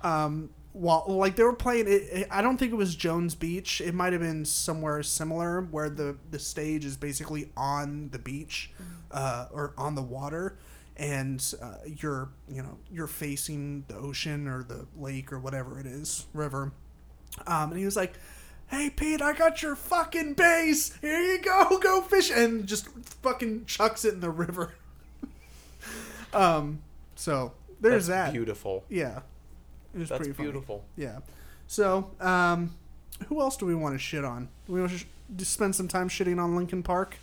Um, 0.05 0.49
while 0.73 1.05
like 1.07 1.35
they 1.37 1.43
were 1.43 1.53
playing 1.53 1.87
it, 1.87 2.03
it- 2.11 2.27
I 2.29 2.41
don't 2.41 2.57
think 2.57 2.71
it 2.73 2.75
was 2.75 2.95
Jones 2.95 3.33
Beach. 3.33 3.79
It 3.81 3.93
might 3.93 4.11
have 4.13 4.21
been 4.21 4.43
somewhere 4.45 5.01
similar 5.03 5.61
where 5.61 5.89
the 5.89 6.17
the 6.31 6.39
stage 6.39 6.83
is 6.85 6.97
basically 6.97 7.49
on 7.55 8.09
the 8.11 8.19
beach, 8.19 8.71
uh, 9.11 9.47
or 9.51 9.73
on 9.77 9.95
the 9.95 10.01
water, 10.01 10.57
and 10.97 11.41
uh, 11.61 11.75
you're 11.85 12.29
you 12.49 12.61
know 12.61 12.77
you're 12.91 13.07
facing 13.07 13.85
the 13.87 13.95
ocean 13.95 14.47
or 14.47 14.63
the 14.63 14.85
lake 14.97 15.31
or 15.31 15.39
whatever 15.39 15.79
it 15.79 15.85
is, 15.85 16.25
river. 16.33 16.71
Um, 17.47 17.71
and 17.71 17.79
he 17.79 17.85
was 17.85 17.95
like, 17.95 18.13
"Hey 18.67 18.89
Pete, 18.89 19.21
I 19.21 19.31
got 19.33 19.61
your 19.63 19.75
fucking 19.77 20.33
bass. 20.33 20.93
Here 20.99 21.19
you 21.21 21.39
go, 21.41 21.77
go 21.81 22.01
fish," 22.01 22.29
and 22.29 22.65
just 22.67 22.89
fucking 23.23 23.65
chucks 23.65 24.03
it 24.03 24.15
in 24.15 24.19
the 24.19 24.29
river. 24.29 24.73
um, 26.33 26.81
so 27.15 27.53
there's 27.79 28.07
That's 28.07 28.27
that. 28.27 28.33
beautiful. 28.33 28.83
Yeah, 28.89 29.21
it 29.95 29.99
was 29.99 30.09
That's 30.09 30.19
pretty 30.19 30.33
funny. 30.33 30.51
beautiful. 30.51 30.83
Yeah. 30.97 31.19
So, 31.67 32.11
um, 32.19 32.75
who 33.27 33.39
else 33.41 33.57
do 33.57 33.65
we 33.65 33.73
want 33.73 33.95
to 33.95 33.99
shit 33.99 34.23
on? 34.25 34.49
Do 34.67 34.73
we 34.73 34.79
want 34.81 34.91
to 34.91 34.97
sh- 34.99 35.05
just 35.35 35.53
spend 35.53 35.75
some 35.75 35.87
time 35.87 36.09
shitting 36.09 36.39
on 36.39 36.55
Linkin 36.55 36.83
Park? 36.83 37.15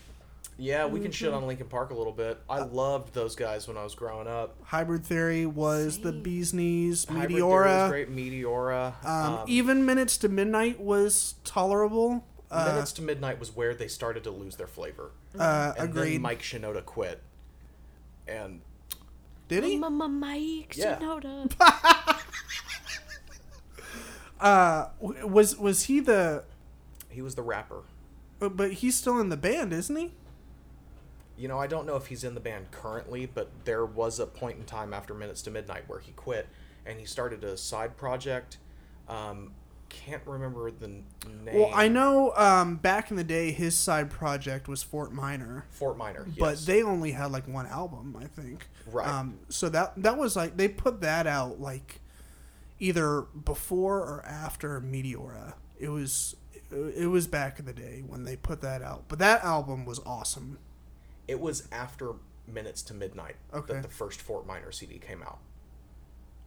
Yeah, 0.59 0.87
we 0.87 1.01
can 1.01 1.11
shit 1.13 1.29
Mm-hmm. 1.29 1.37
on 1.39 1.47
Linkin 1.47 1.67
Park 1.69 1.91
a 1.91 1.95
little 1.95 2.13
bit. 2.13 2.39
I 2.49 2.61
loved 2.61 3.15
those 3.15 3.35
guys 3.37 3.67
when 3.69 3.77
I 3.77 3.85
was 3.85 3.95
growing 3.95 4.27
up. 4.29 4.57
Hybrid 4.65 5.05
Theory 5.05 5.47
was 5.47 5.99
the 6.01 6.11
Same. 6.13 6.23
bee's 6.23 6.53
knees. 6.55 7.05
Hybrid 7.07 7.29
Theory 7.31 7.43
was 7.43 7.51
Meteora. 7.53 7.89
great. 7.89 8.11
Meteora. 8.15 9.05
Um, 9.05 9.35
Um, 9.35 9.45
even 9.49 9.87
Minutes 9.87 10.17
to 10.19 10.29
Midnight 10.29 10.79
was 10.81 11.37
tolerable. 11.45 12.25
Uh, 12.51 12.67
Minutes 12.73 12.93
to 12.93 13.03
Midnight 13.03 13.39
was 13.41 13.57
where 13.57 13.75
they 13.75 13.89
started 13.89 14.25
to 14.25 14.31
lose 14.31 14.57
their 14.57 14.67
flavor. 14.67 15.13
uh, 15.39 15.73
And 15.79 15.89
agreed. 15.91 16.15
then 16.15 16.23
Mike 16.23 16.43
Shinoda 16.43 16.85
quit. 16.85 17.23
And 18.29 18.61
Did 19.49 19.65
he? 19.65 19.79
Mama 19.79 20.09
Mike 20.09 20.75
Yeah. 20.77 20.99
Shinoda. 20.99 21.51
Uh, 24.43 24.89
was 25.01 25.57
was 25.57 25.85
he 25.85 26.01
the? 26.01 26.45
he 27.09 27.23
was 27.23 27.35
the 27.35 27.43
rapper. 27.43 27.83
But 28.39 28.57
but 28.57 28.73
he's 28.73 28.97
still 28.97 29.21
in 29.21 29.29
the 29.29 29.37
band, 29.37 29.73
isn't 29.73 29.95
he? 29.95 30.13
You 31.37 31.49
know, 31.49 31.59
I 31.59 31.67
don't 31.67 31.87
know 31.87 31.97
if 31.97 32.07
he's 32.07 32.25
in 32.25 32.35
the 32.35 32.41
band 32.41 32.71
currently, 32.71 33.27
but 33.27 33.51
there 33.65 33.85
was 33.85 34.19
a 34.19 34.27
point 34.27 34.59
in 34.59 34.65
time 34.65 34.93
after 34.93 35.15
Minutes 35.15 35.43
to 35.43 35.51
Midnight 35.51 35.85
where 35.89 35.99
he 35.99 36.13
quit 36.13 36.49
and 36.85 36.99
he 36.99 37.07
started 37.07 37.43
a 37.45 37.57
side 37.57 37.97
project. 37.97 38.59
Um, 39.09 39.53
can't 39.89 40.23
remember 40.27 40.71
the 40.71 40.89
name. 40.89 41.05
Well, 41.53 41.71
I 41.75 41.89
know. 41.89 42.33
Um, 42.37 42.77
back 42.77 43.11
in 43.11 43.17
the 43.17 43.25
day, 43.25 43.53
his 43.53 43.77
side 43.77 44.11
project 44.11 44.69
was 44.69 44.83
Fort 44.83 45.13
Minor. 45.13 45.67
Fort 45.71 45.97
Minor. 45.99 46.27
Yes. 46.29 46.37
but 46.39 46.67
they 46.67 46.83
only 46.83 47.13
had 47.13 47.31
like 47.31 47.47
one 47.47 47.67
album, 47.67 48.17
I 48.21 48.27
think. 48.27 48.69
Right. 48.91 49.07
Um, 49.07 49.39
so 49.49 49.69
that 49.69 49.95
that 50.03 50.17
was 50.17 50.35
like 50.35 50.57
they 50.57 50.69
put 50.69 51.03
that 51.03 51.27
out 51.27 51.61
like 51.61 52.01
either 52.83 53.23
before 53.23 53.99
or 54.01 54.25
after 54.27 54.81
Meteora. 54.81 55.55
It 55.79 55.89
was 55.89 56.35
it 56.97 57.07
was 57.11 57.27
back 57.27 57.59
in 57.59 57.67
the 57.67 57.73
day 57.73 58.03
when 58.07 58.25
they 58.25 58.35
put 58.37 58.61
that 58.63 58.83
out. 58.83 59.05
But 59.09 59.19
that 59.21 59.45
album 59.45 59.85
was 59.85 60.01
awesome. 60.07 60.59
It 61.29 61.39
was 61.41 61.69
after 61.71 62.15
Minutes 62.47 62.83
to 62.85 62.95
Midnight 62.95 63.37
Okay. 63.55 63.75
that 63.75 63.83
the 63.83 63.89
first 63.89 64.21
Fort 64.21 64.47
Minor 64.47 64.73
CD 64.73 64.99
came 64.99 65.23
out. 65.23 65.39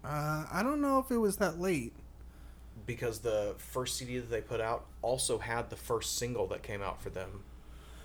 Uh, 0.04 0.46
I 0.52 0.62
don't 0.64 0.82
know 0.82 1.00
if 1.00 1.10
it 1.12 1.18
was 1.18 1.38
that 1.38 1.60
late. 1.60 1.94
Because 2.86 3.20
the 3.20 3.56
first 3.58 3.98
CD 3.98 4.18
that 4.20 4.30
they 4.30 4.42
put 4.42 4.60
out 4.62 4.86
also 5.02 5.38
had 5.40 5.70
the 5.70 5.76
first 5.78 6.18
single 6.18 6.46
that 6.48 6.62
came 6.62 6.82
out 6.82 7.02
for 7.02 7.10
them. 7.10 7.44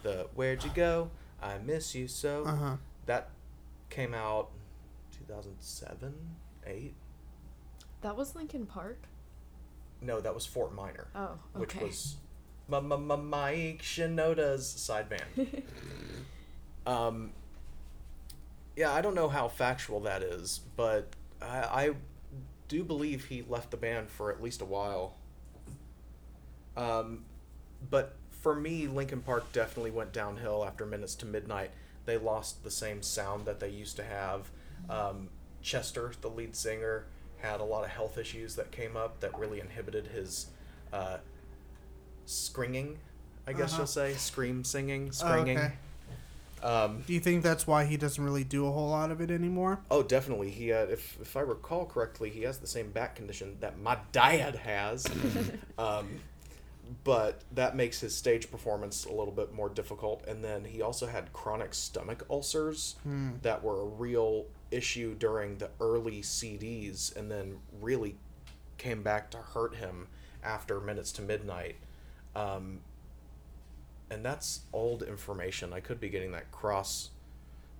The 0.02 0.28
Where'd 0.34 0.62
You 0.62 0.70
Go? 0.74 1.10
I 1.42 1.58
Miss 1.58 1.94
You 1.94 2.06
So. 2.06 2.44
Uh 2.44 2.54
huh. 2.56 2.76
That 3.06 3.30
came 3.90 4.14
out 4.14 4.50
2007, 5.18 6.14
8? 6.66 6.94
That 8.02 8.16
was 8.16 8.34
Linkin 8.34 8.66
Park. 8.66 9.02
No, 10.00 10.20
that 10.20 10.34
was 10.34 10.46
Fort 10.46 10.74
Minor. 10.74 11.08
Oh, 11.14 11.38
which 11.54 11.74
was 11.76 12.16
Mike 12.68 13.82
Shinoda's 13.82 14.66
side 14.66 15.08
band. 15.08 15.62
um, 16.86 17.32
yeah, 18.76 18.92
I 18.92 19.00
don't 19.02 19.14
know 19.14 19.28
how 19.28 19.48
factual 19.48 20.00
that 20.00 20.22
is, 20.22 20.60
but 20.76 21.08
I, 21.42 21.46
I 21.46 21.90
do 22.68 22.84
believe 22.84 23.26
he 23.26 23.42
left 23.48 23.70
the 23.70 23.76
band 23.76 24.08
for 24.10 24.30
at 24.30 24.42
least 24.42 24.62
a 24.62 24.64
while. 24.64 25.16
Um, 26.76 27.24
but 27.90 28.16
for 28.30 28.54
me, 28.54 28.86
Linkin 28.86 29.20
Park 29.20 29.52
definitely 29.52 29.90
went 29.90 30.12
downhill 30.12 30.64
after 30.64 30.86
Minutes 30.86 31.14
to 31.16 31.26
Midnight. 31.26 31.72
They 32.06 32.16
lost 32.16 32.64
the 32.64 32.70
same 32.70 33.02
sound 33.02 33.44
that 33.44 33.60
they 33.60 33.68
used 33.68 33.96
to 33.96 34.04
have. 34.04 34.50
Um, 34.88 35.28
Chester, 35.62 36.12
the 36.20 36.30
lead 36.30 36.56
singer, 36.56 37.04
had 37.42 37.60
a 37.60 37.64
lot 37.64 37.84
of 37.84 37.90
health 37.90 38.18
issues 38.18 38.56
that 38.56 38.70
came 38.70 38.96
up 38.96 39.20
that 39.20 39.38
really 39.38 39.60
inhibited 39.60 40.06
his 40.08 40.46
uh, 40.92 41.18
screaming. 42.26 42.98
I 43.46 43.52
guess 43.52 43.70
Uh-huh. 43.72 43.80
you'll 43.80 43.86
say 43.86 44.14
scream 44.14 44.64
singing, 44.64 45.08
Oh, 45.08 45.12
screaming. 45.12 45.58
okay. 45.58 45.72
Um, 46.62 47.02
Do 47.06 47.14
you 47.14 47.20
think 47.20 47.42
that's 47.42 47.66
why 47.66 47.86
he 47.86 47.96
doesn't 47.96 48.22
really 48.22 48.44
do 48.44 48.66
a 48.66 48.70
whole 48.70 48.90
lot 48.90 49.10
of 49.10 49.22
it 49.22 49.30
anymore? 49.30 49.80
Oh, 49.90 50.02
definitely. 50.02 50.50
He 50.50 50.68
had, 50.68 50.90
if 50.90 51.18
if 51.20 51.34
I 51.34 51.40
recall 51.40 51.86
correctly, 51.86 52.28
he 52.28 52.42
has 52.42 52.58
the 52.58 52.66
same 52.66 52.90
back 52.90 53.16
condition 53.16 53.56
that 53.60 53.78
my 53.78 53.96
dad 54.12 54.56
has. 54.56 55.06
um, 55.78 56.20
but 57.02 57.40
that 57.54 57.74
makes 57.76 58.00
his 58.00 58.14
stage 58.14 58.50
performance 58.50 59.06
a 59.06 59.12
little 59.12 59.32
bit 59.32 59.54
more 59.54 59.70
difficult. 59.70 60.22
And 60.26 60.44
then 60.44 60.64
he 60.66 60.82
also 60.82 61.06
had 61.06 61.32
chronic 61.32 61.72
stomach 61.72 62.26
ulcers 62.28 62.96
that 63.42 63.62
were 63.64 63.80
a 63.80 63.84
real 63.86 64.44
issue 64.70 65.14
during 65.14 65.58
the 65.58 65.70
early 65.80 66.22
CDs, 66.22 67.14
and 67.16 67.30
then 67.30 67.58
really 67.80 68.16
came 68.78 69.02
back 69.02 69.30
to 69.32 69.38
hurt 69.38 69.76
him 69.76 70.06
after 70.42 70.80
Minutes 70.80 71.12
to 71.12 71.22
Midnight. 71.22 71.76
Um, 72.34 72.80
and 74.10 74.24
that's 74.24 74.60
old 74.72 75.02
information. 75.02 75.72
I 75.72 75.80
could 75.80 76.00
be 76.00 76.08
getting 76.08 76.32
that 76.32 76.50
cross. 76.50 77.10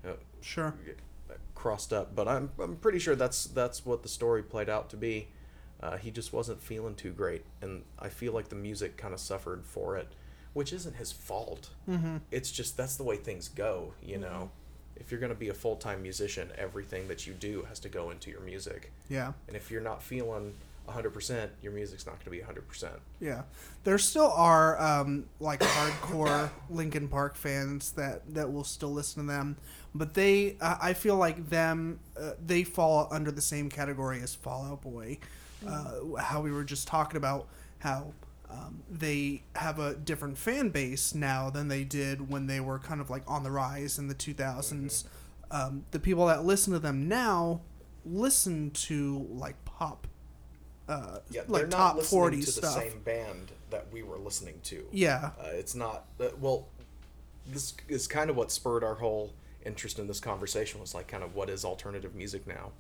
Uh, 0.07 0.13
Sure. 0.41 0.75
crossed 1.55 1.93
up, 1.93 2.17
but 2.17 2.27
I'm 2.27 2.51
I'm 2.59 2.77
pretty 2.77 2.99
sure 2.99 3.15
that's 3.15 3.45
that's 3.45 3.85
what 3.85 4.03
the 4.03 4.09
story 4.09 4.43
played 4.43 4.69
out 4.71 4.89
to 4.91 4.97
be. 4.97 5.29
Uh, 5.83 5.97
he 5.99 6.11
just 6.11 6.33
wasn't 6.33 6.63
feeling 6.63 6.95
too 6.95 7.11
great, 7.13 7.45
and 7.61 7.83
I 7.99 8.09
feel 8.09 8.33
like 8.33 8.49
the 8.49 8.57
music 8.57 8.97
kind 8.97 9.13
of 9.15 9.21
suffered 9.21 9.65
for 9.67 9.97
it, 9.97 10.09
which 10.55 10.73
isn't 10.73 10.97
his 10.97 11.13
fault. 11.13 11.71
Mm-hmm. 11.89 12.19
It's 12.31 12.51
just 12.51 12.77
that's 12.77 12.97
the 12.97 13.03
way 13.03 13.17
things 13.17 13.49
go, 13.49 13.93
you 14.03 14.17
know. 14.19 14.51
If 15.01 15.11
you're 15.11 15.21
gonna 15.21 15.35
be 15.35 15.49
a 15.49 15.55
full 15.55 15.77
time 15.77 16.03
musician, 16.03 16.51
everything 16.57 17.09
that 17.09 17.27
you 17.27 17.33
do 17.33 17.65
has 17.69 17.81
to 17.81 17.89
go 17.89 18.11
into 18.11 18.31
your 18.31 18.41
music, 18.41 18.93
Yeah. 19.09 19.33
and 19.49 19.57
if 19.57 19.71
you're 19.71 19.81
not 19.83 20.03
feeling 20.03 20.55
100%, 20.89 21.51
your 21.63 21.73
music's 21.73 22.07
not 22.07 22.19
gonna 22.19 22.31
be 22.31 22.41
100%. 22.43 22.91
Yeah, 23.21 23.43
there 23.85 23.99
still 23.99 24.31
are 24.33 24.81
um, 24.81 25.27
like 25.41 25.61
hardcore 25.61 26.51
Linkin 26.71 27.09
Park 27.09 27.37
fans 27.37 27.93
that 27.93 28.23
that 28.35 28.53
will 28.53 28.65
still 28.65 28.93
listen 28.93 29.27
to 29.27 29.33
them, 29.33 29.57
but 29.95 30.15
they 30.15 30.57
uh, 30.61 30.77
I 30.81 30.93
feel 30.95 31.17
like 31.17 31.49
them 31.49 32.01
uh, 32.17 32.33
they 32.45 32.65
fall 32.65 33.09
under 33.11 33.31
the 33.31 33.41
same 33.43 33.69
category 33.69 34.21
as 34.21 34.35
Fall 34.35 34.65
Out 34.67 34.83
Boy. 34.83 35.19
Uh, 35.67 36.17
how 36.19 36.41
we 36.41 36.51
were 36.51 36.65
just 36.65 36.89
talking 36.89 37.19
about 37.19 37.47
how 37.81 38.13
um, 38.51 38.83
they 38.91 39.43
have 39.55 39.79
a 39.79 39.95
different 39.95 40.37
fan 40.39 40.71
base 40.71 41.15
now 41.15 41.51
than 41.51 41.69
they 41.69 41.85
did 41.85 42.29
when 42.29 42.47
they 42.47 42.61
were 42.61 42.79
kind 42.79 43.01
of 43.01 43.09
like 43.11 43.23
on 43.29 43.43
the 43.45 43.51
rise 43.51 43.99
in 43.99 44.09
the 44.09 44.15
2000s. 44.15 45.05
Um, 45.53 45.85
the 45.91 45.99
people 46.01 46.27
that 46.27 46.45
listen 46.45 46.73
to 46.73 46.79
them 46.79 47.09
now 47.09 47.61
listen 48.05 48.71
to 48.73 49.27
like 49.31 49.63
pop. 49.65 50.07
Uh, 50.89 51.19
Yeah, 51.31 51.43
like 51.47 51.63
they're 51.63 51.67
not 51.69 51.77
top 51.79 51.97
listening 51.97 52.19
40 52.21 52.41
to 52.43 52.47
stuff. 52.51 52.75
the 52.75 52.81
same 52.81 53.01
band 53.03 53.53
that 53.71 53.87
we 53.93 54.03
were 54.03 54.19
listening 54.19 54.61
to. 54.65 54.85
Yeah. 54.91 55.31
Uh, 55.41 55.49
it's 55.53 55.75
not 55.75 56.07
uh, 56.21 56.29
well. 56.41 56.67
This 57.47 57.75
is 57.89 58.07
kind 58.07 58.31
of 58.31 58.37
what 58.37 58.51
spurred 58.53 58.85
our 58.85 58.95
whole 58.97 59.33
interest 59.65 59.99
in 59.99 60.07
this 60.07 60.21
conversation. 60.21 60.81
Was 60.81 60.95
like 60.95 61.09
kind 61.09 61.23
of 61.25 61.35
what 61.35 61.49
is 61.51 61.65
alternative 61.65 62.15
music 62.15 62.47
now? 62.47 62.73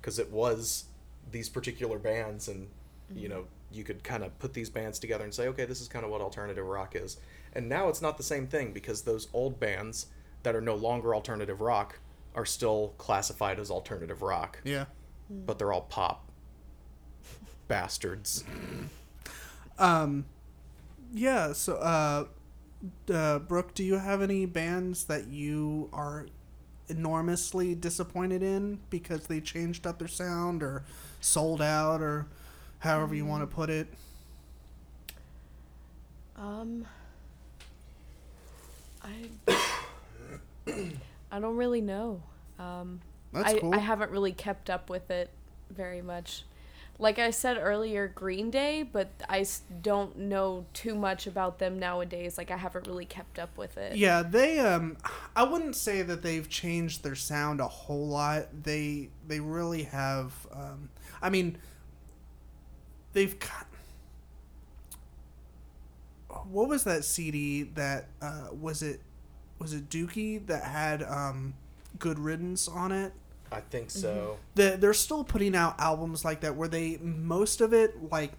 Because 0.00 0.18
it 0.18 0.30
was 0.30 0.84
these 1.30 1.48
particular 1.48 1.98
bands, 1.98 2.48
and 2.48 2.68
you 3.14 3.28
know 3.28 3.46
you 3.72 3.84
could 3.84 4.02
kind 4.04 4.22
of 4.24 4.38
put 4.38 4.54
these 4.54 4.70
bands 4.70 4.98
together 4.98 5.24
and 5.24 5.34
say, 5.34 5.48
okay, 5.48 5.64
this 5.64 5.80
is 5.80 5.88
kind 5.88 6.04
of 6.04 6.10
what 6.10 6.20
alternative 6.20 6.64
rock 6.64 6.94
is. 6.96 7.18
And 7.52 7.68
now 7.68 7.88
it's 7.88 8.00
not 8.02 8.16
the 8.16 8.22
same 8.22 8.46
thing 8.46 8.72
because 8.72 9.02
those 9.02 9.28
old 9.32 9.58
bands 9.58 10.06
that 10.42 10.54
are 10.54 10.60
no 10.60 10.74
longer 10.74 11.14
alternative 11.14 11.60
rock 11.60 11.98
are 12.34 12.44
still 12.46 12.94
classified 12.98 13.58
as 13.58 13.70
alternative 13.70 14.22
rock, 14.22 14.60
Yeah. 14.64 14.84
but 15.30 15.58
they're 15.58 15.72
all 15.72 15.82
pop 15.82 16.28
bastards. 17.68 18.44
Um, 19.78 20.26
yeah. 21.12 21.52
So, 21.52 21.74
uh, 21.76 22.24
uh, 23.12 23.38
Brooke, 23.40 23.74
do 23.74 23.82
you 23.82 23.96
have 23.98 24.22
any 24.22 24.46
bands 24.46 25.04
that 25.04 25.28
you 25.28 25.88
are 25.92 26.26
enormously 26.88 27.74
disappointed 27.74 28.42
in 28.42 28.78
because 28.90 29.26
they 29.26 29.40
changed 29.40 29.86
up 29.86 29.98
their 29.98 30.06
sound 30.08 30.62
or 30.62 30.84
sold 31.20 31.60
out 31.60 32.00
or 32.00 32.26
however 32.78 33.14
you 33.14 33.24
want 33.26 33.42
to 33.48 33.54
put 33.54 33.70
it? 33.70 33.88
Um, 36.36 36.86
I 39.02 39.30
I 41.30 41.40
don't 41.40 41.56
really 41.56 41.80
know. 41.80 42.22
Um, 42.58 43.00
That's 43.32 43.54
I 43.54 43.58
cool. 43.58 43.74
I 43.74 43.78
haven't 43.78 44.10
really 44.10 44.32
kept 44.32 44.70
up 44.70 44.90
with 44.90 45.10
it 45.10 45.30
very 45.70 46.02
much. 46.02 46.44
Like 46.98 47.18
I 47.18 47.30
said 47.30 47.58
earlier, 47.60 48.08
Green 48.08 48.50
Day, 48.50 48.82
but 48.82 49.08
I 49.28 49.40
s- 49.40 49.60
don't 49.82 50.16
know 50.16 50.64
too 50.72 50.94
much 50.94 51.26
about 51.26 51.58
them 51.58 51.78
nowadays. 51.78 52.38
Like 52.38 52.50
I 52.50 52.56
haven't 52.56 52.86
really 52.86 53.04
kept 53.04 53.38
up 53.38 53.58
with 53.58 53.76
it. 53.76 53.96
Yeah, 53.96 54.22
they 54.22 54.58
um 54.60 54.96
I 55.34 55.42
wouldn't 55.42 55.76
say 55.76 56.02
that 56.02 56.22
they've 56.22 56.48
changed 56.48 57.02
their 57.02 57.14
sound 57.14 57.60
a 57.60 57.68
whole 57.68 58.08
lot. 58.08 58.46
They 58.62 59.10
they 59.26 59.40
really 59.40 59.84
have 59.84 60.32
um 60.52 60.88
I 61.20 61.28
mean 61.28 61.58
they've 63.16 63.38
got 63.40 63.66
what 66.50 66.68
was 66.68 66.84
that 66.84 67.02
CD 67.02 67.62
that 67.62 68.08
uh 68.20 68.48
was 68.52 68.82
it 68.82 69.00
was 69.58 69.72
it 69.72 69.88
Dookie 69.88 70.46
that 70.46 70.64
had 70.64 71.02
um 71.02 71.54
Good 71.98 72.18
Riddance 72.18 72.68
on 72.68 72.92
it? 72.92 73.14
I 73.50 73.60
think 73.60 73.90
so. 73.90 74.36
the, 74.54 74.76
they're 74.78 74.92
still 74.92 75.24
putting 75.24 75.56
out 75.56 75.80
albums 75.80 76.24
like 76.24 76.40
that 76.40 76.56
where 76.56 76.68
they 76.68 76.98
most 77.00 77.60
of 77.62 77.72
it 77.72 78.10
like 78.12 78.32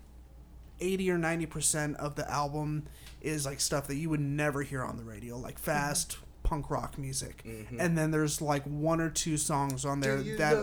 80 0.79 1.09
or 1.11 1.17
90% 1.17 1.95
of 1.95 2.13
the 2.15 2.29
album 2.29 2.83
is 3.21 3.45
like 3.47 3.59
stuff 3.59 3.87
that 3.87 3.95
you 3.95 4.11
would 4.11 4.19
never 4.19 4.61
hear 4.61 4.83
on 4.83 4.95
the 4.95 5.03
radio 5.03 5.37
like 5.37 5.57
fast 5.57 6.17
punk 6.43 6.69
rock 6.69 6.99
music. 6.99 7.41
And 7.79 7.97
then 7.97 8.11
there's 8.11 8.41
like 8.41 8.63
one 8.65 9.01
or 9.01 9.09
two 9.09 9.37
songs 9.37 9.85
on 9.85 10.01
there 10.01 10.17
that 10.37 10.53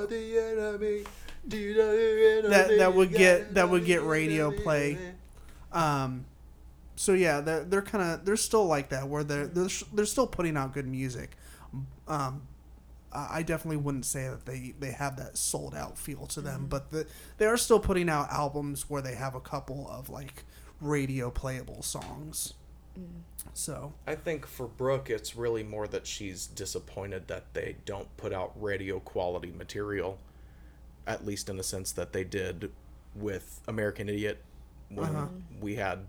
that 1.46 2.78
that 2.78 2.94
would 2.94 3.12
get 3.12 3.54
that 3.54 3.68
would 3.68 3.84
get 3.84 4.02
radio 4.02 4.50
play. 4.50 4.98
Um 5.72 6.24
so 6.96 7.12
yeah 7.12 7.40
they're, 7.40 7.64
they're 7.64 7.82
kind 7.82 8.04
of 8.04 8.24
they're 8.24 8.36
still 8.36 8.66
like 8.66 8.90
that 8.90 9.08
where 9.08 9.24
they're 9.24 9.46
they're, 9.46 9.68
they're 9.92 10.04
still 10.06 10.26
putting 10.26 10.56
out 10.56 10.72
good 10.72 10.86
music. 10.86 11.36
Um 12.08 12.42
I 13.12 13.38
I 13.38 13.42
definitely 13.42 13.76
wouldn't 13.76 14.06
say 14.06 14.28
that 14.28 14.44
they, 14.44 14.74
they 14.78 14.90
have 14.90 15.16
that 15.18 15.38
sold 15.38 15.74
out 15.74 15.96
feel 15.96 16.26
to 16.26 16.40
them, 16.40 16.66
but 16.68 16.90
the, 16.90 17.06
they 17.38 17.46
are 17.46 17.56
still 17.56 17.78
putting 17.78 18.08
out 18.08 18.28
albums 18.30 18.90
where 18.90 19.00
they 19.02 19.14
have 19.14 19.34
a 19.34 19.40
couple 19.40 19.88
of 19.88 20.10
like 20.10 20.44
radio 20.80 21.30
playable 21.30 21.82
songs. 21.82 22.54
So. 23.52 23.92
I 24.06 24.14
think 24.14 24.46
for 24.46 24.66
Brooke, 24.66 25.10
it's 25.10 25.36
really 25.36 25.62
more 25.62 25.86
that 25.88 26.06
she's 26.06 26.46
disappointed 26.46 27.28
that 27.28 27.54
they 27.54 27.76
don't 27.84 28.14
put 28.16 28.32
out 28.32 28.52
radio 28.60 29.00
quality 29.00 29.52
material, 29.56 30.18
at 31.06 31.24
least 31.26 31.48
in 31.48 31.56
the 31.56 31.62
sense 31.62 31.92
that 31.92 32.12
they 32.12 32.24
did 32.24 32.70
with 33.14 33.60
American 33.68 34.08
Idiot 34.08 34.42
when 34.88 35.14
Uh-huh. 35.14 35.28
we 35.60 35.76
had, 35.76 36.00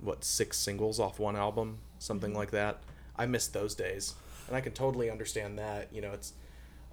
what, 0.00 0.24
six 0.24 0.56
singles 0.56 0.98
off 0.98 1.18
one 1.18 1.36
album, 1.36 1.78
something 1.98 2.34
like 2.34 2.50
that. 2.50 2.78
I 3.16 3.26
miss 3.26 3.46
those 3.48 3.74
days. 3.74 4.14
And 4.48 4.56
I 4.56 4.60
can 4.60 4.72
totally 4.72 5.10
understand 5.10 5.58
that. 5.58 5.88
You 5.92 6.00
know, 6.00 6.12
it's. 6.12 6.32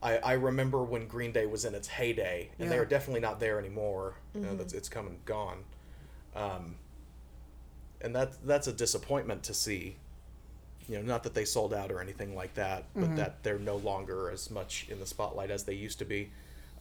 I, 0.03 0.17
I 0.17 0.33
remember 0.33 0.83
when 0.83 1.07
Green 1.07 1.31
Day 1.31 1.47
was 1.47 1.65
in 1.65 1.73
its 1.73 1.87
heyday, 1.87 2.49
and 2.59 2.65
Yeah. 2.67 2.75
they're 2.75 2.85
definitely 2.85 3.21
not 3.21 3.39
there 3.39 3.57
anymore. 3.57 4.13
You 4.35 4.41
know, 4.41 4.55
that's, 4.55 4.73
it's 4.73 4.89
come 4.89 5.07
and 5.07 5.23
gone. 5.25 5.63
Um, 6.35 6.75
and 7.99 8.15
that 8.15 8.33
that's 8.45 8.67
a 8.67 8.73
disappointment 8.73 9.41
to 9.43 9.55
see. 9.55 9.95
You 10.87 10.97
know, 10.97 11.01
not 11.01 11.23
that 11.23 11.33
they 11.33 11.45
sold 11.45 11.73
out 11.73 11.91
or 11.91 11.99
anything 11.99 12.35
like 12.35 12.53
that, 12.53 12.85
but 12.95 13.15
that 13.15 13.43
they're 13.43 13.57
no 13.59 13.77
longer 13.77 14.29
as 14.29 14.51
much 14.51 14.85
in 14.89 14.99
the 14.99 15.05
spotlight 15.07 15.49
as 15.49 15.63
they 15.63 15.73
used 15.73 15.97
to 15.99 16.05
be. 16.05 16.31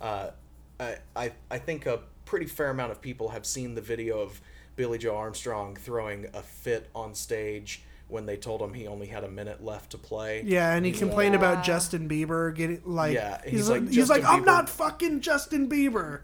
Uh, 0.01 0.31
I, 0.79 0.97
I 1.15 1.33
I 1.51 1.59
think 1.59 1.87
a 1.87 2.01
pretty 2.25 2.47
fair 2.47 2.71
amount 2.71 2.93
of 2.93 3.01
people 3.01 3.29
have 3.31 3.47
seen 3.47 3.75
the 3.75 3.81
video 3.81 4.21
of 4.21 4.41
Billie 4.77 4.99
Joe 4.99 5.17
Armstrong 5.17 5.77
throwing 5.77 6.27
a 6.35 6.43
fit 6.43 6.91
on 6.95 7.15
stage 7.15 7.83
when 8.09 8.25
they 8.27 8.37
told 8.37 8.61
him 8.63 8.73
he 8.75 8.87
only 8.87 9.07
had 9.09 9.25
a 9.25 9.29
minute 9.29 9.65
left 9.65 9.91
to 9.91 9.99
play. 9.99 10.43
yeah, 10.47 10.75
and 10.75 10.87
he 10.87 10.93
complained 10.93 11.35
about 11.35 11.65
Justin 11.65 12.09
Bieber 12.09 12.55
getting 12.55 12.81
like 12.85 13.15
Yeah, 13.15 13.41
he's, 13.43 13.53
he's 13.53 13.69
like, 13.69 13.83
like, 13.83 13.91
he's 13.91 14.09
like 14.11 14.25
I'm 14.25 14.43
Bieber." 14.43 14.47
not 14.47 14.69
fucking 14.69 15.21
Justin 15.23 15.69
Bieber. 15.69 16.21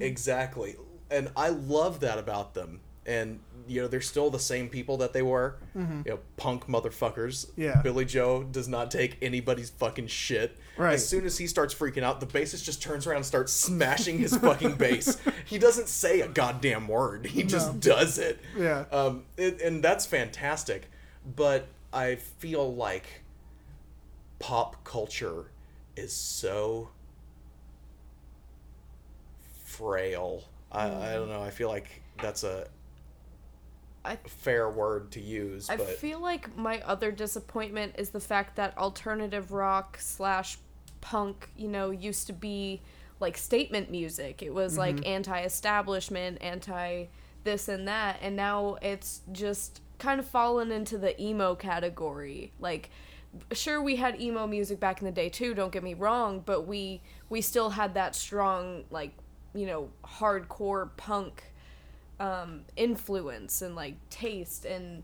Exactly. 0.00 0.76
And 1.10 1.30
I 1.36 1.50
love 1.50 2.00
that 2.00 2.18
about 2.18 2.54
them. 2.54 2.80
And 3.06 3.40
you 3.66 3.82
know 3.82 3.88
they're 3.88 4.00
still 4.00 4.30
the 4.30 4.38
same 4.38 4.68
people 4.68 4.96
that 4.98 5.12
they 5.12 5.22
were. 5.22 5.56
You 5.74 6.02
know, 6.06 6.18
punk 6.36 6.66
motherfuckers. 6.66 7.46
Mm-hmm. 7.46 7.62
Yeah. 7.62 7.82
Billie 7.82 8.04
Joe 8.04 8.42
does 8.42 8.68
not 8.68 8.90
take 8.90 9.16
anybody's 9.22 9.70
fucking 9.70 10.08
shit. 10.08 10.56
Right. 10.76 10.94
As 10.94 11.06
soon 11.08 11.24
as 11.26 11.38
he 11.38 11.46
starts 11.46 11.74
freaking 11.74 12.02
out, 12.02 12.20
the 12.20 12.26
bassist 12.26 12.64
just 12.64 12.82
turns 12.82 13.06
around 13.06 13.18
and 13.18 13.26
starts 13.26 13.52
smashing 13.52 14.18
his 14.18 14.36
fucking 14.36 14.76
bass. 14.76 15.18
He 15.44 15.58
doesn't 15.58 15.88
say 15.88 16.20
a 16.20 16.28
goddamn 16.28 16.88
word. 16.88 17.26
He 17.26 17.42
just 17.42 17.80
does 17.80 18.16
it. 18.18 18.40
Yeah. 18.56 18.84
Um, 18.90 19.24
it, 19.36 19.60
and 19.60 19.82
that's 19.82 20.06
fantastic. 20.06 20.90
But 21.36 21.66
I 21.92 22.14
feel 22.14 22.74
like 22.74 23.22
pop 24.38 24.82
culture 24.84 25.50
is 25.96 26.12
so 26.12 26.88
frail. 29.64 30.44
I, 30.70 30.86
I 30.86 31.12
don't 31.14 31.28
know. 31.28 31.42
I 31.42 31.50
feel 31.50 31.68
like 31.68 32.02
that's 32.20 32.44
a 32.44 32.66
I 34.04 34.16
fair 34.16 34.68
word 34.68 35.12
to 35.12 35.20
use, 35.20 35.70
I 35.70 35.76
but 35.76 35.88
feel 35.88 36.20
like 36.20 36.56
my 36.56 36.80
other 36.82 37.12
disappointment 37.12 37.94
is 37.98 38.10
the 38.10 38.20
fact 38.20 38.56
that 38.56 38.76
alternative 38.76 39.52
rock 39.52 39.98
slash 40.00 40.58
punk, 41.00 41.50
you 41.56 41.68
know, 41.68 41.90
used 41.90 42.26
to 42.26 42.32
be 42.32 42.82
like 43.20 43.36
statement 43.38 43.90
music. 43.90 44.42
It 44.42 44.52
was 44.52 44.76
like 44.76 44.96
mm-hmm. 44.96 45.06
anti-establishment, 45.06 46.38
anti 46.40 47.06
this 47.44 47.68
and 47.68 47.86
that, 47.88 48.18
and 48.22 48.36
now 48.36 48.78
it's 48.82 49.22
just 49.30 49.80
kind 49.98 50.18
of 50.18 50.26
fallen 50.26 50.72
into 50.72 50.98
the 50.98 51.20
emo 51.22 51.54
category. 51.54 52.52
Like 52.58 52.90
sure 53.52 53.82
we 53.82 53.96
had 53.96 54.20
emo 54.20 54.46
music 54.46 54.78
back 54.80 55.00
in 55.00 55.06
the 55.06 55.12
day 55.12 55.28
too, 55.28 55.54
don't 55.54 55.72
get 55.72 55.82
me 55.82 55.94
wrong, 55.94 56.42
but 56.44 56.62
we 56.62 57.00
we 57.28 57.40
still 57.40 57.70
had 57.70 57.94
that 57.94 58.14
strong 58.14 58.84
like, 58.90 59.12
you 59.54 59.66
know, 59.66 59.90
hardcore 60.04 60.90
punk 60.96 61.44
um, 62.20 62.62
influence 62.76 63.62
and 63.62 63.74
like 63.74 63.94
taste 64.10 64.64
and 64.64 65.02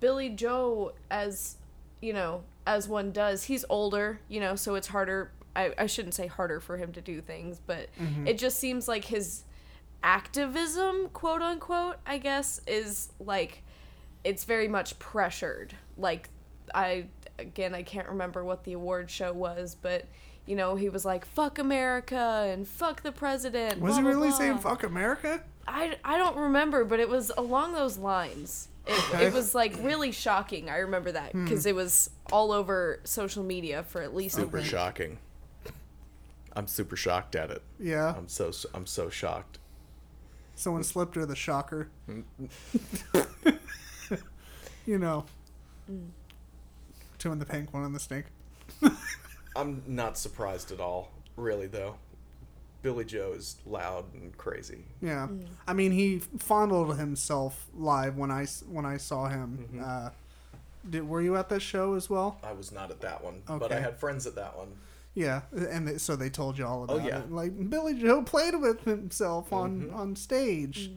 Billie 0.00 0.28
Joe 0.30 0.92
as 1.10 1.56
you 2.00 2.12
know 2.12 2.42
as 2.66 2.88
one 2.88 3.10
does 3.12 3.44
he's 3.44 3.64
older 3.68 4.20
you 4.28 4.38
know 4.40 4.54
so 4.54 4.74
it's 4.74 4.88
harder 4.88 5.32
I, 5.56 5.72
I 5.78 5.86
shouldn't 5.86 6.14
say 6.14 6.26
harder 6.26 6.60
for 6.60 6.76
him 6.76 6.92
to 6.92 7.00
do 7.00 7.20
things 7.20 7.60
but 7.66 7.88
it 8.26 8.38
just 8.38 8.58
seems 8.58 8.86
like 8.88 9.04
his 9.06 9.42
activism 10.02 11.08
quote 11.12 11.42
unquote 11.42 11.96
I 12.06 12.18
guess 12.18 12.60
is 12.66 13.10
like 13.20 13.62
it's 14.24 14.44
very 14.44 14.68
much 14.68 14.98
pressured 14.98 15.74
like 15.96 16.28
I 16.74 17.06
again 17.38 17.74
I 17.74 17.82
can't 17.82 18.08
remember 18.08 18.44
what 18.44 18.64
the 18.64 18.72
award 18.74 19.10
show 19.10 19.32
was 19.32 19.76
but 19.80 20.06
you 20.46 20.56
know 20.56 20.74
he 20.74 20.88
was 20.88 21.04
like 21.04 21.24
fuck 21.24 21.58
America 21.58 22.48
and 22.50 22.66
fuck 22.66 23.02
the 23.02 23.12
president 23.12 23.80
Was 23.80 23.92
blah, 23.92 23.96
he 23.96 24.02
blah, 24.02 24.10
really 24.10 24.28
blah. 24.28 24.38
saying 24.38 24.58
"fuck 24.58 24.82
America"? 24.82 25.42
I, 25.66 25.96
I 26.04 26.18
don't 26.18 26.36
remember, 26.36 26.84
but 26.84 27.00
it 27.00 27.08
was 27.08 27.30
along 27.36 27.72
those 27.72 27.98
lines. 27.98 28.68
It, 28.86 28.92
Okay. 29.14 29.26
it 29.26 29.32
was 29.32 29.54
like 29.54 29.76
really 29.80 30.10
shocking. 30.10 30.68
I 30.68 30.78
remember 30.78 31.12
that 31.12 31.32
hmm. 31.32 31.44
because 31.44 31.66
it 31.66 31.74
was 31.74 32.10
all 32.32 32.50
over 32.52 33.00
social 33.04 33.44
media 33.44 33.84
for 33.84 34.02
at 34.02 34.14
least 34.14 34.36
a 34.36 34.40
super 34.42 34.58
week. 34.58 34.66
shocking. 34.66 35.18
I'm 36.54 36.66
super 36.66 36.96
shocked 36.96 37.36
at 37.36 37.50
it. 37.50 37.62
Yeah. 37.78 38.14
I'm 38.16 38.28
so 38.28 38.50
I'm 38.74 38.86
so 38.86 39.08
shocked. 39.08 39.58
Someone 40.54 40.82
slipped 40.84 41.14
her 41.14 41.24
the 41.24 41.36
shocker. 41.36 41.88
you 44.86 44.98
know. 44.98 45.24
Mm. 45.90 46.08
Two 47.18 47.32
in 47.32 47.38
the 47.38 47.46
pink, 47.46 47.72
one 47.72 47.84
in 47.84 47.92
the 47.92 48.00
stink. 48.00 48.26
I'm 49.56 49.82
not 49.86 50.18
surprised 50.18 50.72
at 50.72 50.80
all, 50.80 51.12
really 51.36 51.68
though. 51.68 51.96
Billie 52.82 53.04
Joe 53.04 53.32
is 53.36 53.56
loud 53.64 54.12
and 54.14 54.36
crazy. 54.36 54.84
Yeah, 55.00 55.28
Mm. 55.28 55.46
I 55.66 55.72
mean 55.72 55.92
he 55.92 56.18
fondled 56.38 56.98
himself 56.98 57.66
live 57.74 58.16
when 58.16 58.30
I 58.30 58.46
when 58.68 58.84
I 58.84 58.96
saw 58.96 59.28
him. 59.28 59.68
Mm-hmm. 59.72 59.84
Uh, 59.84 60.10
did 60.90 61.08
were 61.08 61.22
you 61.22 61.36
at 61.36 61.48
that 61.50 61.60
show 61.60 61.94
as 61.94 62.10
well? 62.10 62.38
I 62.42 62.52
was 62.52 62.72
not 62.72 62.90
at 62.90 63.00
that 63.02 63.22
one, 63.22 63.42
but 63.46 63.70
I 63.72 63.78
had 63.80 63.98
friends 64.00 64.26
at 64.26 64.34
that 64.34 64.56
one. 64.56 64.68
Yeah, 65.14 65.42
and 65.52 65.86
they, 65.86 65.98
so 65.98 66.16
they 66.16 66.30
told 66.30 66.56
you 66.58 66.66
all 66.66 66.84
about 66.84 67.00
Oh, 67.02 67.06
yeah. 67.06 67.18
it. 67.20 67.30
Like 67.30 67.70
Billie 67.70 67.94
Joe 67.94 68.22
played 68.22 68.54
with 68.60 68.80
himself 68.84 69.52
on 69.52 69.82
Mm-hmm. 69.82 69.94
on 69.96 70.16
stage. 70.16 70.90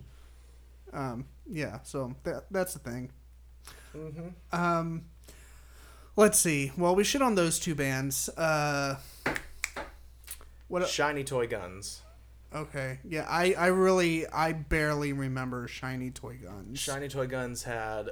Um, 0.93 1.25
yeah, 1.49 1.79
so 1.83 2.15
that 2.23 2.45
that's 2.49 2.73
the 2.73 2.79
thing. 2.79 3.11
Mm-hmm. 3.95 4.29
Um, 4.59 5.03
let's 6.15 6.39
see. 6.39 6.71
Well, 6.77 6.95
we 6.95 7.03
shit 7.03 7.21
on 7.21 7.36
those 7.36 7.59
two 7.59 7.75
bands. 7.75 8.29
Uh, 8.29 8.97
what? 10.68 10.88
Shiny 10.88 11.24
toy 11.24 11.47
guns. 11.47 12.01
Okay, 12.53 12.99
yeah, 13.03 13.26
I 13.30 13.53
I 13.53 13.68
really 13.68 14.26
I 14.28 14.53
barely 14.53 15.11
remember 15.13 15.68
Shiny 15.68 16.11
Toy 16.11 16.38
Guns. 16.41 16.80
Shiny 16.80 17.09
toy 17.09 17.28
guns 17.28 17.63
had, 17.63 18.11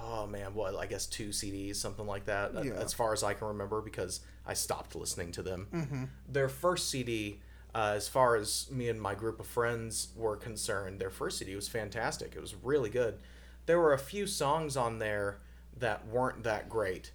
oh 0.00 0.26
man, 0.26 0.54
what 0.54 0.74
I 0.74 0.86
guess 0.86 1.04
two 1.06 1.28
CDs, 1.30 1.76
something 1.76 2.06
like 2.06 2.24
that, 2.26 2.52
Yeah. 2.64 2.72
as 2.74 2.94
far 2.94 3.12
as 3.12 3.22
I 3.22 3.34
can 3.34 3.48
remember, 3.48 3.82
because 3.82 4.20
I 4.46 4.54
stopped 4.54 4.94
listening 4.94 5.32
to 5.32 5.42
them. 5.42 5.66
Mm-hmm. 5.72 6.04
Their 6.28 6.48
first 6.48 6.88
CD, 6.88 7.40
uh, 7.74 7.92
as 7.96 8.08
far 8.08 8.36
as 8.36 8.70
me 8.70 8.88
and 8.88 9.00
my 9.00 9.14
group 9.14 9.38
of 9.38 9.46
friends 9.46 10.08
were 10.16 10.36
concerned, 10.36 10.98
their 10.98 11.10
first 11.10 11.38
CD 11.38 11.54
was 11.54 11.68
fantastic. 11.68 12.34
It 12.34 12.40
was 12.40 12.54
really 12.54 12.90
good. 12.90 13.18
There 13.66 13.78
were 13.80 13.92
a 13.92 13.98
few 13.98 14.26
songs 14.26 14.76
on 14.78 14.98
there 14.98 15.40
that 15.78 16.06
weren't 16.06 16.44
that 16.44 16.70
great, 16.70 17.12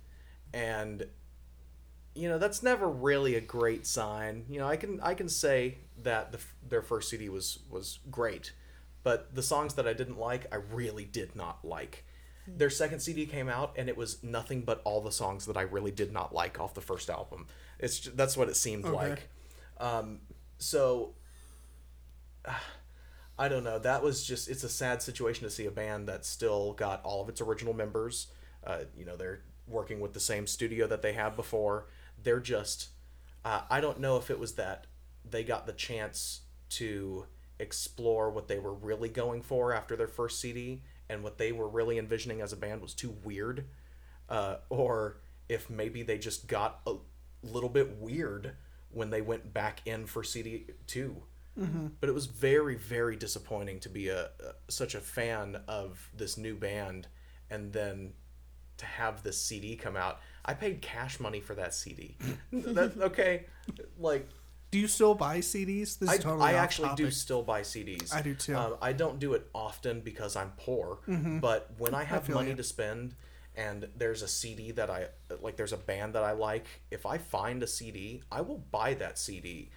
and 0.54 1.08
you 2.18 2.28
know 2.28 2.38
that's 2.38 2.64
never 2.64 2.90
really 2.90 3.36
a 3.36 3.42
great 3.42 3.86
sign. 3.86 4.46
You 4.50 4.60
know, 4.60 4.68
I 4.68 4.76
can 4.78 5.00
I 5.02 5.14
can 5.14 5.30
say 5.30 5.78
that 6.04 6.32
the, 6.32 6.40
their 6.68 6.82
first 6.82 7.10
CD 7.10 7.30
was 7.30 7.60
was 7.70 8.00
great, 8.12 8.54
but 9.04 9.34
the 9.36 9.44
songs 9.44 9.76
that 9.76 9.88
I 9.88 9.94
didn't 9.94 10.20
like, 10.20 10.48
I 10.52 10.58
really 10.58 11.06
did 11.06 11.36
not 11.36 11.64
like. 11.64 12.04
Their 12.50 12.70
second 12.70 13.02
CD 13.02 13.26
came 13.26 13.50
out, 13.50 13.74
and 13.78 13.90
it 13.90 13.98
was 13.98 14.24
nothing 14.24 14.62
but 14.62 14.82
all 14.86 15.02
the 15.02 15.12
songs 15.12 15.46
that 15.48 15.58
I 15.58 15.64
really 15.64 15.92
did 15.92 16.14
not 16.14 16.34
like 16.34 16.62
off 16.62 16.74
the 16.74 16.82
first 16.82 17.10
album. 17.10 17.46
It's 17.78 18.00
ju- 18.00 18.12
that's 18.16 18.38
what 18.38 18.48
it 18.48 18.56
seemed 18.56 18.86
Okay. 18.86 18.96
like. 19.10 19.30
Um, 19.80 20.20
so 20.58 21.14
I 23.40 23.50
don't 23.50 23.64
know. 23.64 23.80
That 23.80 24.02
was 24.02 24.26
just 24.26 24.50
it's 24.50 24.64
a 24.64 24.70
sad 24.70 25.02
situation 25.02 25.44
to 25.44 25.50
see 25.50 25.66
a 25.66 25.72
band 25.72 26.08
that 26.08 26.26
still 26.26 26.74
got 26.74 27.04
all 27.04 27.22
of 27.22 27.30
its 27.30 27.42
original 27.42 27.74
members. 27.74 28.28
Uh, 28.66 28.80
you 28.98 29.06
know, 29.06 29.16
they're 29.16 29.42
working 29.68 30.00
with 30.00 30.14
the 30.14 30.20
same 30.20 30.48
studio 30.48 30.88
that 30.88 31.02
they 31.02 31.14
have 31.14 31.36
before. 31.36 31.88
They're 32.28 32.42
just 32.42 32.90
uh, 33.46 33.62
I 33.70 33.80
don't 33.80 34.02
know 34.02 34.18
if 34.18 34.30
it 34.30 34.38
was 34.38 34.56
that 34.56 34.88
they 35.24 35.46
got 35.46 35.66
the 35.66 35.72
chance 35.72 36.42
to 36.72 37.26
explore 37.58 38.30
what 38.30 38.50
they 38.50 38.60
were 38.60 38.74
really 38.74 39.08
going 39.08 39.42
for 39.42 39.72
after 39.74 39.96
their 39.96 40.10
first 40.10 40.42
CD 40.42 40.82
and 41.08 41.24
what 41.24 41.38
they 41.38 41.54
were 41.54 41.70
really 41.70 41.98
envisioning 41.98 42.42
as 42.42 42.52
a 42.52 42.58
band 42.58 42.82
was 42.82 42.94
too 42.94 43.16
weird 43.24 43.64
uh, 44.28 44.58
or 44.70 45.22
if 45.48 45.70
maybe 45.70 46.04
they 46.04 46.18
just 46.18 46.48
got 46.48 46.82
a 46.86 46.96
little 47.44 47.70
bit 47.70 47.96
weird 47.98 48.52
when 48.92 49.10
they 49.10 49.22
went 49.22 49.54
back 49.54 49.80
in 49.86 50.06
for 50.06 50.22
CD 50.22 50.66
2 50.88 51.16
But 52.02 52.10
it 52.10 52.14
was 52.14 52.26
very, 52.26 52.76
very 52.76 53.16
disappointing 53.16 53.80
to 53.80 53.90
be 53.90 54.10
a, 54.10 54.26
a 54.26 54.72
such 54.72 54.96
a 54.96 55.00
fan 55.00 55.62
of 55.68 56.12
this 56.14 56.38
new 56.38 56.56
band, 56.56 57.08
and 57.50 57.74
then 57.74 58.14
to 58.78 58.86
have 58.86 59.24
this 59.24 59.42
CD 59.42 59.76
come 59.76 59.96
out. 59.96 60.20
I 60.48 60.54
paid 60.54 60.82
cash 60.82 61.20
money 61.20 61.40
for 61.40 61.56
that 61.56 61.74
CD. 61.74 62.16
that, 62.52 62.94
okay, 63.02 63.46
like 64.00 64.28
Do 64.72 64.80
you 64.80 64.88
still 64.88 65.14
buy 65.14 65.40
CDs? 65.40 66.00
This 66.00 66.02
is 66.02 66.10
I, 66.10 66.18
totally 66.18 66.46
I 66.46 66.54
off 66.54 66.64
actually 66.64 66.96
do 66.96 67.12
still 67.12 67.44
buy 67.44 67.62
CDs. 67.62 68.14
I 68.14 68.22
do 68.22 68.34
too. 68.34 68.56
Um, 68.56 68.76
I 68.82 68.94
don't 68.94 69.20
do 69.20 69.34
it 69.34 69.48
often 69.54 70.02
because 70.02 70.36
I'm 70.36 70.52
poor, 70.58 71.00
but 71.08 71.72
when 71.78 71.94
I 71.94 72.04
have 72.04 72.26
feel 72.26 72.36
money 72.36 72.52
ya. 72.52 72.56
to 72.56 72.64
spend 72.64 73.16
and 73.56 73.88
there's 73.98 74.22
a 74.22 74.28
CD 74.28 74.72
that 74.72 74.90
I 74.90 75.08
like, 75.42 75.58
there's 75.58 75.74
a 75.74 75.78
band 75.78 76.14
that 76.16 76.24
I 76.24 76.32
like, 76.32 76.68
if 76.92 77.06
I 77.06 77.18
find 77.18 77.62
a 77.64 77.68
CD, 77.68 78.22
I 78.32 78.42
will 78.42 78.64
buy 78.72 78.94
that 78.96 79.18
CD. 79.18 79.72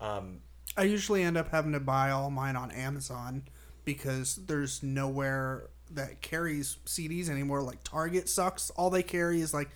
Um, 0.00 0.40
I 0.76 0.84
usually 0.84 1.22
end 1.22 1.36
up 1.36 1.50
having 1.50 1.72
to 1.72 1.80
buy 1.80 2.10
all 2.10 2.30
mine 2.30 2.56
on 2.56 2.70
Amazon 2.70 3.42
because 3.84 4.36
there's 4.36 4.82
nowhere 4.82 5.68
that 5.90 6.20
carries 6.20 6.78
CDs 6.86 7.28
anymore. 7.28 7.62
Like 7.62 7.82
Target 7.84 8.28
sucks. 8.28 8.70
All 8.70 8.90
they 8.90 9.02
carry 9.02 9.40
is 9.40 9.52
like 9.52 9.70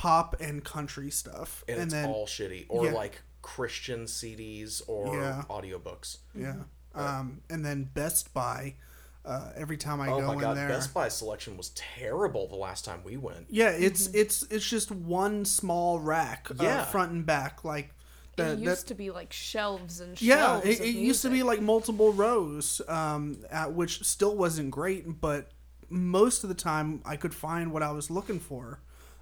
pop 0.00 0.36
and 0.40 0.64
country 0.64 1.10
stuff. 1.10 1.62
and, 1.68 1.76
And, 1.76 1.84
it's 1.84 1.92
then 1.94 2.08
all 2.08 2.26
shitty. 2.26 2.64
Or 2.70 2.86
yeah. 2.86 2.92
like 2.92 3.20
Christian 3.42 4.04
CDs 4.06 4.80
or 4.86 5.14
Yeah. 5.14 5.42
audiobooks. 5.50 6.18
yeah. 6.34 6.54
Um, 6.94 7.42
and 7.50 7.64
then 7.64 7.84
Best 7.94 8.32
Buy. 8.34 8.76
Uh, 9.24 9.50
every 9.54 9.76
time 9.76 10.00
I 10.00 10.08
Oh 10.08 10.20
go 10.20 10.26
my 10.28 10.32
in 10.32 10.38
god, 10.40 10.56
there, 10.56 10.68
Best 10.68 10.94
Buy 10.94 11.08
selection 11.08 11.58
was 11.58 11.68
terrible 11.74 12.48
the 12.48 12.56
last 12.56 12.84
time 12.86 13.00
we 13.04 13.18
went. 13.18 13.46
yeah, 13.50 13.68
it's 13.68 14.06
it's 14.14 14.42
it's 14.44 14.68
just 14.68 14.90
one 14.90 15.44
small 15.44 16.00
rack, 16.00 16.48
Yeah. 16.58 16.80
uh, 16.80 16.84
front 16.86 17.12
and 17.12 17.26
back. 17.26 17.62
Like 17.62 17.92
It 18.38 18.58
used 18.58 18.84
that 18.84 18.88
to 18.88 18.94
be 18.94 19.10
like 19.10 19.32
shelves 19.34 20.00
and 20.00 20.20
yeah, 20.22 20.36
shelves. 20.36 20.66
it, 20.66 20.80
of 20.80 20.86
it 20.86 20.94
used 20.94 21.20
to 21.22 21.28
be 21.30 21.42
like 21.42 21.60
multiple 21.60 22.12
rows, 22.14 22.80
um, 22.88 23.44
at, 23.50 23.74
which 23.74 24.02
still 24.04 24.34
wasn't 24.34 24.70
great, 24.70 25.20
but 25.20 25.50
most 25.90 26.42
of 26.42 26.48
the 26.48 26.54
time 26.70 27.02
I 27.04 27.16
could 27.16 27.34
find 27.34 27.72
what 27.72 27.82
I 27.82 27.92
was 27.92 28.10
looking 28.10 28.40
for. 28.40 28.80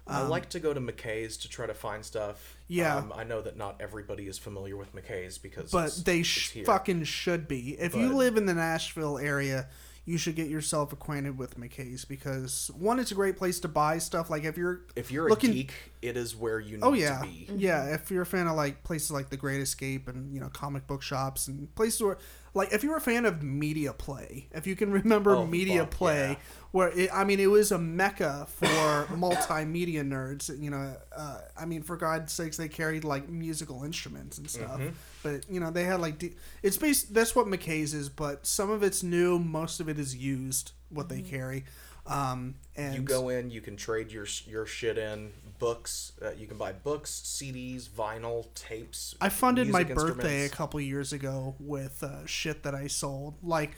I 0.09 0.21
like 0.27 0.49
to 0.49 0.59
go 0.59 0.73
to 0.73 0.79
McKay's 0.81 1.37
to 1.37 1.49
try 1.49 1.67
to 1.67 1.73
find 1.73 2.03
stuff. 2.03 2.55
Um, 2.57 2.65
Yeah. 2.67 2.95
Um, 2.97 3.13
I 3.15 3.23
know 3.23 3.41
that 3.41 3.57
not 3.57 3.75
everybody 3.79 4.27
is 4.27 4.37
familiar 4.37 4.75
with 4.77 4.95
McKay's 4.95 5.37
because 5.37 5.71
but 5.71 6.01
they 6.05 6.23
sh- 6.23 6.57
fucking 6.65 7.03
should 7.05 7.47
be. 7.47 7.75
If 7.79 7.95
you 7.95 8.13
live 8.15 8.37
in 8.37 8.45
the 8.45 8.53
Nashville 8.53 9.17
area, 9.17 9.67
you 10.05 10.17
should 10.17 10.35
get 10.35 10.47
yourself 10.47 10.91
acquainted 10.91 11.37
with 11.37 11.59
McKay's 11.59 12.03
because 12.05 12.71
one, 12.75 12.99
it's 12.99 13.11
a 13.11 13.15
great 13.15 13.37
place 13.37 13.59
to 13.59 13.67
buy 13.67 13.99
stuff. 13.99 14.29
Like 14.29 14.43
if 14.43 14.57
you're 14.57 14.81
If 14.95 15.11
you're 15.11 15.27
a 15.27 15.29
looking- 15.29 15.51
geek, 15.51 15.73
it 16.01 16.17
is 16.17 16.35
where 16.35 16.59
you 16.59 16.77
need 16.77 16.83
Oh 16.83 16.93
yeah, 16.93 17.19
to 17.19 17.25
be. 17.25 17.47
yeah. 17.55 17.93
If 17.93 18.09
you're 18.09 18.23
a 18.23 18.25
fan 18.25 18.47
of 18.47 18.55
like 18.55 18.83
places 18.83 19.11
like 19.11 19.29
the 19.29 19.37
Great 19.37 19.61
Escape 19.61 20.07
and 20.07 20.33
you 20.33 20.39
know 20.39 20.49
comic 20.49 20.87
book 20.87 21.01
shops 21.03 21.47
and 21.47 21.73
places 21.75 22.01
where, 22.01 22.17
like, 22.53 22.73
if 22.73 22.83
you're 22.83 22.97
a 22.97 23.01
fan 23.01 23.25
of 23.25 23.43
Media 23.43 23.93
Play, 23.93 24.47
if 24.51 24.65
you 24.67 24.75
can 24.75 24.91
remember 25.03 25.35
Oh, 25.35 25.45
Media 25.45 25.81
fuck, 25.81 25.91
Play, 25.91 26.29
yeah. 26.29 26.35
where 26.71 26.89
it, 26.89 27.09
I 27.13 27.23
mean, 27.23 27.39
it 27.39 27.47
was 27.49 27.71
a 27.71 27.77
mecca 27.77 28.47
for 28.49 28.65
multimedia 29.15 30.03
nerds. 30.03 30.49
You 30.59 30.69
know, 30.71 30.95
uh, 31.15 31.41
I 31.57 31.65
mean, 31.65 31.83
for 31.83 31.97
God's 31.97 32.33
sakes, 32.33 32.57
they 32.57 32.67
carried 32.67 33.03
like 33.03 33.29
musical 33.29 33.83
instruments 33.83 34.37
and 34.37 34.49
stuff. 34.49 34.79
Mm-hmm. 34.79 34.89
But 35.23 35.49
you 35.49 35.59
know, 35.59 35.71
they 35.71 35.83
had 35.83 35.99
like 36.01 36.17
d- 36.19 36.35
it's 36.63 36.77
based. 36.77 37.13
That's 37.13 37.35
what 37.35 37.45
McKay's 37.47 37.93
is, 37.93 38.09
but 38.09 38.45
some 38.45 38.69
of 38.69 38.83
it's 38.83 39.03
new. 39.03 39.39
Most 39.39 39.79
of 39.79 39.89
it 39.89 39.99
is 39.99 40.15
used. 40.15 40.71
What 40.89 41.09
they 41.09 41.21
carry. 41.21 41.65
Um, 42.07 42.55
and 42.75 42.95
You 42.95 43.01
go 43.01 43.29
in, 43.29 43.51
you 43.51 43.61
can 43.61 43.75
trade 43.77 44.11
your 44.11 44.25
your 44.47 44.65
shit 44.65 44.97
in 44.97 45.31
books. 45.59 46.13
Uh, 46.21 46.31
you 46.31 46.47
can 46.47 46.57
buy 46.57 46.71
books, 46.71 47.21
CDs, 47.25 47.87
vinyl, 47.89 48.47
tapes. 48.55 49.15
I 49.21 49.29
funded 49.29 49.67
my 49.69 49.83
birthday 49.83 50.45
a 50.45 50.49
couple 50.49 50.79
years 50.81 51.13
ago 51.13 51.55
with 51.59 52.01
uh, 52.03 52.25
shit 52.25 52.63
that 52.63 52.73
I 52.73 52.87
sold. 52.87 53.35
Like, 53.43 53.71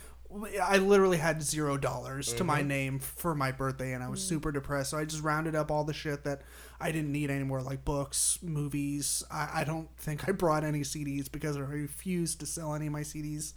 I 0.64 0.78
literally 0.78 1.18
had 1.18 1.44
zero 1.44 1.76
dollars 1.78 2.30
to 2.30 2.36
Mm-hmm. 2.36 2.46
my 2.48 2.62
name 2.62 3.00
for 3.00 3.36
my 3.36 3.52
birthday, 3.52 3.92
and 3.92 4.02
I 4.02 4.08
was 4.08 4.24
super 4.24 4.52
depressed. 4.54 4.92
So 4.92 4.98
I 4.98 5.04
just 5.04 5.22
rounded 5.24 5.56
up 5.56 5.70
all 5.70 5.84
the 5.84 5.94
shit 5.94 6.24
that 6.24 6.44
I 6.80 6.92
didn't 6.94 7.12
need 7.12 7.30
anymore, 7.30 7.62
like 7.62 7.84
books, 7.84 8.40
movies. 8.42 9.24
I, 9.30 9.50
I 9.56 9.64
don't 9.66 9.90
think 9.98 10.30
I 10.30 10.32
brought 10.32 10.64
any 10.64 10.82
CDs 10.82 11.30
because 11.30 11.58
I 11.58 11.62
refused 11.62 12.40
to 12.40 12.46
sell 12.46 12.74
any 12.74 12.88
of 12.88 12.94
my 12.94 13.02
CDs, 13.02 13.52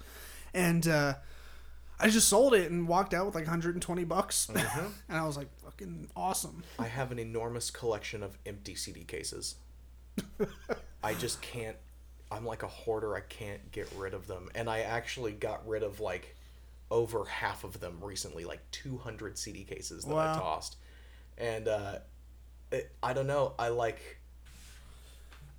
and 0.53 0.89
uh, 0.89 1.15
I 2.01 2.09
just 2.09 2.29
sold 2.29 2.55
it 2.55 2.73
and 2.73 2.89
walked 2.89 3.15
out 3.15 3.25
with 3.27 3.37
like 3.37 3.45
120 3.45 4.03
bucks, 4.05 4.49
Mm-hmm. 4.53 4.87
and 5.09 5.17
I 5.19 5.25
was 5.25 5.37
like, 5.37 5.49
fucking 5.79 6.09
awesome. 6.17 6.63
I 6.79 6.87
have 6.87 7.13
an 7.13 7.19
enormous 7.19 7.71
collection 7.71 8.23
of 8.23 8.39
empty 8.47 8.75
CD 8.75 9.05
cases. 9.05 9.57
I 11.03 11.15
just 11.15 11.43
can't. 11.43 11.77
I'm 12.31 12.45
like 12.45 12.63
a 12.63 12.69
hoarder. 12.69 13.15
I 13.15 13.21
can't 13.21 13.71
get 13.73 13.89
rid 13.97 14.15
of 14.15 14.27
them, 14.27 14.49
and 14.55 14.69
I 14.69 14.81
actually 14.81 15.33
got 15.33 15.67
rid 15.69 15.83
of 15.83 16.01
like 16.01 16.35
over 16.91 17.25
half 17.25 17.65
of 17.65 17.81
them 17.81 17.99
recently, 18.01 18.45
like 18.45 18.61
200 18.71 19.39
CD 19.39 19.65
cases 19.65 20.05
that 20.05 20.15
I 20.15 20.35
tossed, 20.39 20.77
and 21.39 21.69
uh, 21.69 21.99
it, 22.73 22.91
I 23.03 23.13
don't 23.13 23.27
know. 23.27 23.55
I 23.59 23.69
like. 23.69 24.01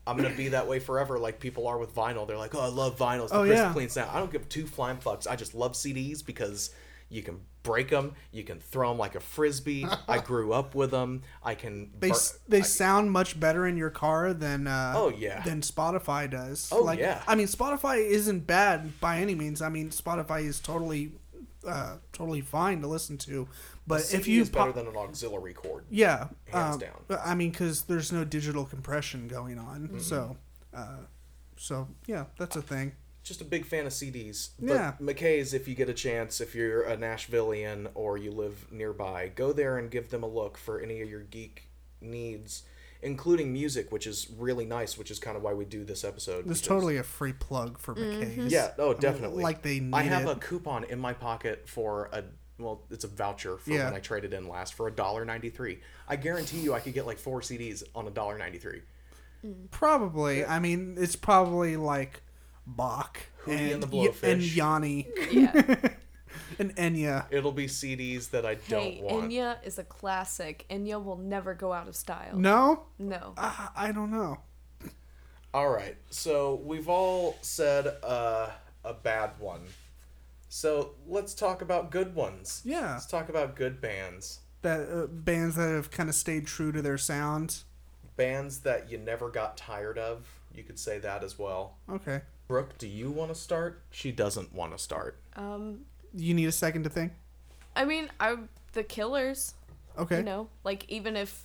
I'm 0.08 0.18
gonna 0.18 0.30
be 0.36 0.50
that 0.50 0.68
way 0.68 0.78
forever, 0.80 1.18
like 1.18 1.40
people 1.40 1.66
are 1.68 1.80
with 1.80 1.96
vinyl. 1.96 2.28
They're 2.28 2.38
like, 2.38 2.54
"Oh, 2.54 2.62
I 2.62 2.68
love 2.68 2.96
vinyl. 2.98 3.24
It's 3.24 3.32
the 3.32 3.40
Oh, 3.40 3.44
crisp, 3.44 3.58
yeah. 3.64 3.74
clean 3.74 3.90
sound." 3.90 4.12
I 4.12 4.20
don't 4.20 4.32
give 4.32 4.48
two 4.50 4.68
flying 4.68 4.98
fucks. 4.98 5.28
I 5.28 5.36
just 5.36 5.56
love 5.56 5.74
CDs 5.74 6.24
because 6.24 6.70
you 7.10 7.22
can 7.22 7.40
break 7.64 7.90
them, 7.90 8.14
you 8.32 8.44
can 8.44 8.60
throw 8.60 8.90
them 8.90 8.98
like 8.98 9.16
a 9.16 9.20
frisbee. 9.20 9.86
I 10.08 10.20
grew 10.26 10.54
up 10.54 10.76
with 10.76 10.92
them. 10.92 11.24
I 11.44 11.56
can. 11.56 11.92
They 12.00 12.10
bur- 12.10 12.16
they 12.48 12.60
I- 12.60 12.62
sound 12.62 13.12
much 13.12 13.40
better 13.40 13.66
in 13.68 13.78
your 13.78 13.90
car 13.90 14.34
than 14.34 14.68
uh, 14.68 14.94
Oh, 14.96 15.10
yeah. 15.10 15.42
than 15.44 15.62
Spotify 15.62 16.30
does. 16.30 16.70
Oh, 16.72 16.82
like, 16.84 17.00
yeah. 17.00 17.24
I 17.28 17.36
mean, 17.36 17.48
Spotify 17.48 17.98
isn't 18.06 18.46
bad 18.48 19.00
by 19.00 19.20
any 19.20 19.36
means. 19.36 19.62
I 19.62 19.70
mean, 19.70 19.90
Spotify 19.90 20.44
is 20.46 20.60
totally 20.60 21.12
uh, 21.68 21.98
totally 22.14 22.42
fine 22.42 22.82
to 22.82 22.88
listen 22.88 23.18
to. 23.18 23.48
But 23.88 24.02
CD 24.02 24.20
if 24.22 24.28
you 24.28 24.42
is 24.42 24.50
better 24.50 24.72
than 24.72 24.88
an 24.88 24.96
auxiliary 24.98 25.54
cord. 25.54 25.86
yeah, 25.92 26.28
hands 26.52 26.76
um, 26.76 26.80
down. 26.80 27.20
I 27.24 27.36
mean, 27.36 27.52
because 27.52 27.84
there's 27.84 28.12
no 28.12 28.24
digital 28.26 28.66
compression 28.66 29.28
going 29.28 29.60
on, 29.60 30.00
so 30.00 30.38
uh, 30.74 30.98
so 31.56 31.88
yeah, 32.08 32.26
that's 32.40 32.56
a 32.56 32.62
thing. 32.64 32.94
Just 33.26 33.42
a 33.42 33.44
big 33.46 33.66
fan 33.66 33.86
of 33.88 33.92
CDs. 33.92 34.50
But 34.60 34.74
Yeah. 34.76 34.94
McKay's, 35.02 35.54
if 35.54 35.68
you 35.68 35.74
get 35.76 35.90
a 35.90 35.94
chance, 35.94 36.40
if 36.40 36.54
you're 36.56 36.84
a 36.84 36.96
Nashvilleian 36.96 37.90
or 37.96 38.18
you 38.18 38.32
live 38.32 38.72
nearby, 38.72 39.32
go 39.36 39.52
there 39.52 39.78
and 39.78 39.90
give 39.92 40.12
them 40.12 40.22
a 40.24 40.28
look 40.28 40.58
for 40.58 40.80
any 40.80 41.02
of 41.02 41.10
your 41.10 41.22
geek 41.22 41.68
needs, 42.00 42.64
including 43.02 43.52
music, 43.52 43.92
which 43.92 44.06
is 44.06 44.30
really 44.38 44.66
nice, 44.66 44.96
which 44.96 45.10
is 45.10 45.18
kind 45.18 45.36
of 45.36 45.42
why 45.42 45.54
we 45.54 45.66
do 45.66 45.84
this 45.84 46.04
episode. 46.04 46.46
There's 46.46 46.62
because- 46.62 46.68
totally 46.68 46.98
a 46.98 47.04
free 47.04 47.34
plug 47.34 47.80
for 47.80 47.96
mm-hmm. 47.96 48.42
McKay's. 48.44 48.52
Yeah, 48.52 48.72
oh, 48.78 48.94
definitely. 48.94 49.42
like 49.44 49.64
they 49.64 49.82
I 49.92 50.04
have 50.04 50.28
it. 50.28 50.38
a 50.38 50.40
coupon 50.40 50.84
in 50.86 51.00
my 51.00 51.14
pocket 51.14 51.68
for 51.68 52.10
a 52.14 52.24
well, 52.58 52.84
it's 52.90 53.04
a 53.04 53.10
voucher 53.10 53.58
for 53.58 53.72
Yeah. 53.72 53.86
when 53.86 53.96
I 53.96 54.00
traded 54.00 54.34
in 54.34 54.48
last 54.48 54.76
for 54.76 54.88
a 54.88 54.92
dollar 54.92 55.26
ninety 55.26 55.50
three. 55.50 55.80
I 56.08 56.16
guarantee 56.16 56.60
you, 56.60 56.74
I 56.74 56.80
could 56.80 56.94
get 56.94 57.06
like 57.06 57.18
four 57.18 57.42
CDs 57.42 57.84
on 57.94 58.08
a 58.08 58.12
dollar 58.12 58.38
ninety 58.38 58.60
three. 58.60 58.84
Mm. 59.46 59.70
Probably. 59.72 60.46
I 60.46 60.60
mean, 60.60 60.96
it's 60.98 61.16
probably 61.18 61.76
like 61.76 62.22
Bach 62.68 63.20
Hootie 63.46 63.74
and 63.74 63.84
the 63.84 63.88
Y- 63.96 64.14
and 64.24 64.42
Yanni 64.42 65.08
Yeah. 65.32 65.52
and 66.60 66.76
Enya. 66.76 67.26
It'll 67.32 67.52
be 67.52 67.68
CDs 67.68 68.30
that 68.32 68.46
I 68.46 68.56
don't 68.56 68.82
hey, 68.82 69.00
want. 69.04 69.30
Enya 69.32 69.58
is 69.66 69.78
a 69.78 69.84
classic. 69.84 70.66
Enya 70.70 71.04
will 71.04 71.18
never 71.18 71.54
go 71.54 71.74
out 71.74 71.88
of 71.88 71.96
style. 71.96 72.36
No, 72.36 72.84
No. 72.98 73.34
uh, 73.38 73.68
I 73.76 73.92
don't 73.92 74.12
know. 74.12 74.40
All 75.54 75.70
right, 75.70 75.96
so 76.10 76.56
we've 76.66 76.90
all 76.90 77.38
said 77.42 77.88
uh, 78.04 78.50
a 78.84 78.94
bad 78.94 79.32
one. 79.40 79.62
So 80.50 80.96
let's 81.08 81.34
talk 81.34 81.62
about 81.62 81.92
good 81.92 82.14
ones. 82.14 82.62
Yeah. 82.66 82.92
Let's 82.94 83.06
talk 83.06 83.30
about 83.30 83.56
good 83.56 83.80
bands. 83.80 84.40
That 84.64 84.82
uh, 84.90 85.08
bands 85.08 85.56
that 85.56 85.70
have 85.74 85.92
kind 85.92 86.10
of 86.10 86.16
stayed 86.16 86.46
true 86.48 86.72
to 86.74 86.82
their 86.82 86.98
sound. 86.98 87.64
Bands 88.18 88.60
that 88.62 88.90
you 88.92 88.98
never 88.98 89.30
got 89.30 89.56
tired 89.58 89.98
of. 89.98 90.26
You 90.54 90.64
could 90.64 90.80
say 90.80 91.00
that 91.00 91.24
as 91.24 91.38
well. 91.40 91.78
Okay. 91.90 92.22
Brooke, 92.48 92.78
do 92.78 92.88
you 92.88 93.10
want 93.12 93.34
to 93.34 93.36
start? 93.36 93.82
She 93.92 94.12
doesn't 94.12 94.54
want 94.54 94.72
to 94.72 94.78
start. 94.78 95.18
Um, 95.36 95.82
You 96.14 96.34
need 96.34 96.46
a 96.46 96.52
second 96.52 96.84
to 96.84 96.90
think. 96.90 97.14
I 97.76 97.86
mean, 97.86 98.10
I 98.20 98.38
the 98.74 98.84
Killers. 98.84 99.54
Okay. 99.98 100.18
You 100.18 100.24
know, 100.24 100.50
like 100.64 100.86
even 100.90 101.16
if, 101.16 101.44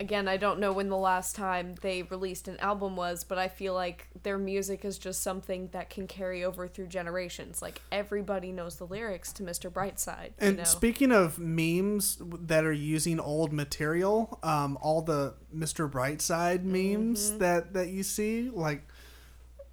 again, 0.00 0.26
I 0.28 0.36
don't 0.38 0.58
know 0.58 0.72
when 0.72 0.88
the 0.88 0.96
last 0.96 1.36
time 1.36 1.74
they 1.82 2.02
released 2.02 2.48
an 2.48 2.58
album 2.60 2.96
was, 2.96 3.24
but 3.24 3.36
I 3.38 3.48
feel 3.48 3.74
like 3.74 4.08
their 4.22 4.38
music 4.38 4.84
is 4.84 4.96
just 4.98 5.22
something 5.22 5.68
that 5.72 5.90
can 5.90 6.06
carry 6.06 6.44
over 6.44 6.66
through 6.66 6.86
generations. 6.86 7.60
Like 7.62 7.82
everybody 7.92 8.52
knows 8.52 8.76
the 8.76 8.86
lyrics 8.86 9.32
to 9.34 9.42
Mr. 9.42 9.70
Brightside. 9.70 10.30
And 10.38 10.52
you 10.52 10.56
know? 10.58 10.64
speaking 10.64 11.12
of 11.12 11.38
memes 11.38 12.16
that 12.20 12.64
are 12.64 12.72
using 12.72 13.20
old 13.20 13.52
material, 13.52 14.38
um, 14.42 14.78
all 14.80 15.02
the 15.02 15.34
Mr. 15.54 15.90
Brightside 15.90 16.64
memes 16.64 17.28
Mm-hmm. 17.30 17.38
that 17.38 17.72
that 17.74 17.88
you 17.88 18.02
see, 18.02 18.48
like, 18.50 18.87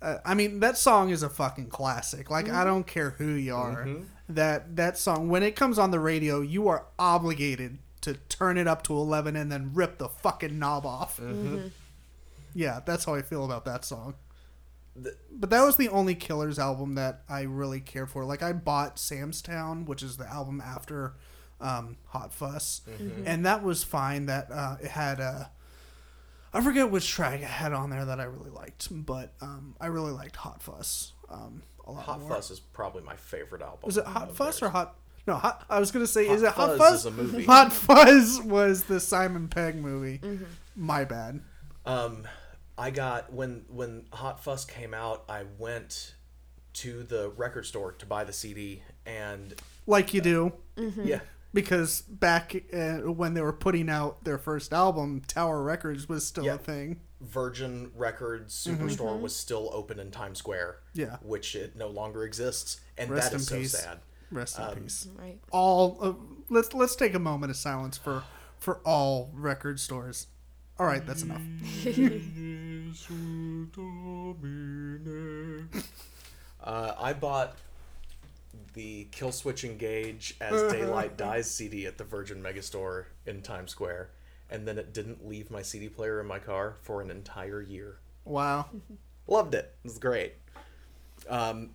uh, 0.01 0.17
I 0.25 0.33
mean, 0.33 0.59
that 0.59 0.77
song 0.77 1.09
is 1.09 1.23
a 1.23 1.29
fucking 1.29 1.67
classic. 1.69 2.29
Like, 2.29 2.45
Mm-hmm. 2.45 2.55
I 2.55 2.63
don't 2.63 2.85
care 2.87 3.11
who 3.11 3.29
you 3.31 3.55
are, 3.55 3.87
that 4.29 4.75
that 4.75 4.97
song 4.97 5.29
when 5.29 5.43
it 5.43 5.55
comes 5.55 5.77
on 5.79 5.91
the 5.91 5.99
radio, 5.99 6.41
you 6.41 6.67
are 6.67 6.85
obligated 6.99 7.79
to 8.01 8.15
turn 8.29 8.57
it 8.57 8.67
up 8.67 8.83
to 8.83 8.93
eleven 8.93 9.35
and 9.35 9.51
then 9.51 9.71
rip 9.73 9.97
the 9.97 10.09
fucking 10.09 10.57
knob 10.59 10.85
off. 10.85 11.17
Mm-hmm. 11.19 11.67
Yeah, 12.53 12.79
that's 12.85 13.05
how 13.05 13.15
I 13.15 13.21
feel 13.21 13.43
about 13.45 13.65
that 13.65 13.83
song. 13.85 14.15
The- 14.95 15.15
But 15.31 15.49
that 15.49 15.61
was 15.63 15.75
the 15.77 15.89
only 15.89 16.15
Killers 16.15 16.57
album 16.59 16.95
that 16.95 17.23
I 17.27 17.41
really 17.41 17.81
care 17.81 18.05
for. 18.07 18.23
Like 18.25 18.41
I 18.43 18.53
bought 18.53 18.97
Sam's 18.99 19.41
Town, 19.41 19.85
which 19.85 20.01
is 20.03 20.17
the 20.17 20.27
album 20.27 20.61
after 20.61 21.15
um, 21.59 21.97
Hot 22.07 22.33
Fuss, 22.33 22.81
and 23.25 23.45
that 23.45 23.63
was 23.63 23.83
fine. 23.83 24.25
That 24.27 24.49
uh, 24.51 24.77
it 24.81 24.91
had 24.91 25.19
a 25.19 25.51
I 26.55 26.61
forget 26.61 26.89
which 26.89 27.07
track 27.09 27.41
I 27.41 27.45
had 27.45 27.73
on 27.73 27.89
there 27.89 28.05
that 28.05 28.19
I 28.19 28.23
really 28.23 28.49
liked, 28.49 28.87
but 28.91 29.33
um, 29.41 29.75
I 29.79 29.87
really 29.87 30.11
liked 30.11 30.35
Hot 30.37 30.61
Fuss 30.63 31.13
um, 31.29 31.61
a 31.85 31.91
lot 31.91 32.03
Hot 32.05 32.19
more. 32.21 32.29
Fuss 32.29 32.49
is 32.51 32.59
probably 32.59 33.03
my 33.03 33.15
favorite 33.15 33.61
album. 33.61 33.79
Was 33.83 33.97
it 33.97 34.05
Hot 34.05 34.29
of 34.29 34.37
Fuss 34.37 34.59
theirs. 34.61 34.69
or 34.69 34.71
Hot? 34.71 34.95
No, 35.27 35.33
hot. 35.35 35.65
I 35.69 35.79
was 35.79 35.91
gonna 35.91 36.07
say, 36.07 36.27
Hot 36.27 36.35
is 36.35 36.43
it 36.43 36.51
Hot 36.51 36.77
Fuzz 36.77 36.77
Fuzz? 36.77 36.99
is 37.01 37.05
a 37.07 37.11
movie. 37.11 37.43
Hot 37.45 37.73
Fuzz 37.73 38.41
was 38.41 38.83
the 38.85 38.99
Simon 38.99 39.47
Pegg 39.47 39.75
movie. 39.75 40.21
My 40.75 41.03
bad. 41.03 41.41
Um, 41.85 42.27
I 42.77 42.89
got 42.91 43.33
when 43.33 43.65
when 43.67 44.05
Hot 44.13 44.43
Fuss 44.43 44.65
came 44.65 44.93
out, 44.93 45.23
I 45.27 45.43
went 45.57 46.15
to 46.73 47.03
the 47.03 47.29
record 47.37 47.65
store 47.65 47.91
to 47.93 48.05
buy 48.05 48.23
the 48.23 48.33
CD, 48.33 48.83
and 49.05 49.53
Like 49.87 50.13
you 50.13 50.21
do. 50.21 50.53
yeah, 50.77 51.19
because 51.55 52.01
back 52.01 52.55
uh, 52.71 52.97
when 53.11 53.33
they 53.33 53.41
were 53.41 53.53
putting 53.53 53.89
out 53.89 54.23
their 54.23 54.37
first 54.37 54.71
album, 54.73 55.21
Tower 55.27 55.63
Records 55.63 56.07
was 56.07 56.27
still 56.27 56.45
Yeah. 56.45 56.55
a 56.55 56.59
thing. 56.59 56.99
Virgin 57.21 57.89
Records 57.95 58.53
Superstore 58.53 59.19
was 59.19 59.35
still 59.35 59.69
open 59.73 59.99
in 59.99 60.11
Times 60.11 60.37
Square. 60.37 60.77
Yeah. 60.93 61.17
which 61.23 61.55
it 61.55 61.75
no 61.75 61.87
longer 61.87 62.23
exists, 62.23 62.79
and 62.97 63.09
Rest 63.09 63.31
that 63.31 63.35
is 63.37 63.41
in 63.43 63.47
so 63.47 63.57
peace. 63.61 63.71
sad. 63.83 63.99
Rest 64.31 64.59
in 64.59 64.63
Um, 64.65 64.75
peace. 64.75 65.07
right. 65.17 65.39
All 65.51 65.97
uh, 66.01 66.13
let's 66.49 66.73
let's 66.75 66.95
take 66.95 67.15
a 67.15 67.19
moment 67.19 67.49
of 67.49 67.55
silence 67.57 67.97
for 67.97 68.23
for 68.59 68.75
all 68.85 69.31
record 69.33 69.79
stores. 69.79 70.27
All 70.77 70.85
right, 70.85 71.03
that's 71.07 71.23
enough. 71.23 71.41
Uh, 76.63 76.93
I 76.97 77.13
bought 77.13 77.55
the 78.75 79.07
Killswitch 79.11 79.63
Engage 79.63 80.35
as 80.39 80.71
Daylight 80.71 81.17
Dies 81.17 81.49
CD 81.49 81.87
at 81.87 81.97
the 81.97 82.03
Virgin 82.03 82.43
Megastore 82.43 83.05
in 83.25 83.41
Times 83.41 83.71
Square, 83.71 84.11
and 84.49 84.67
then 84.67 84.77
it 84.77 84.93
didn't 84.93 85.27
leave 85.27 85.49
my 85.49 85.61
CD 85.63 85.89
player 85.89 86.19
in 86.21 86.27
my 86.27 86.37
car 86.39 86.75
for 86.83 87.01
an 87.01 87.09
entire 87.09 87.61
year. 87.61 87.97
Wow. 88.25 88.67
Loved 89.27 89.55
it. 89.55 89.73
It 89.83 89.87
was 89.87 89.97
great. 89.97 90.33
Um, 91.27 91.71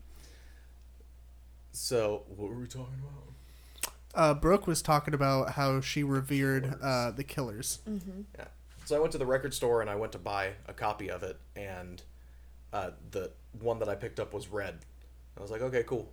So 1.73 2.23
what 2.29 2.51
were 2.51 2.57
we 2.61 2.67
talking 2.67 2.95
about? 3.01 3.93
Uh, 4.13 4.35
Brooke 4.35 4.67
was 4.67 4.83
talking 4.83 5.15
about 5.15 5.53
how 5.53 5.81
she 5.81 6.03
revered 6.03 6.75
uh, 6.83 7.11
the 7.13 7.25
Killers. 7.25 7.79
Yeah. 7.87 8.45
So 8.85 8.97
I 8.97 8.99
went 8.99 9.13
to 9.13 9.19
the 9.19 9.27
record 9.27 9.55
store 9.55 9.81
and 9.81 9.89
I 9.89 9.95
went 9.95 10.13
to 10.13 10.19
buy 10.19 10.53
a 10.67 10.73
copy 10.73 11.11
of 11.11 11.23
it, 11.23 11.39
and 11.55 12.03
uh, 12.73 12.91
the 13.13 13.31
one 13.61 13.79
that 13.79 13.89
I 13.89 13.95
picked 13.95 14.19
up 14.19 14.35
was 14.35 14.49
red. 14.49 14.79
I 15.39 15.41
was 15.41 15.51
like, 15.53 15.63
okay, 15.63 15.85
cool. 15.85 16.11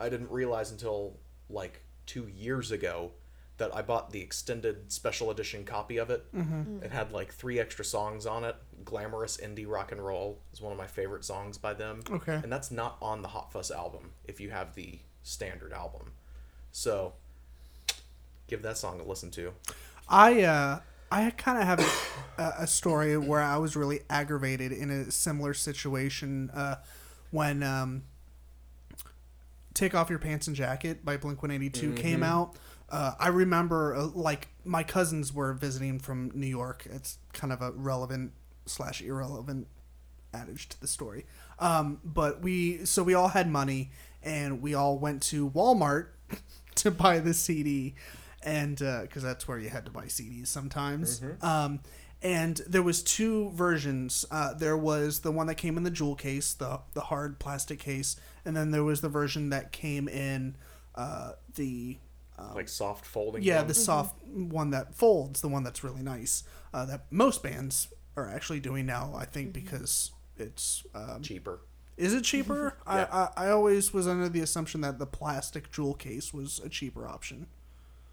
I 0.00 0.08
didn't 0.08 0.30
realize 0.30 0.70
until 0.70 1.18
like 1.48 1.82
two 2.06 2.28
years 2.28 2.70
ago 2.70 3.12
that 3.58 3.74
I 3.76 3.82
bought 3.82 4.10
the 4.10 4.20
extended 4.20 4.90
special 4.90 5.30
edition 5.30 5.64
copy 5.64 5.98
of 5.98 6.08
it. 6.08 6.34
Mm-hmm. 6.34 6.82
It 6.82 6.90
had 6.90 7.12
like 7.12 7.32
three 7.32 7.60
extra 7.60 7.84
songs 7.84 8.24
on 8.24 8.42
it. 8.42 8.56
Glamorous 8.84 9.36
indie 9.36 9.68
rock 9.68 9.92
and 9.92 10.04
roll 10.04 10.40
is 10.52 10.62
one 10.62 10.72
of 10.72 10.78
my 10.78 10.86
favorite 10.86 11.24
songs 11.24 11.58
by 11.58 11.74
them. 11.74 12.00
Okay. 12.10 12.40
And 12.42 12.50
that's 12.50 12.70
not 12.70 12.96
on 13.02 13.20
the 13.20 13.28
Hot 13.28 13.52
Fuss 13.52 13.70
album 13.70 14.12
if 14.24 14.40
you 14.40 14.50
have 14.50 14.74
the 14.74 14.98
standard 15.22 15.74
album. 15.74 16.12
So 16.72 17.12
give 18.46 18.62
that 18.62 18.78
song 18.78 18.98
a 18.98 19.04
listen 19.04 19.30
to. 19.32 19.52
I 20.08 20.42
uh, 20.42 20.80
I 21.12 21.30
kind 21.30 21.58
of 21.58 21.64
have 21.64 21.80
a, 22.38 22.62
a 22.62 22.66
story 22.66 23.16
where 23.16 23.40
I 23.40 23.58
was 23.58 23.76
really 23.76 24.00
aggravated 24.08 24.72
in 24.72 24.90
a 24.90 25.10
similar 25.10 25.54
situation 25.54 26.50
uh, 26.54 26.76
when 27.30 27.62
um, 27.62 28.04
"Take 29.80 29.94
Off 29.94 30.10
Your 30.10 30.18
Pants 30.18 30.46
and 30.46 30.54
Jacket" 30.54 31.04
by 31.06 31.16
Blink 31.16 31.40
One 31.40 31.50
Eighty 31.50 31.70
Two 31.70 31.94
came 31.94 32.22
out. 32.22 32.56
Uh, 32.90 33.12
I 33.18 33.28
remember 33.28 33.96
uh, 33.96 34.06
like 34.08 34.48
my 34.62 34.82
cousins 34.82 35.32
were 35.32 35.54
visiting 35.54 35.98
from 35.98 36.30
New 36.34 36.46
York. 36.46 36.86
It's 36.90 37.16
kind 37.32 37.50
of 37.50 37.62
a 37.62 37.70
relevant 37.70 38.32
slash 38.66 39.00
irrelevant 39.00 39.68
adage 40.34 40.68
to 40.68 40.80
the 40.80 40.86
story. 40.86 41.24
Um, 41.58 41.98
but 42.04 42.42
we 42.42 42.84
so 42.84 43.02
we 43.02 43.14
all 43.14 43.28
had 43.28 43.50
money 43.50 43.90
and 44.22 44.60
we 44.60 44.74
all 44.74 44.98
went 44.98 45.22
to 45.22 45.48
Walmart 45.48 46.08
to 46.74 46.90
buy 46.90 47.18
the 47.18 47.32
CD, 47.32 47.94
and 48.42 48.78
because 48.78 49.22
that's 49.22 49.46
where 49.46 49.58
you 49.58 49.68
had 49.68 49.84
to 49.84 49.90
buy 49.90 50.06
CDs 50.06 50.48
sometimes. 50.48 51.20
Um, 51.42 51.80
and 52.22 52.60
there 52.66 52.82
was 52.82 53.02
two 53.02 53.50
versions. 53.50 54.26
Uh, 54.30 54.52
there 54.52 54.76
was 54.76 55.20
the 55.20 55.32
one 55.32 55.46
that 55.46 55.54
came 55.54 55.76
in 55.76 55.84
the 55.84 55.90
jewel 55.90 56.14
case, 56.14 56.52
the 56.52 56.80
the 56.92 57.02
hard 57.02 57.38
plastic 57.38 57.78
case, 57.78 58.16
and 58.44 58.56
then 58.56 58.70
there 58.70 58.84
was 58.84 59.00
the 59.00 59.08
version 59.08 59.50
that 59.50 59.72
came 59.72 60.06
in 60.08 60.56
uh, 60.94 61.32
the 61.54 61.98
like 62.54 62.68
soft 62.68 63.06
folding. 63.06 63.42
yeah 63.42 63.58
one. 63.58 63.66
the 63.68 63.74
soft 63.74 64.22
one 64.26 64.70
that 64.70 64.94
folds, 64.94 65.40
the 65.40 65.48
one 65.48 65.62
that's 65.62 65.82
really 65.84 66.02
nice. 66.02 66.44
Uh, 66.72 66.84
that 66.86 67.04
most 67.10 67.42
bands 67.42 67.88
are 68.16 68.28
actually 68.28 68.60
doing 68.60 68.86
now, 68.86 69.12
I 69.16 69.24
think, 69.24 69.52
because 69.52 70.12
it's 70.36 70.84
um, 70.94 71.22
cheaper. 71.22 71.60
is 71.96 72.12
it 72.12 72.24
cheaper? 72.24 72.76
Yeah. 72.86 73.06
I, 73.10 73.44
I 73.44 73.46
I 73.46 73.50
always 73.50 73.92
was 73.92 74.06
under 74.06 74.28
the 74.28 74.40
assumption 74.40 74.80
that 74.82 74.98
the 74.98 75.06
plastic 75.06 75.70
jewel 75.70 75.94
case 75.94 76.34
was 76.34 76.60
a 76.64 76.68
cheaper 76.68 77.06
option. 77.06 77.46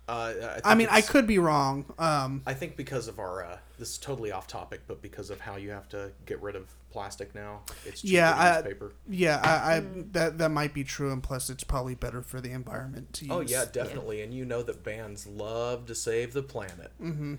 Uh, 0.07 0.59
I, 0.63 0.71
I 0.71 0.75
mean, 0.75 0.87
I 0.89 1.01
could 1.01 1.27
be 1.27 1.37
wrong. 1.37 1.83
Um, 1.99 2.41
I 2.45 2.53
think 2.53 2.77
because 2.77 3.07
of 3.09 3.19
our 3.19 3.43
uh, 3.43 3.57
this 3.77 3.91
is 3.91 3.97
totally 3.97 4.31
off 4.31 4.47
topic, 4.47 4.81
but 4.87 5.01
because 5.01 5.29
of 5.29 5.41
how 5.41 5.57
you 5.57 5.71
have 5.71 5.89
to 5.89 6.11
get 6.25 6.41
rid 6.41 6.55
of 6.55 6.69
plastic 6.91 7.35
now, 7.35 7.59
it's 7.85 8.01
cheaper 8.01 8.13
Yeah, 8.13 8.57
I- 8.57 8.61
paper. 8.61 8.93
yeah, 9.09 9.41
I, 9.43 9.75
I 9.77 9.83
that 10.13 10.37
that 10.37 10.49
might 10.49 10.73
be 10.73 10.85
true, 10.85 11.11
and 11.11 11.21
plus, 11.21 11.49
it's 11.49 11.65
probably 11.65 11.93
better 11.95 12.21
for 12.21 12.39
the 12.39 12.51
environment 12.51 13.11
to 13.15 13.25
use. 13.25 13.33
Oh 13.33 13.41
yeah, 13.41 13.65
definitely. 13.71 14.21
And 14.21 14.33
you 14.33 14.45
know 14.45 14.63
that 14.63 14.81
bands 14.83 15.27
love 15.27 15.85
to 15.87 15.95
save 15.95 16.31
the 16.31 16.43
planet. 16.43 16.91
Mm-hmm. 17.01 17.35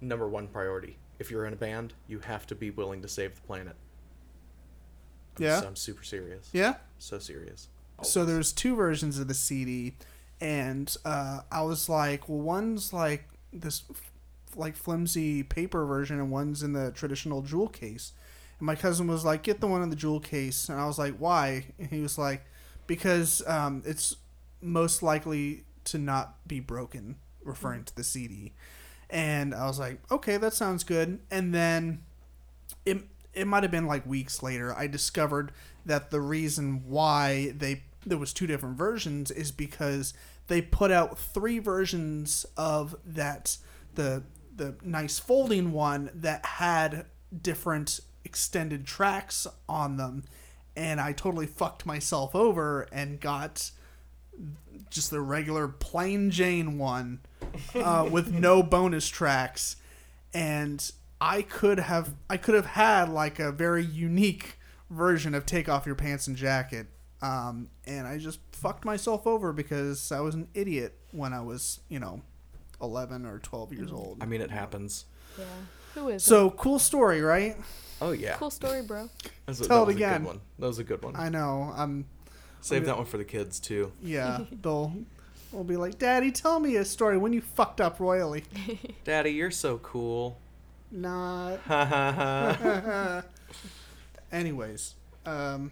Number 0.00 0.28
one 0.28 0.46
priority. 0.46 0.98
If 1.18 1.30
you're 1.30 1.46
in 1.46 1.54
a 1.54 1.56
band, 1.56 1.94
you 2.06 2.20
have 2.20 2.46
to 2.48 2.54
be 2.54 2.70
willing 2.70 3.02
to 3.02 3.08
save 3.08 3.34
the 3.34 3.40
planet. 3.40 3.74
Yeah? 5.38 5.60
So 5.60 5.66
I'm 5.66 5.76
super 5.76 6.04
serious. 6.04 6.48
yeah. 6.52 6.74
So 6.98 7.18
serious. 7.18 7.68
So 8.02 8.24
there's 8.26 8.52
two 8.52 8.76
versions 8.76 9.18
of 9.18 9.26
the 9.28 9.34
CD, 9.34 9.94
and 10.40 10.94
uh, 11.04 11.40
I 11.50 11.62
was 11.62 11.88
like, 11.88 12.28
well, 12.28 12.38
one's 12.38 12.92
like 12.92 13.28
this, 13.52 13.84
like 14.54 14.76
flimsy 14.76 15.42
paper 15.42 15.84
version, 15.86 16.18
and 16.18 16.30
one's 16.30 16.62
in 16.62 16.72
the 16.72 16.90
traditional 16.92 17.42
jewel 17.42 17.68
case. 17.68 18.12
And 18.58 18.66
my 18.66 18.74
cousin 18.74 19.06
was 19.06 19.24
like, 19.24 19.42
get 19.42 19.60
the 19.60 19.66
one 19.66 19.82
in 19.82 19.90
the 19.90 19.96
jewel 19.96 20.20
case, 20.20 20.68
and 20.68 20.80
I 20.80 20.86
was 20.86 20.98
like, 20.98 21.16
why? 21.16 21.66
And 21.78 21.88
he 21.88 22.00
was 22.00 22.18
like, 22.18 22.44
because 22.86 23.42
um, 23.46 23.82
it's 23.84 24.16
most 24.60 25.02
likely 25.02 25.64
to 25.84 25.98
not 25.98 26.46
be 26.46 26.60
broken, 26.60 27.16
referring 27.42 27.84
to 27.84 27.94
the 27.96 28.04
CD. 28.04 28.52
And 29.08 29.54
I 29.54 29.66
was 29.66 29.78
like, 29.78 30.00
okay, 30.10 30.36
that 30.36 30.52
sounds 30.52 30.84
good. 30.84 31.20
And 31.30 31.54
then 31.54 32.02
it 32.84 33.02
it 33.32 33.46
might 33.46 33.62
have 33.62 33.70
been 33.70 33.86
like 33.86 34.06
weeks 34.06 34.42
later 34.42 34.74
I 34.74 34.86
discovered 34.86 35.52
that 35.84 36.10
the 36.10 36.20
reason 36.20 36.84
why 36.88 37.52
they 37.56 37.82
there 38.06 38.18
was 38.18 38.32
two 38.32 38.46
different 38.46 38.78
versions 38.78 39.30
is 39.30 39.50
because 39.52 40.14
they 40.46 40.62
put 40.62 40.90
out 40.90 41.18
three 41.18 41.58
versions 41.58 42.46
of 42.56 42.94
that 43.04 43.58
the 43.94 44.22
the 44.54 44.76
nice 44.82 45.18
folding 45.18 45.72
one 45.72 46.10
that 46.14 46.44
had 46.46 47.06
different 47.42 48.00
extended 48.24 48.86
tracks 48.86 49.46
on 49.68 49.96
them. 49.96 50.24
And 50.74 51.00
I 51.00 51.12
totally 51.12 51.46
fucked 51.46 51.86
myself 51.86 52.34
over 52.34 52.86
and 52.92 53.20
got 53.20 53.70
just 54.90 55.10
the 55.10 55.20
regular 55.20 55.68
plain 55.68 56.30
Jane 56.30 56.78
one 56.78 57.20
uh, 57.74 58.08
with 58.10 58.32
no 58.32 58.62
bonus 58.62 59.08
tracks, 59.08 59.76
and 60.34 60.90
I 61.20 61.42
could 61.42 61.78
have 61.78 62.14
I 62.28 62.36
could 62.36 62.54
have 62.54 62.66
had 62.66 63.08
like 63.08 63.38
a 63.38 63.52
very 63.52 63.84
unique 63.84 64.58
version 64.90 65.34
of 65.34 65.46
"Take 65.46 65.68
Off 65.68 65.86
Your 65.86 65.94
Pants 65.94 66.26
and 66.26 66.36
Jacket," 66.36 66.88
um, 67.26 67.68
and 67.86 68.06
I 68.06 68.18
just 68.18 68.40
fucked 68.52 68.84
myself 68.84 69.26
over 69.26 69.52
because 69.52 70.12
I 70.12 70.20
was 70.20 70.34
an 70.34 70.48
idiot 70.54 70.98
when 71.12 71.32
I 71.32 71.40
was 71.40 71.80
you 71.88 71.98
know 71.98 72.22
eleven 72.80 73.24
or 73.26 73.38
twelve 73.38 73.72
years 73.72 73.90
old. 73.92 74.18
I 74.20 74.26
mean, 74.26 74.40
it 74.40 74.50
happens. 74.50 75.04
Yeah. 75.38 75.44
Who 75.94 76.08
is 76.08 76.22
So 76.22 76.50
cool 76.50 76.78
story, 76.78 77.22
right? 77.22 77.56
Oh 78.00 78.12
yeah. 78.12 78.34
Cool 78.36 78.50
story, 78.50 78.82
bro. 78.82 79.08
That 79.46 79.52
was, 79.52 79.60
a- 79.60 79.68
Tell 79.68 79.84
that 79.86 79.92
it 79.92 79.94
was 79.94 79.94
a 79.94 79.96
again. 79.98 80.20
good 80.22 80.26
one. 80.26 80.40
That 80.58 80.66
was 80.66 80.78
a 80.78 80.84
good 80.84 81.02
one. 81.04 81.16
I 81.16 81.28
know. 81.28 81.72
I'm 81.76 82.06
Save 82.60 82.84
that 82.86 82.96
one 82.96 83.06
for 83.06 83.16
the 83.16 83.24
kids 83.24 83.60
too. 83.60 83.92
yeah. 84.02 84.40
they'll 84.62 84.92
We'll 85.52 85.62
be 85.64 85.76
like, 85.76 85.98
Daddy, 85.98 86.32
tell 86.32 86.58
me 86.58 86.76
a 86.76 86.84
story 86.84 87.16
when 87.16 87.32
you 87.32 87.40
fucked 87.40 87.80
up 87.80 88.00
royally. 88.00 88.42
Daddy, 89.04 89.30
you're 89.30 89.52
so 89.52 89.78
cool. 89.78 90.36
Not. 90.90 91.60
Ha 91.60 91.84
ha 91.84 92.12
ha. 92.12 93.22
Anyways, 94.32 94.94
um, 95.24 95.70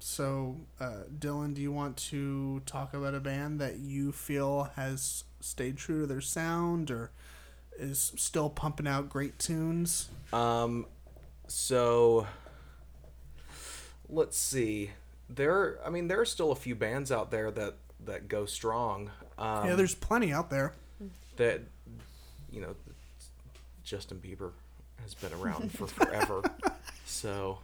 so 0.00 0.56
uh, 0.80 1.04
Dylan, 1.18 1.54
do 1.54 1.62
you 1.62 1.72
want 1.72 1.96
to 1.96 2.60
talk 2.66 2.94
about 2.94 3.14
a 3.14 3.20
band 3.20 3.60
that 3.60 3.78
you 3.78 4.12
feel 4.12 4.70
has 4.76 5.24
stayed 5.40 5.76
true 5.76 6.02
to 6.02 6.06
their 6.06 6.20
sound 6.20 6.90
or 6.90 7.10
is 7.78 8.12
still 8.16 8.50
pumping 8.50 8.86
out 8.86 9.08
great 9.08 9.38
tunes? 9.38 10.08
Um, 10.32 10.86
so 11.46 12.26
let's 14.08 14.38
see. 14.38 14.90
There, 15.28 15.78
I 15.84 15.90
mean, 15.90 16.08
there 16.08 16.20
are 16.20 16.26
still 16.26 16.52
a 16.52 16.56
few 16.56 16.74
bands 16.74 17.12
out 17.12 17.30
there 17.30 17.50
that 17.50 17.76
that 18.04 18.28
go 18.28 18.46
strong. 18.46 19.10
Um, 19.36 19.68
yeah, 19.68 19.74
there's 19.74 19.94
plenty 19.94 20.32
out 20.32 20.50
there. 20.50 20.74
that 21.36 21.60
you 22.50 22.60
know 22.60 22.74
Justin 23.84 24.18
Bieber 24.18 24.52
has 25.02 25.14
been 25.14 25.32
around 25.32 25.72
for 25.72 25.86
forever. 25.86 26.42
so, 27.06 27.58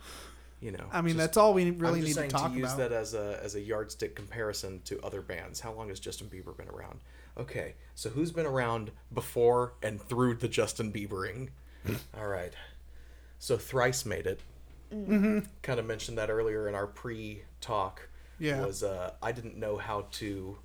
you 0.65 0.73
know. 0.73 0.87
I 0.91 1.03
mean, 1.03 1.15
just- 1.15 1.19
that's 1.19 1.37
all 1.37 1.53
we 1.53 1.71
really 1.71 2.01
I'm 2.01 2.05
need 2.05 2.07
just 2.07 2.15
to 2.15 2.21
saying 2.21 2.31
talk 2.31 2.53
to 2.53 2.59
use 2.59 2.73
about. 2.73 2.91
that 2.91 2.93
as 2.93 3.12
a 3.15 3.39
as 3.43 3.55
a 3.55 3.61
yardstick 3.61 4.17
comparison 4.17 4.81
to 4.87 4.99
other 5.03 5.21
bands. 5.21 5.61
How 5.61 5.73
long 5.73 5.91
has 5.91 6.01
Justin 6.01 6.29
Bieber 6.29 6.57
been 6.57 6.69
around? 6.69 7.01
Okay, 7.37 7.75
so 7.95 8.09
who's 8.11 8.33
been 8.33 8.47
around 8.47 8.91
before 9.12 9.75
and 9.83 10.01
through 10.01 10.35
the 10.37 10.49
Justin 10.49 10.91
Biebering? 10.93 11.51
All 12.19 12.29
right, 12.29 12.53
so 13.39 13.57
Thrice 13.59 14.07
made 14.07 14.27
it. 14.27 14.41
Mm-hmm. 14.93 15.41
Kind 15.62 15.81
of 15.81 15.87
mentioned 15.87 16.17
that 16.19 16.31
earlier 16.31 16.69
in 16.69 16.75
our 16.75 16.87
pre-talk. 16.87 18.09
Yeah. 18.39 18.65
was 18.65 18.83
uh, 18.83 19.12
I 19.23 19.33
didn't 19.33 19.57
know 19.57 19.77
how 19.77 20.07
to 20.12 20.57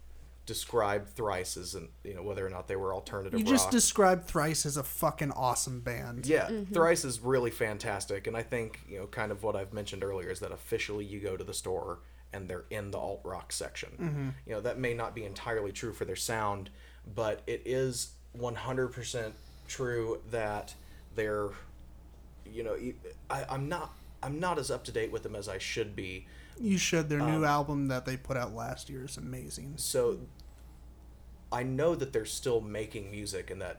describe 0.50 1.08
Thrice 1.08 1.56
as 1.56 1.76
an, 1.76 1.88
you 2.04 2.14
know 2.16 2.24
whether 2.24 2.46
or 2.46 2.50
not 2.50 2.68
they 2.68 2.76
were 2.76 2.94
alternative 2.94 3.40
You 3.40 3.46
rock. 3.46 3.54
just 3.54 3.72
described 3.72 4.26
Thrice 4.26 4.66
as 4.66 4.76
a 4.76 4.84
fucking 4.84 5.32
awesome 5.32 5.80
band. 5.80 6.26
Yeah, 6.26 6.50
Thrice 6.74 7.06
is 7.06 7.22
really 7.22 7.52
fantastic, 7.52 8.28
and 8.28 8.36
I 8.36 8.44
think 8.44 8.80
you 8.90 8.98
know, 9.00 9.08
kind 9.08 9.32
of 9.32 9.44
what 9.44 9.56
I've 9.56 9.72
mentioned 9.72 10.04
earlier 10.04 10.30
is 10.30 10.40
that 10.42 10.52
officially 10.52 11.06
you 11.06 11.20
go 11.22 11.38
to 11.38 11.44
the 11.46 11.54
store 11.54 12.00
and 12.34 12.48
they're 12.50 12.66
in 12.70 12.92
the 12.92 12.98
alt 12.98 13.22
rock 13.24 13.52
section. 13.54 14.34
You 14.46 14.54
know 14.54 14.62
that 14.62 14.78
may 14.78 14.94
not 14.94 15.16
be 15.16 15.24
entirely 15.24 15.72
true 15.72 15.94
for 15.94 16.04
their 16.06 16.16
sound, 16.18 16.70
but 17.16 17.42
it 17.48 17.62
is 17.66 18.14
one 18.34 18.56
hundred 18.56 18.90
percent 18.90 19.34
true 19.68 20.20
that 20.32 20.74
they're, 21.16 21.50
you 22.46 22.64
know, 22.64 22.76
I'm 23.30 23.70
not 23.70 23.94
I'm 24.22 24.40
not 24.40 24.58
as 24.60 24.70
up 24.72 24.84
to 24.86 24.92
date 24.92 25.12
with 25.12 25.24
them 25.24 25.36
as 25.36 25.48
I 25.48 25.60
should 25.60 25.96
be. 25.96 26.26
You 26.62 26.78
should. 26.78 27.08
Their 27.08 27.22
Um, 27.22 27.32
new 27.32 27.46
album 27.46 27.88
that 27.88 28.06
they 28.06 28.18
put 28.18 28.36
out 28.36 28.54
last 28.54 28.90
year 28.90 29.06
is 29.06 29.16
amazing. 29.16 29.76
So 29.78 30.20
I 31.52 31.64
know 31.64 31.96
that 31.96 32.14
they're 32.14 32.26
still 32.26 32.62
making 32.62 33.10
music 33.12 33.50
and 33.52 33.62
that 33.62 33.78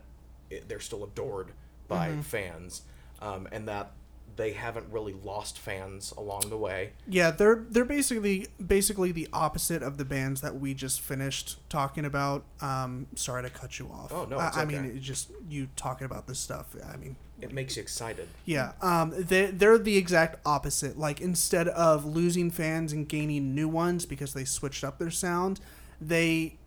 it, 0.49 0.67
they're 0.67 0.79
still 0.79 1.03
adored 1.03 1.51
by 1.87 2.13
fans, 2.23 2.83
um, 3.21 3.47
and 3.51 3.67
that 3.67 3.91
they 4.37 4.53
haven't 4.53 4.85
really 4.89 5.11
lost 5.13 5.59
fans 5.59 6.13
along 6.17 6.43
the 6.49 6.57
way. 6.57 6.91
Yeah, 7.07 7.31
they're 7.31 7.65
they're 7.69 7.83
basically 7.85 8.47
basically 8.65 9.11
the 9.11 9.27
opposite 9.33 9.83
of 9.83 9.97
the 9.97 10.05
bands 10.05 10.39
that 10.41 10.57
we 10.59 10.73
just 10.73 11.01
finished 11.01 11.57
talking 11.69 12.05
about. 12.05 12.43
Um, 12.61 13.07
sorry 13.15 13.43
to 13.43 13.49
cut 13.49 13.77
you 13.77 13.87
off. 13.87 14.11
Oh, 14.13 14.25
no, 14.25 14.37
I, 14.37 14.47
it's 14.47 14.57
I 14.57 14.65
mean 14.65 14.85
it's 14.95 15.05
just 15.05 15.31
you 15.49 15.67
talking 15.75 16.05
about 16.05 16.27
this 16.27 16.39
stuff. 16.39 16.75
I 16.93 16.95
mean, 16.95 17.17
It 17.41 17.51
makes 17.53 17.75
you 17.75 17.81
excited. 17.83 18.29
yeah, 18.45 18.71
um, 18.81 19.13
they 19.17 19.47
they're 19.47 19.77
the 19.77 19.97
exact 19.97 20.39
opposite. 20.45 20.97
Like 20.97 21.19
instead 21.19 21.67
of 21.67 22.05
losing 22.05 22.51
fans 22.51 22.93
and 22.93 23.07
gaining 23.09 23.53
new 23.53 23.67
ones 23.67 24.05
because 24.05 24.33
they 24.33 24.45
switched 24.45 24.85
up 24.85 24.97
their 24.97 25.11
sound, 25.11 25.59
they 25.99 26.57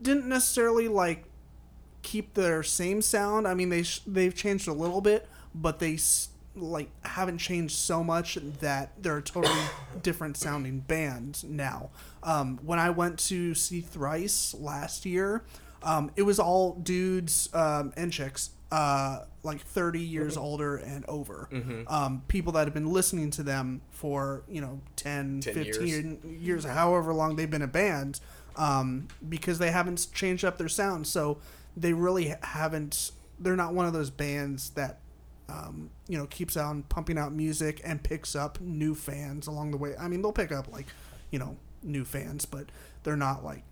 didn't 0.00 0.26
necessarily 0.28 0.88
like 0.88 1.24
keep 2.02 2.34
their 2.34 2.62
same 2.62 3.00
sound. 3.02 3.46
I 3.48 3.54
mean, 3.54 3.68
they 3.70 3.82
sh- 3.82 4.02
they've 4.06 4.34
changed 4.34 4.68
a 4.68 4.72
little 4.72 5.00
bit, 5.00 5.28
but 5.54 5.78
they 5.78 5.94
s- 5.94 6.28
like 6.56 6.88
haven't 7.04 7.38
changed 7.38 7.74
so 7.76 8.04
much 8.04 8.36
that 8.60 8.92
they're 9.02 9.18
a 9.18 9.22
totally 9.22 9.54
different 10.02 10.36
sounding 10.36 10.80
band 10.80 11.42
now. 11.48 11.90
Um, 12.22 12.58
when 12.62 12.78
I 12.78 12.90
went 12.90 13.18
to 13.30 13.54
see 13.54 13.80
Thrice 13.80 14.54
last 14.58 15.04
year, 15.06 15.42
um, 15.82 16.10
it 16.16 16.22
was 16.22 16.38
all 16.38 16.74
dudes 16.74 17.48
um, 17.54 17.92
and 17.96 18.12
chicks. 18.12 18.50
Uh, 18.72 19.24
like 19.44 19.60
30 19.60 20.00
years 20.00 20.36
older 20.36 20.76
and 20.78 21.04
over 21.06 21.48
um, 21.86 22.22
people 22.26 22.50
that 22.54 22.66
have 22.66 22.74
been 22.74 22.90
listening 22.92 23.30
to 23.30 23.44
them 23.44 23.80
for 23.90 24.42
you 24.48 24.60
know 24.60 24.80
10, 24.96 25.40
10 25.42 25.54
15 25.54 25.86
years. 25.86 26.40
years, 26.42 26.64
however 26.64 27.14
long 27.14 27.36
they've 27.36 27.50
been 27.50 27.62
a 27.62 27.68
band, 27.68 28.18
um, 28.56 29.08
because 29.28 29.58
they 29.58 29.70
haven't 29.70 30.06
changed 30.14 30.44
up 30.44 30.58
their 30.58 30.68
sound. 30.68 31.06
So 31.06 31.38
they 31.76 31.92
really 31.92 32.34
haven't. 32.42 33.10
They're 33.38 33.56
not 33.56 33.74
one 33.74 33.86
of 33.86 33.92
those 33.92 34.10
bands 34.10 34.70
that, 34.70 35.00
um, 35.48 35.90
you 36.08 36.16
know, 36.16 36.26
keeps 36.26 36.56
on 36.56 36.82
pumping 36.84 37.18
out 37.18 37.32
music 37.32 37.80
and 37.84 38.02
picks 38.02 38.36
up 38.36 38.60
new 38.60 38.94
fans 38.94 39.46
along 39.46 39.72
the 39.72 39.76
way. 39.76 39.94
I 39.98 40.08
mean, 40.08 40.22
they'll 40.22 40.32
pick 40.32 40.52
up 40.52 40.72
like, 40.72 40.86
you 41.30 41.38
know, 41.38 41.56
new 41.82 42.04
fans, 42.04 42.44
but 42.46 42.66
they're 43.02 43.16
not 43.16 43.44
like, 43.44 43.62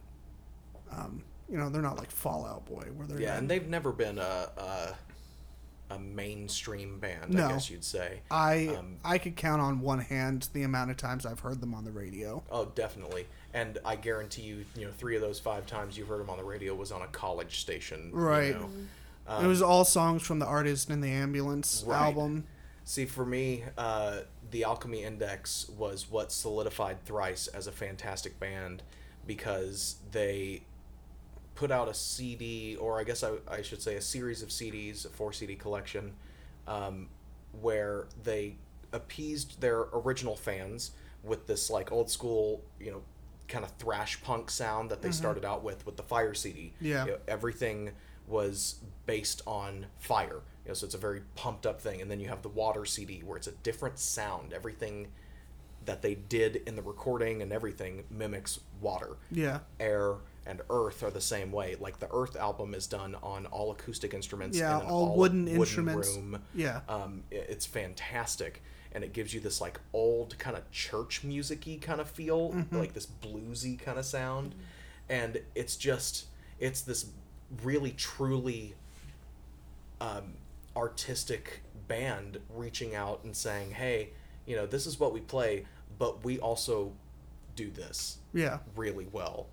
um, 0.90 1.22
you 1.48 1.56
know, 1.58 1.68
they're 1.70 1.82
not 1.82 1.96
like 1.96 2.10
Fall 2.10 2.44
Out 2.44 2.66
Boy 2.66 2.88
where 2.94 3.06
they're 3.06 3.20
Yeah, 3.20 3.30
not- 3.30 3.38
and 3.38 3.50
they've 3.50 3.68
never 3.68 3.92
been 3.92 4.18
a 4.18 4.48
a, 4.56 4.94
a 5.94 5.98
mainstream 5.98 6.98
band, 6.98 7.34
No. 7.34 7.46
I 7.46 7.52
guess 7.52 7.70
you'd 7.70 7.84
say. 7.84 8.20
I 8.30 8.68
um, 8.78 8.96
I 9.04 9.18
could 9.18 9.36
count 9.36 9.60
on 9.62 9.80
one 9.80 10.00
hand 10.00 10.48
the 10.54 10.62
amount 10.62 10.90
of 10.90 10.96
times 10.96 11.24
I've 11.26 11.40
heard 11.40 11.60
them 11.60 11.74
on 11.74 11.84
the 11.84 11.92
radio. 11.92 12.42
Oh, 12.50 12.66
definitely. 12.74 13.26
And 13.55 13.78
I 13.84 13.96
guarantee 13.96 14.42
you, 14.42 14.64
you 14.76 14.86
know, 14.86 14.92
three 14.96 15.14
of 15.14 15.20
those 15.22 15.38
five 15.38 15.66
times 15.66 15.98
you 15.98 16.05
heard 16.07 16.20
them 16.20 16.30
on 16.30 16.38
the 16.38 16.44
radio 16.44 16.74
was 16.74 16.90
on 16.90 17.03
a 17.03 17.07
college 17.09 17.61
station. 17.61 18.11
you 18.12 18.18
Right. 18.18 18.59
know. 18.59 18.70
it 19.42 19.46
was 19.46 19.61
all 19.62 19.84
songs 19.84 20.22
from 20.22 20.38
the 20.38 20.46
Artist 20.46 20.90
in 20.90 21.00
the 21.00 21.11
Ambulance 21.11 21.84
Right. 21.86 21.98
album. 22.00 22.44
See, 22.84 23.05
for 23.07 23.24
me, 23.26 23.64
uh, 23.78 24.20
the 24.50 24.64
Alchemy 24.64 25.05
Index 25.05 25.68
was 25.68 26.11
what 26.11 26.32
solidified 26.32 27.05
Thrice 27.05 27.46
as 27.48 27.66
a 27.66 27.72
fantastic 27.72 28.40
band 28.40 28.82
because 29.26 29.96
they 30.11 30.62
put 31.55 31.70
out 31.70 31.88
a 31.88 31.94
CD, 31.94 32.74
or 32.76 32.98
I 32.98 33.05
guess 33.05 33.22
I, 33.22 33.34
I 33.48 33.62
should 33.62 33.80
say 33.82 33.94
a 33.96 34.00
series 34.00 34.42
of 34.42 34.48
CDs, 34.48 35.05
a 35.05 35.11
four 35.11 35.32
CD 35.32 35.55
collection, 35.55 36.14
um, 36.66 37.09
where 37.61 38.07
they 38.24 38.57
appeased 38.92 39.61
their 39.61 39.82
original 39.92 40.34
fans 40.36 40.92
with 41.22 41.46
this 41.46 41.70
like 41.70 41.92
old 41.92 42.11
school, 42.11 42.62
you 42.80 42.90
know, 42.90 43.03
kind 43.49 43.64
of 43.64 43.70
thrash 43.72 44.22
punk 44.22 44.51
sound 44.51 44.90
that 44.90 45.03
they 45.03 45.11
started 45.11 45.45
out 45.45 45.62
with 45.62 45.84
with 45.86 45.97
the 45.97 46.03
Fire 46.03 46.34
CD. 46.34 46.72
Yeah. 46.80 47.05
You 47.05 47.11
know, 47.12 47.18
everything 47.28 47.90
was 48.26 48.76
based 49.07 49.43
on 49.47 49.86
fire. 49.99 50.40
You 50.64 50.68
know, 50.68 50.74
so 50.74 50.86
it's 50.86 50.95
a 50.95 50.99
very 50.99 51.22
pumped 51.34 51.66
up 51.66 51.80
thing. 51.80 52.01
And 52.01 52.11
then 52.11 52.20
you 52.20 52.28
have 52.28 52.43
the 52.43 52.49
Water 52.49 52.84
CD 52.84 53.20
where 53.24 53.36
it's 53.36 53.49
a 53.49 53.53
different 53.53 53.99
sound. 53.99 54.53
Everything 54.53 55.09
that 55.84 56.01
they 56.03 56.14
did 56.14 56.62
in 56.66 56.76
the 56.76 56.82
recording 56.82 57.43
and 57.43 57.53
everything 57.53 58.05
mimics 58.09 58.61
water 58.80 59.16
Yeah. 59.32 59.59
air 59.80 60.14
and 60.47 60.61
earth 60.70 61.03
are 61.03 61.11
the 61.11 61.20
same 61.20 61.51
way 61.51 61.74
like 61.80 61.99
the 61.99 62.09
earth 62.12 62.36
album 62.36 62.72
is 62.74 62.86
done 62.86 63.16
on 63.20 63.47
all 63.47 63.72
acoustic 63.72 64.14
instruments 64.14 64.57
Yeah, 64.57 64.76
in 64.76 64.82
an 64.86 64.88
all 64.93 65.16
wooden 65.16 65.49
instruments. 65.49 66.14
room. 66.16 66.40
Yeah. 66.55 66.82
um, 66.88 67.24
it's 67.32 67.66
fantastic 67.66 68.62
and 68.95 69.03
it 69.05 69.12
gives 69.12 69.32
you 69.34 69.40
this 69.40 69.61
like 69.61 69.80
old 69.93 70.38
kind 70.38 70.57
of 70.57 70.70
church 70.70 71.24
musicy 71.24 71.76
kind 71.78 72.01
of 72.01 72.09
feel 72.09 72.51
Mm-hmm. 72.51 72.76
like 72.76 72.93
this 72.95 73.07
bluesy 73.07 73.78
kind 73.78 73.99
of 73.99 74.05
sound 74.05 74.55
and 75.09 75.40
it's 75.55 75.76
just 75.76 76.26
it's 76.61 76.82
this 76.82 77.07
really 77.62 77.90
truly 77.93 78.74
um, 80.01 80.34
artistic 80.76 81.61
band 81.88 82.38
reaching 82.55 82.95
out 82.95 83.20
and 83.24 83.36
saying 83.36 83.70
hey 83.72 84.11
you 84.47 84.57
know 84.57 84.66
this 84.66 84.86
is 84.86 84.99
what 84.99 85.12
we 85.12 85.20
play 85.20 85.64
but 85.99 86.24
we 86.24 86.38
also 86.38 86.93
do 87.55 87.70
this 87.70 88.18
Yeah. 88.32 88.59
really 88.76 89.07
well. 89.12 89.47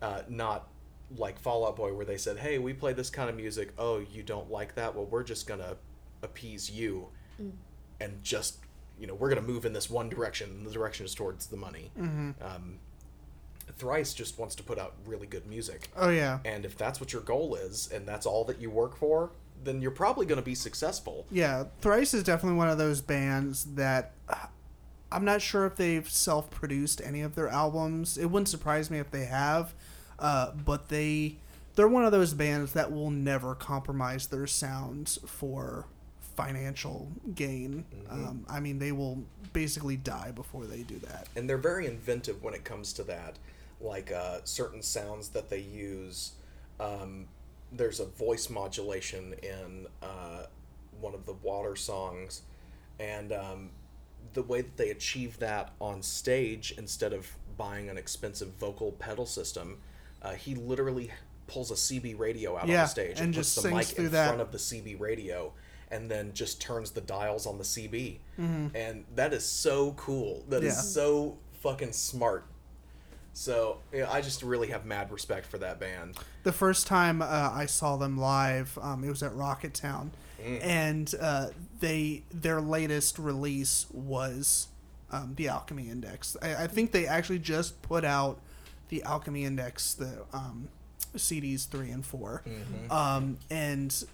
Uh, 0.00 0.22
not 0.28 0.68
like 1.16 1.38
Fall 1.40 1.66
Out 1.66 1.76
Boy, 1.76 1.92
where 1.92 2.04
they 2.06 2.16
said, 2.16 2.38
"Hey, 2.38 2.58
we 2.58 2.72
play 2.72 2.92
this 2.92 3.10
kind 3.10 3.28
of 3.28 3.34
music. 3.36 3.72
Oh, 3.76 3.98
you 3.98 4.22
don't 4.22 4.50
like 4.50 4.74
that? 4.76 4.94
Well, 4.94 5.04
we're 5.06 5.24
just 5.24 5.46
gonna 5.46 5.76
appease 6.22 6.70
you, 6.70 7.08
and 8.00 8.22
just 8.22 8.58
you 9.02 9.06
know, 9.08 9.14
we're 9.14 9.28
gonna 9.28 9.42
move 9.42 9.66
in 9.66 9.74
this 9.74 9.90
one 9.90 10.08
direction. 10.08 10.48
And 10.48 10.64
the 10.66 10.70
direction 10.70 11.04
is 11.04 11.14
towards 11.14 11.48
the 11.48 11.56
money." 11.58 11.90
Um, 11.98 12.78
Thrice 13.78 14.14
just 14.14 14.38
wants 14.38 14.54
to 14.56 14.62
put 14.62 14.78
out 14.78 14.94
really 15.06 15.26
good 15.26 15.46
music, 15.46 15.90
Oh 15.96 16.08
yeah. 16.10 16.38
and 16.44 16.64
if 16.64 16.76
that's 16.78 17.00
what 17.00 17.12
your 17.12 17.22
goal 17.22 17.54
is, 17.56 17.90
and 17.92 18.06
that's 18.06 18.26
all 18.26 18.44
that 18.44 18.60
you 18.60 18.70
work 18.70 18.96
for, 18.96 19.30
then 19.64 19.80
you're 19.82 19.90
probably 19.90 20.24
gonna 20.26 20.42
be 20.42 20.54
successful. 20.54 21.26
Yeah, 21.30 21.64
Thrice 21.80 22.14
is 22.14 22.22
definitely 22.22 22.58
one 22.58 22.68
of 22.68 22.78
those 22.78 23.00
bands 23.00 23.64
that 23.74 24.12
uh, 24.28 24.34
I'm 25.10 25.24
not 25.24 25.42
sure 25.42 25.66
if 25.66 25.76
they've 25.76 26.08
self-produced 26.08 27.00
any 27.04 27.22
of 27.22 27.34
their 27.34 27.48
albums. 27.48 28.16
It 28.18 28.26
wouldn't 28.26 28.48
surprise 28.48 28.90
me 28.90 28.98
if 28.98 29.10
they 29.10 29.24
have, 29.26 29.74
uh, 30.18 30.52
but 30.52 30.88
they 30.88 31.36
they're 31.74 31.88
one 31.88 32.04
of 32.04 32.12
those 32.12 32.34
bands 32.34 32.72
that 32.74 32.92
will 32.92 33.10
never 33.10 33.54
compromise 33.54 34.26
their 34.26 34.46
sounds 34.46 35.18
for 35.26 35.86
financial 36.46 37.10
gain. 37.34 37.84
Um, 38.10 38.44
I 38.48 38.60
mean, 38.60 38.78
they 38.78 38.92
will 38.92 39.22
basically 39.52 39.96
die 39.96 40.30
before 40.32 40.64
they 40.66 40.82
do 40.82 40.98
that. 41.00 41.28
and 41.36 41.48
they're 41.48 41.58
very 41.58 41.86
inventive 41.86 42.42
when 42.42 42.54
it 42.54 42.64
comes 42.64 42.92
to 42.94 43.02
that 43.04 43.36
like 43.80 44.10
uh, 44.12 44.38
certain 44.44 44.80
sounds 44.82 45.28
that 45.30 45.50
they 45.50 45.58
use 45.58 46.32
um, 46.80 47.26
there's 47.72 48.00
a 48.00 48.06
voice 48.06 48.48
modulation 48.48 49.34
in 49.42 49.86
uh, 50.02 50.44
one 51.00 51.14
of 51.14 51.26
the 51.26 51.32
water 51.42 51.74
songs 51.76 52.42
and 53.00 53.32
um, 53.32 53.70
the 54.34 54.42
way 54.42 54.60
that 54.62 54.76
they 54.76 54.90
achieve 54.90 55.38
that 55.40 55.72
on 55.80 56.00
stage 56.02 56.72
instead 56.78 57.12
of 57.12 57.26
buying 57.58 57.90
an 57.90 57.98
expensive 57.98 58.48
vocal 58.58 58.92
pedal 58.92 59.26
system 59.26 59.78
uh, 60.22 60.32
he 60.32 60.54
literally 60.54 61.10
pulls 61.46 61.70
a 61.70 61.74
cb 61.74 62.18
radio 62.18 62.56
out 62.56 62.62
on 62.62 62.68
Yeah, 62.68 62.82
the 62.84 62.88
stage 62.88 63.20
and 63.20 63.34
puts 63.34 63.54
just 63.54 63.62
the 63.64 63.70
mic 63.74 63.92
in 63.98 64.10
that. 64.12 64.28
front 64.28 64.40
of 64.40 64.52
the 64.52 64.58
cb 64.58 64.98
radio 64.98 65.52
and 65.92 66.10
then 66.10 66.32
just 66.34 66.60
turns 66.60 66.90
the 66.92 67.00
dials 67.02 67.46
on 67.46 67.58
the 67.58 67.64
cb 67.64 68.18
Mm-hmm. 68.40 68.74
and 68.74 69.04
that 69.14 69.32
is 69.34 69.44
so 69.44 69.92
cool. 69.92 70.42
That 70.48 70.64
is 70.64 70.74
Yeah. 70.74 70.80
so 70.80 71.36
fucking 71.60 71.92
smart. 71.92 72.46
So 73.34 73.78
yeah, 73.92 74.10
i 74.10 74.20
just 74.20 74.42
really 74.42 74.68
have 74.68 74.84
mad 74.84 75.12
respect 75.12 75.46
for 75.46 75.58
that 75.58 75.78
band. 75.78 76.16
The 76.42 76.52
first 76.52 76.86
time 76.86 77.22
uh, 77.22 77.26
I 77.52 77.66
saw 77.66 77.96
them 77.96 78.18
live, 78.18 78.76
um, 78.82 79.04
it 79.04 79.08
was 79.10 79.22
at 79.22 79.32
Rocketown, 79.32 80.10
and 80.44 81.14
uh, 81.20 81.48
they 81.80 82.24
their 82.32 82.60
latest 82.60 83.18
release 83.18 83.86
was 83.92 84.68
um, 85.10 85.34
the 85.36 85.48
Alchemy 85.48 85.88
Index. 85.88 86.36
I, 86.42 86.64
I 86.64 86.66
think 86.66 86.92
they 86.92 87.06
actually 87.06 87.38
just 87.38 87.80
put 87.82 88.04
out 88.04 88.38
the 88.88 89.02
Alchemy 89.04 89.44
Index, 89.44 89.94
the 89.94 90.24
um, 90.32 90.68
CDs 91.16 91.66
three 91.68 91.90
and 91.90 92.04
4 92.04 92.42
um, 92.90 93.38
and 93.50 94.04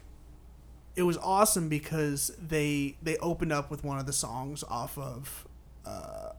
it 0.98 1.04
was 1.04 1.16
awesome 1.18 1.68
because 1.68 2.32
they 2.44 2.96
they 3.00 3.16
opened 3.18 3.52
up 3.52 3.70
with 3.70 3.84
one 3.84 4.00
of 4.00 4.06
the 4.06 4.12
songs 4.12 4.64
off 4.64 4.98
of 4.98 5.46
uh, 5.86 6.30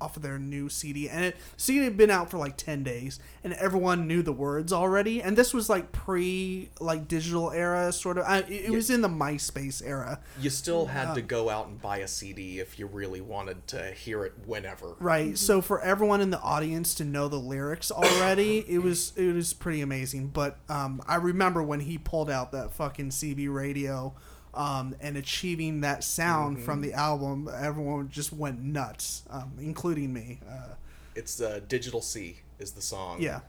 off 0.00 0.16
of 0.16 0.22
their 0.22 0.38
new 0.38 0.68
CD, 0.68 1.08
and 1.08 1.24
it 1.24 1.36
CD 1.56 1.84
had 1.84 1.96
been 1.96 2.10
out 2.10 2.30
for 2.30 2.38
like 2.38 2.56
ten 2.56 2.82
days, 2.82 3.18
and 3.42 3.52
everyone 3.54 4.06
knew 4.06 4.22
the 4.22 4.32
words 4.32 4.72
already. 4.72 5.22
And 5.22 5.36
this 5.36 5.52
was 5.52 5.68
like 5.68 5.92
pre 5.92 6.70
like 6.80 7.08
digital 7.08 7.50
era, 7.50 7.92
sort 7.92 8.18
of. 8.18 8.24
I, 8.26 8.38
it, 8.38 8.66
it 8.66 8.70
was 8.70 8.90
in 8.90 9.00
the 9.00 9.08
MySpace 9.08 9.82
era, 9.84 10.20
you 10.40 10.50
still 10.50 10.86
had 10.86 11.14
to 11.14 11.22
go 11.22 11.48
out 11.48 11.66
and 11.66 11.80
buy 11.80 11.98
a 11.98 12.08
cd 12.08 12.60
if 12.60 12.78
you 12.78 12.86
really 12.86 13.20
wanted 13.20 13.66
to 13.68 13.92
hear 13.92 14.24
it 14.24 14.32
whenever 14.46 14.96
right? 15.00 15.36
So 15.36 15.60
for 15.60 15.80
everyone 15.80 16.20
in 16.20 16.30
the 16.30 16.40
audience 16.40 16.94
to 16.94 17.04
know 17.04 17.28
the 17.28 17.36
lyrics 17.36 17.90
already, 17.90 18.58
it 18.68 18.78
was 18.78 19.12
it 19.16 19.32
was 19.32 19.52
pretty 19.52 19.80
amazing. 19.80 20.28
But 20.28 20.58
um, 20.68 21.02
I 21.06 21.16
remember 21.16 21.62
when 21.62 21.80
he 21.80 21.98
pulled 21.98 22.30
out 22.30 22.52
that 22.52 22.72
fucking 22.72 23.10
CB 23.10 23.52
radio. 23.52 24.14
Um, 24.52 24.96
and 25.00 25.16
achieving 25.16 25.82
that 25.82 26.02
sound 26.02 26.60
from 26.60 26.80
the 26.80 26.92
album, 26.92 27.48
everyone 27.56 28.08
just 28.10 28.32
went 28.32 28.60
nuts, 28.60 29.22
um, 29.30 29.52
including 29.60 30.12
me. 30.12 30.40
Uh, 30.48 30.74
it's 31.14 31.40
uh, 31.40 31.60
Digital 31.68 32.00
Sea 32.00 32.36
is 32.58 32.72
the 32.72 32.82
song 32.82 33.22
yeah, 33.22 33.40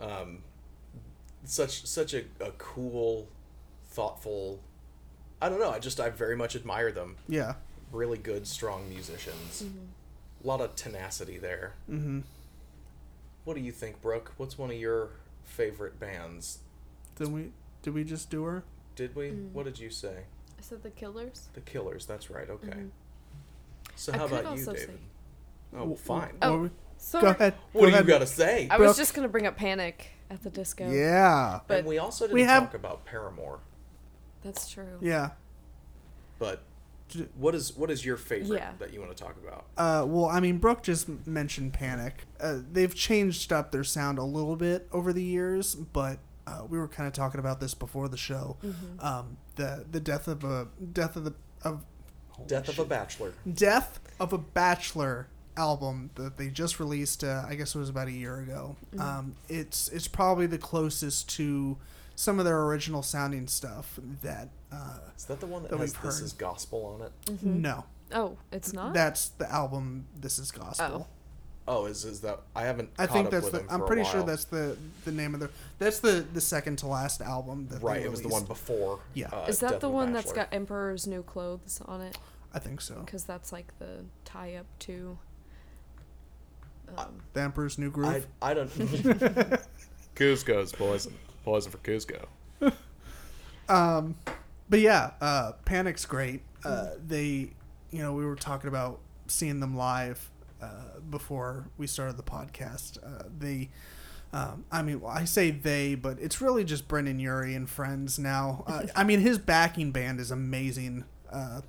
um, 0.00 0.38
such 1.44 1.86
such 1.86 2.14
a, 2.14 2.24
a 2.40 2.50
cool, 2.52 3.28
thoughtful 3.90 4.60
I 5.42 5.48
don't 5.48 5.58
know. 5.58 5.72
I 5.72 5.80
just 5.80 5.98
I 5.98 6.08
very 6.08 6.36
much 6.36 6.54
admire 6.54 6.92
them. 6.92 7.16
Yeah. 7.28 7.54
Really 7.90 8.16
good, 8.16 8.46
strong 8.46 8.88
musicians. 8.88 9.64
A 10.42 10.46
lot 10.46 10.60
of 10.60 10.76
tenacity 10.76 11.36
there. 11.36 11.74
Mm-hmm. 11.90 12.20
What 13.44 13.54
do 13.54 13.60
you 13.60 13.72
think, 13.72 14.00
Brooke? 14.00 14.32
What's 14.36 14.56
one 14.56 14.70
of 14.70 14.76
your 14.76 15.10
favorite 15.42 15.98
bands? 15.98 16.58
Did 17.16 17.32
we 17.32 17.50
did 17.82 17.92
we 17.92 18.04
just 18.04 18.30
do 18.30 18.44
her? 18.44 18.62
Did 18.96 19.14
we? 19.16 19.30
Mm. 19.30 19.52
What 19.52 19.64
did 19.64 19.78
you 19.78 19.90
say? 19.90 20.24
I 20.58 20.62
said 20.62 20.82
the 20.82 20.90
Killers. 20.90 21.48
The 21.54 21.60
Killers. 21.60 22.06
That's 22.06 22.30
right. 22.30 22.48
Okay. 22.48 22.68
Mhm. 22.68 22.90
So 23.96 24.12
I 24.12 24.16
how 24.18 24.28
could 24.28 24.40
about 24.40 24.56
you, 24.58 24.64
David? 24.64 24.78
say- 24.80 24.90
Oh, 25.74 25.94
fine. 25.96 26.36
Oh, 26.42 26.50
What 26.52 26.60
we- 26.62 26.70
Sorry. 26.98 27.22
Go 27.22 27.30
ahead. 27.30 27.54
what 27.72 27.80
go 27.82 27.90
do 27.90 27.96
you 27.96 28.02
got 28.04 28.18
to 28.20 28.26
say? 28.26 28.68
I 28.70 28.76
Brooke. 28.76 28.88
was 28.88 28.96
just 28.96 29.12
gonna 29.14 29.28
bring 29.28 29.46
up 29.46 29.56
Panic 29.56 30.08
at 30.30 30.42
the 30.42 30.50
disco. 30.50 30.88
Yeah. 30.90 31.60
But 31.66 31.80
and 31.80 31.88
we 31.88 31.98
also 31.98 32.26
didn't 32.26 32.34
we 32.34 32.42
have- 32.42 32.64
talk 32.64 32.74
about 32.74 33.04
Paramore. 33.04 33.60
that's 34.44 34.68
true. 34.70 34.98
Yeah. 35.00 35.30
But 36.38 36.62
what 37.36 37.54
is 37.54 37.76
what 37.76 37.90
is 37.90 38.04
your 38.06 38.16
favorite 38.16 38.56
Yeah. 38.58 38.72
that 38.78 38.92
you 38.92 39.00
want 39.00 39.14
to 39.16 39.22
talk 39.22 39.36
about? 39.36 39.66
Uh, 39.76 40.06
well, 40.06 40.26
I 40.26 40.40
mean, 40.40 40.58
Brooke 40.58 40.82
just 40.82 41.08
mentioned 41.26 41.72
Panic. 41.74 42.24
Uh, 42.40 42.58
they've 42.70 42.94
changed 42.94 43.52
up 43.52 43.70
their 43.72 43.84
sound 43.84 44.18
a 44.18 44.24
little 44.24 44.56
bit 44.56 44.88
over 44.92 45.12
the 45.12 45.22
years, 45.24 45.74
but 45.74 46.18
uh, 46.46 46.62
we 46.68 46.78
were 46.78 46.88
kind 46.88 47.06
of 47.06 47.12
talking 47.12 47.38
about 47.40 47.60
this 47.60 47.74
before 47.74 48.08
the 48.08 48.16
show. 48.16 48.56
Mm-hmm. 48.64 49.04
Um, 49.06 49.36
the 49.56 49.84
the 49.90 50.00
death 50.00 50.28
of 50.28 50.44
a 50.44 50.68
death 50.92 51.16
of 51.16 51.24
the 51.24 51.34
of 51.64 51.84
Death 52.46 52.68
of 52.68 52.78
a 52.78 52.84
Bachelor. 52.84 53.32
death 53.52 54.00
of 54.18 54.32
a 54.32 54.38
bachelor 54.38 55.28
album 55.56 56.10
that 56.16 56.38
they 56.38 56.48
just 56.48 56.80
released. 56.80 57.22
Uh, 57.22 57.44
I 57.46 57.54
guess 57.54 57.74
it 57.74 57.78
was 57.78 57.88
about 57.90 58.08
a 58.08 58.12
year 58.12 58.40
ago. 58.40 58.76
Um, 58.98 59.36
it's 59.48 59.88
it's 59.88 60.08
probably 60.08 60.46
the 60.46 60.58
closest 60.58 61.28
to 61.36 61.76
some 62.16 62.38
of 62.38 62.44
their 62.44 62.60
original 62.62 63.02
sounding 63.02 63.46
stuff 63.46 63.98
that. 64.22 64.48
Uh, 64.72 64.98
Is 65.16 65.24
that 65.26 65.38
the 65.40 65.46
one 65.46 65.62
that, 65.62 65.70
That 65.70 65.80
has 65.80 65.92
we've 65.94 66.02
This 66.02 66.18
heard. 66.18 66.24
Is 66.24 66.32
Gospel 66.32 66.98
on 66.98 67.06
it? 67.06 67.12
Mm-hmm. 67.26 67.60
No, 67.60 67.84
Oh, 68.14 68.36
it's 68.50 68.72
not. 68.72 68.94
that's 68.94 69.28
the 69.28 69.50
album. 69.52 70.06
This 70.18 70.38
is 70.38 70.50
gospel. 70.50 71.06
Oh, 71.08 71.12
is 71.68 72.04
is 72.04 72.20
that 72.20 72.40
I 72.54 72.62
haven't 72.62 72.90
I 72.98 73.06
think 73.06 73.26
up 73.26 73.32
that's 73.32 73.44
with 73.44 73.52
the. 73.52 73.58
them 73.60 73.68
I'm 73.70 73.86
pretty 73.86 74.04
sure 74.04 74.22
that's 74.22 74.44
the 74.44 74.76
the 75.04 75.12
name 75.12 75.34
of 75.34 75.40
the. 75.40 75.50
That's 75.78 76.00
the 76.00 76.24
the 76.32 76.40
second 76.40 76.76
to 76.78 76.86
last 76.86 77.20
album 77.20 77.66
that 77.70 77.80
they 77.80 77.86
right. 77.86 78.02
It 78.02 78.10
was 78.10 78.22
the 78.22 78.28
one 78.28 78.44
before. 78.44 79.00
Yeah. 79.14 79.28
uh, 79.32 79.46
Is 79.48 79.60
that 79.60 79.74
of 79.74 79.80
the 79.80 79.88
one 79.88 80.12
that's 80.12 80.32
got 80.32 80.48
Emperor's 80.52 81.06
New 81.06 81.22
Clothes 81.22 81.80
on 81.86 82.00
it? 82.00 82.18
I 82.54 82.58
think 82.58 82.80
so. 82.80 82.96
Because 83.00 83.24
that's 83.24 83.52
like 83.52 83.78
the 83.78 84.04
tie-up 84.24 84.66
to. 84.80 85.18
Um, 86.98 87.22
The 87.32 87.40
Emperor's 87.40 87.78
New 87.78 87.90
Groove. 87.90 88.26
I 88.42 88.50
I 88.50 88.54
don't. 88.54 88.68
Kuzco's 90.14 90.72
poison. 90.72 91.14
Poison 91.44 91.72
for 91.72 91.78
Kuzco. 91.78 92.26
Um, 93.68 94.16
but 94.68 94.80
yeah, 94.80 95.12
uh, 95.20 95.52
Panic's 95.64 96.04
great. 96.04 96.42
Uh, 96.64 96.88
they, 97.06 97.52
you 97.90 98.02
know, 98.02 98.12
we 98.12 98.26
were 98.26 98.36
talking 98.36 98.68
about 98.68 98.98
seeing 99.28 99.60
them 99.60 99.76
live 99.76 100.30
uh, 100.62 101.00
before 101.10 101.66
we 101.76 101.86
started 101.86 102.16
the 102.16 102.22
podcast. 102.22 102.98
Uh, 103.04 103.24
they, 103.36 103.70
um, 104.32 104.64
I 104.70 104.82
mean, 104.82 105.02
I 105.06 105.24
say 105.24 105.50
they, 105.50 105.94
but 105.94 106.18
it's 106.20 106.40
really 106.40 106.64
just 106.64 106.88
Brendon 106.88 107.18
Urie 107.18 107.54
and 107.54 107.68
friends 107.68 108.18
now. 108.18 108.64
Uh, 108.66 108.84
I 108.96 109.04
mean, 109.04 109.20
his 109.20 109.38
backing 109.38 109.90
band 109.90 110.20
is 110.20 110.30
amazing. 110.30 111.04
Uh, 111.30 111.62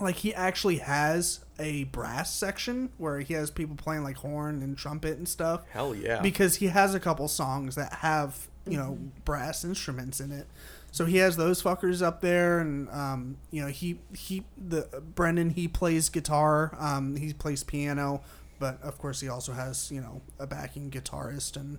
like 0.00 0.16
he 0.16 0.34
actually 0.34 0.78
has 0.78 1.40
a 1.58 1.84
brass 1.84 2.32
section 2.34 2.90
where 2.98 3.20
he 3.20 3.34
has 3.34 3.50
people 3.50 3.76
playing 3.76 4.02
like 4.02 4.16
horn 4.16 4.62
and 4.62 4.76
trumpet 4.76 5.16
and 5.16 5.28
stuff 5.28 5.62
Hell 5.70 5.94
yeah. 5.94 6.20
because 6.20 6.56
he 6.56 6.66
has 6.66 6.94
a 6.94 7.00
couple 7.00 7.28
songs 7.28 7.76
that 7.76 7.92
have 7.94 8.48
you 8.66 8.76
know 8.76 8.98
brass 9.24 9.64
instruments 9.64 10.20
in 10.20 10.32
it 10.32 10.46
so 10.92 11.04
he 11.06 11.16
has 11.16 11.36
those 11.36 11.60
fuckers 11.62 12.00
up 12.02 12.20
there 12.20 12.60
and 12.60 12.88
um, 12.90 13.36
you 13.50 13.60
know 13.62 13.68
he 13.68 13.98
he 14.14 14.44
the 14.56 14.86
brendon 15.14 15.50
he 15.50 15.66
plays 15.66 16.08
guitar 16.08 16.76
um, 16.78 17.16
he 17.16 17.32
plays 17.32 17.64
piano 17.64 18.22
but 18.58 18.80
of 18.82 18.98
course 18.98 19.20
he 19.20 19.28
also 19.28 19.52
has 19.52 19.90
you 19.90 20.00
know 20.00 20.20
a 20.38 20.46
backing 20.46 20.90
guitarist 20.90 21.56
and 21.56 21.78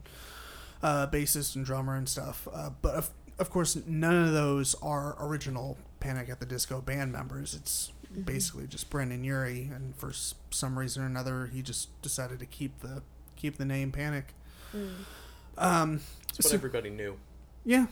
uh, 0.81 1.07
bassist 1.07 1.55
and 1.55 1.65
drummer 1.65 1.95
and 1.95 2.09
stuff 2.09 2.47
uh, 2.53 2.69
but 2.81 2.93
of, 2.95 3.09
of 3.39 3.49
course 3.49 3.77
none 3.87 4.15
of 4.25 4.33
those 4.33 4.75
are 4.81 5.15
original 5.19 5.77
panic 5.99 6.27
at 6.29 6.39
the 6.41 6.45
disco 6.45 6.81
band 6.81 7.11
members 7.11 7.53
it's 7.53 7.91
basically 8.25 8.67
just 8.67 8.89
brendon 8.89 9.23
urie 9.23 9.71
and 9.73 9.95
for 9.95 10.09
s- 10.09 10.35
some 10.51 10.77
reason 10.77 11.01
or 11.01 11.05
another 11.07 11.47
he 11.53 11.61
just 11.63 11.99
decided 12.03 12.37
to 12.39 12.45
keep 12.45 12.79
the 12.81 13.01
keep 13.35 13.57
the 13.57 13.65
name 13.65 13.91
panic 13.91 14.33
mm. 14.75 14.89
um, 15.57 15.99
That's 16.27 16.39
what 16.39 16.49
so- 16.49 16.55
everybody 16.55 16.89
knew. 16.89 17.17
yeah, 17.65 17.85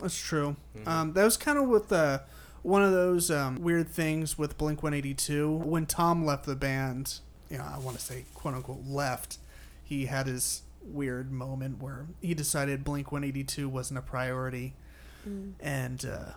that's 0.00 0.16
true. 0.18 0.56
Mhm. 0.76 0.86
Um, 0.88 1.12
that 1.14 1.24
was 1.24 1.36
kind 1.36 1.58
of 1.58 1.68
with 1.68 1.88
the 1.88 2.22
one 2.62 2.82
of 2.82 2.90
those 2.92 3.30
um, 3.30 3.62
weird 3.62 3.88
things 3.88 4.36
with 4.36 4.58
Blink 4.58 4.82
One 4.82 4.92
Eighty 4.94 5.14
Two. 5.14 5.50
When 5.56 5.86
Tom 5.86 6.24
left 6.24 6.46
the 6.46 6.56
band, 6.56 7.20
you 7.50 7.58
know, 7.58 7.64
I 7.64 7.78
want 7.78 7.96
to 7.98 8.02
say 8.02 8.24
quote 8.34 8.54
unquote 8.54 8.84
left. 8.86 9.38
He 9.84 10.06
had 10.06 10.26
his 10.26 10.62
weird 10.82 11.30
moment 11.32 11.80
where 11.82 12.06
he 12.20 12.34
decided 12.34 12.82
Blink 12.84 13.12
One 13.12 13.22
Eighty 13.24 13.44
Two 13.44 13.68
wasn't 13.68 13.98
a 13.98 14.02
priority, 14.02 14.74
Mm. 15.28 15.52
and 15.60 16.04
uh, 16.04 16.32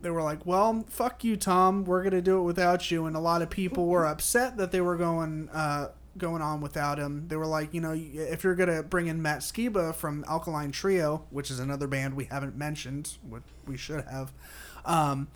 they 0.00 0.10
were 0.10 0.22
like, 0.22 0.46
"Well, 0.46 0.84
fuck 0.88 1.24
you, 1.24 1.36
Tom. 1.36 1.84
We're 1.84 2.02
gonna 2.02 2.22
do 2.22 2.38
it 2.38 2.42
without 2.42 2.90
you." 2.90 3.04
And 3.06 3.14
a 3.14 3.20
lot 3.20 3.42
of 3.42 3.50
people 3.50 3.86
were 3.86 4.06
upset 4.06 4.56
that 4.56 4.72
they 4.72 4.80
were 4.80 4.96
going 4.96 5.48
uh, 5.50 5.88
going 6.18 6.42
on 6.42 6.60
without 6.60 6.98
him. 6.98 7.28
They 7.28 7.36
were 7.36 7.46
like, 7.46 7.72
you 7.72 7.80
know, 7.80 7.94
if 7.94 8.44
you're 8.44 8.54
gonna 8.54 8.82
bring 8.82 9.06
in 9.06 9.22
Matt 9.22 9.40
Skiba 9.40 9.94
from 9.94 10.24
Alkaline 10.28 10.72
Trio, 10.72 11.24
which 11.30 11.50
is 11.50 11.58
another 11.58 11.86
band 11.86 12.14
we 12.14 12.24
haven't 12.24 12.56
mentioned, 12.56 13.16
what 13.28 13.42
we 13.66 13.76
should 13.76 14.04
have, 14.04 14.32
um, 14.84 15.28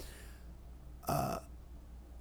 uh, 1.06 1.38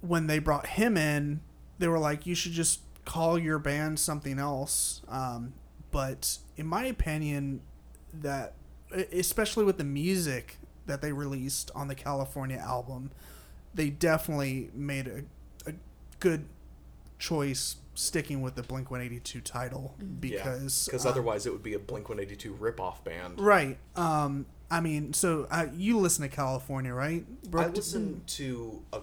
when 0.00 0.26
they 0.26 0.38
brought 0.38 0.66
him 0.66 0.96
in, 0.96 1.40
they 1.78 1.88
were 1.88 1.98
like, 1.98 2.26
you 2.26 2.34
should 2.34 2.52
just 2.52 2.80
call 3.04 3.38
your 3.38 3.58
band 3.58 3.98
something 3.98 4.38
else. 4.38 5.02
Um, 5.08 5.54
but 5.90 6.38
in 6.56 6.66
my 6.66 6.84
opinion, 6.86 7.60
that 8.12 8.54
especially 9.12 9.64
with 9.64 9.78
the 9.78 9.84
music 9.84 10.58
that 10.86 11.02
they 11.02 11.12
released 11.12 11.70
on 11.74 11.88
the 11.88 11.94
California 11.94 12.58
album, 12.58 13.10
they 13.74 13.90
definitely 13.90 14.70
made 14.74 15.06
a, 15.06 15.24
a 15.70 15.74
good 16.20 16.44
choice 17.18 17.76
sticking 17.94 18.42
with 18.42 18.54
the 18.56 18.62
Blink 18.62 18.90
182 18.90 19.40
title 19.40 19.94
because 20.20 20.86
because 20.86 21.06
uh, 21.06 21.10
otherwise 21.10 21.46
it 21.46 21.52
would 21.52 21.62
be 21.62 21.74
a 21.74 21.78
Blink 21.78 22.08
182 22.08 22.54
ripoff 22.54 23.02
band. 23.04 23.40
right 23.40 23.78
um 23.96 24.46
I 24.70 24.80
mean 24.80 25.12
so 25.12 25.46
uh, 25.50 25.66
you 25.76 25.98
listen 25.98 26.22
to 26.28 26.34
California 26.34 26.92
right 26.92 27.24
I 27.44 27.48
Brooke? 27.48 27.76
listened 27.76 28.26
to 28.28 28.82
a, 28.92 29.00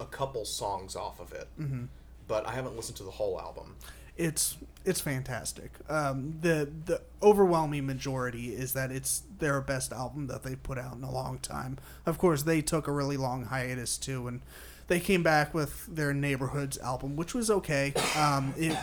a 0.00 0.06
couple 0.06 0.44
songs 0.44 0.96
off 0.96 1.20
of 1.20 1.32
it, 1.32 1.46
Mhm. 1.60 1.88
but 2.26 2.46
I 2.46 2.52
haven't 2.52 2.76
listened 2.76 2.96
to 2.98 3.04
the 3.04 3.12
whole 3.12 3.40
album. 3.40 3.76
it's 4.16 4.56
it's 4.84 5.00
fantastic. 5.00 5.70
Um, 5.88 6.38
the 6.42 6.68
the 6.84 7.00
overwhelming 7.22 7.86
majority 7.86 8.54
is 8.54 8.72
that 8.74 8.90
it's 8.90 9.22
their 9.38 9.60
best 9.62 9.92
album 9.92 10.26
that 10.26 10.42
they 10.42 10.56
put 10.56 10.76
out 10.78 10.96
in 10.96 11.02
a 11.04 11.10
long 11.10 11.38
time. 11.38 11.78
Of 12.04 12.18
course, 12.18 12.42
they 12.42 12.60
took 12.60 12.86
a 12.86 12.92
really 12.92 13.16
long 13.16 13.46
hiatus 13.46 13.96
too, 13.96 14.28
and 14.28 14.42
they 14.86 15.00
came 15.00 15.22
back 15.22 15.54
with 15.54 15.86
their 15.86 16.12
Neighborhoods 16.12 16.78
album, 16.78 17.16
which 17.16 17.34
was 17.34 17.50
okay. 17.50 17.92
Um, 18.16 18.54
it 18.56 18.76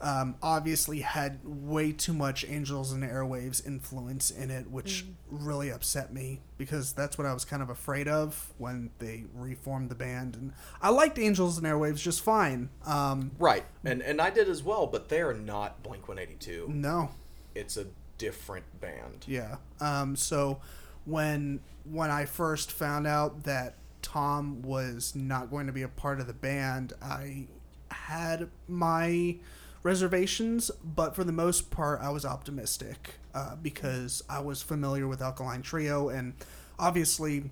um, 0.00 0.34
obviously 0.42 1.00
had 1.00 1.40
way 1.44 1.92
too 1.92 2.12
much 2.12 2.44
Angels 2.46 2.92
and 2.92 3.02
Airwaves 3.02 3.66
influence 3.66 4.30
in 4.30 4.50
it, 4.50 4.70
which 4.70 5.06
really 5.30 5.70
upset 5.70 6.12
me 6.12 6.40
because 6.58 6.92
that's 6.92 7.16
what 7.16 7.26
I 7.26 7.32
was 7.32 7.44
kind 7.44 7.62
of 7.62 7.70
afraid 7.70 8.06
of 8.06 8.52
when 8.58 8.90
they 8.98 9.24
reformed 9.34 9.90
the 9.90 9.94
band. 9.94 10.36
And 10.36 10.52
I 10.82 10.90
liked 10.90 11.18
Angels 11.18 11.56
and 11.56 11.66
Airwaves 11.66 12.00
just 12.00 12.20
fine. 12.20 12.68
Um, 12.84 13.30
Right, 13.38 13.64
and 13.84 14.02
and 14.02 14.20
I 14.20 14.30
did 14.30 14.48
as 14.48 14.62
well, 14.62 14.86
but 14.86 15.08
they 15.08 15.20
are 15.22 15.34
not 15.34 15.82
Blink 15.82 16.06
182. 16.06 16.66
no, 16.68 17.10
It's 17.54 17.76
a 17.76 17.86
different 18.18 18.80
band. 18.80 19.24
Yeah. 19.26 19.56
Um, 19.80 20.16
so 20.16 20.60
when 21.06 21.60
when 21.84 22.10
I 22.10 22.24
first 22.24 22.72
found 22.72 23.06
out 23.06 23.44
that 23.44 23.74
Tom 24.04 24.60
was 24.62 25.14
not 25.16 25.50
going 25.50 25.66
to 25.66 25.72
be 25.72 25.82
a 25.82 25.88
part 25.88 26.20
of 26.20 26.26
the 26.26 26.34
band, 26.34 26.92
I 27.02 27.46
had 27.90 28.50
my 28.68 29.36
reservations, 29.82 30.70
but 30.84 31.16
for 31.16 31.24
the 31.24 31.32
most 31.32 31.70
part, 31.70 32.00
I 32.02 32.10
was 32.10 32.24
optimistic 32.24 33.14
uh, 33.34 33.56
because 33.56 34.22
I 34.28 34.40
was 34.40 34.62
familiar 34.62 35.08
with 35.08 35.22
Alkaline 35.22 35.62
Trio 35.62 36.10
and 36.10 36.34
obviously 36.78 37.50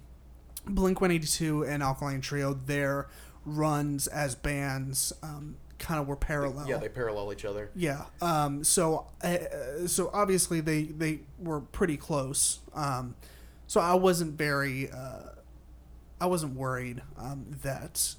Blink 0.67 1.01
182 1.01 1.65
and 1.65 1.83
Alkaline 1.83 2.21
Trio, 2.21 2.53
their 2.53 3.09
runs 3.47 4.07
as 4.07 4.35
bands 4.35 5.13
um, 5.23 5.57
kind 5.79 6.01
of 6.01 6.07
were 6.07 6.17
parallel. 6.17 6.69
Yeah, 6.69 6.77
they 6.77 6.91
parallel 6.91 7.33
each 7.33 7.47
other. 7.47 7.71
Yeah. 7.75 8.05
Um, 8.21 8.63
so, 8.63 9.07
uh, 9.23 9.87
so 9.87 10.11
obviously 10.13 10.61
they 10.61 10.85
they 10.85 11.21
were 11.39 11.61
pretty 11.61 11.97
close. 11.97 12.61
Um, 12.75 13.17
so 13.67 13.81
I 13.81 13.95
wasn't 13.95 14.37
very, 14.37 14.91
uh, 14.91 15.31
I 16.23 16.27
wasn't 16.27 16.55
worried 16.55 17.03
um, 17.19 17.47
that 17.65 18.15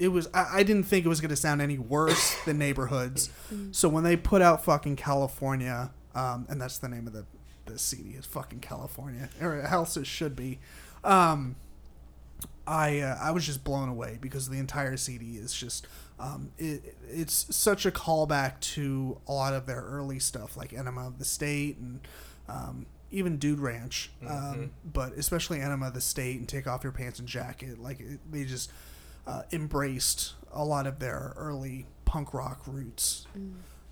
it 0.00 0.08
was. 0.08 0.28
I, 0.34 0.46
I 0.52 0.62
didn't 0.64 0.82
think 0.84 1.06
it 1.06 1.08
was 1.08 1.20
going 1.20 1.30
to 1.30 1.36
sound 1.36 1.62
any 1.62 1.78
worse 1.78 2.34
than 2.44 2.58
Neighborhoods. 2.58 3.30
So 3.70 3.88
when 3.88 4.02
they 4.02 4.16
put 4.16 4.42
out 4.42 4.64
fucking 4.64 4.96
California, 4.96 5.92
um, 6.12 6.46
and 6.48 6.60
that's 6.60 6.78
the 6.78 6.88
name 6.88 7.06
of 7.06 7.12
the 7.12 7.26
the 7.66 7.78
CD 7.78 8.10
is 8.10 8.26
fucking 8.26 8.58
California, 8.58 9.28
or 9.40 9.60
else 9.62 9.96
it 9.96 10.08
should 10.08 10.34
be. 10.34 10.58
Um, 11.04 11.54
I 12.66 12.98
uh, 12.98 13.16
I 13.20 13.30
was 13.30 13.46
just 13.46 13.62
blown 13.62 13.88
away 13.88 14.18
because 14.20 14.48
the 14.48 14.58
entire 14.58 14.96
CD 14.96 15.36
is 15.36 15.54
just 15.54 15.86
um, 16.18 16.50
it, 16.58 16.96
it's 17.08 17.54
such 17.54 17.86
a 17.86 17.92
callback 17.92 18.58
to 18.60 19.18
a 19.28 19.32
lot 19.32 19.54
of 19.54 19.66
their 19.66 19.82
early 19.82 20.18
stuff 20.18 20.56
like 20.56 20.72
Enema 20.72 21.06
of 21.06 21.20
the 21.20 21.24
State 21.24 21.78
and 21.78 22.00
um, 22.48 22.86
even 23.10 23.38
Dude 23.38 23.58
Ranch, 23.58 24.10
um, 24.26 24.70
but 24.84 25.12
especially 25.12 25.60
Enema 25.60 25.88
of 25.88 25.94
the 25.94 26.00
State 26.00 26.38
and 26.38 26.48
Take 26.48 26.66
Off 26.66 26.84
Your 26.84 26.92
Pants 26.92 27.18
and 27.18 27.28
Jacket. 27.28 27.80
Like 27.80 28.00
it, 28.00 28.20
they 28.30 28.44
just 28.44 28.70
uh, 29.26 29.42
embraced 29.52 30.34
a 30.52 30.64
lot 30.64 30.86
of 30.86 30.98
their 30.98 31.32
early 31.36 31.86
punk 32.04 32.34
rock 32.34 32.60
roots. 32.66 33.26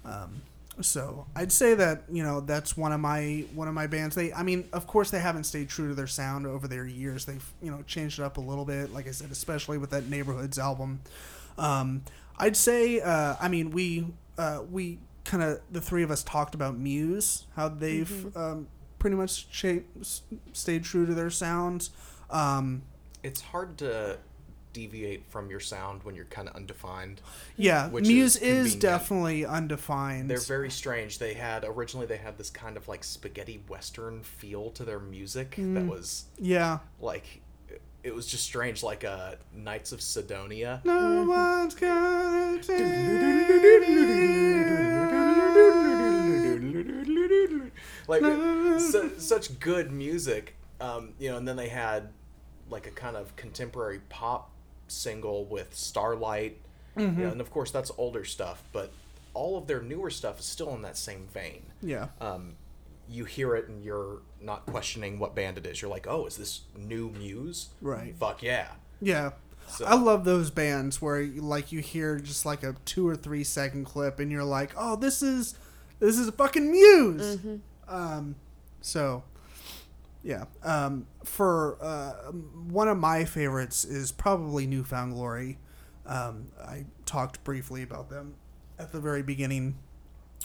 Um, 0.05 0.43
so 0.81 1.27
I'd 1.35 1.51
say 1.51 1.75
that 1.75 2.05
you 2.11 2.23
know 2.23 2.41
that's 2.41 2.77
one 2.77 2.93
of 2.93 3.01
my 3.01 3.45
one 3.55 3.67
of 3.69 3.75
my 3.75 3.87
bands. 3.87 4.15
They, 4.15 4.33
I 4.33 4.43
mean, 4.43 4.69
of 4.73 4.87
course, 4.87 5.11
they 5.11 5.19
haven't 5.19 5.45
stayed 5.45 5.69
true 5.69 5.89
to 5.89 5.95
their 5.95 6.07
sound 6.07 6.47
over 6.47 6.69
their 6.69 6.87
years. 6.87 7.25
They've 7.25 7.45
you 7.61 7.71
know 7.71 7.83
changed 7.83 8.21
it 8.21 8.23
up 8.23 8.37
a 8.37 8.41
little 8.41 8.65
bit. 8.65 8.93
Like 8.93 9.09
I 9.09 9.11
said, 9.11 9.31
especially 9.31 9.79
with 9.79 9.91
that 9.91 10.09
Neighborhoods 10.09 10.59
album. 10.59 11.01
Um, 11.57 12.03
I'd 12.39 12.57
say, 12.57 13.01
uh, 13.01 13.35
I 13.41 13.49
mean, 13.49 13.71
we 13.71 14.07
uh, 14.39 14.63
we 14.71 14.99
kind 15.25 15.43
of 15.43 15.61
the 15.71 15.81
three 15.81 16.03
of 16.03 16.11
us 16.11 16.23
talked 16.23 16.55
about 16.55 16.79
Muse, 16.79 17.47
how 17.57 17.69
they've 17.69 18.37
um, 18.37 18.69
pretty 18.99 19.17
much 19.17 19.51
cha- 19.51 19.83
s- 20.01 20.23
stayed 20.53 20.85
true 20.85 21.07
to 21.07 21.15
their 21.15 21.31
sounds. 21.31 21.91
Um, 22.31 22.83
It's 23.23 23.41
hard 23.41 23.79
to 23.79 24.19
deviate 24.75 25.25
from 25.29 25.51
your 25.51 25.59
sound 25.61 26.05
when 26.05 26.15
you're 26.15 26.27
kind 26.27 26.49
of 26.49 26.55
undefined. 26.55 27.21
yeah, 27.57 27.89
Which 27.89 28.07
Muse 28.07 28.37
is 28.37 28.67
is, 28.69 28.75
definitely 28.77 29.45
undefined. 29.45 30.31
They're 30.31 30.39
very 30.39 30.71
strange. 30.71 31.19
They 31.19 31.35
had 31.35 31.65
originally 31.65 32.07
they 32.07 32.19
had 32.19 32.37
this 32.39 32.51
kind 32.51 32.77
of 32.77 32.87
like 32.87 33.03
spaghetti 33.03 33.63
western 33.69 34.23
feel 34.23 34.71
to 34.73 34.85
their 34.85 35.01
music 35.01 35.55
that 35.59 35.87
was 35.87 36.27
yeah. 36.39 36.79
like 37.01 37.41
it 38.05 38.15
was 38.15 38.27
just 38.27 38.45
strange 38.45 38.83
like 38.85 39.05
uh 39.05 39.33
Knights 39.55 39.91
of 39.93 40.01
Cydonia. 40.01 40.81
No 40.85 41.25
one's 41.25 41.75
gonna 41.75 42.63
like 48.09 48.23
su- 48.81 49.13
such 49.19 49.59
good 49.61 49.93
music 49.93 50.57
um, 50.81 51.13
you 51.19 51.31
know 51.31 51.37
and 51.37 51.47
then 51.47 51.57
they 51.57 51.69
had 51.69 52.09
like 52.71 52.87
a 52.87 52.91
kind 52.91 53.17
of 53.17 53.35
contemporary 53.37 54.01
pop 54.09 54.51
single 54.89 55.45
with 55.45 55.75
starlight 55.75 56.59
you 56.97 57.07
know, 57.07 57.29
and 57.29 57.41
of 57.41 57.51
course 57.53 57.71
that's 57.71 57.93
older 57.97 58.25
stuff 58.25 58.63
but 58.73 58.91
all 59.35 59.57
of 59.57 59.67
their 59.69 59.81
newer 59.83 60.11
stuff 60.11 60.41
is 60.41 60.47
still 60.47 60.75
in 60.75 60.83
that 60.83 60.97
same 60.97 61.29
vein 61.33 61.63
Yeah. 61.81 62.09
um, 62.21 62.55
you 63.09 63.25
hear 63.25 63.55
it 63.55 63.69
and 63.69 63.85
you're 63.85 64.19
not 64.41 64.67
questioning 64.67 65.19
what 65.19 65.35
band 65.35 65.59
it 65.59 65.67
is 65.67 65.81
you're 65.81 65.91
like 65.91 66.07
oh 66.09 66.27
is 66.27 66.37
this 66.37 66.63
new 66.77 67.11
muse 67.11 67.69
Right. 67.81 68.15
fuck 68.19 68.43
yeah 68.43 68.69
Yeah. 69.01 69.31
So- 69.69 69.85
I 69.85 69.95
love 69.95 70.25
those 70.25 70.51
bands 70.51 71.01
where 71.03 71.25
like 71.27 71.71
you 71.73 71.81
hear 71.81 72.19
just 72.19 72.45
like 72.47 72.63
a 72.65 72.75
two 72.85 73.07
or 73.07 73.15
three 73.15 73.45
second 73.45 73.85
clip 73.85 74.19
and 74.19 74.33
you're 74.33 74.43
like, 74.43 74.73
"Oh, 74.79 74.97
this 74.97 75.23
is 75.23 75.55
this 76.01 76.19
is 76.19 76.27
a 76.27 76.33
fucking 76.33 76.71
Muse." 76.71 77.39
Um 77.89 78.37
so 78.81 79.23
yeah. 80.23 80.45
Um 80.63 81.07
for 81.25 81.79
uh 81.81 82.33
one 82.33 82.89
of 82.89 82.99
my 82.99 83.25
favorites 83.25 83.85
is 83.85 84.13
probably 84.13 84.67
New 84.67 84.85
Found 84.85 85.15
Glory. 85.15 85.59
Um 86.07 86.49
I 86.63 86.87
talked 87.07 87.43
briefly 87.45 87.83
about 87.83 88.11
them 88.11 88.35
at 88.79 88.93
the 88.93 89.01
very 89.01 89.23
beginning, 89.23 89.79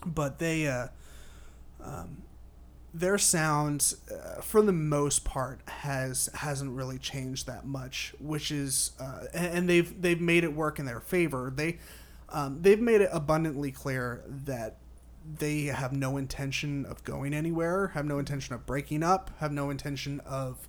but 0.05 0.39
they 0.39 0.67
uh 0.67 0.87
um, 1.83 2.23
their 2.93 3.17
sound 3.17 3.95
uh, 4.11 4.41
for 4.41 4.61
the 4.61 4.71
most 4.71 5.25
part 5.25 5.61
has 5.67 6.29
hasn't 6.35 6.71
really 6.71 6.97
changed 6.99 7.47
that 7.47 7.65
much 7.65 8.13
which 8.19 8.51
is 8.51 8.91
uh, 8.99 9.25
and 9.33 9.69
they've 9.69 10.01
they've 10.01 10.21
made 10.21 10.43
it 10.43 10.53
work 10.53 10.79
in 10.79 10.85
their 10.85 10.99
favor 10.99 11.51
they 11.55 11.79
um, 12.29 12.61
they've 12.61 12.79
made 12.79 13.01
it 13.01 13.09
abundantly 13.11 13.71
clear 13.71 14.23
that 14.27 14.77
they 15.39 15.65
have 15.65 15.93
no 15.93 16.17
intention 16.17 16.85
of 16.85 17.03
going 17.03 17.33
anywhere 17.33 17.87
have 17.89 18.05
no 18.05 18.19
intention 18.19 18.53
of 18.53 18.65
breaking 18.65 19.03
up 19.03 19.31
have 19.39 19.51
no 19.51 19.69
intention 19.69 20.19
of 20.21 20.67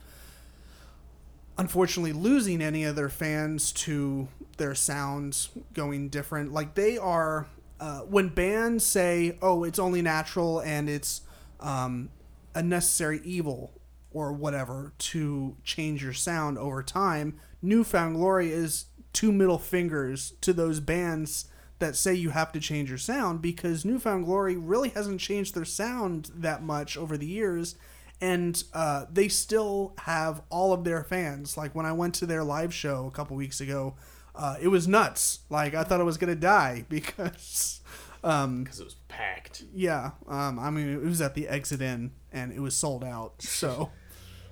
unfortunately 1.58 2.12
losing 2.12 2.60
any 2.60 2.84
of 2.84 2.96
their 2.96 3.08
fans 3.08 3.72
to 3.72 4.28
their 4.56 4.74
sounds 4.74 5.50
going 5.72 6.08
different. 6.08 6.52
Like 6.52 6.74
they 6.74 6.98
are 6.98 7.46
uh, 7.80 8.00
when 8.00 8.28
bands 8.28 8.84
say 8.84 9.36
oh 9.42 9.64
it's 9.64 9.78
only 9.78 10.02
natural 10.02 10.60
and 10.60 10.88
it's 10.88 11.22
um, 11.60 12.10
a 12.54 12.62
necessary 12.62 13.20
evil 13.24 13.72
or 14.12 14.32
whatever 14.32 14.92
to 14.98 15.56
change 15.64 16.02
your 16.02 16.12
sound 16.12 16.56
over 16.56 16.82
time 16.82 17.36
new 17.60 17.82
found 17.82 18.14
glory 18.14 18.52
is 18.52 18.86
two 19.12 19.32
middle 19.32 19.58
fingers 19.58 20.34
to 20.40 20.52
those 20.52 20.78
bands 20.78 21.46
that 21.78 21.96
say 21.96 22.14
you 22.14 22.30
have 22.30 22.52
to 22.52 22.60
change 22.60 22.88
your 22.88 22.98
sound 22.98 23.42
because 23.42 23.84
new 23.84 23.98
found 23.98 24.24
glory 24.24 24.56
really 24.56 24.90
hasn't 24.90 25.20
changed 25.20 25.54
their 25.54 25.64
sound 25.64 26.30
that 26.34 26.62
much 26.62 26.96
over 26.96 27.16
the 27.16 27.26
years 27.26 27.76
and 28.20 28.62
uh, 28.72 29.06
they 29.12 29.28
still 29.28 29.92
have 29.98 30.42
all 30.48 30.72
of 30.72 30.84
their 30.84 31.02
fans. 31.02 31.56
Like 31.56 31.74
when 31.74 31.84
I 31.84 31.92
went 31.92 32.14
to 32.16 32.26
their 32.26 32.44
live 32.44 32.72
show 32.72 33.06
a 33.06 33.10
couple 33.10 33.36
weeks 33.36 33.60
ago, 33.60 33.96
uh, 34.34 34.56
it 34.60 34.68
was 34.68 34.88
nuts. 34.88 35.40
Like 35.50 35.74
I 35.74 35.82
thought 35.84 36.00
I 36.00 36.04
was 36.04 36.16
gonna 36.16 36.34
die 36.34 36.84
because, 36.88 37.80
um, 38.22 38.64
because 38.64 38.80
it 38.80 38.84
was 38.84 38.96
packed 39.08 39.64
yeah, 39.74 40.12
um, 40.28 40.58
I 40.58 40.70
mean 40.70 40.88
it 40.88 41.02
was 41.02 41.20
at 41.20 41.34
the 41.34 41.48
Exit 41.48 41.82
Inn 41.82 42.12
and 42.32 42.52
it 42.52 42.60
was 42.60 42.74
sold 42.74 43.04
out. 43.04 43.42
So, 43.42 43.90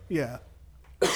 yeah. 0.09 0.39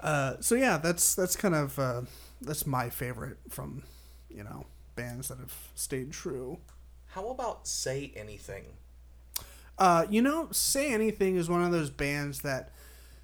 Uh, 0.00 0.36
so 0.40 0.54
yeah, 0.54 0.76
that's 0.76 1.14
that's 1.14 1.34
kind 1.34 1.54
of 1.54 1.78
uh, 1.78 2.02
that's 2.42 2.66
my 2.66 2.90
favorite 2.90 3.38
from 3.48 3.82
you 4.28 4.44
know 4.44 4.66
bands 4.96 5.28
that 5.28 5.38
have 5.38 5.54
stayed 5.74 6.12
true. 6.12 6.58
how 7.08 7.28
about 7.28 7.66
say 7.66 8.12
anything 8.16 8.64
Uh, 9.78 10.06
you 10.08 10.22
know, 10.22 10.48
Say 10.52 10.92
Anything 10.92 11.34
is 11.36 11.48
one 11.48 11.62
of 11.64 11.72
those 11.72 11.90
bands 11.90 12.42
that 12.42 12.70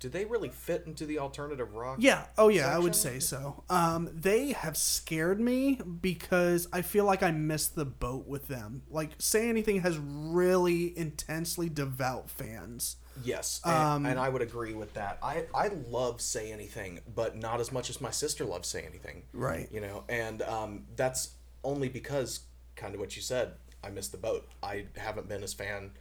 do 0.01 0.09
they 0.09 0.25
really 0.25 0.49
fit 0.49 0.83
into 0.87 1.05
the 1.07 1.19
alternative 1.19 1.75
rock 1.75 1.99
Yeah. 2.01 2.25
Oh, 2.39 2.49
yeah. 2.49 2.75
I 2.75 2.79
would 2.79 2.97
say 2.97 3.21
so. 3.21 3.63
Um, 3.69 4.09
they 4.13 4.53
have 4.53 4.77
scared 4.77 5.39
me 5.39 5.75
because 6.01 6.67
I 6.73 6.81
feel 6.83 7.05
like 7.05 7.23
I 7.23 7.31
missed 7.31 7.77
the 7.77 7.85
boat 7.85 8.27
with 8.27 8.49
them. 8.49 8.83
Like, 8.91 9.11
Say 9.19 9.49
Anything 9.49 9.83
has 9.83 9.99
really 9.99 10.97
intensely 10.99 11.69
devout 11.69 12.31
fans. 12.31 12.97
Yes, 13.23 13.61
and, 13.65 14.07
and 14.07 14.19
I 14.19 14.29
would 14.31 14.41
agree 14.41 14.73
with 14.73 14.95
that. 14.95 15.19
I, 15.23 15.45
I 15.55 15.69
love 15.89 16.21
Say 16.23 16.51
Anything, 16.51 17.01
but 17.15 17.37
not 17.37 17.61
as 17.61 17.71
much 17.71 17.91
as 17.91 18.01
my 18.01 18.11
sister 18.11 18.45
loves 18.47 18.67
Say 18.69 18.83
Anything. 18.89 19.25
Right. 19.35 19.69
You 19.71 19.83
know, 19.83 20.05
and 20.09 20.41
um, 20.43 20.85
that's 20.97 21.33
only 21.65 21.89
because, 21.89 22.41
kind 22.77 22.95
of 22.95 23.01
what 23.01 23.17
you 23.17 23.23
said, 23.23 23.53
I 23.83 23.91
missed 23.91 24.13
the 24.13 24.19
boat. 24.19 24.49
I 24.63 24.87
haven't 24.97 25.29
been 25.29 25.43
as 25.43 25.55
fan. 25.55 25.93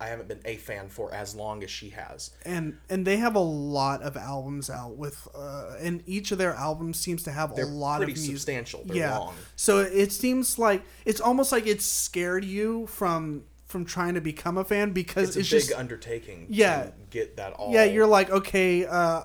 I 0.00 0.06
haven't 0.06 0.28
been 0.28 0.40
a 0.46 0.56
fan 0.56 0.88
for 0.88 1.12
as 1.12 1.34
long 1.34 1.62
as 1.62 1.70
she 1.70 1.90
has. 1.90 2.30
And 2.46 2.78
and 2.88 3.06
they 3.06 3.18
have 3.18 3.34
a 3.34 3.40
lot 3.40 4.00
of 4.02 4.16
albums 4.16 4.70
out 4.70 4.96
with, 4.96 5.28
uh, 5.34 5.74
and 5.78 6.02
each 6.06 6.32
of 6.32 6.38
their 6.38 6.54
albums 6.54 6.98
seems 6.98 7.22
to 7.24 7.30
have 7.32 7.54
They're 7.54 7.66
a 7.66 7.68
lot 7.68 7.98
pretty 7.98 8.12
of 8.12 8.18
music. 8.18 8.36
substantial. 8.36 8.82
They're 8.86 8.96
yeah. 8.96 9.18
long. 9.18 9.34
So 9.54 9.80
it 9.80 10.12
seems 10.12 10.58
like 10.58 10.82
it's 11.04 11.20
almost 11.20 11.52
like 11.52 11.66
it 11.66 11.82
scared 11.82 12.42
you 12.44 12.86
from 12.86 13.44
from 13.66 13.84
trying 13.84 14.14
to 14.14 14.20
become 14.22 14.56
a 14.56 14.64
fan 14.64 14.92
because 14.92 15.30
It's 15.30 15.36
a 15.36 15.40
it's, 15.40 15.50
big 15.50 15.60
just 15.68 15.72
undertaking. 15.74 16.46
Yeah. 16.48 16.84
To 16.84 16.92
get 17.10 17.36
that 17.36 17.52
all. 17.54 17.72
yeah 17.72 17.84
you're 17.84 18.06
like 18.06 18.30
okay 18.30 18.86
uh, 18.86 19.24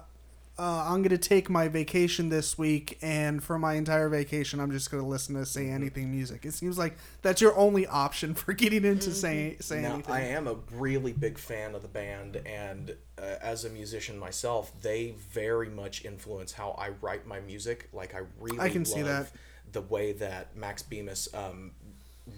uh, 0.61 0.85
i'm 0.88 1.01
gonna 1.01 1.17
take 1.17 1.49
my 1.49 1.67
vacation 1.67 2.29
this 2.29 2.57
week 2.57 2.97
and 3.01 3.43
for 3.43 3.57
my 3.57 3.73
entire 3.73 4.07
vacation 4.09 4.59
i'm 4.59 4.71
just 4.71 4.91
gonna 4.91 5.05
listen 5.05 5.33
to 5.35 5.45
say 5.45 5.67
anything 5.69 6.11
music 6.11 6.45
it 6.45 6.53
seems 6.53 6.77
like 6.77 6.95
that's 7.23 7.41
your 7.41 7.57
only 7.57 7.88
option 7.88 8.33
for 8.35 8.53
getting 8.53 8.85
into 8.85 9.11
say 9.11 9.57
say 9.59 9.81
Now, 9.81 9.93
anything 9.95 10.13
I 10.13 10.21
am 10.27 10.47
a 10.47 10.55
really 10.71 11.13
big 11.13 11.38
fan 11.38 11.73
of 11.75 11.81
the 11.81 11.88
band, 11.88 12.35
and 12.45 12.95
uh, 13.17 13.21
as 13.41 13.65
a 13.65 13.69
musician 13.69 14.17
myself, 14.19 14.71
they 14.81 15.15
very 15.31 15.69
much 15.69 16.05
influence 16.05 16.51
how 16.53 16.71
I 16.77 16.89
write 17.01 17.25
my 17.27 17.39
music. 17.39 17.89
Like, 17.93 18.13
I 18.15 18.21
really 18.39 18.59
I 18.59 18.69
can 18.69 18.85
see 18.85 19.03
love 19.03 19.31
the 19.71 19.81
way 19.81 20.11
that 20.13 20.55
Max 20.55 20.81
Bemis 20.83 21.27
um, 21.33 21.71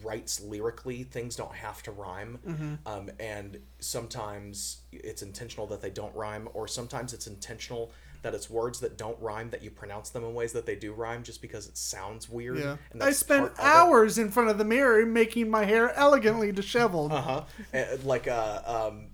writes 0.03 0.41
lyrically. 0.41 1.03
Things 1.03 1.35
don't 1.35 1.53
have 1.55 1.81
to 1.83 1.91
rhyme, 1.91 2.39
Mm-hmm. 2.47 2.73
um, 2.85 3.09
and 3.19 3.59
sometimes 3.79 4.81
it's 4.91 5.21
intentional 5.21 5.67
that 5.67 5.81
they 5.81 5.89
don't 5.89 6.13
rhyme, 6.15 6.47
or 6.53 6.67
sometimes 6.67 7.13
it's 7.13 7.27
intentional 7.27 7.91
that 8.23 8.33
it's 8.33 8.49
words 8.49 8.79
that 8.79 8.97
don't 8.97 9.19
rhyme 9.21 9.49
that 9.51 9.61
you 9.63 9.69
pronounce 9.69 10.09
them 10.09 10.23
in 10.23 10.33
ways 10.33 10.51
that 10.53 10.65
they 10.65 10.75
do 10.75 10.91
rhyme 10.93 11.21
just 11.23 11.41
because 11.41 11.67
it 11.67 11.77
sounds 11.77 12.27
weird. 12.27 12.57
yeah 12.57 12.77
i 12.99 13.11
spent 13.11 13.51
hours 13.59 14.17
in 14.17 14.29
front 14.31 14.49
of 14.49 14.57
the 14.57 14.65
mirror 14.65 15.05
making 15.05 15.49
my 15.49 15.63
hair 15.65 15.93
elegantly 15.95 16.51
disheveled 16.51 17.11
uh-huh 17.11 17.43
like 18.03 18.27
uh 18.27 18.61
um 18.65 19.07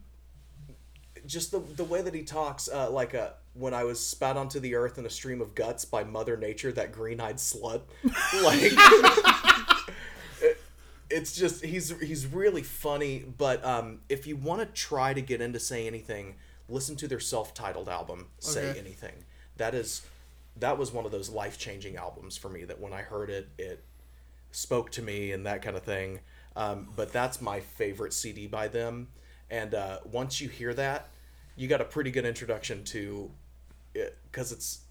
just 1.26 1.52
the 1.52 1.60
the 1.60 1.84
way 1.84 2.02
that 2.02 2.14
he 2.14 2.24
talks 2.24 2.70
uh 2.70 2.90
like 2.90 3.14
uh 3.14 3.30
when 3.54 3.74
I 3.74 3.84
was 3.84 4.00
spat 4.00 4.38
onto 4.38 4.60
the 4.62 4.76
earth 4.76 4.98
in 5.00 5.06
a 5.06 5.10
stream 5.10 5.42
of 5.42 5.54
guts 5.54 5.84
by 5.84 6.04
Mother 6.06 6.38
Nature, 6.38 6.72
that 6.74 6.94
green-eyed 6.94 7.38
slut, 7.38 7.82
like 8.44 8.60
it- 10.42 10.58
it's 11.10 11.36
just 11.36 11.66
he's 11.66 11.90
he's 12.00 12.26
really 12.28 12.64
funny. 12.64 13.26
But 13.38 13.66
um, 13.66 14.02
if 14.08 14.28
you 14.28 14.38
want 14.38 14.62
to 14.62 14.68
try 14.68 15.14
to 15.14 15.22
get 15.22 15.42
into 15.42 15.60
say 15.60 15.88
anything, 15.88 16.36
listen 16.70 16.96
to 16.98 17.08
their 17.08 17.20
self-titled 17.20 17.90
album, 17.90 18.28
Say 18.40 18.70
Okay. 18.70 18.80
Anything. 18.80 19.24
That 19.58 19.74
is 19.76 20.04
that 20.58 20.78
was 20.78 20.92
one 20.92 21.06
of 21.06 21.12
those 21.12 21.30
life 21.30 21.58
changing 21.58 21.96
albums 21.96 22.36
for 22.38 22.50
me. 22.50 22.64
That 22.66 22.80
when 22.80 22.94
I 22.94 23.02
heard 23.02 23.30
it, 23.30 23.50
it 23.58 23.84
spoke 24.52 24.90
to 24.92 25.02
me 25.02 25.32
and 25.32 25.46
that 25.46 25.62
kind 25.62 25.78
of 25.78 25.84
thing. 25.84 26.20
Um, 26.56 26.90
but 26.96 27.14
that's 27.14 27.42
my 27.42 27.60
favorite 27.60 28.14
CD 28.14 28.48
by 28.48 28.68
them. 28.68 29.08
And 29.50 29.74
uh, 29.74 30.00
once 30.12 30.42
you 30.42 30.50
hear 30.50 30.74
that, 30.74 31.10
you 31.56 31.68
got 31.68 31.82
a 31.82 31.86
pretty 31.86 32.12
good 32.12 32.26
introduction 32.26 32.84
to 32.86 33.32
it 33.94 34.18
because 34.32 34.52
it's 34.52 34.82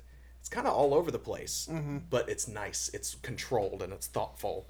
it's 0.40 0.48
kind 0.48 0.66
of 0.66 0.72
all 0.72 0.94
over 0.94 1.10
the 1.10 1.18
place, 1.18 1.68
but 2.10 2.28
it's 2.28 2.46
nice. 2.48 2.90
It's 2.94 3.16
controlled 3.16 3.82
and 3.82 3.92
it's 3.92 4.06
thoughtful. 4.06 4.68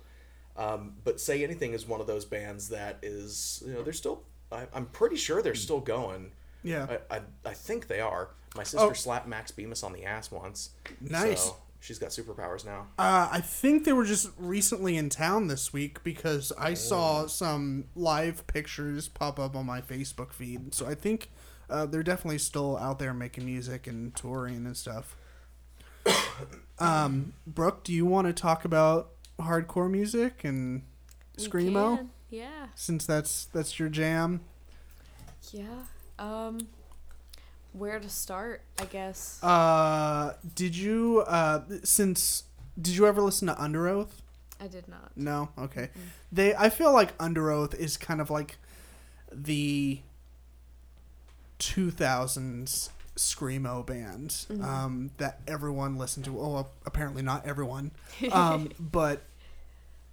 Um, 0.57 0.95
but 1.05 1.21
Say 1.21 1.45
Anything 1.45 1.73
is 1.73 1.87
one 1.87 2.01
of 2.01 2.07
those 2.07 2.25
bands 2.25 2.69
that 2.71 2.99
is, 3.03 3.63
you 3.67 3.73
know, 3.75 3.83
they're 3.83 3.93
still. 3.93 4.25
I, 4.51 4.67
I'm 4.75 4.87
pretty 4.87 5.17
sure 5.17 5.41
they're 5.43 5.55
still 5.55 5.81
going. 5.81 6.33
Yeah. 6.63 6.99
I, 7.11 7.17
I, 7.17 7.21
I 7.47 7.55
think 7.55 7.87
they 7.89 8.01
are. 8.01 8.31
My 8.57 8.63
sister 8.63 8.87
Oh. 8.87 8.93
slapped 8.93 9.29
Max 9.29 9.51
Bemis 9.51 9.83
on 9.83 9.93
the 9.93 10.05
ass 10.05 10.31
once. 10.31 10.71
Nice. 11.01 11.45
So 11.45 11.57
she's 11.81 11.99
got 11.99 12.11
superpowers 12.11 12.65
now. 12.65 12.87
Uh, 12.99 13.29
I 13.31 13.41
think 13.41 13.85
they 13.85 13.93
were 13.93 14.05
just 14.05 14.31
recently 14.39 14.97
in 14.97 15.09
town 15.11 15.47
this 15.49 15.73
week 15.73 16.03
because 16.03 16.53
I 16.59 16.75
saw 16.75 17.27
some 17.27 17.85
live 17.95 18.47
pictures 18.47 19.07
pop 19.09 19.39
up 19.39 19.55
on 19.55 19.67
my 19.67 19.81
Facebook 19.81 20.33
feed. 20.33 20.75
So 20.75 20.87
I 20.87 20.95
think 20.95 21.31
uh, 21.71 21.87
they're 21.87 22.03
definitely 22.03 22.39
still 22.39 22.77
out 22.79 22.99
there 22.99 23.13
making 23.15 23.45
music 23.45 23.87
and 23.87 24.15
touring 24.17 24.65
and 24.67 24.77
stuff. 24.77 25.15
um, 26.79 27.33
Brooke, 27.47 27.85
do 27.85 27.93
you 27.93 28.07
want 28.07 28.27
to 28.27 28.33
talk 28.33 28.65
about 28.65 29.11
hardcore 29.39 29.91
music 29.91 30.43
and 30.45 30.83
We 31.37 31.45
screamo? 31.47 31.97
can, 31.99 32.11
Yeah. 32.31 32.69
Since 32.75 33.07
that's 33.07 33.45
that's 33.47 33.79
your 33.79 33.89
jam. 33.89 34.41
Yeah. 35.53 35.83
Um 36.19 36.69
where 37.73 38.01
to 38.01 38.09
start, 38.09 38.63
I 38.81 38.87
guess. 38.87 39.43
Uh, 39.43 40.35
did 40.55 40.77
you 40.77 41.25
uh 41.27 41.63
since 41.85 42.45
did 42.81 42.97
you 42.97 43.07
ever 43.07 43.21
listen 43.21 43.49
to 43.49 43.55
Underoath? 43.55 44.11
I 44.61 44.67
did 44.67 44.89
not. 44.89 45.13
No, 45.17 45.51
okay. 45.59 45.91
They 46.33 46.55
I 46.55 46.71
feel 46.71 46.93
like 46.93 47.17
Underoath 47.19 47.75
is 47.75 47.97
kind 47.97 48.21
of 48.21 48.31
like 48.31 48.57
the 49.31 50.01
2000s 51.59 52.91
screamo 53.17 53.85
band 53.85 54.47
um, 54.63 55.11
that 55.19 55.41
everyone 55.47 55.97
listened 55.97 56.25
to. 56.27 56.39
Oh, 56.41 56.67
apparently 56.87 57.23
not 57.23 57.47
everyone, 57.47 57.91
um, 58.33 58.71
but 58.79 59.23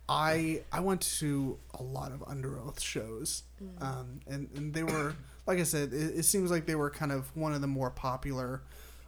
I 0.09 0.61
I 0.71 0.79
went 0.81 1.01
to 1.19 1.57
a 1.73 1.83
lot 1.83 2.11
of 2.11 2.19
Underoath 2.21 2.79
shows, 2.79 3.43
um, 3.79 4.19
and 4.27 4.49
and 4.55 4.73
they 4.73 4.83
were 4.83 5.15
like 5.45 5.59
I 5.59 5.63
said, 5.63 5.93
it, 5.93 6.17
it 6.17 6.23
seems 6.23 6.51
like 6.51 6.65
they 6.65 6.75
were 6.75 6.89
kind 6.89 7.11
of 7.11 7.35
one 7.35 7.53
of 7.53 7.61
the 7.61 7.67
more 7.67 7.89
popular 7.89 8.61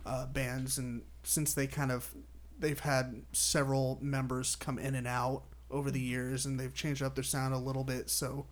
uh, 0.05 0.25
bands, 0.27 0.77
and 0.77 1.03
since 1.23 1.53
they 1.53 1.67
kind 1.67 1.91
of 1.91 2.13
they've 2.59 2.79
had 2.79 3.21
several 3.33 3.99
members 4.01 4.55
come 4.55 4.79
in 4.79 4.95
and 4.95 5.07
out 5.07 5.43
over 5.69 5.91
the 5.91 5.99
years, 5.99 6.45
and 6.45 6.59
they've 6.59 6.73
changed 6.73 7.01
up 7.01 7.15
their 7.15 7.23
sound 7.23 7.53
a 7.53 7.57
little 7.57 7.83
bit, 7.83 8.09
so 8.09 8.45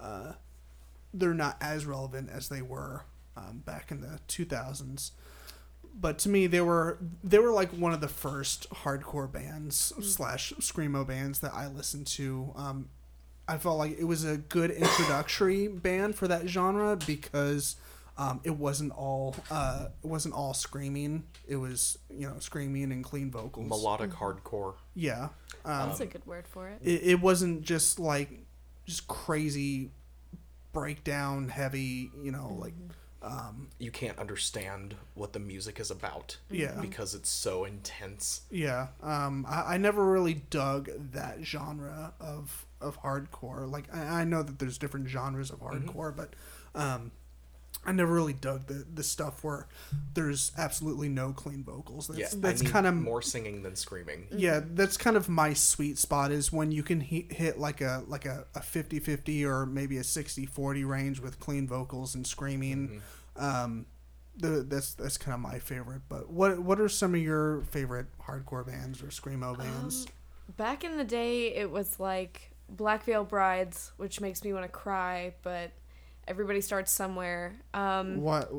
uh, 0.00 0.32
they're 1.12 1.34
not 1.34 1.56
as 1.60 1.86
relevant 1.86 2.30
as 2.30 2.48
they 2.48 2.62
were 2.62 3.04
um, 3.36 3.62
back 3.64 3.90
in 3.90 4.00
the 4.00 4.20
2000s 4.28 5.10
but 5.94 6.18
to 6.18 6.28
me 6.28 6.46
they 6.46 6.60
were 6.60 6.98
they 7.22 7.38
were 7.38 7.52
like 7.52 7.70
one 7.70 7.92
of 7.92 8.00
the 8.00 8.08
first 8.08 8.68
hardcore 8.70 9.30
bands 9.30 9.92
slash 10.02 10.52
screamo 10.60 11.06
bands 11.06 11.38
that 11.40 11.54
i 11.54 11.66
listened 11.66 12.06
to 12.06 12.52
um, 12.56 12.88
i 13.48 13.56
felt 13.58 13.78
like 13.78 13.98
it 13.98 14.04
was 14.04 14.24
a 14.24 14.36
good 14.36 14.70
introductory 14.70 15.68
band 15.68 16.14
for 16.14 16.28
that 16.28 16.48
genre 16.48 16.96
because 17.06 17.76
um, 18.16 18.40
it 18.44 18.56
wasn't 18.56 18.92
all 18.92 19.34
uh, 19.50 19.86
it 20.02 20.06
wasn't 20.06 20.32
all 20.34 20.54
screaming 20.54 21.24
it 21.48 21.56
was 21.56 21.98
you 22.08 22.28
know 22.28 22.36
screaming 22.38 22.92
and 22.92 23.02
clean 23.02 23.30
vocals 23.30 23.68
Melodic 23.68 24.10
hardcore. 24.10 24.74
yeah 24.94 25.30
um, 25.64 25.88
That's 25.88 26.00
a 26.00 26.06
good 26.06 26.24
word 26.24 26.46
for 26.46 26.68
it. 26.68 26.78
it, 26.82 27.02
it 27.02 27.20
wasn't 27.20 27.62
just 27.62 27.98
like 27.98 28.30
just 28.86 29.08
crazy 29.08 29.90
breakdown 30.72 31.48
heavy 31.48 32.10
you 32.22 32.30
know 32.30 32.56
like 32.60 32.74
um 33.22 33.68
You 33.78 33.90
can't 33.90 34.18
understand 34.18 34.94
what 35.14 35.32
the 35.32 35.38
music 35.38 35.80
is 35.80 35.90
about. 35.90 36.36
Yeah. 36.50 36.78
Because 36.80 37.14
it's 37.14 37.30
so 37.30 37.64
intense. 37.64 38.42
yeah 38.50 38.88
um 39.02 39.46
I, 39.48 39.74
I 39.74 39.76
never 39.78 40.04
really 40.04 40.34
dug 40.50 40.90
that 41.12 41.42
genre 41.42 42.12
of 42.20 42.66
of 42.84 43.00
hardcore. 43.02 43.70
Like 43.70 43.92
i, 43.94 44.20
I 44.20 44.24
know 44.24 44.42
that 44.42 44.58
there's 44.58 44.78
different 44.78 45.08
genres 45.08 45.50
of 45.50 45.60
hardcore 45.60 46.14
but 46.14 46.34
um 46.74 47.10
I 47.86 47.92
never 47.92 48.14
really 48.14 48.32
dug 48.32 48.66
the, 48.66 48.86
the 48.94 49.02
stuff 49.02 49.44
where 49.44 49.66
there's 50.14 50.52
absolutely 50.56 51.08
no 51.08 51.32
clean 51.32 51.62
vocals. 51.62 52.06
That's, 52.06 52.18
Yeah, 52.18 52.28
that's 52.40 52.62
I 52.62 52.64
need 52.64 52.72
kind 52.72 52.86
of 52.86 52.94
more 52.94 53.20
singing 53.20 53.62
than 53.62 53.76
screaming. 53.76 54.26
yeah 54.30 54.60
that's 54.72 54.96
kind 54.96 55.16
of 55.16 55.28
my 55.28 55.52
sweet 55.52 55.98
spot 55.98 56.30
is 56.30 56.52
when 56.52 56.72
you 56.72 56.82
can 56.82 57.00
hit, 57.00 57.32
hit 57.32 57.58
like 57.58 57.80
a 57.80 58.02
like 58.08 58.24
a, 58.24 58.46
a 58.54 58.60
50-50 58.60 59.44
or 59.44 59.66
maybe 59.66 59.98
a 59.98 60.02
60-40 60.02 60.86
range 60.86 61.20
with 61.20 61.38
clean 61.40 61.66
vocals 61.68 62.14
and 62.14 62.26
screaming. 62.26 63.02
Um 63.36 63.86
the, 64.36 64.62
that's 64.62 64.94
that's 64.94 65.16
kind 65.16 65.34
of 65.34 65.40
my 65.40 65.58
favorite 65.60 66.02
but 66.08 66.28
what 66.30 66.58
what 66.58 66.80
are 66.80 66.88
some 66.88 67.14
of 67.14 67.20
your 67.20 67.62
favorite 67.70 68.06
hardcore 68.26 68.66
bands 68.66 69.02
or 69.02 69.06
screamo 69.06 69.56
bands? 69.58 70.06
Back 70.56 70.84
in 70.84 70.96
the 70.96 71.04
day, 71.04 71.54
it 71.54 71.70
was 71.70 71.98
like 71.98 72.50
Black 72.76 73.04
Veil 73.04 73.24
Brides, 73.24 73.92
which 73.96 74.20
makes 74.20 74.44
me 74.44 74.52
want 74.52 74.64
to 74.64 74.68
cry, 74.68 75.34
but 75.42 75.72
everybody 76.26 76.60
starts 76.60 76.90
somewhere. 76.90 77.56
Um, 77.72 78.20
what 78.20 78.50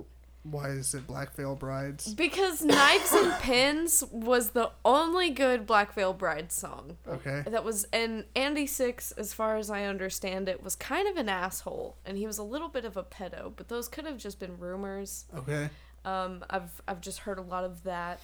why 0.43 0.69
is 0.69 0.93
it 0.93 1.07
black 1.07 1.33
veil 1.33 1.55
brides 1.55 2.13
because 2.13 2.61
Knives 2.63 3.11
and 3.11 3.33
Pins 3.39 4.03
was 4.11 4.51
the 4.51 4.69
only 4.83 5.31
good 5.31 5.65
Black 5.65 5.93
Veil 5.95 6.13
Brides 6.13 6.53
song. 6.53 6.97
okay 7.07 7.43
That 7.47 7.63
was 7.63 7.87
and 7.91 8.25
Andy 8.35 8.67
Sixx, 8.67 9.11
as 9.17 9.33
far 9.33 9.57
as 9.57 9.71
I 9.71 9.85
understand 9.85 10.47
it, 10.47 10.63
was 10.63 10.75
kind 10.75 11.07
of 11.07 11.17
an 11.17 11.29
asshole, 11.29 11.97
and 12.05 12.17
he 12.17 12.27
was 12.27 12.37
a 12.37 12.43
little 12.43 12.69
bit 12.69 12.85
of 12.85 12.95
a 12.95 13.03
pedo. 13.03 13.53
But 13.55 13.69
those 13.69 13.87
could 13.87 14.05
have 14.05 14.17
just 14.17 14.39
been 14.39 14.59
rumors. 14.59 15.25
okay 15.35 15.69
Um, 16.05 16.43
I've 16.49 16.81
I've 16.87 17.01
just 17.01 17.19
heard 17.19 17.39
a 17.39 17.41
lot 17.41 17.63
of 17.63 17.83
that. 17.83 18.19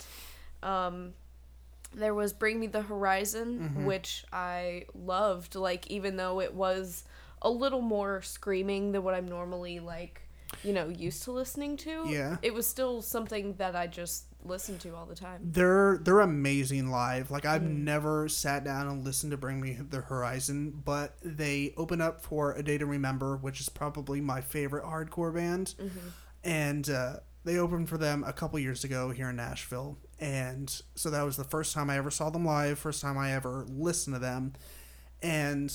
Um, 0.61 1.13
there 1.93 2.13
was 2.13 2.33
Bring 2.33 2.59
Me 2.59 2.67
the 2.67 2.81
Horizon, 2.81 3.59
mm-hmm. 3.59 3.85
which 3.85 4.25
I 4.31 4.85
loved. 4.93 5.55
Like 5.55 5.87
even 5.87 6.15
though 6.17 6.41
it 6.41 6.53
was 6.53 7.03
a 7.41 7.49
little 7.49 7.81
more 7.81 8.21
screaming 8.21 8.91
than 8.91 9.03
what 9.03 9.13
I'm 9.13 9.27
normally 9.27 9.79
like, 9.79 10.21
you 10.63 10.73
know, 10.73 10.89
used 10.89 11.23
to 11.23 11.31
listening 11.31 11.77
to. 11.77 12.03
Yeah. 12.07 12.37
It 12.41 12.53
was 12.53 12.67
still 12.67 13.01
something 13.01 13.53
that 13.55 13.75
I 13.75 13.87
just 13.87 14.25
listened 14.43 14.79
to 14.81 14.95
all 14.95 15.05
the 15.05 15.15
time. 15.15 15.39
they're 15.43 15.99
they're 16.01 16.21
amazing 16.21 16.89
live. 16.89 17.31
Like 17.31 17.45
I've 17.45 17.61
mm-hmm. 17.61 17.83
never 17.83 18.27
sat 18.27 18.63
down 18.63 18.87
and 18.87 19.05
listened 19.05 19.31
to 19.31 19.37
Bring 19.37 19.61
Me 19.61 19.77
the 19.89 20.01
Horizon, 20.01 20.81
but 20.83 21.15
they 21.23 21.73
open 21.77 22.01
up 22.01 22.21
for 22.21 22.53
A 22.53 22.63
Day 22.63 22.77
to 22.77 22.85
Remember, 22.85 23.37
which 23.37 23.59
is 23.59 23.69
probably 23.69 24.21
my 24.21 24.41
favorite 24.41 24.83
hardcore 24.83 25.33
band, 25.33 25.75
mm-hmm. 25.79 26.09
and 26.43 26.89
uh, 26.89 27.17
they 27.43 27.57
opened 27.57 27.89
for 27.89 27.97
them 27.97 28.23
a 28.25 28.33
couple 28.33 28.59
years 28.59 28.83
ago 28.83 29.11
here 29.11 29.29
in 29.29 29.35
Nashville, 29.35 29.97
and 30.21 30.81
so 30.95 31.09
that 31.09 31.23
was 31.23 31.35
the 31.35 31.43
first 31.43 31.73
time 31.73 31.89
I 31.89 31.97
ever 31.97 32.11
saw 32.11 32.29
them 32.29 32.45
live, 32.45 32.79
first 32.79 33.01
time 33.01 33.17
I 33.17 33.33
ever 33.33 33.65
listened 33.67 34.15
to 34.15 34.19
them, 34.19 34.53
and 35.21 35.73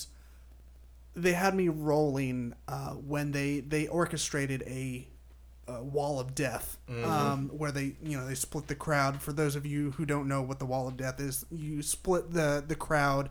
they 1.14 1.32
had 1.32 1.54
me 1.54 1.68
rolling 1.68 2.54
uh, 2.68 2.90
when 2.90 3.32
they 3.32 3.60
they 3.60 3.86
orchestrated 3.88 4.62
a, 4.66 5.08
a 5.66 5.82
wall 5.82 6.20
of 6.20 6.34
death 6.34 6.78
um, 7.04 7.48
where 7.48 7.72
they 7.72 7.96
you 8.02 8.16
know 8.16 8.26
they 8.26 8.34
split 8.34 8.68
the 8.68 8.74
crowd. 8.74 9.20
For 9.20 9.32
those 9.32 9.56
of 9.56 9.66
you 9.66 9.90
who 9.92 10.06
don't 10.06 10.28
know 10.28 10.42
what 10.42 10.58
the 10.58 10.66
wall 10.66 10.86
of 10.88 10.96
death 10.96 11.20
is 11.20 11.44
you 11.50 11.82
split 11.82 12.32
the 12.32 12.62
the 12.66 12.76
crowd 12.76 13.30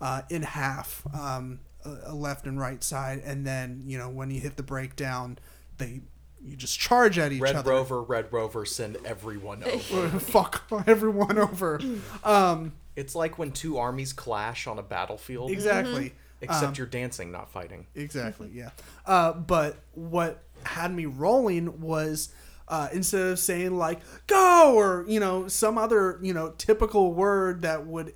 uh, 0.00 0.22
in 0.30 0.42
half 0.42 1.02
um, 1.14 1.60
a, 1.84 2.10
a 2.10 2.14
left 2.14 2.46
and 2.46 2.58
right 2.58 2.82
side. 2.82 3.22
And 3.24 3.46
then 3.46 3.84
you 3.86 3.98
know 3.98 4.08
when 4.08 4.30
you 4.30 4.40
hit 4.40 4.56
the 4.56 4.62
breakdown 4.62 5.38
they 5.78 6.00
you 6.46 6.56
just 6.56 6.78
charge 6.78 7.18
at 7.18 7.32
each 7.32 7.40
Red 7.40 7.56
other 7.56 7.70
Red 7.70 7.76
Rover, 7.76 8.02
Red 8.02 8.32
Rover, 8.32 8.64
send 8.64 8.96
everyone 9.04 9.64
over. 9.64 10.08
fuck 10.20 10.70
everyone 10.86 11.38
over 11.38 11.80
um, 12.24 12.72
it's 12.94 13.14
like 13.14 13.38
when 13.38 13.52
two 13.52 13.78
armies 13.78 14.12
clash 14.12 14.66
on 14.66 14.78
a 14.78 14.82
battlefield, 14.82 15.50
exactly 15.50 16.12
except 16.40 16.78
you're 16.78 16.86
dancing, 16.86 17.32
not 17.32 17.50
fighting. 17.50 17.86
Exactly, 17.94 18.50
yeah. 18.52 18.70
Uh, 19.04 19.32
but 19.32 19.76
what 19.94 20.42
had 20.64 20.94
me 20.94 21.06
rolling 21.06 21.80
was 21.80 22.30
uh, 22.68 22.88
instead 22.92 23.22
of 23.22 23.38
saying 23.38 23.76
like 23.76 24.00
"go" 24.26 24.74
or 24.74 25.04
you 25.08 25.20
know 25.20 25.48
some 25.48 25.78
other 25.78 26.18
you 26.22 26.34
know 26.34 26.52
typical 26.58 27.12
word 27.14 27.62
that 27.62 27.86
would, 27.86 28.14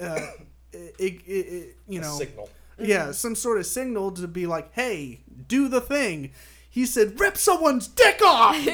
uh, 0.00 0.20
it, 0.72 0.94
it, 0.98 1.30
it, 1.30 1.76
you 1.88 2.00
know, 2.00 2.16
Signal. 2.16 2.48
yeah, 2.78 3.12
some 3.12 3.34
sort 3.34 3.58
of 3.58 3.66
signal 3.66 4.10
to 4.12 4.28
be 4.28 4.46
like, 4.46 4.72
"Hey, 4.72 5.20
do 5.48 5.68
the 5.68 5.80
thing." 5.80 6.32
He 6.72 6.86
said, 6.86 7.20
"Rip 7.20 7.36
someone's 7.36 7.86
dick 7.86 8.20
off." 8.24 8.56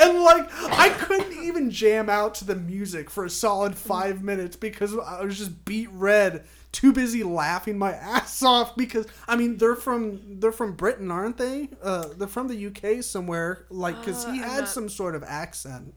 and 0.00 0.20
like 0.22 0.48
I 0.72 0.88
couldn't 0.98 1.44
even 1.44 1.70
jam 1.70 2.10
out 2.10 2.34
to 2.36 2.44
the 2.44 2.56
music 2.56 3.08
for 3.10 3.24
a 3.24 3.30
solid 3.30 3.76
five 3.76 4.22
minutes 4.22 4.56
because 4.56 4.92
I 4.98 5.22
was 5.22 5.38
just 5.38 5.64
beat 5.64 5.88
red 5.92 6.44
too 6.72 6.92
busy 6.92 7.22
laughing 7.22 7.78
my 7.78 7.92
ass 7.92 8.42
off 8.42 8.74
because 8.76 9.06
I 9.28 9.36
mean 9.36 9.56
they're 9.58 9.76
from 9.76 10.40
they're 10.40 10.50
from 10.52 10.72
Britain, 10.74 11.10
aren't 11.10 11.36
they? 11.38 11.68
Uh, 11.82 12.08
they're 12.16 12.26
from 12.28 12.48
the 12.48 12.66
UK 12.66 13.02
somewhere, 13.04 13.66
like 13.70 13.98
because 14.00 14.24
Uh, 14.24 14.32
he 14.32 14.40
I'm 14.42 14.48
had 14.48 14.58
not- 14.60 14.64
Mm. 14.68 14.72
some 14.72 14.88
sort 14.88 15.14
of 15.14 15.22
accent, 15.22 15.96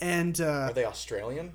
and 0.00 0.40
uh, 0.40 0.44
Are 0.68 0.72
they 0.72 0.84
Australian? 0.84 1.54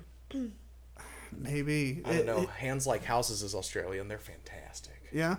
maybe 1.32 2.02
I 2.04 2.08
don't 2.10 2.18
it- 2.20 2.26
know. 2.26 2.42
it- 2.42 2.48
Hands 2.50 2.86
Like 2.86 3.04
Houses 3.04 3.42
is 3.42 3.54
Australian. 3.54 4.08
They're 4.08 4.18
fantastic. 4.18 5.00
yeah, 5.12 5.36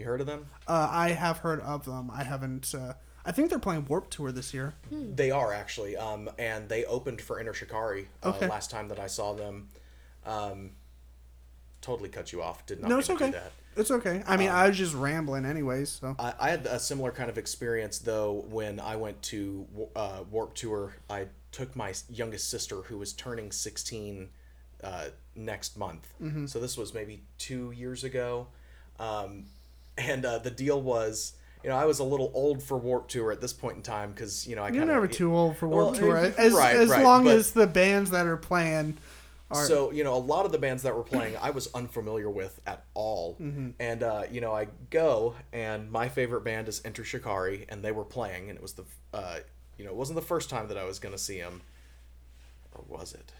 You 0.00 0.06
heard 0.06 0.22
of 0.22 0.26
them? 0.26 0.46
uh, 0.66 0.88
I 0.90 1.10
have 1.10 1.38
heard 1.38 1.60
of 1.60 1.84
them. 1.84 2.10
I 2.10 2.24
haven't. 2.24 2.74
Uh, 2.74 2.94
I 3.22 3.32
think 3.32 3.50
they're 3.50 3.58
playing 3.58 3.84
Warped 3.84 4.10
Tour 4.10 4.32
this 4.32 4.54
year. 4.54 4.72
They 4.90 5.30
are 5.30 5.52
actually, 5.52 5.94
um, 5.94 6.30
and 6.38 6.70
they 6.70 6.86
opened 6.86 7.20
for 7.20 7.38
Enter 7.38 7.52
Shikari 7.52 8.08
uh, 8.22 8.30
Okay. 8.30 8.48
last 8.48 8.70
time 8.70 8.88
that 8.88 8.98
I 8.98 9.08
saw 9.08 9.34
them. 9.34 9.68
Um, 10.24 10.70
totally 11.82 12.08
cut 12.08 12.32
you 12.32 12.42
off. 12.42 12.64
Did 12.64 12.80
not 12.80 12.88
No, 12.88 12.98
it's 12.98 13.10
okay. 13.10 13.30
that. 13.30 13.52
It's 13.76 13.90
okay. 13.90 14.22
I 14.26 14.38
mean, 14.38 14.48
Um, 14.48 14.56
I 14.56 14.68
was 14.68 14.78
just 14.78 14.94
rambling 14.94 15.44
anyways. 15.44 15.90
So 15.90 16.16
I, 16.18 16.32
I 16.40 16.50
had 16.50 16.64
a 16.66 16.78
similar 16.80 17.12
kind 17.12 17.28
of 17.28 17.36
experience 17.36 17.98
though 17.98 18.46
when 18.48 18.80
I 18.80 18.96
went 18.96 19.20
to 19.24 19.66
uh, 19.94 20.24
Warped 20.30 20.56
Tour. 20.56 20.94
I 21.10 21.26
took 21.52 21.76
my 21.76 21.92
youngest 22.08 22.48
sister 22.48 22.76
who 22.82 22.96
was 22.96 23.12
turning 23.12 23.52
16 23.52 24.30
uh, 24.82 25.04
next 25.36 25.76
month. 25.76 26.08
Mm-hmm. 26.22 26.46
So 26.46 26.58
this 26.58 26.78
was 26.78 26.94
maybe 26.94 27.22
two 27.36 27.70
years 27.72 28.02
ago. 28.02 28.46
Um, 28.98 29.44
and 29.98 30.24
uh, 30.24 30.38
the 30.38 30.50
deal 30.50 30.80
was, 30.80 31.34
you 31.62 31.70
know, 31.70 31.76
I 31.76 31.84
was 31.84 31.98
a 31.98 32.04
little 32.04 32.30
old 32.34 32.62
for 32.62 32.78
Warped 32.78 33.10
Tour 33.10 33.32
at 33.32 33.40
this 33.40 33.52
point 33.52 33.76
in 33.76 33.82
time 33.82 34.12
because, 34.12 34.46
you 34.46 34.56
know, 34.56 34.62
I 34.62 34.70
you're 34.70 34.84
never 34.84 35.04
of. 35.04 35.10
too 35.10 35.34
old 35.34 35.56
for 35.56 35.68
Warp 35.68 35.92
well, 35.92 35.94
Tour, 35.94 36.16
as 36.16 36.52
right, 36.52 36.76
as 36.76 36.88
right, 36.88 37.04
long 37.04 37.24
but- 37.24 37.36
as 37.36 37.52
the 37.52 37.66
bands 37.66 38.10
that 38.10 38.26
are 38.26 38.36
playing 38.36 38.96
are. 39.50 39.66
So 39.66 39.90
you 39.90 40.04
know, 40.04 40.14
a 40.14 40.18
lot 40.18 40.46
of 40.46 40.52
the 40.52 40.58
bands 40.58 40.84
that 40.84 40.94
were 40.94 41.02
playing, 41.02 41.36
I 41.40 41.50
was 41.50 41.68
unfamiliar 41.74 42.30
with 42.30 42.60
at 42.66 42.84
all. 42.94 43.36
Mm-hmm. 43.40 43.70
And 43.78 44.02
uh, 44.02 44.22
you 44.30 44.40
know, 44.40 44.54
I 44.54 44.68
go, 44.90 45.34
and 45.52 45.90
my 45.90 46.08
favorite 46.08 46.42
band 46.42 46.68
is 46.68 46.80
Enter 46.84 47.04
Shikari, 47.04 47.66
and 47.68 47.82
they 47.82 47.92
were 47.92 48.04
playing, 48.04 48.48
and 48.48 48.56
it 48.56 48.62
was 48.62 48.74
the, 48.74 48.84
uh, 49.12 49.38
you 49.76 49.84
know, 49.84 49.90
it 49.90 49.96
wasn't 49.96 50.16
the 50.16 50.22
first 50.22 50.50
time 50.50 50.68
that 50.68 50.78
I 50.78 50.84
was 50.84 50.98
going 50.98 51.12
to 51.12 51.18
see 51.18 51.40
them, 51.40 51.62
or 52.74 52.84
was 52.88 53.14
it? 53.14 53.32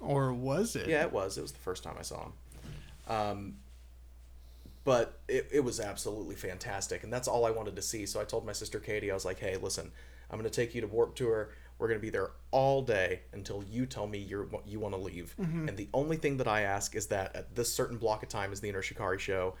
or 0.00 0.32
was 0.32 0.76
it? 0.76 0.88
Yeah, 0.88 1.02
it 1.02 1.12
was. 1.12 1.38
It 1.38 1.42
was 1.42 1.52
the 1.52 1.58
first 1.60 1.82
time 1.82 1.94
I 1.98 2.02
saw 2.02 2.24
them. 2.24 2.32
Um, 3.06 3.54
but 4.84 5.18
it, 5.28 5.48
it 5.50 5.60
was 5.60 5.80
absolutely 5.80 6.34
fantastic, 6.34 7.02
and 7.02 7.12
that's 7.12 7.28
all 7.28 7.46
I 7.46 7.50
wanted 7.50 7.76
to 7.76 7.82
see. 7.82 8.06
So 8.06 8.20
I 8.20 8.24
told 8.24 8.46
my 8.46 8.52
sister 8.52 8.78
Katie, 8.78 9.10
I 9.10 9.14
was 9.14 9.24
like, 9.24 9.38
"Hey, 9.38 9.56
listen, 9.56 9.90
I'm 10.30 10.38
going 10.38 10.50
to 10.50 10.54
take 10.54 10.74
you 10.74 10.80
to 10.82 10.86
Warped 10.86 11.18
Tour. 11.18 11.50
We're 11.78 11.88
going 11.88 11.98
to 11.98 12.02
be 12.02 12.10
there 12.10 12.30
all 12.50 12.82
day 12.82 13.22
until 13.32 13.64
you 13.64 13.86
tell 13.86 14.06
me 14.06 14.18
you're 14.18 14.46
you 14.66 14.78
want 14.78 14.94
to 14.94 15.00
leave. 15.00 15.34
Mm-hmm. 15.40 15.68
And 15.68 15.76
the 15.76 15.88
only 15.92 16.16
thing 16.16 16.36
that 16.36 16.48
I 16.48 16.62
ask 16.62 16.94
is 16.94 17.08
that 17.08 17.34
at 17.34 17.54
this 17.54 17.72
certain 17.72 17.98
block 17.98 18.22
of 18.22 18.28
time 18.28 18.52
is 18.52 18.60
the 18.60 18.68
Enter 18.68 18.82
Shikari 18.82 19.18
show. 19.18 19.54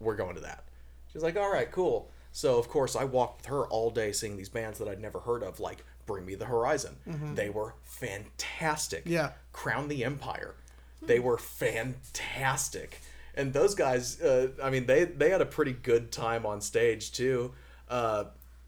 We're 0.00 0.16
going 0.16 0.36
to 0.36 0.40
that." 0.42 0.64
She's 1.12 1.22
like, 1.22 1.36
"All 1.36 1.52
right, 1.52 1.70
cool." 1.70 2.10
So 2.30 2.58
of 2.58 2.68
course 2.68 2.94
I 2.94 3.04
walked 3.04 3.38
with 3.38 3.46
her 3.46 3.66
all 3.66 3.90
day 3.90 4.12
seeing 4.12 4.36
these 4.36 4.48
bands 4.48 4.78
that 4.78 4.88
I'd 4.88 5.00
never 5.00 5.18
heard 5.20 5.42
of, 5.42 5.60
like 5.60 5.84
Bring 6.06 6.24
Me 6.24 6.34
the 6.34 6.44
Horizon. 6.44 6.96
Mm-hmm. 7.08 7.34
They 7.34 7.50
were 7.50 7.74
fantastic. 7.82 9.02
Yeah. 9.06 9.32
Crown 9.52 9.88
the 9.88 10.04
Empire. 10.04 10.54
Hmm. 11.00 11.06
They 11.06 11.18
were 11.18 11.38
fantastic. 11.38 13.00
And 13.38 13.52
those 13.52 13.74
guys, 13.74 14.20
uh, 14.20 14.48
I 14.62 14.68
mean, 14.68 14.84
they, 14.86 15.04
they 15.04 15.30
had 15.30 15.40
a 15.40 15.46
pretty 15.46 15.72
good 15.72 16.10
time 16.12 16.44
on 16.44 16.60
stage 16.60 17.12
too. 17.12 17.52
Uh, 17.88 18.24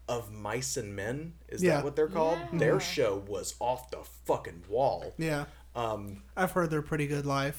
of 0.09 0.31
Mice 0.31 0.75
and 0.77 0.95
Men, 0.95 1.33
is 1.47 1.61
Yeah. 1.63 1.75
that 1.75 1.83
what 1.85 1.95
they're 1.95 2.07
called? 2.07 2.39
Yeah. 2.51 2.59
Their 2.59 2.79
show 2.79 3.23
was 3.27 3.55
off 3.59 3.91
the 3.91 3.99
fucking 4.25 4.63
wall. 4.67 5.13
Yeah. 5.17 5.45
Um, 5.75 6.23
I've 6.35 6.51
heard 6.51 6.69
they're 6.69 6.81
pretty 6.81 7.07
good 7.07 7.25
live. 7.25 7.55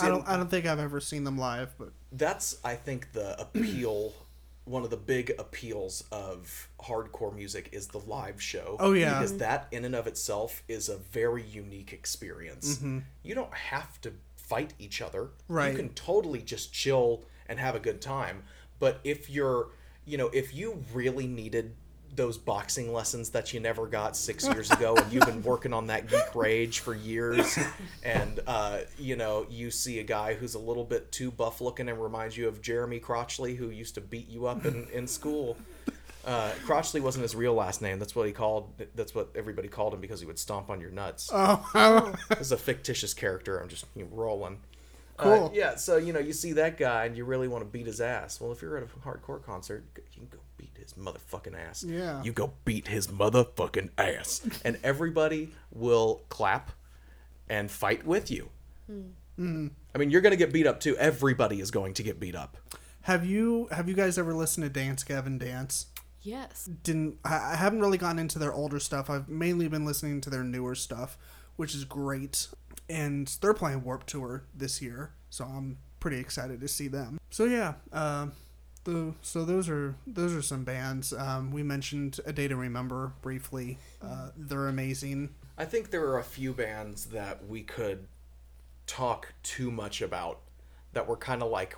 I 0.00 0.08
don't. 0.08 0.26
I 0.26 0.36
don't 0.38 0.48
think 0.48 0.64
I've 0.64 0.78
ever 0.78 1.00
seen 1.00 1.24
them 1.24 1.36
live, 1.36 1.74
but 1.78 1.90
that's 2.12 2.56
I 2.64 2.76
think 2.76 3.12
the 3.12 3.38
appeal 3.38 4.14
one 4.64 4.84
of 4.84 4.90
the 4.90 4.96
big 4.96 5.32
appeals 5.40 6.04
of 6.12 6.68
hardcore 6.80 7.34
music 7.34 7.68
is 7.72 7.88
the 7.88 7.98
live 7.98 8.40
show. 8.40 8.76
Oh, 8.78 8.92
yeah. 8.92 9.18
Because 9.18 9.36
that 9.38 9.66
in 9.72 9.84
and 9.84 9.94
of 9.96 10.06
itself 10.06 10.62
is 10.68 10.88
a 10.88 10.96
very 10.96 11.42
unique 11.42 11.92
experience. 11.92 12.80
You 13.24 13.34
don't 13.34 13.52
have 13.52 14.00
to 14.02 14.12
fight 14.52 14.74
each 14.78 15.00
other. 15.00 15.30
Right. 15.48 15.70
You 15.70 15.76
can 15.76 15.88
totally 15.90 16.42
just 16.42 16.72
chill 16.72 17.24
and 17.46 17.58
have 17.58 17.74
a 17.74 17.80
good 17.80 18.02
time. 18.02 18.42
But 18.78 19.00
if 19.02 19.30
you're 19.30 19.68
you 20.04 20.18
know, 20.18 20.28
if 20.32 20.54
you 20.54 20.84
really 20.92 21.26
needed 21.26 21.74
those 22.14 22.36
boxing 22.36 22.92
lessons 22.92 23.30
that 23.30 23.54
you 23.54 23.60
never 23.60 23.86
got 23.86 24.16
six 24.16 24.46
years 24.52 24.70
ago 24.70 24.94
and 24.96 25.12
you've 25.12 25.24
been 25.24 25.42
working 25.42 25.72
on 25.72 25.86
that 25.86 26.08
geek 26.08 26.34
rage 26.34 26.80
for 26.80 26.94
years 26.94 27.58
and 28.02 28.40
uh, 28.46 28.80
you 28.98 29.16
know 29.16 29.46
you 29.48 29.70
see 29.70 29.98
a 29.98 30.02
guy 30.02 30.34
who's 30.34 30.54
a 30.54 30.58
little 30.58 30.84
bit 30.84 31.10
too 31.10 31.30
buff 31.30 31.62
looking 31.62 31.88
and 31.88 32.02
reminds 32.02 32.36
you 32.36 32.46
of 32.48 32.60
jeremy 32.60 33.00
crotchley 33.00 33.56
who 33.56 33.70
used 33.70 33.94
to 33.94 34.00
beat 34.02 34.28
you 34.28 34.46
up 34.46 34.66
in, 34.66 34.86
in 34.92 35.06
school 35.06 35.56
uh, 36.24 36.50
crotchley 36.64 37.00
wasn't 37.00 37.22
his 37.22 37.34
real 37.34 37.54
last 37.54 37.82
name 37.82 37.98
that's 37.98 38.14
what 38.14 38.26
he 38.26 38.32
called 38.32 38.72
that's 38.94 39.14
what 39.14 39.30
everybody 39.34 39.68
called 39.68 39.92
him 39.94 40.00
because 40.00 40.20
he 40.20 40.26
would 40.26 40.38
stomp 40.38 40.70
on 40.70 40.80
your 40.80 40.90
nuts 40.90 41.30
oh, 41.32 42.14
this 42.28 42.40
is 42.40 42.52
a 42.52 42.56
fictitious 42.56 43.12
character 43.14 43.58
i'm 43.58 43.68
just 43.68 43.86
you 43.96 44.04
know, 44.04 44.10
rolling 44.12 44.58
Cool. 45.18 45.46
Uh, 45.46 45.50
yeah, 45.52 45.76
so 45.76 45.98
you 45.98 46.12
know, 46.12 46.18
you 46.18 46.32
see 46.32 46.52
that 46.54 46.78
guy 46.78 47.04
and 47.04 47.16
you 47.16 47.24
really 47.24 47.46
want 47.46 47.62
to 47.62 47.70
beat 47.70 47.86
his 47.86 48.00
ass. 48.00 48.40
Well, 48.40 48.50
if 48.50 48.62
you're 48.62 48.76
at 48.76 48.82
a 48.82 48.86
hardcore 49.06 49.42
concert, 49.44 49.84
you 49.96 50.02
can 50.12 50.26
go 50.28 50.38
beat 50.56 50.76
his 50.76 50.94
motherfucking 50.94 51.54
ass. 51.54 51.84
Yeah. 51.84 52.22
You 52.22 52.32
go 52.32 52.54
beat 52.64 52.88
his 52.88 53.08
motherfucking 53.08 53.90
ass. 53.98 54.40
and 54.64 54.78
everybody 54.82 55.52
will 55.70 56.22
clap 56.28 56.72
and 57.48 57.70
fight 57.70 58.06
with 58.06 58.30
you. 58.30 58.48
I 58.88 59.98
mean, 59.98 60.10
you're 60.10 60.20
going 60.20 60.32
to 60.32 60.36
get 60.36 60.52
beat 60.52 60.66
up 60.66 60.80
too. 60.80 60.96
Everybody 60.96 61.60
is 61.60 61.70
going 61.70 61.94
to 61.94 62.02
get 62.02 62.18
beat 62.18 62.34
up. 62.34 62.56
have 63.02 63.24
you 63.24 63.68
have 63.70 63.88
you 63.88 63.94
guys 63.94 64.18
ever 64.18 64.34
listened 64.34 64.64
to 64.64 64.70
Dance 64.70 65.04
Gavin 65.04 65.38
Dance? 65.38 65.86
Yes. 66.22 66.68
Didn't 66.82 67.18
I 67.24 67.52
I 67.52 67.56
haven't 67.56 67.80
really 67.80 67.98
gotten 67.98 68.18
into 68.18 68.38
their 68.38 68.52
older 68.52 68.80
stuff. 68.80 69.10
I've 69.10 69.28
mainly 69.28 69.68
been 69.68 69.84
listening 69.84 70.20
to 70.22 70.30
their 70.30 70.44
newer 70.44 70.74
stuff, 70.74 71.18
which 71.56 71.74
is 71.74 71.84
great. 71.84 72.48
And 72.88 73.26
they're 73.40 73.54
playing 73.54 73.84
Warped 73.84 74.08
Tour 74.08 74.44
this 74.54 74.82
year, 74.82 75.12
so 75.30 75.44
I'm 75.44 75.78
pretty 76.00 76.18
excited 76.18 76.60
to 76.60 76.68
see 76.68 76.88
them. 76.88 77.18
So 77.30 77.44
yeah, 77.44 77.74
um, 77.92 78.32
the 78.84 79.14
so 79.22 79.44
those 79.44 79.68
are 79.68 79.94
those 80.06 80.34
are 80.34 80.42
some 80.42 80.64
bands. 80.64 81.12
Um, 81.12 81.50
we 81.50 81.62
mentioned 81.62 82.20
A 82.26 82.32
Day 82.32 82.48
to 82.48 82.56
Remember 82.56 83.12
briefly. 83.22 83.78
Uh, 84.02 84.30
they're 84.36 84.68
amazing. 84.68 85.30
I 85.56 85.64
think 85.64 85.90
there 85.90 86.04
are 86.06 86.18
a 86.18 86.24
few 86.24 86.52
bands 86.52 87.06
that 87.06 87.46
we 87.46 87.62
could 87.62 88.06
talk 88.86 89.32
too 89.42 89.70
much 89.70 90.02
about 90.02 90.40
that 90.92 91.06
we're 91.06 91.16
kind 91.16 91.42
of 91.42 91.50
like 91.50 91.76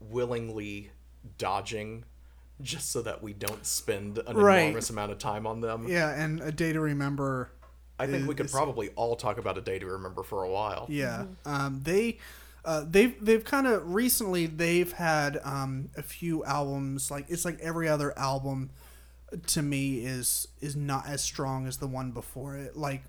willingly 0.00 0.90
dodging 1.36 2.04
just 2.62 2.90
so 2.90 3.02
that 3.02 3.22
we 3.22 3.32
don't 3.32 3.64
spend 3.66 4.18
an 4.26 4.36
Right. 4.36 4.60
enormous 4.64 4.90
amount 4.90 5.12
of 5.12 5.18
time 5.18 5.46
on 5.46 5.60
them. 5.60 5.86
Yeah, 5.88 6.10
and 6.10 6.40
A 6.40 6.50
Day 6.52 6.72
to 6.72 6.80
Remember 6.80 7.50
I 8.00 8.06
think 8.06 8.28
we 8.28 8.34
could 8.34 8.46
is- 8.46 8.52
probably 8.52 8.90
all 8.90 9.16
talk 9.16 9.38
about 9.38 9.58
a 9.58 9.60
day 9.60 9.78
to 9.78 9.86
remember 9.86 10.22
for 10.22 10.42
a 10.44 10.50
while. 10.50 10.86
Yeah, 10.88 11.24
um, 11.44 11.80
they 11.82 12.18
uh, 12.64 12.84
they've 12.88 13.14
they've 13.24 13.44
kind 13.44 13.66
of 13.66 13.92
recently 13.94 14.46
they've 14.46 14.92
had 14.92 15.40
um, 15.44 15.90
a 15.96 16.02
few 16.02 16.44
albums 16.44 17.10
like 17.10 17.26
it's 17.28 17.44
like 17.44 17.58
every 17.60 17.88
other 17.88 18.16
album 18.18 18.70
to 19.46 19.62
me 19.62 19.98
is 20.04 20.48
is 20.60 20.74
not 20.76 21.06
as 21.06 21.22
strong 21.22 21.66
as 21.66 21.78
the 21.78 21.86
one 21.86 22.12
before 22.12 22.56
it. 22.56 22.76
Like 22.76 23.02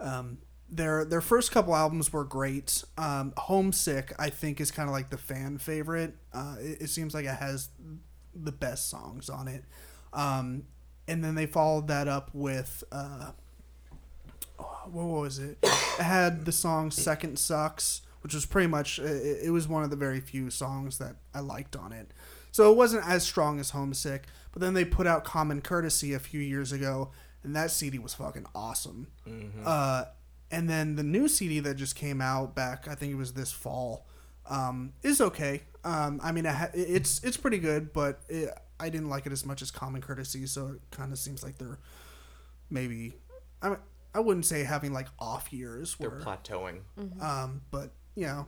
um, 0.00 0.38
their 0.68 1.04
their 1.04 1.20
first 1.20 1.50
couple 1.52 1.74
albums 1.76 2.12
were 2.12 2.24
great. 2.24 2.84
Um, 2.98 3.32
Homesick 3.36 4.12
I 4.18 4.30
think 4.30 4.60
is 4.60 4.70
kind 4.70 4.88
of 4.88 4.92
like 4.92 5.10
the 5.10 5.18
fan 5.18 5.58
favorite. 5.58 6.14
Uh, 6.32 6.56
it, 6.60 6.82
it 6.82 6.88
seems 6.90 7.14
like 7.14 7.24
it 7.24 7.34
has 7.36 7.68
the 8.34 8.52
best 8.52 8.88
songs 8.90 9.28
on 9.28 9.48
it. 9.48 9.64
Um, 10.12 10.64
and 11.06 11.22
then 11.22 11.34
they 11.34 11.46
followed 11.46 11.88
that 11.88 12.08
up 12.08 12.30
with. 12.32 12.84
Uh, 12.90 13.32
what 14.90 15.04
was 15.06 15.38
it? 15.38 15.58
It 15.62 16.02
had 16.02 16.44
the 16.44 16.52
song 16.52 16.90
Second 16.90 17.38
Sucks, 17.38 18.02
which 18.22 18.34
was 18.34 18.46
pretty 18.46 18.68
much, 18.68 18.98
it, 18.98 19.46
it 19.46 19.50
was 19.50 19.66
one 19.66 19.82
of 19.82 19.90
the 19.90 19.96
very 19.96 20.20
few 20.20 20.50
songs 20.50 20.98
that 20.98 21.16
I 21.34 21.40
liked 21.40 21.76
on 21.76 21.92
it. 21.92 22.10
So 22.52 22.70
it 22.70 22.76
wasn't 22.76 23.06
as 23.06 23.24
strong 23.24 23.58
as 23.58 23.70
Homesick, 23.70 24.24
but 24.52 24.60
then 24.60 24.74
they 24.74 24.84
put 24.84 25.06
out 25.06 25.24
Common 25.24 25.60
Courtesy 25.60 26.14
a 26.14 26.18
few 26.18 26.40
years 26.40 26.70
ago, 26.70 27.10
and 27.42 27.54
that 27.56 27.70
CD 27.70 27.98
was 27.98 28.14
fucking 28.14 28.46
awesome. 28.54 29.08
Uh, 29.66 30.04
and 30.50 30.70
then 30.70 30.94
the 30.96 31.02
new 31.02 31.26
CD 31.26 31.58
that 31.60 31.74
just 31.74 31.96
came 31.96 32.20
out 32.20 32.54
back, 32.54 32.86
I 32.86 32.94
think 32.94 33.12
it 33.12 33.16
was 33.16 33.32
this 33.32 33.50
fall, 33.50 34.06
um, 34.46 34.92
is 35.02 35.20
okay. 35.20 35.62
Um, 35.84 36.20
I 36.22 36.32
mean, 36.32 36.46
it's 36.74 37.22
it's 37.24 37.36
pretty 37.36 37.58
good, 37.58 37.92
but 37.92 38.20
it, 38.28 38.50
I 38.80 38.88
didn't 38.88 39.08
like 39.10 39.26
it 39.26 39.32
as 39.32 39.44
much 39.44 39.62
as 39.62 39.70
Common 39.70 40.00
Courtesy, 40.02 40.46
so 40.46 40.68
it 40.68 40.80
kind 40.90 41.12
of 41.12 41.18
seems 41.18 41.42
like 41.42 41.58
they're 41.58 41.78
maybe 42.70 43.14
I 43.62 43.76
I 44.14 44.20
wouldn't 44.20 44.46
say 44.46 44.64
having 44.64 44.92
like 44.92 45.08
off 45.18 45.52
years 45.52 45.96
They're 45.98 46.10
where 46.10 46.20
plateauing. 46.20 46.80
um 47.22 47.62
but 47.70 47.90
you 48.14 48.26
know 48.26 48.46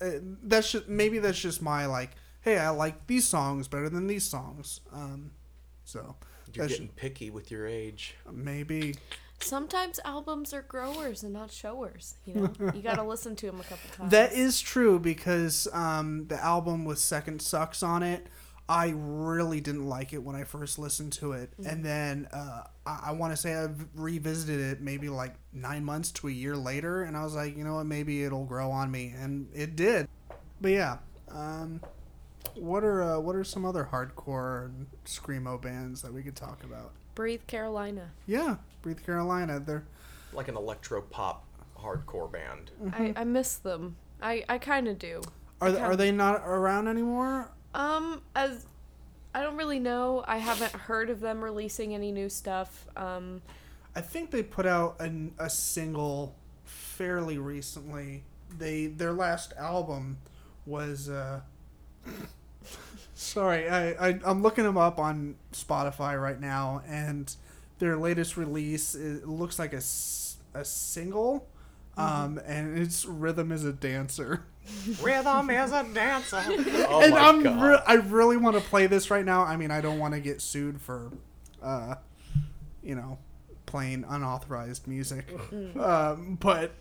uh, 0.00 0.10
that's 0.42 0.72
just 0.72 0.88
maybe 0.88 1.18
that's 1.18 1.38
just 1.38 1.62
my 1.62 1.86
like 1.86 2.10
hey 2.40 2.58
I 2.58 2.70
like 2.70 3.06
these 3.06 3.24
songs 3.26 3.68
better 3.68 3.88
than 3.88 4.06
these 4.08 4.24
songs 4.24 4.80
um 4.92 5.30
so 5.84 6.16
You're 6.52 6.66
that's 6.66 6.72
getting 6.78 6.88
picky 6.88 7.30
with 7.30 7.50
your 7.50 7.66
age. 7.66 8.14
maybe 8.30 8.96
Sometimes 9.40 10.00
albums 10.04 10.52
are 10.52 10.62
growers 10.62 11.22
and 11.22 11.32
not 11.32 11.50
showers. 11.50 12.16
You 12.24 12.34
know, 12.34 12.72
you 12.74 12.82
got 12.82 12.96
to 12.96 13.02
listen 13.04 13.36
to 13.36 13.46
them 13.46 13.60
a 13.60 13.64
couple 13.64 13.90
times. 13.96 14.10
That 14.10 14.32
is 14.32 14.60
true 14.60 14.98
because 14.98 15.68
um, 15.72 16.26
the 16.28 16.42
album 16.42 16.84
with 16.84 16.98
Second 16.98 17.40
Sucks 17.40 17.82
on 17.82 18.02
it, 18.02 18.26
I 18.68 18.92
really 18.96 19.60
didn't 19.60 19.86
like 19.86 20.12
it 20.12 20.22
when 20.22 20.34
I 20.34 20.44
first 20.44 20.78
listened 20.78 21.12
to 21.14 21.32
it. 21.32 21.52
And 21.64 21.84
then 21.84 22.28
uh, 22.32 22.64
I, 22.84 23.00
I 23.06 23.12
want 23.12 23.32
to 23.32 23.36
say 23.36 23.54
I've 23.54 23.86
revisited 23.94 24.60
it 24.60 24.80
maybe 24.80 25.08
like 25.08 25.34
nine 25.52 25.84
months 25.84 26.10
to 26.12 26.28
a 26.28 26.32
year 26.32 26.56
later, 26.56 27.02
and 27.02 27.16
I 27.16 27.22
was 27.22 27.34
like, 27.34 27.56
you 27.56 27.62
know 27.62 27.76
what, 27.76 27.86
maybe 27.86 28.24
it'll 28.24 28.44
grow 28.44 28.70
on 28.70 28.90
me, 28.90 29.14
and 29.16 29.48
it 29.54 29.76
did. 29.76 30.08
But 30.60 30.72
yeah, 30.72 30.98
um, 31.30 31.80
what 32.54 32.82
are 32.82 33.02
uh, 33.02 33.20
what 33.20 33.36
are 33.36 33.44
some 33.44 33.64
other 33.64 33.88
hardcore 33.90 34.72
screamo 35.04 35.60
bands 35.60 36.02
that 36.02 36.12
we 36.12 36.22
could 36.22 36.36
talk 36.36 36.64
about? 36.64 36.92
Breathe 37.14 37.46
Carolina. 37.46 38.10
Yeah, 38.26 38.56
Breathe 38.86 39.04
Carolina. 39.04 39.58
They're 39.58 39.82
Like 40.32 40.46
an 40.46 40.56
electro 40.56 41.02
pop 41.02 41.44
hardcore 41.76 42.30
band. 42.30 42.70
I, 42.92 43.12
I 43.16 43.24
miss 43.24 43.56
them. 43.56 43.96
I, 44.22 44.44
I 44.48 44.58
kind 44.58 44.86
of 44.86 44.96
do. 44.96 45.22
are 45.60 45.72
they, 45.72 45.80
are 45.80 45.96
they 45.96 46.12
not 46.12 46.42
around 46.46 46.86
anymore? 46.86 47.50
Um, 47.74 48.22
as 48.36 48.64
I 49.34 49.42
don't 49.42 49.56
really 49.56 49.80
know. 49.80 50.24
I 50.28 50.36
haven't 50.36 50.70
heard 50.70 51.10
of 51.10 51.18
them 51.18 51.42
releasing 51.42 51.94
any 51.96 52.12
new 52.12 52.28
stuff. 52.28 52.86
Um, 52.96 53.42
I 53.96 54.02
think 54.02 54.30
they 54.30 54.44
put 54.44 54.66
out 54.66 55.00
an, 55.00 55.32
a 55.36 55.50
single 55.50 56.36
fairly 56.62 57.38
recently. 57.38 58.22
They 58.56 58.86
their 58.86 59.12
last 59.12 59.52
album 59.58 60.18
was. 60.64 61.10
Uh, 61.10 61.40
sorry, 63.14 63.68
I, 63.68 64.10
I 64.10 64.20
I'm 64.24 64.42
looking 64.42 64.62
them 64.62 64.78
up 64.78 65.00
on 65.00 65.34
Spotify 65.52 66.22
right 66.22 66.40
now, 66.40 66.82
and 66.86 67.34
their 67.78 67.96
latest 67.96 68.36
release 68.36 68.94
it 68.94 69.26
looks 69.28 69.58
like 69.58 69.72
a, 69.72 69.82
a 70.58 70.64
single, 70.64 71.46
um, 71.96 72.40
and 72.46 72.78
it's 72.78 73.04
"Rhythm 73.04 73.52
is 73.52 73.64
a 73.64 73.72
Dancer." 73.72 74.44
Rhythm 75.00 75.48
is 75.50 75.70
a 75.70 75.84
dancer. 75.94 76.42
Oh 76.88 77.00
and 77.00 77.12
my 77.12 77.20
I'm 77.20 77.42
god. 77.44 77.62
re- 77.62 77.82
I 77.86 77.94
really 77.94 78.36
want 78.36 78.56
to 78.56 78.62
play 78.62 78.88
this 78.88 79.12
right 79.12 79.24
now. 79.24 79.42
I 79.44 79.56
mean, 79.56 79.70
I 79.70 79.80
don't 79.80 80.00
want 80.00 80.14
to 80.14 80.20
get 80.20 80.40
sued 80.40 80.80
for, 80.80 81.12
uh, 81.62 81.94
you 82.82 82.96
know, 82.96 83.18
playing 83.66 84.04
unauthorized 84.08 84.88
music, 84.88 85.26
um, 85.78 86.36
but 86.40 86.72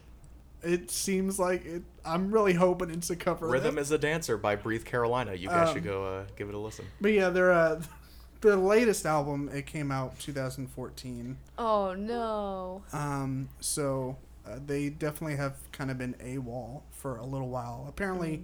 it 0.64 0.90
seems 0.90 1.38
like 1.38 1.64
it. 1.64 1.84
I'm 2.04 2.32
really 2.32 2.54
hoping 2.54 2.90
it's 2.90 3.12
a 3.12 3.16
cover. 3.16 3.48
Rhythm 3.48 3.78
is 3.78 3.92
a 3.92 4.00
Dancer 4.00 4.36
by 4.38 4.56
Breathe 4.56 4.84
Carolina. 4.86 5.36
You 5.36 5.50
guys 5.50 5.68
Um, 5.70 5.76
should 5.76 5.84
go 5.84 6.06
uh, 6.06 6.24
give 6.36 6.50
it 6.50 6.56
a 6.56 6.58
listen. 6.58 6.86
But 7.02 7.12
yeah, 7.12 7.30
their 7.30 7.52
uh, 7.52 7.84
the 8.42 8.56
latest 8.58 9.06
album 9.06 9.50
it 9.54 9.66
came 9.66 9.92
out 9.92 10.20
2014. 10.20 11.38
oh 11.58 11.94
no. 11.94 12.84
Um, 12.94 13.50
so 13.60 14.18
uh, 14.46 14.60
they 14.66 14.90
definitely 14.90 15.38
have 15.38 15.56
kind 15.72 15.90
of 15.90 15.98
been 15.98 16.16
a 16.24 16.38
wall 16.38 16.84
for 16.92 17.18
a 17.18 17.26
little 17.26 17.50
while. 17.50 17.86
Apparently, 17.88 18.44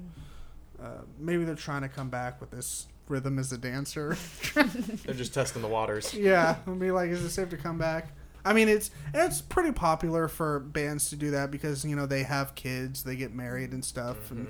uh, 0.82 1.02
maybe 1.20 1.44
they're 1.44 1.56
trying 1.56 1.82
to 1.84 1.90
come 1.90 2.10
back 2.10 2.42
with 2.42 2.52
this 2.52 2.88
rhythm 3.08 3.38
as 3.38 3.52
a 3.52 3.58
dancer. 3.58 4.18
They're 4.56 5.14
just 5.14 5.34
testing 5.34 5.62
the 5.62 5.68
waters. 5.68 6.14
yeah, 6.14 6.56
and 6.66 6.80
be 6.80 6.92
like, 6.92 7.10
is 7.10 7.24
it 7.24 7.30
safe 7.30 7.50
to 7.50 7.58
come 7.58 7.78
back? 7.78 8.08
I 8.44 8.54
mean, 8.54 8.68
it's 8.70 8.90
it's 9.14 9.42
pretty 9.42 9.72
popular 9.72 10.28
for 10.28 10.60
bands 10.60 11.10
to 11.12 11.16
do 11.16 11.30
that 11.32 11.52
because 11.52 11.86
you 11.86 11.96
know 11.96 12.06
they 12.08 12.24
have 12.24 12.56
kids, 12.56 13.04
they 13.04 13.16
get 13.16 13.34
married 13.36 13.72
and 13.72 13.86
stuff, 13.86 14.32
and 14.32 14.48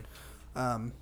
um, 0.56 0.94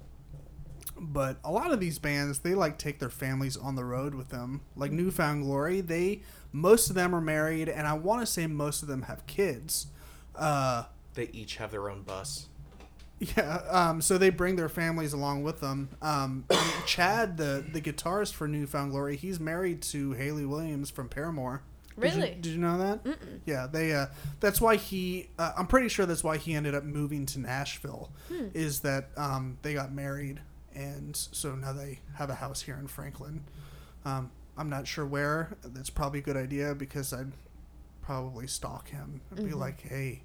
but 0.99 1.37
a 1.43 1.51
lot 1.51 1.71
of 1.71 1.79
these 1.79 1.99
bands 1.99 2.39
they 2.39 2.55
like 2.55 2.77
take 2.77 2.99
their 2.99 3.09
families 3.09 3.55
on 3.57 3.75
the 3.75 3.85
road 3.85 4.13
with 4.15 4.29
them. 4.29 4.61
Like 4.75 4.91
New 4.91 5.11
Found 5.11 5.43
Glory, 5.43 5.81
they 5.81 6.21
most 6.51 6.89
of 6.89 6.95
them 6.95 7.13
are 7.15 7.21
married, 7.21 7.69
and 7.69 7.87
I 7.87 7.93
want 7.93 8.21
to 8.21 8.25
say 8.25 8.47
most 8.47 8.81
of 8.81 8.87
them 8.87 9.03
have 9.03 9.25
kids. 9.27 9.87
Uh, 10.35 10.83
They 11.13 11.29
each 11.33 11.57
have 11.57 11.71
their 11.71 11.89
own 11.89 12.03
bus. 12.03 12.47
yeah, 13.19 13.57
um, 13.69 14.01
so 14.01 14.17
they 14.17 14.29
bring 14.29 14.55
their 14.55 14.69
families 14.69 15.11
along 15.13 15.43
with 15.43 15.59
them. 15.59 15.89
Um, 16.01 16.45
Chad, 16.85 17.37
the 17.37 17.65
the 17.71 17.81
guitarist 17.81 18.33
for 18.33 18.47
New 18.47 18.65
Found 18.67 18.91
Glory, 18.91 19.15
he's 19.17 19.39
married 19.39 19.81
to 19.83 20.13
Hayley 20.13 20.45
Williams 20.45 20.89
from 20.89 21.09
Paramore. 21.09 21.61
Did 21.99 22.13
you- 22.13 22.21
Really? 22.21 22.31
Did 22.35 22.45
you, 22.53 22.57
know 22.59 22.77
that? 22.77 23.17
Yeah, 23.45 23.67
they. 23.67 23.91
Uh, 23.93 24.05
that's 24.39 24.61
why 24.61 24.77
he. 24.77 25.27
Uh, 25.37 25.51
I'm 25.57 25.67
pretty 25.67 25.89
sure 25.89 26.05
that's 26.05 26.23
why 26.23 26.37
he 26.37 26.53
ended 26.53 26.73
up 26.73 26.85
moving 26.85 27.25
to 27.25 27.39
Nashville. 27.41 28.09
Is 28.53 28.79
that 28.81 29.09
um, 29.17 29.57
they 29.63 29.73
got 29.73 29.91
married, 29.91 30.39
and 30.79 31.15
so 31.15 31.55
now 31.55 31.73
they 31.73 31.99
have 32.15 32.29
a 32.29 32.35
house 32.35 32.61
here 32.61 32.77
in 32.79 32.87
Franklin. 32.87 33.43
Um, 34.05 34.31
I'm 34.57 34.69
not 34.69 34.87
sure 34.87 35.05
where. 35.05 35.57
That's 35.63 35.89
probably 35.89 36.19
a 36.19 36.21
good 36.23 36.37
idea 36.37 36.73
because 36.73 37.11
I'd 37.13 37.31
probably 38.01 38.47
stalk 38.47 38.89
him 38.89 39.21
and 39.35 39.45
be 39.47 39.53
like, 39.53 39.81
"Hey, 39.81 40.23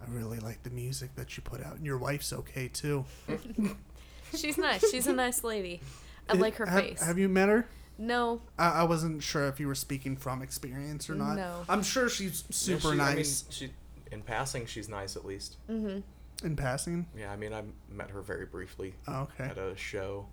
I 0.00 0.04
really 0.10 0.38
like 0.38 0.62
the 0.62 0.70
music 0.70 1.14
that 1.16 1.36
you 1.36 1.42
put 1.42 1.62
out, 1.64 1.76
and 1.76 1.86
your 1.86 1.98
wife's 1.98 2.32
okay 2.32 2.68
too." 2.68 3.04
She's 4.34 4.58
nice. 4.58 4.88
She's 4.90 5.06
a 5.06 5.12
nice 5.12 5.42
lady. 5.44 5.80
I 6.28 6.34
like 6.34 6.56
her 6.56 6.66
Have- 6.66 6.82
face. 6.84 7.02
Have 7.02 7.18
you 7.18 7.28
met 7.28 7.48
her? 7.48 7.66
no. 7.98 8.42
I, 8.58 8.80
I 8.80 8.82
wasn't 8.84 9.22
sure 9.22 9.48
if 9.48 9.58
you 9.58 9.66
were 9.68 9.74
speaking 9.74 10.16
from 10.16 10.42
experience 10.42 11.08
or 11.08 11.14
not. 11.14 11.36
No. 11.36 11.64
I'm 11.68 11.82
sure 11.82 12.08
she's 12.10 12.44
super 12.50 12.88
Yeah, 12.88 12.94
she- 12.94 13.00
I 13.00 13.06
mean, 13.08 13.16
nice 13.16 13.44
she, 13.50 13.70
in 14.12 14.22
passing, 14.22 14.66
she's 14.66 14.88
nice 14.88 15.16
at 15.16 15.24
least. 15.24 15.56
Mm-hmm. 15.70 16.00
In 16.44 16.56
passing. 16.56 17.06
Yeah, 17.16 17.32
I 17.32 17.36
mean, 17.36 17.52
I 17.52 17.62
met 17.90 18.10
her 18.10 18.20
very 18.22 18.46
briefly 18.46 18.94
Oh, 19.08 19.22
okay, 19.22 19.44
at 19.44 19.58
a 19.58 19.76
show. 19.76 20.26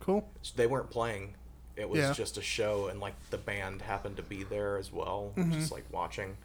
cool. 0.00 0.28
They 0.56 0.66
weren't 0.66 0.90
playing. 0.90 1.34
It 1.76 1.88
was 1.88 1.98
Yeah. 2.00 2.12
just 2.12 2.38
a 2.38 2.42
show, 2.42 2.86
and 2.88 3.00
like 3.00 3.14
the 3.30 3.38
band 3.38 3.82
happened 3.82 4.16
to 4.16 4.22
be 4.22 4.42
there 4.44 4.76
as 4.78 4.92
well, 4.92 5.32
Mhm. 5.36 5.52
just 5.52 5.72
like 5.72 5.84
watching. 5.92 6.36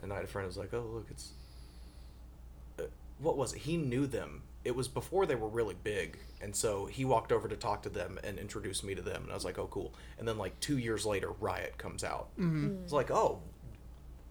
And 0.00 0.12
I 0.12 0.16
had 0.16 0.24
a 0.24 0.28
friend 0.28 0.44
who 0.44 0.48
was 0.48 0.56
like, 0.56 0.72
"Oh, 0.74 0.82
look, 0.82 1.06
it's." 1.10 1.32
Uh, 2.78 2.84
what 3.18 3.36
was 3.36 3.54
it? 3.54 3.60
He 3.60 3.76
knew 3.76 4.06
them. 4.06 4.42
It 4.64 4.74
was 4.76 4.88
before 4.88 5.26
they 5.26 5.34
were 5.36 5.48
really 5.48 5.74
big, 5.74 6.18
and 6.40 6.54
so 6.54 6.86
he 6.86 7.04
walked 7.04 7.32
over 7.32 7.48
to 7.48 7.56
talk 7.56 7.82
to 7.84 7.88
them 7.88 8.18
and 8.24 8.38
introduced 8.38 8.82
me 8.84 8.94
to 8.94 9.02
them, 9.02 9.22
and 9.24 9.30
I 9.30 9.34
was 9.34 9.44
like, 9.44 9.58
"Oh, 9.58 9.68
cool." 9.68 9.94
And 10.18 10.26
then 10.26 10.38
like 10.38 10.58
two 10.60 10.76
years 10.78 11.06
later, 11.06 11.30
Riot 11.32 11.78
comes 11.78 12.02
out. 12.04 12.28
Mm-hmm. 12.36 12.82
It's 12.84 12.92
like, 12.92 13.10
"Oh, 13.10 13.42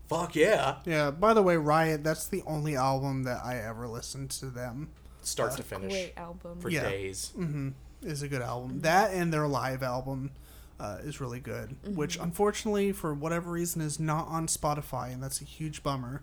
fuck 0.07 0.35
yeah!" 0.35 0.77
Yeah. 0.85 1.11
By 1.11 1.33
the 1.33 1.41
way, 1.43 1.57
Riot. 1.57 2.03
That's 2.03 2.27
the 2.27 2.43
only 2.45 2.75
album 2.75 3.23
that 3.23 3.43
I 3.45 3.57
ever 3.57 3.87
listened 3.87 4.29
to 4.31 4.47
them. 4.47 4.89
Start 5.21 5.55
to 5.57 5.63
finish 5.63 5.91
Great 5.91 6.13
album. 6.17 6.59
for 6.59 6.69
Yeah. 6.69 6.83
days. 6.83 7.31
hmm 7.35 7.69
Is 8.03 8.21
a 8.21 8.27
good 8.27 8.41
album. 8.43 8.81
That 8.81 9.11
and 9.11 9.33
their 9.33 9.47
live 9.47 9.81
album 9.81 10.31
uh, 10.79 10.97
is 11.03 11.19
really 11.19 11.39
good. 11.39 11.75
Which 11.95 12.17
unfortunately, 12.19 12.91
for 12.91 13.13
whatever 13.13 13.49
reason, 13.51 13.81
is 13.81 13.99
not 13.99 14.27
on 14.27 14.45
Spotify, 14.47 15.11
and 15.13 15.23
that's 15.23 15.41
a 15.41 15.45
huge 15.45 15.81
bummer. 15.81 16.21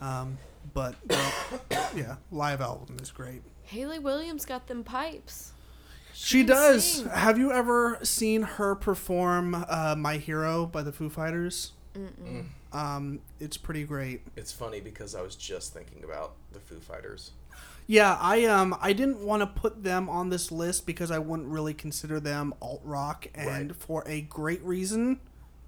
Um, 0.00 0.38
but 0.74 0.96
their- 1.08 1.88
yeah, 1.96 2.16
live 2.30 2.60
album 2.60 2.96
is 3.00 3.10
great. 3.10 3.42
Hayley 3.62 3.98
Williams 3.98 4.44
got 4.44 4.66
them 4.66 4.84
pipes. 4.84 5.52
She 6.12 6.38
can 6.40 6.48
does. 6.48 6.84
sing. 6.84 7.08
Have 7.08 7.38
you 7.38 7.52
ever 7.52 7.98
seen 8.02 8.42
her 8.42 8.74
perform 8.74 9.54
uh, 9.68 9.94
"My 9.96 10.18
Hero" 10.18 10.66
by 10.66 10.82
the 10.82 10.92
Foo 10.92 11.08
Fighters? 11.08 11.72
Mm. 11.96 12.46
Um, 12.72 13.20
it's 13.40 13.56
pretty 13.56 13.84
great. 13.84 14.22
It's 14.36 14.52
funny 14.52 14.80
because 14.80 15.14
I 15.14 15.22
was 15.22 15.36
just 15.36 15.72
thinking 15.74 16.04
about 16.04 16.32
the 16.52 16.60
Foo 16.60 16.80
Fighters. 16.80 17.32
Yeah, 17.86 18.16
I 18.20 18.44
um 18.46 18.74
I 18.80 18.92
didn't 18.92 19.18
want 19.20 19.40
to 19.42 19.46
put 19.46 19.82
them 19.82 20.08
on 20.08 20.30
this 20.30 20.50
list 20.52 20.86
because 20.86 21.10
I 21.10 21.18
wouldn't 21.18 21.48
really 21.48 21.74
consider 21.74 22.20
them 22.20 22.54
alt 22.62 22.80
rock, 22.84 23.26
and 23.34 23.70
Right. 23.70 23.76
for 23.76 24.04
a 24.06 24.20
great 24.22 24.62
reason. 24.62 25.20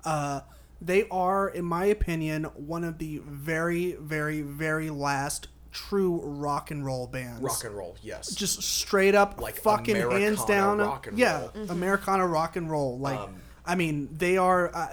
Uh, 0.04 0.40
they 0.80 1.08
are, 1.10 1.48
in 1.48 1.64
my 1.64 1.86
opinion, 1.86 2.44
one 2.54 2.84
of 2.84 2.98
the 2.98 3.18
very, 3.24 3.92
very, 3.92 4.42
very 4.42 4.90
last 4.90 5.48
true 5.72 6.20
rock 6.22 6.70
and 6.70 6.84
roll 6.84 7.06
bands. 7.06 7.40
Rock 7.42 7.64
and 7.64 7.74
roll, 7.76 7.96
yes. 8.02 8.32
just 8.34 8.62
straight 8.62 9.14
up, 9.14 9.40
Like 9.40 9.56
fucking 9.56 9.96
hands 9.96 10.44
down, 10.44 10.78
rock 10.78 11.06
and 11.08 11.18
yeah, 11.18 11.48
roll. 11.54 11.70
Americana 11.70 12.26
rock 12.26 12.56
and 12.56 12.70
roll. 12.70 12.98
Like, 12.98 13.18
Um, 13.18 13.36
I 13.66 13.74
mean, 13.74 14.08
they 14.12 14.36
are. 14.36 14.74
Uh, 14.74 14.88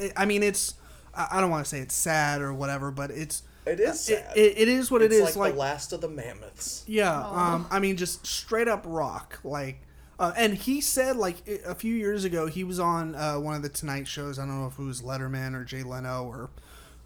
I, 0.00 0.12
I 0.16 0.24
mean, 0.26 0.42
it's. 0.42 0.74
I 1.14 1.28
I 1.32 1.40
don't 1.40 1.50
want 1.50 1.64
to 1.64 1.68
say 1.68 1.78
it's 1.80 1.94
sad 1.94 2.40
or 2.42 2.52
whatever, 2.52 2.90
but 2.90 3.10
it's. 3.10 3.42
It 3.64 3.78
is 3.78 4.08
It, 4.08 4.18
sad. 4.18 4.36
it, 4.36 4.58
it 4.58 4.68
is 4.68 4.90
what 4.90 5.02
it's 5.02 5.14
it 5.14 5.18
is. 5.18 5.22
like, 5.24 5.36
Like, 5.36 5.52
the 5.54 5.58
last 5.60 5.92
of 5.92 6.00
the 6.00 6.08
mammoths. 6.08 6.82
yeah, 6.88 7.16
um, 7.24 7.66
I 7.70 7.78
mean, 7.78 7.96
just 7.96 8.26
straight 8.26 8.66
up 8.66 8.82
rock. 8.84 9.38
Like, 9.44 9.78
uh, 10.18 10.32
and 10.36 10.54
he 10.54 10.80
said 10.80 11.16
like 11.16 11.48
a 11.64 11.74
few 11.76 11.94
years 11.94 12.24
ago 12.24 12.46
he 12.48 12.64
was 12.64 12.80
on 12.80 13.14
uh, 13.14 13.36
one 13.38 13.54
of 13.54 13.62
the 13.62 13.68
Tonight 13.68 14.08
shows. 14.08 14.38
I 14.38 14.46
don't 14.46 14.60
know 14.60 14.66
if 14.66 14.78
it 14.78 14.82
was 14.82 15.00
Letterman 15.02 15.54
or 15.54 15.64
Jay 15.64 15.84
Leno 15.84 16.24
or 16.24 16.50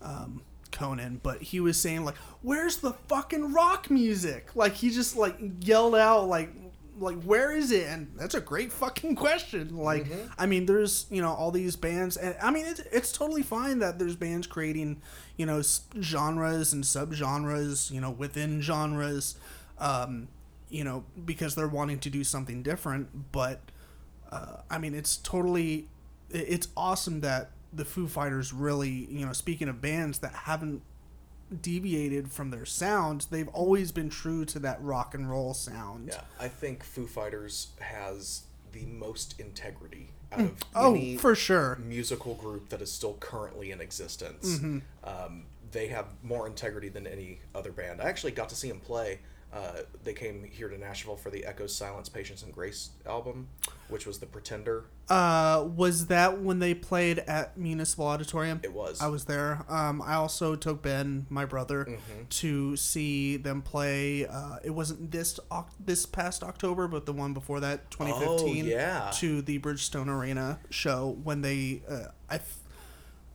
um, 0.00 0.40
Conan, 0.72 1.20
but 1.22 1.42
he 1.42 1.60
was 1.60 1.78
saying 1.78 2.04
like, 2.06 2.16
"Where's 2.40 2.78
the 2.78 2.94
fucking 3.06 3.52
rock 3.52 3.90
music?" 3.90 4.48
Like 4.54 4.74
he 4.76 4.88
just 4.90 5.14
like 5.14 5.36
yelled 5.60 5.94
out 5.94 6.26
like. 6.26 6.50
Like 6.98 7.22
where 7.22 7.52
is 7.52 7.70
it? 7.72 7.86
And 7.88 8.12
that's 8.16 8.34
a 8.34 8.40
great 8.40 8.72
fucking 8.72 9.14
question. 9.16 9.76
Like, 9.76 10.06
I 10.38 10.46
mean, 10.46 10.66
there's 10.66 11.06
you 11.10 11.22
know 11.22 11.32
all 11.32 11.50
these 11.50 11.76
bands, 11.76 12.16
and 12.16 12.36
I 12.42 12.50
mean 12.50 12.66
it's 12.66 12.80
it's 12.80 13.12
totally 13.12 13.42
fine 13.42 13.78
that 13.80 13.98
there's 13.98 14.16
bands 14.16 14.46
creating, 14.46 15.02
you 15.36 15.46
know, 15.46 15.62
genres 16.00 16.72
and 16.72 16.84
subgenres, 16.84 17.90
you 17.90 18.00
know, 18.00 18.10
within 18.10 18.60
genres, 18.60 19.36
um, 19.78 20.28
you 20.68 20.84
know, 20.84 21.04
because 21.24 21.54
they're 21.54 21.68
wanting 21.68 21.98
to 22.00 22.10
do 22.10 22.24
something 22.24 22.62
different. 22.62 23.32
But 23.32 23.60
uh, 24.32 24.58
I 24.70 24.78
mean, 24.78 24.94
it's 24.94 25.16
totally, 25.16 25.88
it's 26.30 26.68
awesome 26.76 27.20
that 27.20 27.50
the 27.72 27.84
Foo 27.84 28.08
Fighters 28.08 28.52
really, 28.52 29.06
you 29.10 29.26
know, 29.26 29.32
speaking 29.32 29.68
of 29.68 29.80
bands 29.80 30.18
that 30.20 30.32
haven't 30.32 30.82
deviated 31.62 32.30
from 32.32 32.50
their 32.50 32.64
sound, 32.66 33.26
they've 33.30 33.48
always 33.48 33.92
been 33.92 34.08
true 34.08 34.44
to 34.46 34.58
that 34.60 34.82
rock 34.82 35.14
and 35.14 35.30
roll 35.30 35.54
sound. 35.54 36.08
Yeah, 36.08 36.22
I 36.40 36.48
think 36.48 36.82
Foo 36.82 37.06
Fighters 37.06 37.68
has 37.80 38.42
the 38.72 38.84
most 38.86 39.38
integrity 39.40 40.10
out 40.32 40.40
of 40.40 40.56
Oh, 40.74 40.94
any 40.94 41.16
for 41.16 41.34
sure. 41.34 41.76
musical 41.76 42.34
group 42.34 42.68
that 42.70 42.82
is 42.82 42.90
still 42.92 43.14
currently 43.20 43.70
in 43.70 43.80
existence. 43.80 44.56
Mm-hmm. 44.58 44.78
Um, 45.04 45.44
they 45.72 45.88
have 45.88 46.06
more 46.22 46.46
integrity 46.46 46.88
than 46.88 47.06
any 47.06 47.40
other 47.54 47.72
band. 47.72 48.00
I 48.00 48.04
actually 48.08 48.32
got 48.32 48.48
to 48.50 48.56
see 48.56 48.68
them 48.68 48.80
play. 48.80 49.20
Uh, 49.56 49.80
they 50.04 50.12
came 50.12 50.44
here 50.44 50.68
to 50.68 50.76
Nashville 50.76 51.16
for 51.16 51.30
the 51.30 51.46
Echoes, 51.46 51.74
Silence, 51.74 52.08
Patience, 52.10 52.42
and 52.42 52.52
Grace 52.52 52.90
album, 53.06 53.48
which 53.88 54.04
was 54.06 54.18
the 54.18 54.26
Pretender. 54.26 54.84
Uh, 55.08 55.64
was 55.74 56.08
that 56.08 56.40
when 56.42 56.58
they 56.58 56.74
played 56.74 57.20
at 57.20 57.56
Municipal 57.56 58.06
Auditorium? 58.06 58.60
It 58.62 58.72
was. 58.74 59.00
I 59.00 59.06
was 59.06 59.24
there. 59.24 59.64
Um, 59.68 60.02
I 60.02 60.14
also 60.14 60.56
took 60.56 60.82
Ben, 60.82 61.26
my 61.30 61.44
brother, 61.46 61.84
Mm-hmm. 61.86 62.24
to 62.28 62.76
see 62.76 63.36
them 63.38 63.62
play. 63.62 64.26
Uh, 64.26 64.56
it 64.62 64.70
wasn't 64.70 65.10
this 65.10 65.40
this 65.82 66.04
past 66.04 66.42
October, 66.44 66.86
but 66.88 67.06
the 67.06 67.12
one 67.14 67.32
before 67.32 67.60
that, 67.60 67.90
2015. 67.90 68.64
Oh, 68.64 68.68
yeah. 68.68 69.10
To 69.14 69.40
the 69.40 69.58
Bridgestone 69.60 70.08
Arena 70.08 70.58
show 70.68 71.16
when 71.24 71.40
they, 71.40 71.82
uh, 71.88 72.08
I, 72.28 72.34
f- 72.36 72.58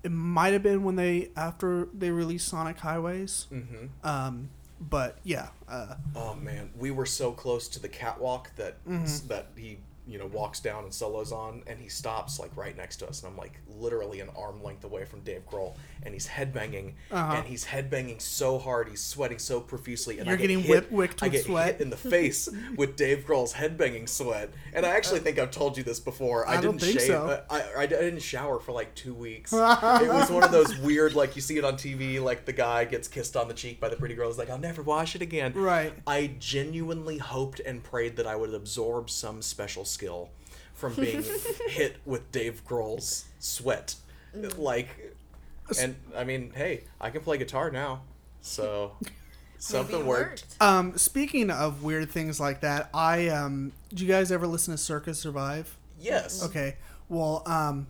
it 0.03 0.11
might 0.11 0.53
have 0.53 0.61
been 0.63 0.83
when 0.83 0.97
they 0.97 1.29
after 1.35 1.87
they 1.93 2.11
released 2.11 2.47
Sonic 2.47 2.77
Highways. 2.79 3.47
Mm-hmm. 3.51 3.85
Um, 4.07 4.49
but 4.89 5.17
yeah, 5.23 5.49
uh, 5.69 5.95
Oh 6.15 6.33
man, 6.35 6.71
we 6.77 6.91
were 6.91 7.05
so 7.05 7.31
close 7.31 7.67
to 7.69 7.79
the 7.79 7.87
catwalk 7.89 8.55
that 8.55 8.83
Mm-hmm. 8.85 9.27
that 9.27 9.47
he 9.55 9.77
you 10.07 10.17
know 10.17 10.25
walks 10.25 10.59
down 10.59 10.83
and 10.83 10.93
solos 10.93 11.31
on, 11.31 11.61
and 11.67 11.79
he 11.79 11.87
stops 11.87 12.39
like 12.39 12.55
right 12.57 12.75
next 12.75 12.97
to 12.97 13.07
us, 13.07 13.21
and 13.23 13.31
I'm 13.31 13.37
like 13.37 13.53
literally 13.67 14.19
an 14.19 14.29
arm 14.37 14.63
length 14.63 14.83
away 14.83 15.05
from 15.05 15.21
Dave 15.21 15.45
Grohl, 15.49 15.75
and 16.03 16.13
he's 16.13 16.27
headbanging, 16.27 16.93
Uh-huh. 17.11 17.35
and 17.37 17.45
he's 17.47 17.65
headbanging 17.65 18.21
so 18.21 18.57
hard, 18.59 18.89
he's 18.89 19.01
sweating 19.03 19.39
so 19.39 19.59
profusely, 19.61 20.17
and 20.17 20.25
You're 20.27 20.33
I 20.33 20.37
get 20.37 20.47
getting 20.47 20.59
hit, 20.63 20.69
whip- 20.69 20.91
wicked 20.91 21.23
I 21.23 21.29
get 21.29 21.45
sweat. 21.45 21.65
hit 21.73 21.81
in 21.81 21.89
the 21.89 21.97
face 21.97 22.49
with 22.75 22.95
Dave 22.95 23.25
Grohl's 23.27 23.53
headbanging 23.53 24.09
sweat, 24.09 24.49
and 24.73 24.85
I 24.85 24.89
actually 24.89 25.19
think 25.19 25.37
I've 25.39 25.51
told 25.51 25.77
you 25.77 25.83
this 25.83 25.99
before. 25.99 26.47
I, 26.47 26.57
I 26.57 26.61
didn't 26.61 26.79
shave. 26.79 27.01
so. 27.01 27.43
I, 27.49 27.59
I, 27.61 27.81
I 27.81 27.85
didn't 27.85 28.21
shower 28.21 28.59
for 28.59 28.71
like 28.71 28.93
two 28.95 29.13
weeks. 29.13 29.53
it 29.53 29.57
was 29.57 30.29
one 30.31 30.43
of 30.43 30.51
those 30.57 30.75
weird, 30.77 31.13
like 31.13 31.35
you 31.35 31.41
see 31.41 31.57
it 31.57 31.63
on 31.65 31.75
TV, 31.75 32.21
like 32.21 32.45
the 32.45 32.53
guy 32.53 32.85
gets 32.85 33.07
kissed 33.07 33.35
on 33.37 33.47
the 33.47 33.53
cheek 33.53 33.79
by 33.79 33.89
the 33.89 33.95
pretty 33.95 34.15
girl. 34.15 34.27
He's 34.29 34.37
like, 34.37 34.49
I'll 34.49 34.57
never 34.57 34.81
wash 34.81 35.15
it 35.15 35.21
again. 35.21 35.53
Right. 35.53 35.93
I 36.07 36.31
genuinely 36.39 37.17
hoped 37.19 37.59
and 37.59 37.83
prayed 37.83 38.15
that 38.17 38.27
I 38.27 38.35
would 38.35 38.53
absorb 38.53 39.09
some 39.09 39.41
special 39.41 39.85
skill 39.91 40.29
from 40.73 40.93
being 40.95 41.23
hit 41.67 41.97
with 42.05 42.31
Dave 42.31 42.63
Grohl's 42.67 43.25
sweat. 43.39 43.95
Like, 44.57 45.15
and 45.79 45.95
I 46.15 46.23
mean, 46.23 46.51
hey, 46.55 46.85
I 46.99 47.09
can 47.09 47.21
play 47.21 47.37
guitar 47.37 47.69
now, 47.69 48.01
so 48.41 48.93
something 49.59 49.95
Maybe 49.97 50.03
it 50.03 50.07
worked. 50.09 50.45
um, 50.59 50.97
speaking 50.97 51.51
of 51.51 51.83
weird 51.83 52.09
things 52.09 52.39
like 52.39 52.61
that, 52.61 52.89
I 52.93 53.27
um, 53.29 53.73
do 53.93 54.05
you 54.05 54.11
guys 54.11 54.31
ever 54.31 54.47
listen 54.47 54.73
to 54.73 54.77
Circa 54.77 55.13
Survive? 55.13 55.77
Yes. 55.99 56.43
Okay. 56.43 56.77
Well, 57.09 57.43
um, 57.45 57.87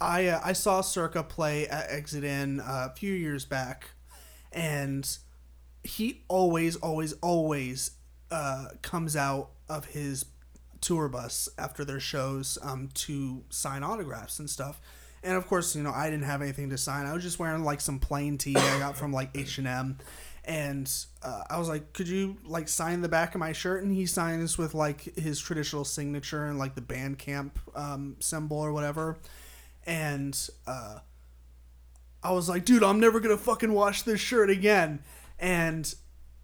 I 0.00 0.26
uh, 0.28 0.40
I 0.44 0.52
saw 0.52 0.80
Circa 0.80 1.22
play 1.22 1.66
at 1.68 1.90
Exit 1.90 2.24
In 2.24 2.60
uh, 2.60 2.88
a 2.90 2.94
few 2.96 3.12
years 3.12 3.44
back, 3.44 3.90
and 4.52 5.08
he 5.84 6.22
always, 6.28 6.76
always, 6.76 7.12
always 7.22 7.92
uh, 8.30 8.66
comes 8.82 9.16
out 9.16 9.50
of 9.68 9.86
his 9.86 10.24
tour 10.80 11.08
bus 11.08 11.48
after 11.58 11.84
their 11.84 12.00
shows 12.00 12.58
um, 12.62 12.88
to 12.94 13.44
sign 13.50 13.82
autographs 13.82 14.38
and 14.38 14.48
stuff. 14.48 14.80
And 15.22 15.34
of 15.36 15.46
course, 15.46 15.76
you 15.76 15.82
know, 15.82 15.92
I 15.92 16.08
didn't 16.08 16.24
have 16.24 16.40
anything 16.40 16.70
to 16.70 16.78
sign. 16.78 17.06
I 17.06 17.12
was 17.12 17.22
just 17.22 17.38
wearing 17.38 17.62
like 17.62 17.80
some 17.80 17.98
plain 17.98 18.38
tee 18.38 18.56
I 18.56 18.78
got 18.78 18.96
from 18.96 19.12
like 19.12 19.30
H 19.34 19.58
and 19.58 19.66
M, 19.66 19.98
and 20.44 20.90
uh, 21.22 21.42
I 21.50 21.58
was 21.58 21.68
like, 21.68 21.92
"Could 21.92 22.08
you 22.08 22.38
like 22.44 22.68
sign 22.68 23.02
the 23.02 23.08
back 23.08 23.34
of 23.34 23.38
my 23.38 23.52
shirt?" 23.52 23.82
And 23.82 23.92
he 23.92 24.06
signs 24.06 24.56
with 24.56 24.74
like 24.74 25.14
his 25.16 25.38
traditional 25.38 25.84
signature 25.84 26.46
and 26.46 26.58
like 26.58 26.74
the 26.74 26.80
Bandcamp 26.80 27.50
um, 27.74 28.16
symbol 28.20 28.56
or 28.56 28.72
whatever. 28.72 29.18
And 29.86 30.38
uh, 30.66 31.00
I 32.22 32.32
was 32.32 32.48
like, 32.48 32.64
"Dude, 32.64 32.82
I'm 32.82 32.98
never 32.98 33.20
gonna 33.20 33.36
fucking 33.36 33.72
wash 33.72 34.02
this 34.02 34.20
shirt 34.20 34.48
again." 34.48 35.00
And 35.38 35.94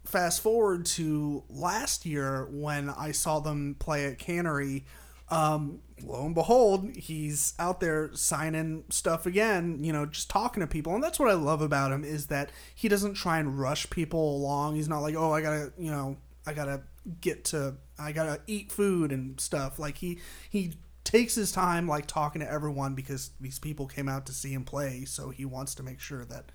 fast 0.07 0.41
forward 0.41 0.85
to 0.85 1.43
last 1.49 2.05
year 2.05 2.47
when 2.49 2.89
I 2.89 3.11
saw 3.11 3.39
them 3.39 3.75
play 3.79 4.05
at 4.05 4.19
Cannery. 4.19 4.85
Um, 5.29 5.81
lo 6.01 6.25
and 6.25 6.33
behold, 6.33 6.95
he's 6.95 7.53
out 7.59 7.81
there 7.81 8.11
signing 8.13 8.85
stuff 8.89 9.25
again, 9.25 9.83
you 9.83 9.91
know, 9.91 10.05
just 10.05 10.29
talking 10.29 10.61
to 10.61 10.67
people. 10.67 10.95
And 10.95 11.03
that's 11.03 11.19
what 11.19 11.29
I 11.29 11.33
love 11.33 11.61
about 11.61 11.91
him 11.91 12.03
is 12.03 12.27
that 12.27 12.49
he 12.73 12.87
doesn't 12.87 13.15
try 13.15 13.39
and 13.39 13.59
rush 13.59 13.89
people 13.89 14.37
along. 14.37 14.75
He's 14.75 14.87
not 14.87 14.99
like, 14.99 15.15
oh, 15.15 15.33
I 15.33 15.41
gotta, 15.41 15.73
you 15.77 15.91
know, 15.91 16.17
I 16.45 16.53
gotta 16.53 16.81
get 17.19 17.43
to, 17.45 17.75
I 17.99 18.13
gotta 18.13 18.39
eat 18.47 18.71
food 18.71 19.11
and 19.11 19.39
stuff. 19.39 19.79
Like 19.79 19.97
he, 19.97 20.19
he 20.49 20.75
takes 21.03 21.35
his 21.35 21.51
time, 21.51 21.87
like 21.87 22.05
talking 22.05 22.41
to 22.41 22.49
everyone 22.49 22.95
because 22.95 23.31
these 23.41 23.59
people 23.59 23.87
came 23.87 24.07
out 24.07 24.25
to 24.27 24.31
see 24.31 24.53
him 24.53 24.63
play. 24.63 25.03
So 25.03 25.29
he 25.29 25.43
wants 25.43 25.75
to 25.75 25.83
make 25.83 25.99
sure 25.99 26.23
that, 26.25 26.51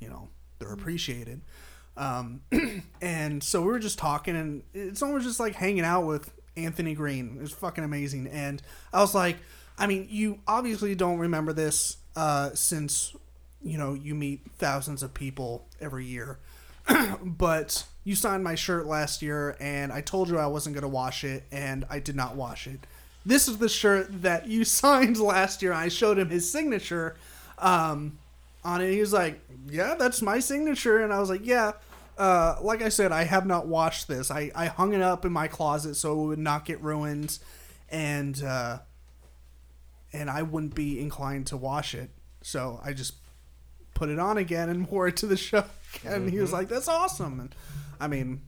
you 0.00 0.08
know, 0.08 0.30
they're 0.58 0.72
appreciated. 0.72 1.42
Um, 1.96 2.42
and 3.00 3.42
so 3.42 3.60
we 3.60 3.68
were 3.68 3.78
just 3.78 3.98
talking, 3.98 4.36
and 4.36 4.62
it's 4.74 5.02
almost 5.02 5.24
just 5.24 5.40
like 5.40 5.54
hanging 5.54 5.84
out 5.84 6.06
with 6.06 6.30
Anthony 6.56 6.94
Green. 6.94 7.36
It 7.38 7.42
was 7.42 7.52
fucking 7.52 7.84
amazing. 7.84 8.26
And 8.28 8.62
I 8.92 9.00
was 9.00 9.14
like, 9.14 9.36
I 9.78 9.86
mean, 9.86 10.06
you 10.10 10.40
obviously 10.46 10.94
don't 10.94 11.18
remember 11.18 11.52
this 11.52 11.98
uh, 12.14 12.50
since, 12.54 13.14
you 13.62 13.78
know, 13.78 13.94
you 13.94 14.14
meet 14.14 14.40
thousands 14.58 15.02
of 15.02 15.12
people 15.14 15.66
every 15.80 16.06
year. 16.06 16.38
but 17.22 17.84
you 18.04 18.14
signed 18.14 18.44
my 18.44 18.54
shirt 18.54 18.86
last 18.86 19.20
year, 19.22 19.56
and 19.60 19.92
I 19.92 20.00
told 20.00 20.28
you 20.28 20.38
I 20.38 20.46
wasn't 20.46 20.74
going 20.74 20.82
to 20.82 20.88
wash 20.88 21.24
it, 21.24 21.44
and 21.50 21.84
I 21.90 21.98
did 21.98 22.16
not 22.16 22.36
wash 22.36 22.66
it. 22.66 22.86
This 23.24 23.48
is 23.48 23.58
the 23.58 23.68
shirt 23.68 24.22
that 24.22 24.46
you 24.46 24.64
signed 24.64 25.18
last 25.18 25.62
year. 25.62 25.72
I 25.72 25.88
showed 25.88 26.18
him 26.18 26.30
his 26.30 26.50
signature 26.50 27.16
um, 27.58 28.18
on 28.64 28.80
it. 28.80 28.92
He 28.92 29.00
was 29.00 29.12
like, 29.12 29.40
"Yeah, 29.68 29.96
that's 29.96 30.22
my 30.22 30.38
signature," 30.38 31.02
and 31.02 31.12
I 31.12 31.18
was 31.18 31.28
like, 31.28 31.44
"Yeah." 31.44 31.72
Uh, 32.18 32.56
like 32.62 32.80
I 32.82 32.88
said, 32.88 33.12
I 33.12 33.24
have 33.24 33.46
not 33.46 33.66
washed 33.66 34.08
this. 34.08 34.30
I, 34.30 34.50
I 34.54 34.66
hung 34.66 34.94
it 34.94 35.02
up 35.02 35.24
in 35.24 35.32
my 35.32 35.48
closet 35.48 35.96
so 35.96 36.12
it 36.22 36.26
would 36.26 36.38
not 36.38 36.64
get 36.64 36.80
ruined, 36.82 37.38
and 37.90 38.42
uh, 38.42 38.78
and 40.12 40.30
I 40.30 40.42
wouldn't 40.42 40.74
be 40.74 41.00
inclined 41.00 41.46
to 41.48 41.56
wash 41.56 41.94
it. 41.94 42.10
So 42.42 42.80
I 42.82 42.92
just 42.92 43.14
put 43.94 44.08
it 44.08 44.18
on 44.18 44.38
again 44.38 44.68
and 44.68 44.86
wore 44.90 45.08
it 45.08 45.16
to 45.18 45.26
the 45.26 45.36
show. 45.36 45.64
And 46.04 46.30
he 46.30 46.38
was 46.38 46.52
like, 46.52 46.68
"That's 46.68 46.88
awesome." 46.88 47.40
And 47.40 47.54
I 48.00 48.06
mean, 48.08 48.40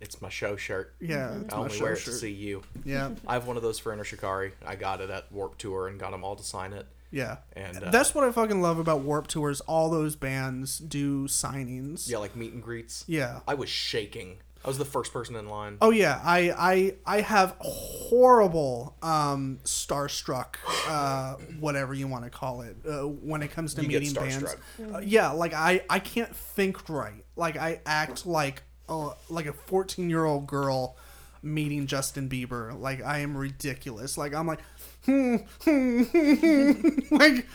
It's 0.00 0.20
my 0.20 0.28
show 0.28 0.56
shirt. 0.56 0.94
yeah, 1.00 1.36
it's 1.42 1.52
I 1.54 1.56
my 1.58 1.62
only 1.64 1.76
show 1.76 1.84
wear 1.84 1.92
it 1.92 1.98
shirt. 1.98 2.14
to 2.14 2.18
see 2.20 2.32
you. 2.32 2.62
Yeah, 2.84 3.10
I 3.26 3.34
have 3.34 3.46
one 3.46 3.56
of 3.56 3.62
those 3.62 3.78
for 3.78 3.92
Enter 3.92 4.04
Shikari. 4.04 4.52
I 4.66 4.74
got 4.76 5.00
it 5.00 5.10
at 5.10 5.30
Warped 5.30 5.60
Tour 5.60 5.86
and 5.88 5.98
got 6.00 6.10
them 6.10 6.24
all 6.24 6.34
to 6.36 6.42
sign 6.44 6.72
it. 6.72 6.86
Yeah. 7.12 7.36
And 7.54 7.84
uh, 7.84 7.90
That's 7.90 8.14
what 8.14 8.24
I 8.24 8.32
fucking 8.32 8.60
love 8.60 8.78
about 8.80 9.00
Warped 9.02 9.30
Tours. 9.30 9.60
All 9.62 9.90
those 9.90 10.16
bands 10.16 10.78
do 10.78 11.28
signings. 11.28 12.08
yeah, 12.10 12.18
like 12.18 12.34
meet 12.34 12.52
and 12.52 12.62
greets. 12.62 13.04
Yeah. 13.06 13.40
I 13.46 13.54
was 13.54 13.68
shaking. 13.68 14.38
I 14.64 14.68
was 14.68 14.78
the 14.78 14.84
first 14.84 15.12
person 15.12 15.34
in 15.36 15.48
line. 15.48 15.76
Oh 15.80 15.90
yeah, 15.90 16.20
I 16.24 16.52
I 16.56 16.94
I 17.16 17.20
have 17.20 17.56
horrible 17.60 18.96
um 19.02 19.58
starstruck 19.64 20.54
uh 20.86 21.34
whatever 21.58 21.94
you 21.94 22.06
want 22.06 22.24
to 22.24 22.30
call 22.30 22.62
it 22.62 22.76
uh, 22.88 23.00
when 23.08 23.42
it 23.42 23.50
comes 23.50 23.74
to 23.74 23.82
You 23.82 23.88
get 23.88 24.02
meeting 24.02 24.14
bands. 24.22 24.36
starstruck. 24.78 24.94
Uh, 24.94 24.98
yeah, 25.00 25.30
like 25.32 25.52
I 25.54 25.82
I 25.90 25.98
can't 25.98 26.34
think 26.34 26.88
right. 26.88 27.24
Like 27.36 27.56
I 27.56 27.80
act 27.86 28.24
like 28.26 28.62
uh, 28.88 29.10
like 29.28 29.46
a 29.46 29.52
14-year-old 29.52 30.46
girl 30.46 30.96
meeting 31.42 31.86
Justin 31.88 32.28
Bieber. 32.28 32.78
Like 32.78 33.02
I 33.02 33.18
am 33.18 33.36
ridiculous. 33.36 34.16
Like 34.18 34.32
I'm 34.34 34.46
like 34.46 34.60
hmm, 35.04 35.36
hmm, 35.64 36.98
like 37.10 37.46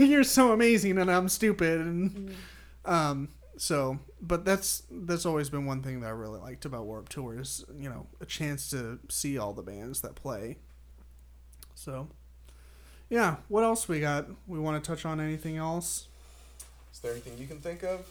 you're 0.00 0.24
so 0.24 0.52
amazing 0.52 0.98
and 0.98 1.10
I'm 1.10 1.28
stupid 1.28 1.80
and 1.80 2.34
um 2.84 3.28
so 3.56 3.98
but 4.20 4.44
that's 4.44 4.82
that's 4.90 5.24
always 5.26 5.48
been 5.50 5.66
one 5.66 5.82
thing 5.82 6.00
that 6.00 6.08
I 6.08 6.10
really 6.10 6.40
liked 6.40 6.64
about 6.64 6.86
Warped 6.86 7.12
Tour 7.12 7.38
is 7.38 7.64
you 7.78 7.88
know 7.88 8.06
a 8.20 8.26
chance 8.26 8.68
to 8.70 8.98
see 9.08 9.38
all 9.38 9.52
the 9.52 9.62
bands 9.62 10.00
that 10.00 10.14
play. 10.14 10.56
So, 11.74 12.08
yeah. 13.10 13.36
What 13.48 13.62
else 13.62 13.86
we 13.86 14.00
got? 14.00 14.26
We 14.46 14.58
want 14.58 14.82
to 14.82 14.86
touch 14.90 15.04
on 15.04 15.20
anything 15.20 15.58
else? 15.58 16.08
Is 16.92 17.00
there 17.00 17.12
anything 17.12 17.36
you 17.38 17.46
can 17.46 17.60
think 17.60 17.82
of? 17.84 18.06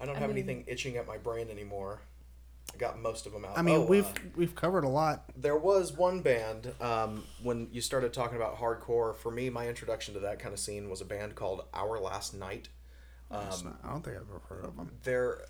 I 0.00 0.06
don't 0.06 0.16
I 0.16 0.18
have 0.18 0.30
mean- 0.30 0.38
anything 0.38 0.64
itching 0.66 0.96
at 0.96 1.06
my 1.06 1.16
brain 1.18 1.48
anymore. 1.50 2.00
I 2.72 2.76
got 2.76 2.98
most 3.00 3.26
of 3.26 3.32
them 3.32 3.44
out. 3.44 3.58
I 3.58 3.62
mean, 3.62 3.76
Oh, 3.76 3.84
we've 3.84 4.06
uh, 4.06 4.12
we've 4.36 4.54
covered 4.54 4.84
a 4.84 4.88
lot. 4.88 5.24
there 5.36 5.56
was 5.56 5.92
one 5.92 6.20
band 6.20 6.72
um, 6.80 7.24
when 7.42 7.68
you 7.72 7.80
started 7.80 8.12
talking 8.12 8.36
about 8.36 8.58
hardcore. 8.58 9.14
For 9.16 9.30
me, 9.30 9.50
my 9.50 9.68
introduction 9.68 10.14
to 10.14 10.20
that 10.20 10.38
kind 10.38 10.52
of 10.52 10.58
scene 10.60 10.88
was 10.88 11.00
a 11.00 11.04
band 11.04 11.34
called 11.34 11.64
Our 11.74 11.98
Last 12.00 12.34
Night. 12.34 12.68
Um, 13.30 13.76
I 13.84 13.88
don't 13.90 14.02
think 14.04 14.16
I've 14.16 14.22
ever 14.28 14.40
heard 14.48 14.64
of 14.64 14.76
them. 14.76 14.90
they're 15.04 15.42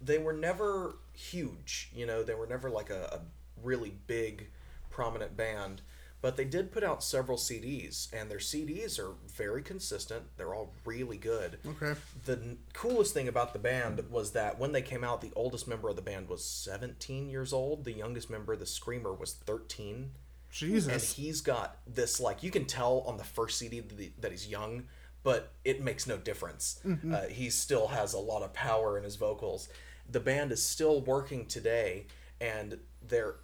they 0.00 0.16
were 0.16 0.32
never 0.32 0.94
huge 1.12 1.90
you 1.94 2.06
know 2.06 2.22
they 2.22 2.32
were 2.34 2.46
never 2.46 2.70
like 2.70 2.88
a, 2.88 3.02
a 3.12 3.20
really 3.62 3.92
big 4.06 4.48
prominent 4.88 5.36
band 5.36 5.82
But 6.22 6.36
they 6.36 6.44
did 6.44 6.70
put 6.70 6.84
out 6.84 7.02
several 7.02 7.38
CDs, 7.38 8.12
and 8.12 8.30
their 8.30 8.38
CDs 8.38 8.98
are 8.98 9.14
very 9.26 9.62
consistent. 9.62 10.24
They're 10.36 10.54
all 10.54 10.74
really 10.84 11.16
good. 11.16 11.58
Okay. 11.66 11.98
The 12.26 12.32
n- 12.32 12.58
coolest 12.74 13.14
thing 13.14 13.26
about 13.26 13.54
the 13.54 13.58
band 13.58 14.04
was 14.10 14.32
that 14.32 14.58
when 14.58 14.72
they 14.72 14.82
came 14.82 15.02
out, 15.02 15.22
the 15.22 15.32
oldest 15.34 15.66
member 15.66 15.88
of 15.88 15.96
the 15.96 16.02
band 16.02 16.28
was 16.28 16.44
17 16.44 17.30
years 17.30 17.52
old. 17.54 17.84
The 17.84 17.92
youngest 17.92 18.28
member, 18.28 18.54
the 18.54 18.66
screamer, 18.66 19.14
was 19.14 19.32
13 19.32 20.10
Jesus. 20.50 20.92
and 20.92 21.00
he's 21.24 21.40
got 21.40 21.78
this 21.86 22.20
like 22.20 22.42
you 22.42 22.50
can 22.50 22.66
tell 22.66 23.00
on 23.06 23.16
the 23.16 23.24
first 23.24 23.56
CD 23.58 23.80
that, 23.80 23.98
he- 23.98 24.12
that 24.20 24.30
he's 24.30 24.46
young, 24.46 24.84
but 25.22 25.52
it 25.64 25.80
makes 25.82 26.06
no 26.06 26.16
difference. 26.18 26.80
Uh, 27.14 27.28
he 27.28 27.48
still 27.50 27.88
has 27.88 28.12
a 28.12 28.18
lot 28.18 28.42
of 28.42 28.52
power 28.52 28.98
in 28.98 29.04
his 29.04 29.16
vocals. 29.16 29.68
The 30.10 30.20
band 30.20 30.50
is 30.52 30.62
still 30.62 31.00
working 31.00 31.46
today, 31.46 32.06
and 32.40 32.78
their 33.00 33.36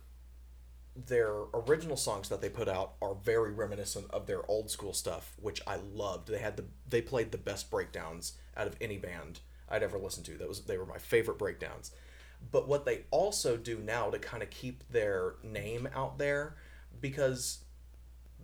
their 1.07 1.31
original 1.53 1.97
songs 1.97 2.29
that 2.31 2.41
they 2.41 2.49
put 2.49 2.69
out 2.69 2.95
are 3.03 3.15
very 3.15 3.53
reminiscent 3.53 4.07
of 4.11 4.27
their 4.27 4.49
old 4.51 4.71
school 4.71 4.93
stuff, 4.95 5.35
which 5.41 5.61
I 5.67 5.77
loved. 5.77 6.29
They 6.29 6.39
had 6.39 6.57
the 6.57 6.65
they 6.89 7.03
played 7.03 7.33
the 7.33 7.39
best 7.39 7.71
breakdowns 7.71 8.33
out 8.57 8.67
of 8.67 8.77
any 8.81 8.97
band 8.97 9.41
I'd 9.69 9.83
ever 9.83 9.99
listened 9.99 10.27
to. 10.27 10.39
That 10.39 10.49
was 10.49 10.63
they 10.63 10.79
were 10.79 10.87
my 10.87 10.99
favorite 10.99 11.39
breakdowns. 11.39 11.91
But 12.53 12.69
what 12.69 12.85
they 12.85 13.05
also 13.11 13.57
do 13.57 13.79
now 13.79 14.11
to 14.11 14.19
kind 14.19 14.43
of 14.43 14.51
keep 14.51 14.85
their 14.91 15.35
name 15.43 15.89
out 15.95 16.19
there, 16.19 16.57
because 17.01 17.65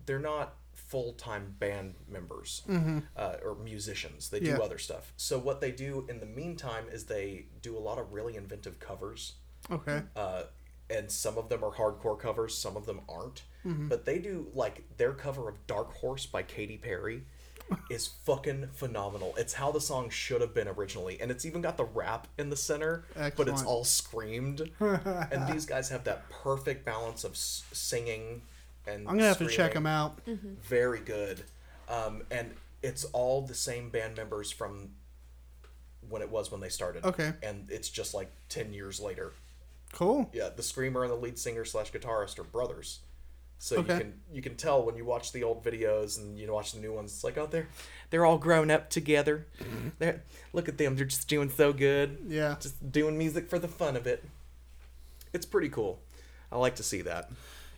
they're 0.05 0.19
not 0.19 0.55
full 0.73 1.13
time 1.13 1.55
band 1.59 1.95
members 2.07 2.63
uh, 3.15 3.35
or 3.43 3.55
musicians. 3.55 4.29
They 4.29 4.39
do 4.39 4.47
Yeah. 4.47 4.57
other 4.57 4.77
stuff. 4.77 5.13
So 5.17 5.39
what 5.39 5.61
they 5.61 5.71
do 5.71 6.05
in 6.09 6.19
the 6.19 6.25
meantime 6.25 6.85
is 6.91 7.05
they 7.05 7.45
do 7.61 7.77
a 7.77 7.79
lot 7.79 7.97
of 7.99 8.11
really 8.13 8.35
inventive 8.35 8.79
covers 8.79 9.33
Okay. 9.71 10.01
uh, 10.15 10.43
and 10.89 11.11
some 11.11 11.37
of 11.37 11.49
them 11.49 11.63
are 11.63 11.71
hardcore 11.71 12.19
covers, 12.19 12.57
some 12.57 12.75
of 12.77 12.85
them 12.85 13.01
aren't. 13.09 13.43
Mm-hmm. 13.65 13.87
But 13.87 14.05
they 14.05 14.19
do 14.19 14.47
like 14.53 14.83
their 14.97 15.13
cover 15.13 15.47
of 15.49 15.65
"Dark 15.67 15.93
Horse" 15.95 16.25
by 16.25 16.43
Katy 16.43 16.77
Perry 16.77 17.23
is 17.89 18.07
fucking 18.07 18.67
phenomenal. 18.73 19.33
It's 19.37 19.53
how 19.53 19.71
the 19.71 19.79
song 19.81 20.09
should 20.09 20.41
have 20.41 20.53
been 20.53 20.67
originally, 20.67 21.19
and 21.21 21.31
it's 21.31 21.45
even 21.45 21.61
got 21.61 21.77
the 21.77 21.85
rap 21.85 22.27
in 22.37 22.49
the 22.49 22.57
center, 22.57 23.05
but 23.15 23.47
it's 23.47 23.63
all 23.63 23.83
screamed. 23.85 24.69
and 24.79 25.47
these 25.53 25.65
guys 25.65 25.89
have 25.89 26.03
that 26.03 26.29
perfect 26.29 26.83
balance 26.85 27.23
of 27.23 27.31
s- 27.31 27.63
singing 27.71 28.41
and. 28.85 29.07
I'm 29.07 29.15
gonna 29.15 29.27
have 29.29 29.37
to 29.39 29.47
check 29.47 29.73
them 29.73 29.85
out. 29.85 30.19
very 30.61 30.99
good 30.99 31.43
um, 31.89 32.23
and 32.31 32.51
it's 32.81 33.05
all 33.05 33.41
the 33.41 33.53
same 33.55 33.89
band 33.89 34.17
members 34.17 34.51
from 34.51 34.89
when 36.09 36.21
it 36.21 36.29
was 36.29 36.51
when 36.51 36.59
they 36.59 36.67
started 36.69 37.05
Okay. 37.05 37.31
and 37.41 37.65
it's 37.69 37.89
just 37.89 38.13
like 38.13 38.29
10 38.49 38.73
years 38.73 38.99
later 38.99 39.31
Cool. 39.93 40.29
yeah 40.33 40.49
the 40.55 40.63
screamer 40.63 41.03
and 41.03 41.11
the 41.11 41.15
lead 41.15 41.37
singer 41.39 41.63
slash 41.65 41.91
guitarist 41.91 42.37
are 42.39 42.43
brothers. 42.43 42.99
So 43.59 43.77
Okay. 43.77 43.93
you 43.93 43.99
can 43.99 44.13
you 44.33 44.41
can 44.41 44.55
tell 44.55 44.83
when 44.83 44.97
you 44.97 45.05
watch 45.05 45.31
the 45.31 45.43
old 45.43 45.63
videos 45.63 46.17
and 46.19 46.37
you 46.37 46.51
watch 46.51 46.73
the 46.73 46.79
new 46.81 46.91
ones 46.93 47.13
it's 47.13 47.23
like 47.23 47.37
oh 47.37 47.45
they're 47.45 47.67
they're 48.09 48.25
all 48.25 48.37
grown 48.37 48.69
up 48.71 48.89
together. 48.89 49.45
They're 49.99 50.23
look 50.51 50.67
at 50.67 50.77
them 50.77 50.95
they're 50.97 51.05
just 51.05 51.27
doing 51.29 51.49
so 51.49 51.71
good. 51.71 52.17
Yeah. 52.27 52.55
just 52.59 52.91
doing 52.91 53.17
music 53.17 53.49
for 53.49 53.59
the 53.59 53.69
fun 53.69 53.95
of 53.95 54.05
it. 54.07 54.25
It's 55.31 55.45
pretty 55.45 55.69
cool. 55.69 55.99
I 56.51 56.57
like 56.57 56.75
to 56.75 56.83
see 56.83 57.01
that. 57.03 57.31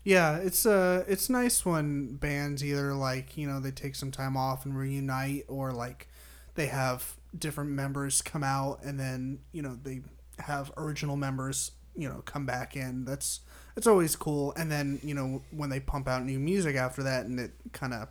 Yeah, 0.04 0.38
it's 0.38 0.66
uh 0.66 1.04
it's 1.08 1.30
nice 1.30 1.66
when 1.66 2.16
bands 2.16 2.64
either 2.64 2.94
like, 2.94 3.38
you 3.38 3.48
know, 3.48 3.60
they 3.60 3.72
take 3.72 3.96
some 3.96 4.12
time 4.12 4.36
off 4.38 4.66
and 4.66 4.78
reunite 4.78 5.46
or 5.48 5.72
like 5.72 6.08
they 6.56 6.68
have 6.68 7.16
different 7.38 7.72
members 7.72 8.22
come 8.22 8.44
out 8.44 8.80
and 8.84 9.00
then, 9.00 9.40
you 9.52 9.62
know, 9.62 9.78
they 9.84 10.02
have 10.40 10.72
original 10.78 11.16
members, 11.16 11.72
you 11.96 12.10
know, 12.10 12.22
come 12.26 12.46
back 12.46 12.76
in. 12.76 13.06
That's 13.06 13.42
it's 13.76 13.88
always 13.88 14.16
cool. 14.16 14.54
And 14.56 14.72
then, 14.72 15.00
you 15.04 15.14
know, 15.14 15.42
when 15.52 15.70
they 15.70 15.80
pump 15.80 16.08
out 16.08 16.24
new 16.24 16.40
music 16.40 16.76
after 16.76 17.04
that 17.04 17.26
and 17.26 17.40
it 17.40 17.52
kind 17.74 17.94
of 17.94 18.08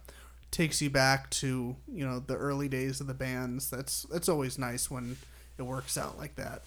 takes 0.51 0.81
you 0.83 0.91
back 0.91 1.31
to, 1.31 1.77
you 1.93 2.07
know, 2.07 2.21
the 2.21 2.37
early 2.37 2.69
days 2.69 3.01
of 3.01 3.07
the 3.07 3.15
bands. 3.15 3.71
That's 3.71 4.03
that's 4.05 4.29
always 4.29 4.59
nice 4.59 4.91
when 4.91 5.17
it 5.59 5.63
works 5.63 5.97
out 5.97 6.19
like 6.19 6.37
that. 6.37 6.63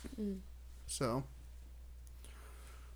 So 0.88 1.24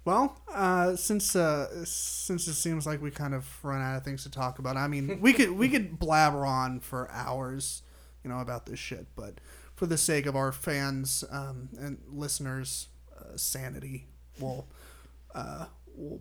well, 0.04 0.42
uh, 0.52 0.96
since 0.96 1.36
uh, 1.36 1.86
since 1.86 2.48
it 2.48 2.56
seems 2.56 2.88
like 2.88 3.02
we 3.02 3.12
kind 3.12 3.36
of 3.36 3.48
run 3.64 3.82
out 3.82 3.98
of 3.98 4.04
things 4.04 4.24
to 4.24 4.32
talk 4.32 4.58
about, 4.58 4.76
I 4.76 4.88
mean, 4.88 5.20
we 5.22 5.32
could 5.34 5.52
we 5.52 5.70
could 5.70 6.00
blabber 6.00 6.46
on 6.46 6.80
for 6.80 7.10
hours, 7.12 7.84
you 8.24 8.30
know, 8.30 8.40
about 8.40 8.66
this 8.66 8.80
shit. 8.80 9.08
But 9.16 9.40
for 9.76 9.86
the 9.86 9.98
sake 9.98 10.26
of 10.26 10.36
our 10.36 10.52
fans 10.52 11.24
um, 11.30 11.70
and 11.80 12.00
listeners' 12.12 12.88
uh, 13.16 13.38
sanity, 13.38 14.08
we'll 14.42 14.66
uh, 15.34 15.66
we'll 15.96 16.20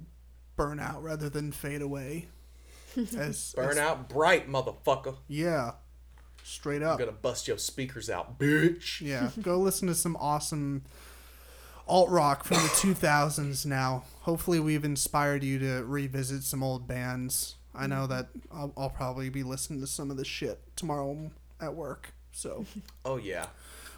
burn 0.57 0.79
out 0.79 1.03
rather 1.03 1.29
than 1.29 1.53
fade 1.53 1.83
away. 1.83 2.29
As, 3.17 3.53
burn 3.55 3.71
as- 3.73 3.79
out 3.79 4.09
bright 4.09 4.51
motherfucker 4.51 5.17
yeah, 5.29 5.73
straight 6.43 6.83
up. 6.83 6.95
i'm 6.95 6.99
gonna 6.99 7.13
bust 7.13 7.47
your 7.47 7.57
speakers 7.57 8.11
out 8.11 8.37
bitch 8.37 9.01
Yeah, 9.01 9.31
go 9.41 9.59
listen 9.59 9.87
to 9.87 9.95
some 9.95 10.17
awesome 10.17 10.83
alt 11.87 12.11
rock 12.11 12.43
from 12.43 12.57
the 12.57 12.63
2000s 12.69 13.65
now. 13.65 14.03
Hopefully, 14.23 14.59
we've 14.59 14.85
inspired 14.85 15.45
you 15.45 15.61
to 15.61 15.85
revisit 15.85 16.43
some 16.43 16.65
old 16.65 16.89
bands. 16.89 17.57
I 17.73 17.87
know 17.87 18.09
that 18.09 18.29
I'll, 18.53 18.73
I'll 18.77 18.91
probably 18.91 19.29
be 19.29 19.45
listening 19.45 19.81
to 19.83 19.87
some 19.87 20.11
of 20.11 20.17
this 20.17 20.27
shit 20.27 20.61
tomorrow 20.75 21.31
at 21.61 21.75
work. 21.77 22.13
So, 22.33 22.67
oh 23.05 23.19
yeah 23.19 23.47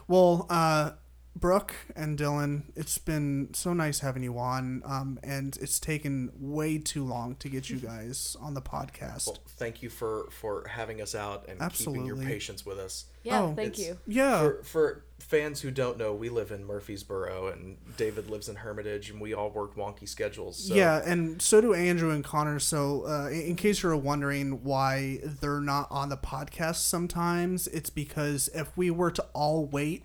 well, 0.07 0.45
uh, 0.49 0.91
Brooke 1.35 1.73
and 1.95 2.17
Dylan, 2.17 2.63
it's 2.75 2.97
been 2.99 3.49
so 3.53 3.73
nice 3.73 3.99
having 3.99 4.21
you 4.23 4.37
on, 4.37 4.83
um, 4.85 5.19
and 5.23 5.57
it's 5.59 5.79
taken 5.79 6.31
way 6.39 6.77
too 6.77 7.03
long 7.03 7.35
to 7.37 7.49
get 7.49 7.69
you 7.69 7.77
guys 7.77 8.37
on 8.39 8.53
the 8.53 8.61
podcast. 8.61 9.27
Well, 9.27 9.37
thank 9.57 9.81
you 9.81 9.89
for 9.89 10.27
for 10.31 10.65
having 10.69 11.01
us 11.01 11.15
out 11.15 11.45
and 11.49 11.59
keeping 11.71 12.05
your 12.05 12.17
patience 12.17 12.65
with 12.65 12.77
us. 12.77 13.05
Yeah, 13.23 13.41
Oh, 13.41 13.53
thank 13.55 13.79
you. 13.79 13.97
yeah, 14.05 14.39
For 14.41 14.63
for 14.63 15.03
fans 15.19 15.61
who 15.61 15.71
don't 15.71 15.97
know, 15.97 16.13
we 16.13 16.29
live 16.29 16.51
in 16.51 16.65
Murfreesboro 16.65 17.47
and 17.47 17.77
David 17.97 18.29
lives 18.29 18.47
in 18.47 18.55
Hermitage, 18.57 19.09
and 19.09 19.19
we 19.19 19.33
all 19.33 19.49
work 19.49 19.75
wonky 19.75 20.07
schedules. 20.07 20.67
So 20.67 20.75
Yeah, 20.75 21.01
and 21.03 21.41
so 21.41 21.61
do 21.61 21.73
Andrew 21.73 22.11
and 22.11 22.23
Connor. 22.23 22.59
So, 22.59 23.07
uh, 23.07 23.29
in 23.29 23.53
in 23.53 23.55
case 23.55 23.81
you're 23.83 23.95
wondering 23.97 24.63
why 24.63 25.19
they're 25.23 25.61
not 25.61 25.87
on 25.91 26.09
the 26.09 26.17
podcast 26.17 26.75
sometimes, 26.77 27.67
it's 27.67 27.89
because 27.89 28.49
if 28.53 28.75
we 28.77 28.91
were 28.91 29.11
to 29.11 29.25
all 29.33 29.65
wait 29.65 30.03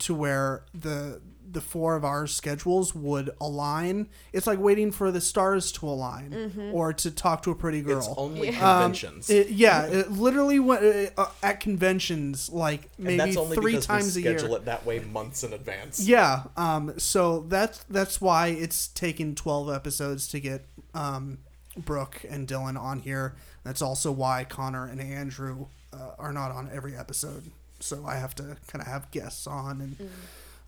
to 0.00 0.14
where 0.14 0.64
the 0.74 1.20
the 1.46 1.60
four 1.60 1.94
of 1.94 2.04
our 2.04 2.26
schedules 2.26 2.96
would 2.96 3.30
align, 3.40 4.08
it's 4.32 4.44
like 4.44 4.58
waiting 4.58 4.90
for 4.90 5.12
the 5.12 5.20
stars 5.20 5.70
to 5.70 5.86
align 5.86 6.72
or 6.74 6.92
to 6.92 7.12
talk 7.12 7.44
to 7.44 7.50
a 7.52 7.54
pretty 7.54 7.80
girl. 7.80 7.98
it's 7.98 8.08
only 8.16 8.48
Yeah. 8.48 8.58
conventions. 8.58 9.30
It- 9.30 9.50
yeah, 9.50 9.84
it 9.84 10.10
literally 10.10 10.58
went 10.58 11.12
uh, 11.16 11.26
at 11.44 11.60
conventions 11.60 12.50
like 12.50 12.88
and 12.96 13.06
maybe 13.06 13.18
that's 13.18 13.36
only 13.36 13.54
three 13.56 13.72
because 13.72 13.86
times 13.86 14.16
a 14.16 14.22
year. 14.22 14.36
schedule 14.36 14.56
it 14.56 14.64
that 14.64 14.84
way 14.84 14.98
months 14.98 15.44
in 15.44 15.52
advance. 15.52 16.00
Yeah. 16.00 16.44
Um. 16.56 16.94
So 16.98 17.40
that's 17.48 17.84
that's 17.88 18.20
why 18.20 18.48
it's 18.48 18.88
taken 18.88 19.36
twelve 19.36 19.70
episodes 19.70 20.26
to 20.28 20.40
get 20.40 20.66
um, 20.92 21.38
Brooke 21.76 22.24
and 22.28 22.48
Dylan 22.48 22.76
on 22.80 22.98
here. 22.98 23.36
That's 23.62 23.80
also 23.82 24.10
why 24.10 24.42
Connor 24.44 24.86
and 24.88 25.00
Andrew 25.00 25.66
uh, 25.92 26.12
are 26.18 26.32
not 26.32 26.50
on 26.50 26.68
every 26.72 26.96
episode. 26.96 27.52
So 27.84 28.04
I 28.06 28.16
have 28.16 28.34
to 28.36 28.56
kind 28.66 28.80
of 28.82 28.86
have 28.86 29.10
guests 29.10 29.46
on 29.46 29.80
and 29.80 30.10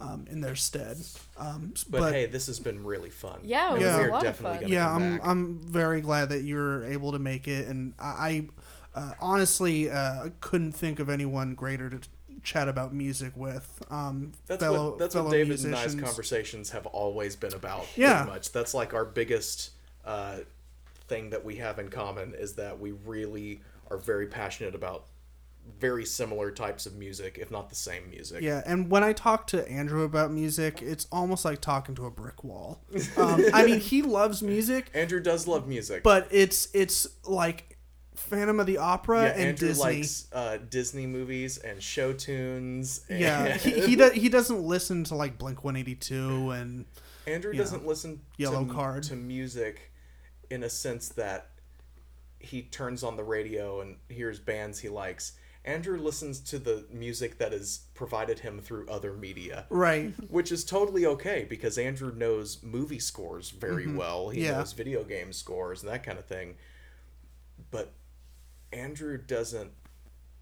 um, 0.01 0.27
in 0.31 0.41
their 0.43 0.55
stead. 0.57 0.99
Um, 1.39 1.73
s- 1.75 1.85
But, 1.85 2.13
hey, 2.13 2.27
this 2.27 2.47
has 2.49 2.61
been 2.61 2.85
really 2.85 3.09
fun. 3.11 3.41
Yeah, 3.43 3.71
it 3.73 3.77
And 3.77 3.85
was 3.85 3.95
a 3.95 3.99
we're 3.99 4.11
lot 4.11 4.17
of 4.19 4.23
definitely 4.25 4.59
fun. 4.59 4.63
gonna 4.65 4.75
yeah, 4.75 4.87
come 4.89 5.03
I'm 5.03 5.17
back. 5.19 5.27
I'm 5.27 5.59
very 5.61 6.01
glad 6.03 6.29
that 6.29 6.43
you're 6.43 6.85
able 6.85 7.13
to 7.13 7.19
make 7.19 7.49
it, 7.49 7.67
and 7.69 7.95
I, 7.99 8.49
I 8.95 8.99
uh, 9.01 9.13
honestly 9.21 9.89
uh, 9.91 10.29
couldn't 10.41 10.73
think 10.73 10.99
of 11.01 11.09
anyone 11.09 11.55
greater 11.55 11.89
to 11.91 11.99
chat 12.43 12.69
about 12.69 12.93
music 12.95 13.33
with. 13.37 13.83
Um, 13.91 14.33
That's 14.47 14.63
fellow, 14.63 14.91
what 14.91 14.99
that's 14.99 15.15
fellow 15.15 15.27
what 15.29 15.33
David 15.33 15.65
and 15.65 15.75
I's 15.75 15.95
conversations 15.95 16.71
have 16.71 16.87
always 16.87 17.35
been 17.35 17.55
about. 17.55 17.87
Yeah. 17.97 18.19
pretty 18.23 18.31
much. 18.33 18.53
That's 18.53 18.73
like 18.75 18.93
our 18.95 19.05
biggest 19.07 19.71
uh, 20.05 20.39
thing 21.09 21.31
that 21.31 21.45
we 21.45 21.57
have 21.57 21.79
in 21.79 21.89
common 21.89 22.35
is 22.35 22.53
that 22.55 22.79
we 22.79 22.93
really 22.93 23.63
are 23.91 23.97
very 23.97 24.27
passionate 24.27 24.75
about 24.75 25.07
very 25.79 26.05
similar 26.05 26.51
types 26.51 26.87
of 26.87 26.97
music, 26.97 27.39
if 27.41 27.51
not 27.51 27.69
the 27.69 27.77
same 27.77 28.09
music. 28.11 28.43
Yeah, 28.43 28.63
and 28.67 28.91
when 28.91 29.05
I 29.05 29.13
talk 29.13 29.47
to 29.49 29.69
Andrew 29.69 30.05
about 30.05 30.33
music, 30.33 30.81
it's 30.83 31.07
almost 31.13 31.45
like 31.45 31.61
talking 31.61 31.95
to 31.97 32.07
a 32.07 32.11
brick 32.11 32.45
wall. 32.45 32.83
Um, 33.17 33.45
I 33.55 33.65
mean, 33.65 33.81
he 33.81 34.03
loves 34.03 34.43
music, 34.43 34.91
Andrew 34.93 35.21
does 35.21 35.47
love 35.47 35.67
music. 35.67 36.03
but 36.03 36.29
it's 36.31 36.69
it's 36.75 37.07
like 37.25 37.77
Phantom 38.15 38.61
of 38.61 38.67
the 38.67 38.79
Opera 38.79 39.23
yeah, 39.23 39.33
and 39.33 39.43
Andrew 39.43 39.69
Disney. 39.69 39.85
likes 39.85 40.29
uh, 40.33 40.59
Disney 40.69 41.07
movies 41.07 41.59
and 41.59 41.83
show 41.83 42.13
tunes. 42.13 43.05
And 43.09 43.21
yeah, 43.21 43.53
he 43.57 43.81
he, 43.81 43.97
do, 43.97 44.11
he 44.11 44.29
doesn't 44.29 44.63
listen 44.63 45.05
to 45.05 45.15
like 45.15 45.39
Blink 45.39 45.65
One 45.65 45.77
Eighty 45.77 45.95
Two 45.95 46.51
and 46.51 46.85
Andrew 47.27 47.53
doesn't 47.53 47.83
know, 47.83 47.89
listen 47.89 48.21
yellow 48.37 48.65
to, 48.65 48.73
card. 48.73 49.03
to 49.05 49.17
music 49.17 49.93
in 50.51 50.63
a 50.63 50.71
sense 50.71 51.09
that 51.11 51.51
he 52.39 52.63
turns 52.63 53.03
on 53.03 53.17
the 53.17 53.25
radio 53.25 53.81
and 53.81 53.97
hears 54.09 54.39
bands 54.39 54.79
he 54.79 54.89
likes. 54.89 55.33
Andrew 55.67 55.99
listens 55.99 56.39
to 56.41 56.59
the 56.61 56.85
music 56.93 57.39
that 57.39 57.53
is 57.53 57.81
provided 57.95 58.39
him 58.39 58.61
through 58.61 58.89
other 58.89 59.13
media, 59.13 59.67
right. 59.69 60.15
which 60.31 60.53
is 60.53 60.65
totally 60.65 61.05
okay 61.05 61.45
because 61.49 61.77
Andrew 61.77 62.15
knows 62.15 62.63
movie 62.63 63.01
scores 63.01 63.51
very 63.51 63.87
well. 63.93 64.29
He 64.31 64.39
Mm-hmm. 64.41 64.47
Yeah. 64.53 64.59
knows 64.59 64.73
video 64.73 65.03
game 65.03 65.33
scores 65.33 65.83
and 65.83 65.91
that 65.93 66.05
kind 66.05 66.19
of 66.19 66.25
thing. 66.27 66.55
but 67.71 67.93
Andrew 68.73 69.19
doesn't 69.19 69.71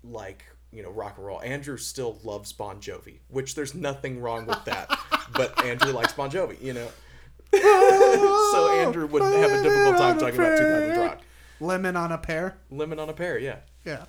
like 0.03 0.45
you 0.73 0.83
know 0.83 0.91
rock 0.91 1.17
and 1.17 1.27
roll. 1.27 1.41
Andrew 1.43 1.77
still 1.79 2.19
loves 2.23 2.53
Bon 2.53 2.79
Jovi, 2.81 3.21
which 3.29 3.55
there's 3.55 3.75
nothing 3.75 4.21
wrong 4.21 4.45
with 4.47 4.63
that. 4.67 4.91
but 5.33 5.65
Andrew 5.65 5.93
likes 5.93 6.13
Bon 6.13 6.31
Jovi, 6.31 6.61
you 6.61 6.73
know. 6.75 6.89
so 7.55 8.71
Andrew 8.81 9.07
would 9.07 9.23
have 9.23 9.51
a 9.53 9.63
difficult 9.63 9.97
time 9.97 10.19
talking 10.19 10.35
about 10.35 10.59
2000 10.59 10.99
rock. 10.99 11.21
Lemon 11.61 11.97
on 11.97 12.13
a 12.13 12.19
pear. 12.19 12.57
Lemon 12.71 12.99
on 12.99 13.09
a 13.09 13.13
pear, 13.13 13.39
yeah. 13.39 13.59
Yeah. 13.85 14.05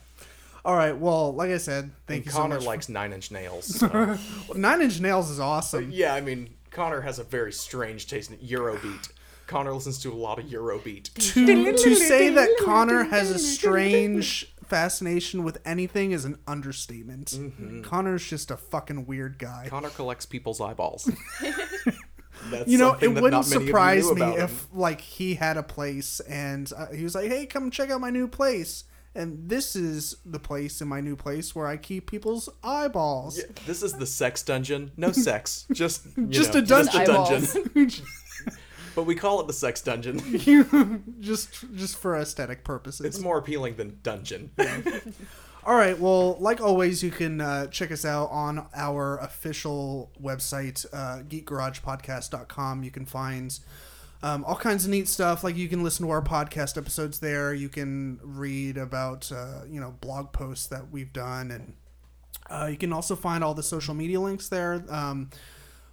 All 0.65 0.75
right. 0.75 0.97
Well, 0.97 1.31
like 1.33 1.51
I 1.51 1.57
said, 1.57 1.91
thank 2.07 2.17
And 2.17 2.25
you 2.25 2.31
Connor 2.31 2.55
so 2.55 2.59
much. 2.61 2.65
likes 2.67 2.89
Nine 2.89 3.13
Inch 3.13 3.29
Nails. 3.31 3.65
so- 3.79 3.87
for- 3.87 4.57
Nine 4.57 4.81
Inch 4.81 4.99
Nails 4.99 5.29
is 5.29 5.39
awesome. 5.39 5.91
yeah, 5.91 6.13
I 6.13 6.21
mean 6.21 6.49
Connor 6.71 7.01
has 7.01 7.19
a 7.19 7.23
very 7.23 7.53
strange 7.53 8.07
taste 8.07 8.31
in 8.31 8.37
Eurobeat. 8.39 9.09
Connor 9.47 9.73
listens 9.73 9.99
to 9.99 10.11
a 10.11 10.15
lot 10.15 10.39
of 10.39 10.45
Eurobeat. 10.45 11.13
to 11.33 11.73
to 11.73 11.95
say 11.95 12.29
that 12.31 12.49
Connor 12.65 13.03
has 13.03 13.29
a 13.29 13.37
strange 13.37 14.51
fascination 14.65 15.43
with 15.43 15.59
anything 15.63 16.11
is 16.11 16.25
an 16.25 16.39
understatement. 16.47 17.27
Mm-hmm. 17.27 17.83
Connor's 17.83 18.25
just 18.27 18.49
a 18.49 18.57
fucking 18.57 19.05
weird 19.05 19.37
guy. 19.37 19.67
Connor 19.69 19.89
collects 19.89 20.25
people's 20.25 20.59
eyeballs. 20.59 21.07
That's 22.49 22.67
you 22.67 22.77
know, 22.77 22.93
it 22.99 23.07
wouldn't 23.07 23.31
not 23.31 23.45
many 23.49 23.55
of 23.55 23.61
you 23.61 23.67
surprise 23.67 24.05
me 24.11 24.21
about 24.21 24.39
if 24.39 24.49
him. 24.63 24.67
like 24.73 25.01
he 25.01 25.35
had 25.35 25.57
a 25.57 25.63
place 25.63 26.19
and 26.21 26.71
uh, 26.75 26.87
he 26.87 27.03
was 27.03 27.15
like, 27.15 27.27
"Hey, 27.29 27.45
come 27.45 27.71
check 27.71 27.89
out 27.91 28.01
my 28.01 28.09
new 28.09 28.27
place." 28.27 28.83
And 29.15 29.49
this 29.49 29.75
is 29.75 30.17
the 30.25 30.39
place 30.39 30.81
in 30.81 30.87
my 30.89 30.99
new 30.99 31.15
place 31.15 31.55
where 31.55 31.67
I 31.67 31.77
keep 31.77 32.09
people's 32.09 32.49
eyeballs. 32.63 33.37
Yeah, 33.37 33.45
this 33.65 33.81
is 33.81 33.93
the 33.93 34.05
sex 34.05 34.43
dungeon. 34.43 34.91
No 34.97 35.11
sex, 35.13 35.65
just 35.71 36.05
you 36.17 36.27
Just 36.27 36.53
know, 36.53 36.59
a 36.59 37.05
dungeon. 37.05 37.91
But 38.95 39.03
we 39.03 39.15
call 39.15 39.41
it 39.41 39.47
the 39.47 39.53
sex 39.53 39.81
dungeon. 39.81 40.19
just 41.19 41.65
just 41.75 41.97
for 41.97 42.15
aesthetic 42.15 42.63
purposes. 42.63 43.05
It's 43.05 43.19
more 43.19 43.37
appealing 43.37 43.75
than 43.75 43.99
dungeon. 44.03 44.51
All 45.65 45.75
right. 45.75 45.99
Well, 45.99 46.37
like 46.39 46.61
always, 46.61 47.03
you 47.03 47.11
can 47.11 47.41
uh, 47.41 47.67
check 47.67 47.91
us 47.91 48.05
out 48.05 48.27
on 48.27 48.67
our 48.73 49.17
official 49.17 50.11
website, 50.21 50.85
uh, 50.93 51.23
geekgaragepodcast.com. 51.23 52.83
You 52.83 52.91
can 52.91 53.05
find 53.05 53.59
um, 54.23 54.43
all 54.45 54.55
kinds 54.55 54.85
of 54.85 54.91
neat 54.91 55.07
stuff. 55.07 55.43
Like 55.43 55.55
you 55.55 55.67
can 55.67 55.83
listen 55.83 56.05
to 56.05 56.11
our 56.11 56.21
podcast 56.21 56.77
episodes 56.77 57.19
there. 57.19 57.53
You 57.53 57.69
can 57.69 58.19
read 58.23 58.77
about, 58.77 59.31
uh, 59.31 59.61
you 59.69 59.79
know, 59.79 59.95
blog 60.01 60.31
posts 60.31 60.67
that 60.67 60.91
we've 60.91 61.13
done. 61.13 61.51
And 61.51 61.73
uh, 62.49 62.67
you 62.67 62.77
can 62.77 62.93
also 62.93 63.15
find 63.15 63.43
all 63.43 63.53
the 63.53 63.63
social 63.63 63.93
media 63.93 64.19
links 64.19 64.49
there. 64.49 64.83
Um, 64.89 65.29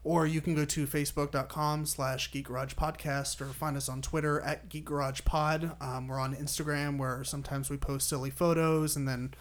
or 0.04 0.26
you 0.26 0.40
can 0.40 0.54
go 0.54 0.64
to 0.64 0.86
facebook.com 0.86 1.86
slash 1.86 2.30
geek 2.32 2.48
garage 2.48 2.74
podcast 2.74 3.40
or 3.40 3.46
find 3.46 3.76
us 3.76 3.88
on 3.88 4.02
twitter 4.02 4.40
at 4.40 4.68
geek 4.68 4.84
garage 4.84 5.20
pod 5.24 5.76
um, 5.80 6.08
we're 6.08 6.18
on 6.18 6.34
instagram 6.34 6.98
where 6.98 7.22
sometimes 7.22 7.70
we 7.70 7.76
post 7.76 8.08
silly 8.08 8.30
photos 8.30 8.96
and 8.96 9.06
then 9.06 9.32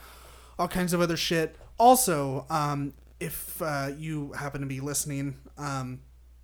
all 0.59 0.67
kinds 0.67 0.93
of 0.93 1.01
other 1.01 1.17
shit 1.17 1.55
also 1.79 2.45
um, 2.49 2.93
if 3.19 3.61
uh, 3.61 3.89
you 3.97 4.31
happen 4.33 4.61
to 4.61 4.67
be 4.67 4.79
listening 4.79 5.35
um, 5.57 5.99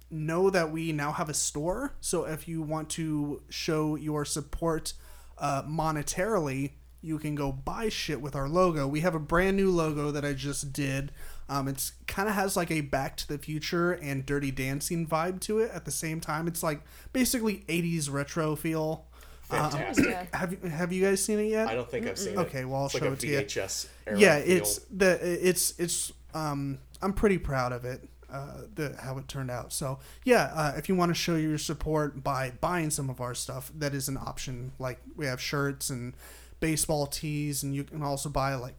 know 0.09 0.49
that 0.49 0.71
we 0.71 0.91
now 0.91 1.11
have 1.11 1.29
a 1.29 1.33
store 1.33 1.93
so 1.99 2.25
if 2.25 2.47
you 2.47 2.61
want 2.61 2.89
to 2.89 3.41
show 3.49 3.95
your 3.95 4.23
support 4.25 4.93
uh, 5.37 5.63
monetarily 5.63 6.71
you 7.01 7.19
can 7.19 7.35
go 7.35 7.51
buy 7.51 7.89
shit 7.89 8.21
with 8.21 8.35
our 8.35 8.49
logo 8.49 8.87
we 8.87 9.01
have 9.01 9.15
a 9.15 9.19
brand 9.19 9.55
new 9.57 9.69
logo 9.69 10.11
that 10.11 10.23
i 10.25 10.33
just 10.33 10.71
did 10.73 11.11
um, 11.49 11.67
it's 11.67 11.93
kind 12.07 12.27
of 12.27 12.35
has 12.35 12.57
like 12.57 12.71
a 12.71 12.81
Back 12.81 13.15
to 13.17 13.27
the 13.27 13.37
Future 13.37 13.93
and 13.93 14.25
Dirty 14.25 14.51
Dancing 14.51 15.07
vibe 15.07 15.39
to 15.41 15.59
it 15.59 15.71
at 15.71 15.85
the 15.85 15.91
same 15.91 16.19
time. 16.19 16.47
It's 16.47 16.61
like 16.61 16.81
basically 17.13 17.63
80s 17.69 18.11
retro 18.11 18.55
feel. 18.55 19.05
Um, 19.49 19.71
Fantastic. 19.71 20.05
Yeah. 20.09 20.25
have 20.33 20.51
you 20.51 20.69
have 20.69 20.91
you 20.91 21.05
guys 21.05 21.23
seen 21.23 21.39
it 21.39 21.45
yet? 21.49 21.67
I 21.67 21.75
don't 21.75 21.89
think 21.89 22.05
I've 22.05 22.19
seen 22.19 22.33
it. 22.33 22.37
Okay, 22.39 22.65
well, 22.65 22.81
I'll 22.81 22.85
it's 22.87 22.97
show 22.97 23.05
like 23.05 23.13
it 23.13 23.19
to 23.21 23.27
you. 23.27 23.39
VHS 23.39 23.87
yeah, 24.17 24.41
feel. 24.41 24.57
it's 24.57 24.79
the 24.91 25.47
it's 25.47 25.79
it's 25.79 26.11
um 26.33 26.79
I'm 27.01 27.13
pretty 27.13 27.37
proud 27.37 27.71
of 27.71 27.85
it. 27.85 28.03
Uh, 28.29 28.63
the 28.75 28.93
how 29.01 29.17
it 29.17 29.25
turned 29.29 29.49
out. 29.49 29.71
So 29.71 29.99
yeah, 30.25 30.51
uh, 30.53 30.73
if 30.75 30.89
you 30.89 30.95
want 30.95 31.11
to 31.11 31.15
show 31.15 31.35
your 31.35 31.57
support 31.57 32.23
by 32.23 32.51
buying 32.59 32.89
some 32.89 33.09
of 33.09 33.21
our 33.21 33.33
stuff, 33.33 33.71
that 33.73 33.93
is 33.93 34.09
an 34.09 34.17
option. 34.17 34.73
Like 34.79 34.99
we 35.15 35.27
have 35.27 35.39
shirts 35.39 35.89
and 35.89 36.13
baseball 36.59 37.07
tees, 37.07 37.63
and 37.63 37.73
you 37.73 37.85
can 37.85 38.03
also 38.03 38.27
buy 38.27 38.55
like 38.55 38.75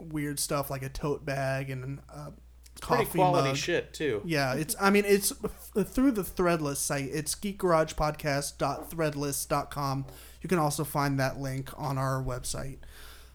weird 0.00 0.40
stuff 0.40 0.70
like 0.70 0.82
a 0.82 0.88
tote 0.88 1.24
bag 1.24 1.70
and 1.70 2.00
a 2.08 2.32
coffee 2.80 3.04
pretty 3.04 3.18
quality 3.18 3.48
mug. 3.48 3.56
shit 3.56 3.92
too. 3.92 4.22
Yeah, 4.24 4.54
it's. 4.54 4.76
I 4.80 4.90
mean, 4.90 5.04
it's 5.06 5.32
through 5.74 6.12
the 6.12 6.22
Threadless 6.22 6.78
site. 6.78 7.10
It's 7.12 7.34
geekgaragepodcast.threadless.com. 7.34 10.06
You 10.42 10.48
can 10.48 10.58
also 10.58 10.84
find 10.84 11.20
that 11.20 11.38
link 11.38 11.70
on 11.76 11.98
our 11.98 12.22
website. 12.22 12.78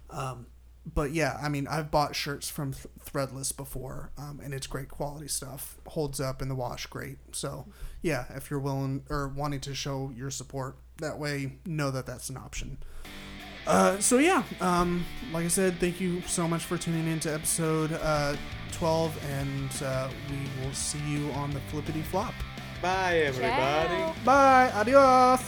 Um, 0.10 0.48
but 0.86 1.12
yeah, 1.12 1.38
I 1.42 1.50
mean, 1.50 1.68
I've 1.68 1.90
bought 1.92 2.16
shirts 2.16 2.50
from 2.50 2.74
Th- 2.74 2.88
Threadless 3.06 3.56
before, 3.56 4.12
um, 4.18 4.40
and 4.44 4.54
it's 4.54 4.68
great 4.68 4.90
quality 4.90 5.28
stuff. 5.28 5.78
Holds 5.88 6.20
up 6.20 6.42
in 6.42 6.50
the 6.50 6.56
wash 6.56 6.86
great. 6.88 7.18
So 7.32 7.66
yeah, 8.02 8.26
if 8.36 8.50
you're 8.50 8.60
willing 8.60 9.04
or 9.10 9.30
wanting 9.30 9.62
to 9.62 9.76
show 9.76 10.12
your 10.16 10.30
support 10.30 10.78
that 10.98 11.18
way, 11.18 11.60
know 11.66 11.92
that 11.92 12.06
that's 12.06 12.30
an 12.30 12.38
option. 12.38 12.78
Uh, 13.66 13.98
so 14.00 14.18
yeah, 14.18 14.44
um, 14.60 15.06
like 15.32 15.46
I 15.46 15.50
said, 15.50 15.80
thank 15.80 16.02
you 16.02 16.22
so 16.24 16.48
much 16.48 16.66
for 16.66 16.78
tuning 16.78 17.08
in 17.08 17.20
to 17.22 17.34
episode 17.34 17.94
uh, 18.02 18.36
12, 18.74 19.18
and 19.32 19.84
uh, 19.84 20.10
we 20.30 20.66
will 20.66 20.74
see 20.74 21.00
you 21.08 21.32
on 21.32 21.52
the 21.52 21.62
flippity 21.72 22.02
flop. 22.02 22.34
Bye 22.82 23.20
everybody. 23.20 23.88
Ciao. 23.88 24.16
Bye, 24.26 24.72
adios. 24.76 25.42